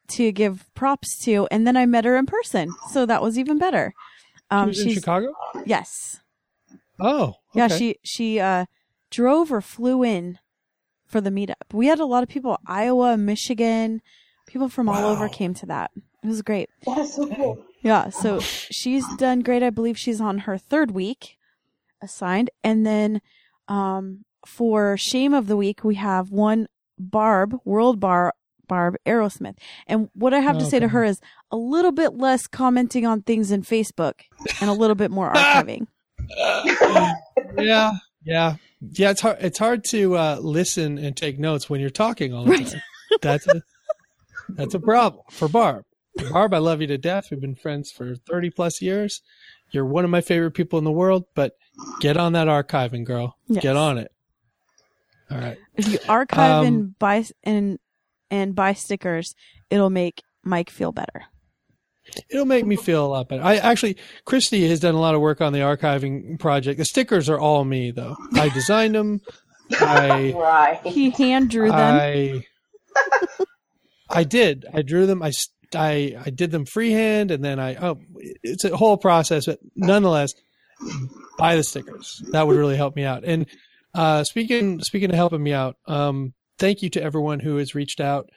to 0.08 0.30
give 0.32 0.66
props 0.74 1.18
to, 1.24 1.48
and 1.50 1.66
then 1.66 1.76
I 1.76 1.86
met 1.86 2.04
her 2.04 2.16
in 2.16 2.26
person, 2.26 2.70
so 2.92 3.06
that 3.06 3.22
was 3.22 3.38
even 3.38 3.58
better. 3.58 3.94
She 4.36 4.42
Um, 4.50 4.68
was 4.68 4.80
in 4.80 4.90
Chicago. 4.90 5.34
yes, 5.64 6.20
Oh, 7.00 7.34
Yeah, 7.54 7.68
she 7.68 7.96
she 8.04 8.38
uh 8.40 8.66
drove 9.10 9.50
or 9.52 9.60
flew 9.60 10.02
in 10.04 10.38
for 11.06 11.20
the 11.20 11.30
meetup. 11.30 11.72
We 11.72 11.86
had 11.86 11.98
a 12.00 12.06
lot 12.06 12.22
of 12.22 12.28
people, 12.28 12.58
Iowa, 12.66 13.16
Michigan, 13.16 14.02
people 14.46 14.68
from 14.68 14.88
all 14.88 15.04
over 15.04 15.28
came 15.28 15.54
to 15.54 15.66
that. 15.66 15.90
It 16.22 16.26
was 16.28 16.42
great. 16.42 16.70
That's 16.84 17.14
so 17.14 17.26
cool. 17.28 17.64
Yeah, 17.82 18.08
so 18.10 18.40
she's 18.40 19.04
done 19.16 19.40
great. 19.40 19.62
I 19.62 19.70
believe 19.70 19.96
she's 19.98 20.20
on 20.20 20.38
her 20.40 20.58
third 20.58 20.90
week 20.92 21.36
assigned. 22.02 22.50
And 22.64 22.84
then 22.86 23.20
um 23.68 24.24
for 24.46 24.96
shame 24.96 25.34
of 25.34 25.46
the 25.48 25.56
week, 25.56 25.82
we 25.82 25.96
have 25.96 26.30
one 26.30 26.68
Barb, 26.98 27.58
World 27.64 27.98
Bar 28.00 28.32
Barb 28.68 28.96
Aerosmith. 29.06 29.56
And 29.86 30.08
what 30.14 30.32
I 30.34 30.38
have 30.40 30.58
to 30.58 30.64
say 30.64 30.78
to 30.80 30.88
her 30.88 31.04
is 31.04 31.20
a 31.50 31.56
little 31.56 31.92
bit 31.92 32.14
less 32.14 32.46
commenting 32.46 33.04
on 33.06 33.22
things 33.22 33.50
in 33.50 33.62
Facebook 33.62 34.14
and 34.60 34.68
a 34.70 34.72
little 34.72 34.94
bit 34.96 35.10
more 35.10 35.32
archiving. 35.34 35.86
yeah, 37.58 37.92
yeah, 38.24 38.54
yeah. 38.90 39.10
It's 39.10 39.20
hard. 39.20 39.38
It's 39.40 39.58
hard 39.58 39.84
to 39.90 40.16
uh, 40.16 40.38
listen 40.40 40.98
and 40.98 41.16
take 41.16 41.38
notes 41.38 41.68
when 41.70 41.80
you're 41.80 41.90
talking 41.90 42.32
all 42.34 42.44
the 42.44 42.50
Right. 42.52 42.66
time. 42.66 42.82
That's 43.22 43.46
a 43.46 43.62
that's 44.50 44.74
a 44.74 44.80
problem 44.80 45.22
for 45.30 45.48
Barb. 45.48 45.84
Barb, 46.30 46.54
I 46.54 46.58
love 46.58 46.80
you 46.80 46.86
to 46.88 46.98
death. 46.98 47.28
We've 47.30 47.40
been 47.40 47.54
friends 47.54 47.90
for 47.90 48.14
thirty 48.16 48.50
plus 48.50 48.80
years. 48.82 49.20
You're 49.70 49.84
one 49.86 50.04
of 50.04 50.10
my 50.10 50.20
favorite 50.20 50.52
people 50.52 50.78
in 50.78 50.84
the 50.84 50.92
world. 50.92 51.24
But 51.34 51.52
get 52.00 52.16
on 52.16 52.32
that 52.34 52.48
archiving, 52.48 53.04
girl. 53.04 53.36
Yes. 53.48 53.62
Get 53.62 53.76
on 53.76 53.98
it. 53.98 54.10
All 55.30 55.38
right. 55.38 55.58
If 55.74 55.88
you 55.88 55.98
archive 56.08 56.60
Um, 56.60 56.66
and 56.66 56.98
buy 56.98 57.24
and 57.42 57.78
and 58.30 58.54
buy 58.54 58.72
stickers, 58.74 59.34
it'll 59.70 59.90
make 59.90 60.22
Mike 60.44 60.70
feel 60.70 60.92
better. 60.92 61.24
It'll 62.30 62.46
make 62.46 62.64
me 62.64 62.76
feel 62.76 63.04
a 63.04 63.08
lot 63.08 63.28
better. 63.28 63.42
I 63.42 63.56
actually, 63.56 63.96
Christy 64.24 64.68
has 64.68 64.78
done 64.78 64.94
a 64.94 65.00
lot 65.00 65.16
of 65.16 65.20
work 65.20 65.40
on 65.40 65.52
the 65.52 65.58
archiving 65.58 66.38
project. 66.38 66.78
The 66.78 66.84
stickers 66.84 67.28
are 67.28 67.38
all 67.38 67.64
me, 67.64 67.90
though. 67.90 68.16
I 68.34 68.48
designed 68.48 68.94
them. 68.94 69.20
I 69.72 70.32
Right. 70.36 70.80
He 70.86 71.10
hand 71.10 71.50
drew 71.50 71.68
them. 71.68 71.74
I 72.00 72.44
I 74.08 74.22
did. 74.24 74.66
I 74.72 74.82
drew 74.82 75.06
them. 75.06 75.22
I, 75.22 75.28
s- 75.28 75.48
I 75.74 76.16
I 76.24 76.30
did 76.30 76.50
them 76.50 76.66
freehand, 76.66 77.30
and 77.30 77.44
then 77.44 77.58
I 77.58 77.76
oh, 77.76 77.98
it's 78.42 78.64
a 78.64 78.76
whole 78.76 78.96
process. 78.96 79.46
But 79.46 79.58
nonetheless, 79.74 80.34
buy 81.38 81.56
the 81.56 81.62
stickers. 81.62 82.22
That 82.32 82.46
would 82.46 82.56
really 82.56 82.76
help 82.76 82.96
me 82.96 83.04
out. 83.04 83.24
And 83.24 83.46
uh, 83.94 84.24
speaking 84.24 84.80
speaking 84.80 85.10
of 85.10 85.16
helping 85.16 85.42
me 85.42 85.52
out, 85.52 85.76
um, 85.86 86.34
thank 86.58 86.82
you 86.82 86.90
to 86.90 87.02
everyone 87.02 87.40
who 87.40 87.56
has 87.56 87.74
reached 87.74 88.00
out 88.00 88.30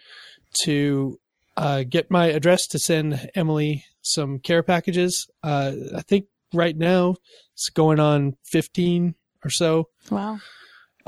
to 0.64 1.20
uh, 1.58 1.84
get 1.88 2.10
my 2.10 2.28
address 2.28 2.68
to 2.68 2.80
send 2.80 3.30
Emily 3.36 3.84
some 4.02 4.40
care 4.40 4.64
packages. 4.64 5.28
Uh, 5.44 5.74
I 5.96 6.02
think 6.02 6.26
right 6.54 6.76
now 6.76 7.16
it's 7.54 7.70
going 7.70 8.00
on 8.00 8.36
fifteen 8.46 9.16
or 9.44 9.50
so 9.50 9.90
wow. 10.10 10.40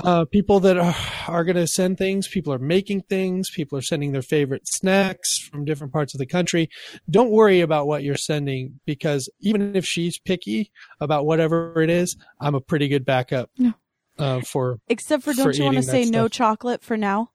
Uh, 0.04 0.26
people 0.26 0.60
that 0.62 0.78
are, 0.78 0.96
are 1.28 1.44
going 1.44 1.56
to 1.56 1.68
send 1.68 1.98
things. 1.98 2.28
People 2.28 2.54
are 2.54 2.60
making 2.60 3.02
things. 3.04 3.50
People 3.50 3.78
are 3.78 3.82
sending 3.82 4.12
their 4.12 4.22
favorite 4.22 4.64
snacks 4.66 5.38
from 5.52 5.66
different 5.66 5.94
parts 5.94 6.14
of 6.14 6.20
the 6.20 6.26
country. 6.26 6.70
Don't 7.10 7.32
worry 7.32 7.62
about 7.62 7.88
what 7.88 8.04
you're 8.04 8.16
sending 8.16 8.80
because 8.86 9.30
even 9.40 9.76
if 9.76 9.86
she's 9.86 10.18
picky 10.20 10.72
about 11.00 11.26
whatever 11.26 11.82
it 11.82 11.90
is, 11.90 12.16
I'm 12.40 12.56
a 12.56 12.62
pretty 12.62 12.88
good 12.88 13.06
backup 13.06 13.50
No. 13.58 13.74
uh, 14.18 14.42
for. 14.42 14.80
Except 14.88 15.24
for 15.24 15.34
for 15.34 15.44
don't 15.44 15.58
you 15.58 15.64
want 15.66 15.78
to 15.78 15.84
say 15.84 16.06
no 16.06 16.28
chocolate 16.28 16.84
for 16.84 16.98
now? 16.98 17.32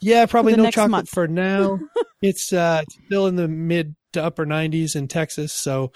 Yeah, 0.00 0.26
probably 0.26 0.56
no 0.56 0.70
chocolate 0.70 0.90
month. 0.90 1.08
for 1.10 1.28
now. 1.28 1.78
it's 2.22 2.52
uh, 2.52 2.82
it's 2.82 2.98
still 3.06 3.26
in 3.26 3.36
the 3.36 3.48
mid 3.48 3.94
to 4.12 4.22
upper 4.22 4.44
90s 4.44 4.96
in 4.96 5.06
Texas, 5.06 5.52
so 5.52 5.92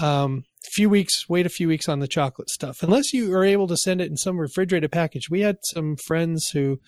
um, 0.00 0.44
few 0.64 0.88
weeks. 0.88 1.28
Wait 1.28 1.46
a 1.46 1.50
few 1.50 1.68
weeks 1.68 1.88
on 1.88 2.00
the 2.00 2.08
chocolate 2.08 2.50
stuff, 2.50 2.82
unless 2.82 3.12
you 3.12 3.34
are 3.34 3.44
able 3.44 3.66
to 3.68 3.76
send 3.76 4.00
it 4.00 4.10
in 4.10 4.16
some 4.16 4.38
refrigerated 4.38 4.92
package. 4.92 5.30
We 5.30 5.40
had 5.40 5.58
some 5.62 5.96
friends 5.96 6.50
who 6.50 6.80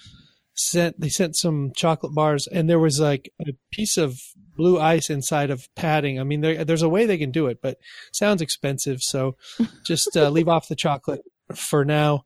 sent 0.54 1.00
they 1.00 1.08
sent 1.08 1.36
some 1.36 1.72
chocolate 1.74 2.14
bars, 2.14 2.46
and 2.46 2.68
there 2.68 2.78
was 2.78 3.00
like 3.00 3.32
a 3.40 3.52
piece 3.72 3.96
of 3.96 4.18
blue 4.56 4.78
ice 4.78 5.08
inside 5.08 5.50
of 5.50 5.68
padding. 5.74 6.20
I 6.20 6.24
mean, 6.24 6.40
there, 6.40 6.64
there's 6.64 6.82
a 6.82 6.88
way 6.88 7.06
they 7.06 7.18
can 7.18 7.30
do 7.30 7.46
it, 7.46 7.58
but 7.62 7.72
it 7.72 7.78
sounds 8.16 8.42
expensive. 8.42 9.00
So 9.00 9.36
just 9.86 10.16
uh, 10.16 10.28
leave 10.30 10.48
off 10.48 10.68
the 10.68 10.76
chocolate 10.76 11.22
for 11.54 11.84
now. 11.84 12.24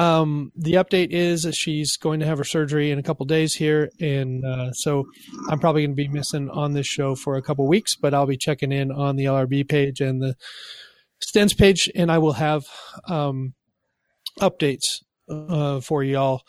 Um, 0.00 0.50
the 0.56 0.74
update 0.74 1.10
is 1.10 1.46
she's 1.54 1.98
going 1.98 2.20
to 2.20 2.26
have 2.26 2.38
her 2.38 2.44
surgery 2.44 2.90
in 2.90 2.98
a 2.98 3.02
couple 3.02 3.26
days 3.26 3.54
here, 3.54 3.90
and 4.00 4.42
uh, 4.44 4.72
so 4.72 5.04
I'm 5.50 5.58
probably 5.58 5.82
going 5.82 5.94
to 5.94 6.02
be 6.02 6.08
missing 6.08 6.48
on 6.48 6.72
this 6.72 6.86
show 6.86 7.14
for 7.14 7.36
a 7.36 7.42
couple 7.42 7.68
weeks. 7.68 7.96
But 7.96 8.14
I'll 8.14 8.24
be 8.26 8.38
checking 8.38 8.72
in 8.72 8.90
on 8.90 9.16
the 9.16 9.26
LRB 9.26 9.68
page 9.68 10.00
and 10.00 10.22
the 10.22 10.36
Stens 11.22 11.54
page, 11.56 11.90
and 11.94 12.10
I 12.10 12.16
will 12.16 12.32
have 12.32 12.64
um, 13.08 13.52
updates 14.40 15.02
uh, 15.28 15.80
for 15.80 16.02
y'all. 16.02 16.44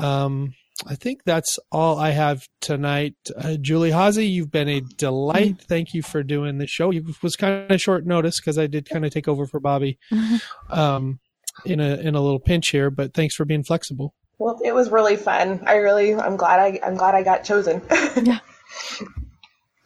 Um, 0.00 0.54
I 0.84 0.96
think 0.96 1.20
that's 1.24 1.60
all 1.70 2.00
I 2.00 2.10
have 2.10 2.42
tonight. 2.60 3.14
Uh, 3.36 3.58
Julie 3.60 3.92
Hazy, 3.92 4.26
you've 4.26 4.50
been 4.50 4.68
a 4.68 4.80
delight. 4.80 5.60
Thank 5.60 5.94
you 5.94 6.02
for 6.02 6.24
doing 6.24 6.58
the 6.58 6.66
show. 6.66 6.90
It 6.90 7.04
was 7.22 7.36
kind 7.36 7.70
of 7.70 7.80
short 7.80 8.06
notice 8.06 8.40
because 8.40 8.58
I 8.58 8.66
did 8.66 8.88
kind 8.88 9.04
of 9.04 9.12
take 9.12 9.28
over 9.28 9.46
for 9.46 9.60
Bobby 9.60 9.98
um, 10.70 11.20
in 11.64 11.80
a 11.80 11.96
in 11.96 12.14
a 12.14 12.20
little 12.20 12.40
pinch 12.40 12.68
here, 12.70 12.90
but 12.90 13.14
thanks 13.14 13.34
for 13.34 13.44
being 13.44 13.64
flexible. 13.64 14.14
Well, 14.38 14.60
it 14.64 14.74
was 14.74 14.90
really 14.90 15.16
fun. 15.16 15.62
I 15.66 15.76
really, 15.76 16.14
I'm 16.14 16.36
glad 16.36 16.58
I, 16.58 16.80
I'm 16.84 16.96
glad 16.96 17.14
I 17.14 17.22
got 17.22 17.44
chosen. 17.44 17.80
Yeah. 18.22 18.38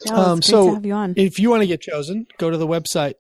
Yeah, 0.05 0.13
Um, 0.15 0.43
so 0.43 0.75
have 0.75 0.87
you 0.87 0.93
on. 0.93 1.15
if 1.17 1.39
you 1.39 1.51
want 1.51 1.63
to 1.63 1.67
get 1.67 1.81
chosen, 1.81 2.27
go 2.39 2.51
to 2.51 2.57
the 2.57 2.67
website, 2.67 3.15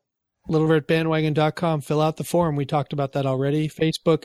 littleredbandwagon.com, 0.48 1.80
fill 1.80 2.00
out 2.00 2.16
the 2.16 2.24
form. 2.24 2.54
We 2.56 2.64
talked 2.66 2.92
about 2.92 3.12
that 3.12 3.26
already. 3.26 3.68
Facebook, 3.68 4.24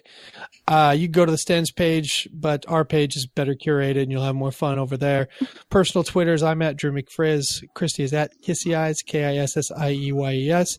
uh, 0.68 0.93
you 0.98 1.07
can 1.07 1.11
go 1.14 1.26
to 1.26 1.31
the 1.31 1.38
Stens 1.38 1.73
page, 1.76 2.27
but 2.34 2.65
our 2.68 2.85
page 2.85 3.15
is 3.15 3.26
better 3.26 3.56
curated 3.56 4.03
and 4.03 4.11
you'll 4.11 4.23
have 4.23 4.35
more 4.35 4.52
fun 4.52 4.80
over 4.80 4.98
there. 4.98 5.27
Personal 5.69 6.03
Twitters, 6.03 6.43
I'm 6.43 6.61
at 6.61 6.77
Drew 6.77 6.91
McFrizz. 6.91 7.64
Christy 7.73 8.03
is 8.03 8.14
at 8.14 8.31
Kissy 8.45 8.76
Eyes, 8.77 9.02
K 9.02 9.23
I 9.23 9.38
S 9.38 9.57
S 9.57 9.72
I 9.72 9.91
E 9.91 10.11
Y 10.11 10.34
E 10.34 10.52
S. 10.52 10.77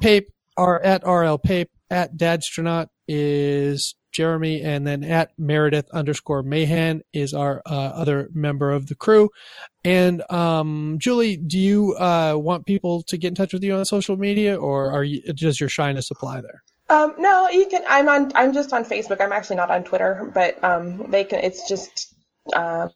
Pape 0.00 0.28
are 0.56 0.80
at 0.82 1.02
RL 1.06 1.38
Pape, 1.38 1.70
at 1.90 2.16
Dadstronaut 2.16 2.88
is 3.08 3.94
Jeremy, 4.12 4.62
and 4.62 4.86
then 4.86 5.04
at 5.04 5.30
Meredith 5.38 5.88
underscore 5.92 6.42
Mahan 6.42 7.02
is 7.12 7.34
our 7.34 7.62
uh, 7.66 7.74
other 7.74 8.30
member 8.32 8.70
of 8.72 8.86
the 8.86 8.94
crew. 8.94 9.28
And 9.84 10.22
um, 10.30 10.96
Julie, 10.98 11.36
do 11.36 11.58
you 11.58 11.94
uh, 11.96 12.34
want 12.36 12.66
people 12.66 13.02
to 13.08 13.18
get 13.18 13.28
in 13.28 13.34
touch 13.34 13.52
with 13.52 13.62
you 13.62 13.74
on 13.74 13.84
social 13.84 14.16
media, 14.16 14.56
or 14.56 14.90
are 14.90 15.04
you 15.04 15.22
does 15.34 15.60
your 15.60 15.68
shyness 15.68 16.10
apply 16.10 16.40
there? 16.40 16.62
Um, 16.88 17.14
no, 17.18 17.48
you 17.50 17.66
can. 17.66 17.82
I'm 17.88 18.08
on. 18.08 18.32
I'm 18.34 18.52
just 18.52 18.72
on 18.72 18.84
Facebook. 18.84 19.20
I'm 19.20 19.32
actually 19.32 19.56
not 19.56 19.70
on 19.70 19.84
Twitter, 19.84 20.30
but 20.32 20.62
um, 20.64 21.10
they 21.10 21.24
can. 21.24 21.40
It's 21.40 21.68
just. 21.68 22.14
Um, 22.54 22.90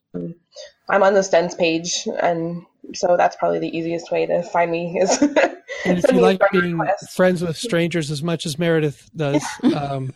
I'm 0.89 1.03
on 1.03 1.15
the 1.15 1.21
Stens 1.21 1.59
page, 1.59 2.07
and 2.21 2.65
so 2.95 3.17
that's 3.17 3.37
probably 3.37 3.59
the 3.59 3.77
easiest 3.77 4.11
way 4.11 4.27
to 4.27 4.43
find 4.43 4.71
me. 4.71 4.99
Is 5.01 5.23
And 5.85 5.99
if 5.99 6.13
you 6.13 6.21
like 6.21 6.41
being 6.53 6.79
request. 6.79 7.13
friends 7.13 7.43
with 7.43 7.57
strangers 7.57 8.11
as 8.11 8.23
much 8.23 8.45
as 8.45 8.59
Meredith 8.59 9.11
does, 9.17 9.45
um, 9.75 10.13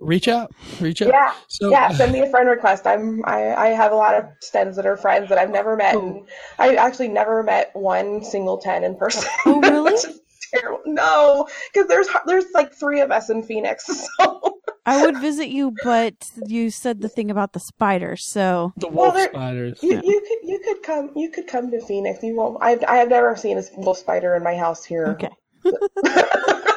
reach 0.00 0.28
out. 0.28 0.52
Reach 0.80 1.02
out. 1.02 1.08
Yeah, 1.08 1.32
So, 1.48 1.70
yeah. 1.70 1.90
Send 1.90 2.12
me 2.12 2.20
a 2.20 2.30
friend 2.30 2.48
request. 2.48 2.86
I'm. 2.86 3.22
I, 3.24 3.54
I 3.54 3.68
have 3.68 3.92
a 3.92 3.96
lot 3.96 4.14
of 4.14 4.24
Stens 4.42 4.76
that 4.76 4.86
are 4.86 4.96
friends 4.96 5.28
that 5.28 5.38
I've 5.38 5.50
never 5.50 5.76
met. 5.76 5.94
And 5.94 6.26
I 6.58 6.74
actually 6.74 7.08
never 7.08 7.42
met 7.42 7.70
one 7.74 8.24
single 8.24 8.58
ten 8.58 8.84
in 8.84 8.96
person. 8.96 9.28
Oh, 9.46 9.60
really? 9.60 9.96
Which 10.52 10.54
is 10.54 10.60
terrible. 10.62 10.80
No, 10.86 11.48
because 11.72 11.88
there's 11.88 12.08
there's 12.26 12.46
like 12.54 12.72
three 12.72 13.00
of 13.00 13.10
us 13.10 13.30
in 13.30 13.42
Phoenix. 13.42 13.88
So 14.18 14.54
I 14.86 15.04
would 15.04 15.18
visit 15.18 15.48
you, 15.48 15.74
but 15.84 16.14
you 16.46 16.70
said 16.70 17.02
the 17.02 17.10
thing 17.10 17.30
about 17.30 17.52
the 17.52 17.60
spiders, 17.60 18.24
so 18.26 18.72
the 18.78 18.86
Well, 18.88 19.06
wolf 19.06 19.14
there- 19.16 19.28
spiders. 19.28 19.82
you, 19.82 20.00
you 20.02 20.20
could 20.26 20.48
you 20.48 20.60
could 20.64 20.82
come 20.82 21.10
you 21.14 21.30
could 21.30 21.46
come 21.46 21.70
to 21.70 21.80
Phoenix. 21.84 22.22
You 22.22 22.34
won't. 22.36 22.56
I 22.62 22.78
I 22.88 22.96
have 22.96 23.10
never 23.10 23.36
seen 23.36 23.58
a 23.58 23.62
wolf 23.76 23.98
spider 23.98 24.34
in 24.34 24.42
my 24.42 24.56
house 24.56 24.84
here. 24.84 25.08
okay. 25.08 25.30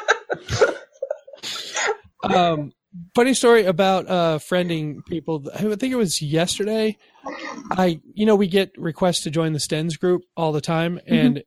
Um, 2.23 2.71
funny 3.15 3.33
story 3.33 3.65
about 3.65 4.07
uh, 4.07 4.37
friending 4.37 5.03
people. 5.07 5.43
I 5.55 5.59
think 5.75 5.91
it 5.91 5.95
was 5.95 6.21
yesterday. 6.21 6.97
I, 7.71 7.99
you 8.13 8.25
know, 8.27 8.35
we 8.35 8.47
get 8.47 8.71
requests 8.77 9.23
to 9.23 9.31
join 9.31 9.53
the 9.53 9.59
Stens 9.59 9.99
group 9.99 10.21
all 10.37 10.51
the 10.51 10.61
time, 10.61 10.99
and 11.07 11.41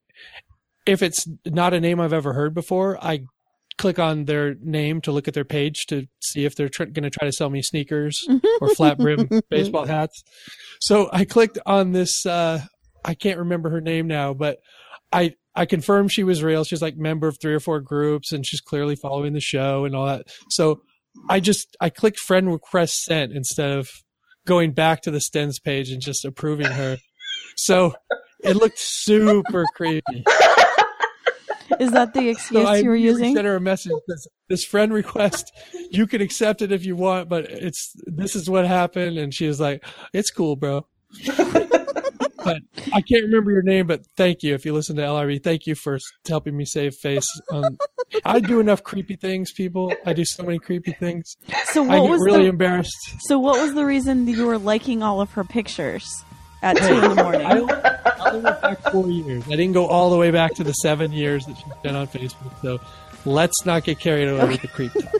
if 0.86 1.02
it's 1.02 1.27
not 1.47 1.74
a 1.74 1.81
name 1.81 2.01
I've 2.01 2.12
ever 2.12 2.32
heard 2.32 2.55
before, 2.55 3.02
I 3.02 3.20
click 3.77 3.98
on 3.98 4.24
their 4.24 4.55
name 4.61 5.01
to 5.02 5.12
look 5.12 5.27
at 5.27 5.35
their 5.35 5.44
page 5.44 5.86
to 5.86 6.06
see 6.20 6.44
if 6.44 6.55
they're 6.55 6.69
tr- 6.69 6.85
going 6.85 7.02
to 7.02 7.11
try 7.11 7.27
to 7.27 7.32
sell 7.32 7.51
me 7.51 7.62
sneakers 7.62 8.27
or 8.61 8.69
flat 8.74 8.98
brim 8.98 9.28
baseball 9.51 9.85
hats. 9.85 10.23
So 10.81 11.09
I 11.12 11.24
clicked 11.24 11.59
on 11.66 11.93
this. 11.93 12.24
Uh, 12.24 12.61
I 13.05 13.15
can't 13.15 13.39
remember 13.39 13.70
her 13.70 13.81
name 13.81 14.06
now, 14.06 14.35
but 14.35 14.59
I 15.12 15.35
I 15.55 15.66
confirmed 15.66 16.12
she 16.12 16.24
was 16.24 16.43
real. 16.43 16.65
She's 16.65 16.82
like 16.82 16.97
member 16.97 17.28
of 17.28 17.39
three 17.40 17.55
or 17.55 17.61
four 17.61 17.81
groups, 17.81 18.32
and 18.32 18.47
she's 18.47 18.61
clearly 18.61 18.97
following 18.97 19.32
the 19.32 19.40
show 19.40 19.85
and 19.85 19.94
all 19.94 20.06
that. 20.06 20.27
So 20.51 20.82
I 21.28 21.40
just 21.40 21.77
I 21.81 21.90
clicked 21.90 22.19
friend 22.19 22.51
request 22.51 23.02
sent 23.05 23.32
instead 23.32 23.70
of 23.70 23.89
going 24.47 24.73
back 24.73 25.02
to 25.02 25.11
the 25.11 25.19
Stens 25.19 25.62
page 25.62 25.90
and 25.90 26.02
just 26.02 26.24
approving 26.24 26.66
her. 26.66 26.98
So 27.56 27.94
it 28.43 28.56
looked 28.56 28.78
super 28.78 29.65
creepy. 29.74 30.24
Is 31.81 31.93
that 31.93 32.15
the 32.15 32.29
excuse 32.31 32.67
I 32.67 32.79
you 32.79 32.89
were 32.89 32.97
using? 32.97 33.35
sent 33.35 33.47
her 33.47 33.57
a 33.57 33.61
message. 33.61 33.93
This, 34.07 34.27
this 34.49 34.65
friend 34.65 34.93
request, 34.93 35.53
you 35.91 36.07
can 36.07 36.21
accept 36.21 36.63
it 36.63 36.73
if 36.73 36.85
you 36.85 36.97
want, 36.97 37.29
but 37.29 37.45
it's 37.45 37.93
this 38.07 38.37
is 38.37 38.49
what 38.49 38.67
happened. 38.67 39.19
And 39.19 39.33
she 39.33 39.47
was 39.47 39.61
like, 39.61 39.85
"It's 40.13 40.31
cool, 40.31 40.57
bro." 40.57 40.87
but 42.45 42.59
I 42.93 43.01
can't 43.01 43.25
remember 43.25 43.51
your 43.51 43.63
name. 43.63 43.87
But 43.87 44.07
thank 44.17 44.43
you 44.43 44.55
if 44.55 44.65
you 44.65 44.73
listen 44.73 44.97
to 44.97 45.03
LRB. 45.03 45.43
Thank 45.43 45.67
you 45.67 45.75
for 45.75 45.99
helping 46.29 46.57
me 46.57 46.65
save 46.65 46.95
face. 46.95 47.29
Um, 47.51 47.79
I 48.25 48.41
do 48.41 48.61
enough 48.61 48.83
creepy 48.83 49.17
things, 49.17 49.53
people. 49.53 49.93
I 50.05 50.13
do 50.13 50.25
so 50.25 50.43
many 50.43 50.59
creepy 50.59 50.93
things. 50.93 51.37
So 51.67 51.83
I 51.85 51.99
what 51.99 52.03
get 52.03 52.11
was 52.11 52.23
really 52.25 52.43
the 52.43 52.49
embarrassed. 52.49 53.17
so 53.21 53.39
what 53.39 53.61
was 53.61 53.75
the 53.75 53.85
reason 53.85 54.27
that 54.27 54.33
you 54.33 54.47
were 54.47 54.59
liking 54.59 55.03
all 55.03 55.21
of 55.21 55.33
her 55.33 55.45
pictures 55.45 56.25
at 56.65 56.77
two 56.77 56.95
in 56.95 57.15
the 57.15 57.23
morning? 57.23 57.47
I 57.47 57.59
only, 57.59 57.74
I 57.74 58.28
only 58.28 58.41
went 58.41 58.61
back 58.62 58.78
four 58.91 59.07
years. 59.09 59.45
I 59.47 59.51
didn't 59.51 59.73
go 59.73 59.86
all 59.86 60.11
the 60.11 60.16
way 60.16 60.31
back 60.31 60.55
to 60.55 60.65
the 60.65 60.73
seven 60.73 61.12
years 61.12 61.47
that 61.47 61.57
she's 61.57 61.73
been 61.82 61.95
on 61.95 62.07
Facebook. 62.09 62.61
So 62.62 62.81
let's 63.24 63.65
not 63.65 63.85
get 63.85 63.99
carried 63.99 64.28
away 64.28 64.49
with 64.49 64.62
the 64.62 64.69
creep 64.69 64.93
talk. 64.93 65.15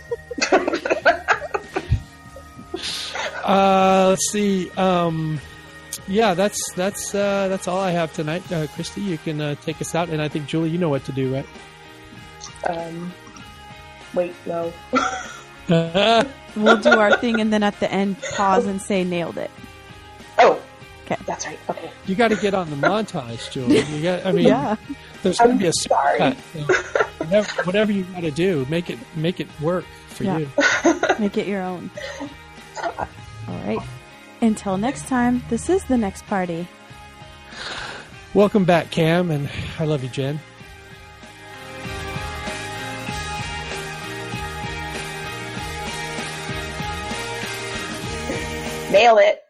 uh, 3.45 4.09
let's 4.09 4.31
see. 4.31 4.71
Um, 4.71 5.41
yeah, 6.09 6.35
that's 6.35 6.61
that's 6.75 7.15
uh, 7.15 7.49
that's 7.49 7.69
all 7.69 7.79
I 7.79 7.91
have 7.91 8.13
tonight. 8.13 8.51
Uh, 8.51 8.67
Christy, 8.69 9.01
you 9.03 9.19
can 9.19 9.41
uh, 9.41 9.55
take 9.57 9.81
us 9.81 9.95
out, 9.95 10.09
and 10.09 10.21
I 10.21 10.29
think 10.29 10.47
Julie, 10.47 10.71
you 10.71 10.79
know 10.79 10.89
what 10.89 11.05
to 11.05 11.13
do, 11.13 11.35
right? 11.35 11.47
Um, 12.69 13.13
wait, 14.15 14.35
no. 14.47 14.73
We'll 16.57 16.77
do 16.77 16.91
our 16.91 17.17
thing 17.17 17.41
and 17.41 17.53
then 17.53 17.63
at 17.63 17.79
the 17.81 17.91
end 17.91 18.21
pause 18.37 18.67
and 18.67 18.81
say 18.81 19.03
nailed 19.03 19.39
it. 19.39 19.51
Oh, 20.39 20.61
'Kay. 21.07 21.17
That's 21.27 21.47
right. 21.47 21.59
Okay. 21.71 21.91
you 22.07 22.15
got 22.15 22.29
to 22.29 22.37
get 22.37 22.55
on 22.55 22.71
the 22.71 22.77
montage, 22.77 23.51
Julie. 23.51 23.81
You 23.83 24.03
got. 24.03 24.25
I 24.27 24.33
mean, 24.33 24.47
Yeah. 24.47 24.77
there's 25.23 25.39
going 25.39 25.53
to 25.53 25.57
be 25.63 25.67
a 25.67 25.73
sorry. 25.73 26.19
cut. 26.19 26.37
So 26.53 26.61
whatever, 27.19 27.63
whatever 27.65 27.93
you 27.93 28.05
got 28.05 28.21
to 28.23 28.31
do, 28.31 28.67
make 28.69 28.91
it 28.91 28.99
make 29.17 29.41
it 29.41 29.49
work 29.61 29.85
for 30.09 30.25
Yeah. 30.25 30.39
you. 30.39 30.51
Make 31.21 31.37
it 31.39 31.47
your 31.47 31.63
own. 31.63 31.91
All 32.83 33.07
right. 33.65 33.79
Until 34.41 34.77
next 34.77 35.07
time, 35.07 35.43
this 35.49 35.69
is 35.69 35.85
the 35.85 35.97
next 35.97 36.27
party. 36.27 36.67
Welcome 38.35 38.65
back, 38.65 38.91
Cam, 38.91 39.31
and 39.31 39.49
I 39.79 39.85
love 39.85 40.03
you, 40.03 40.09
Jen. 40.09 40.41
Nail 48.91 49.19
it. 49.19 49.41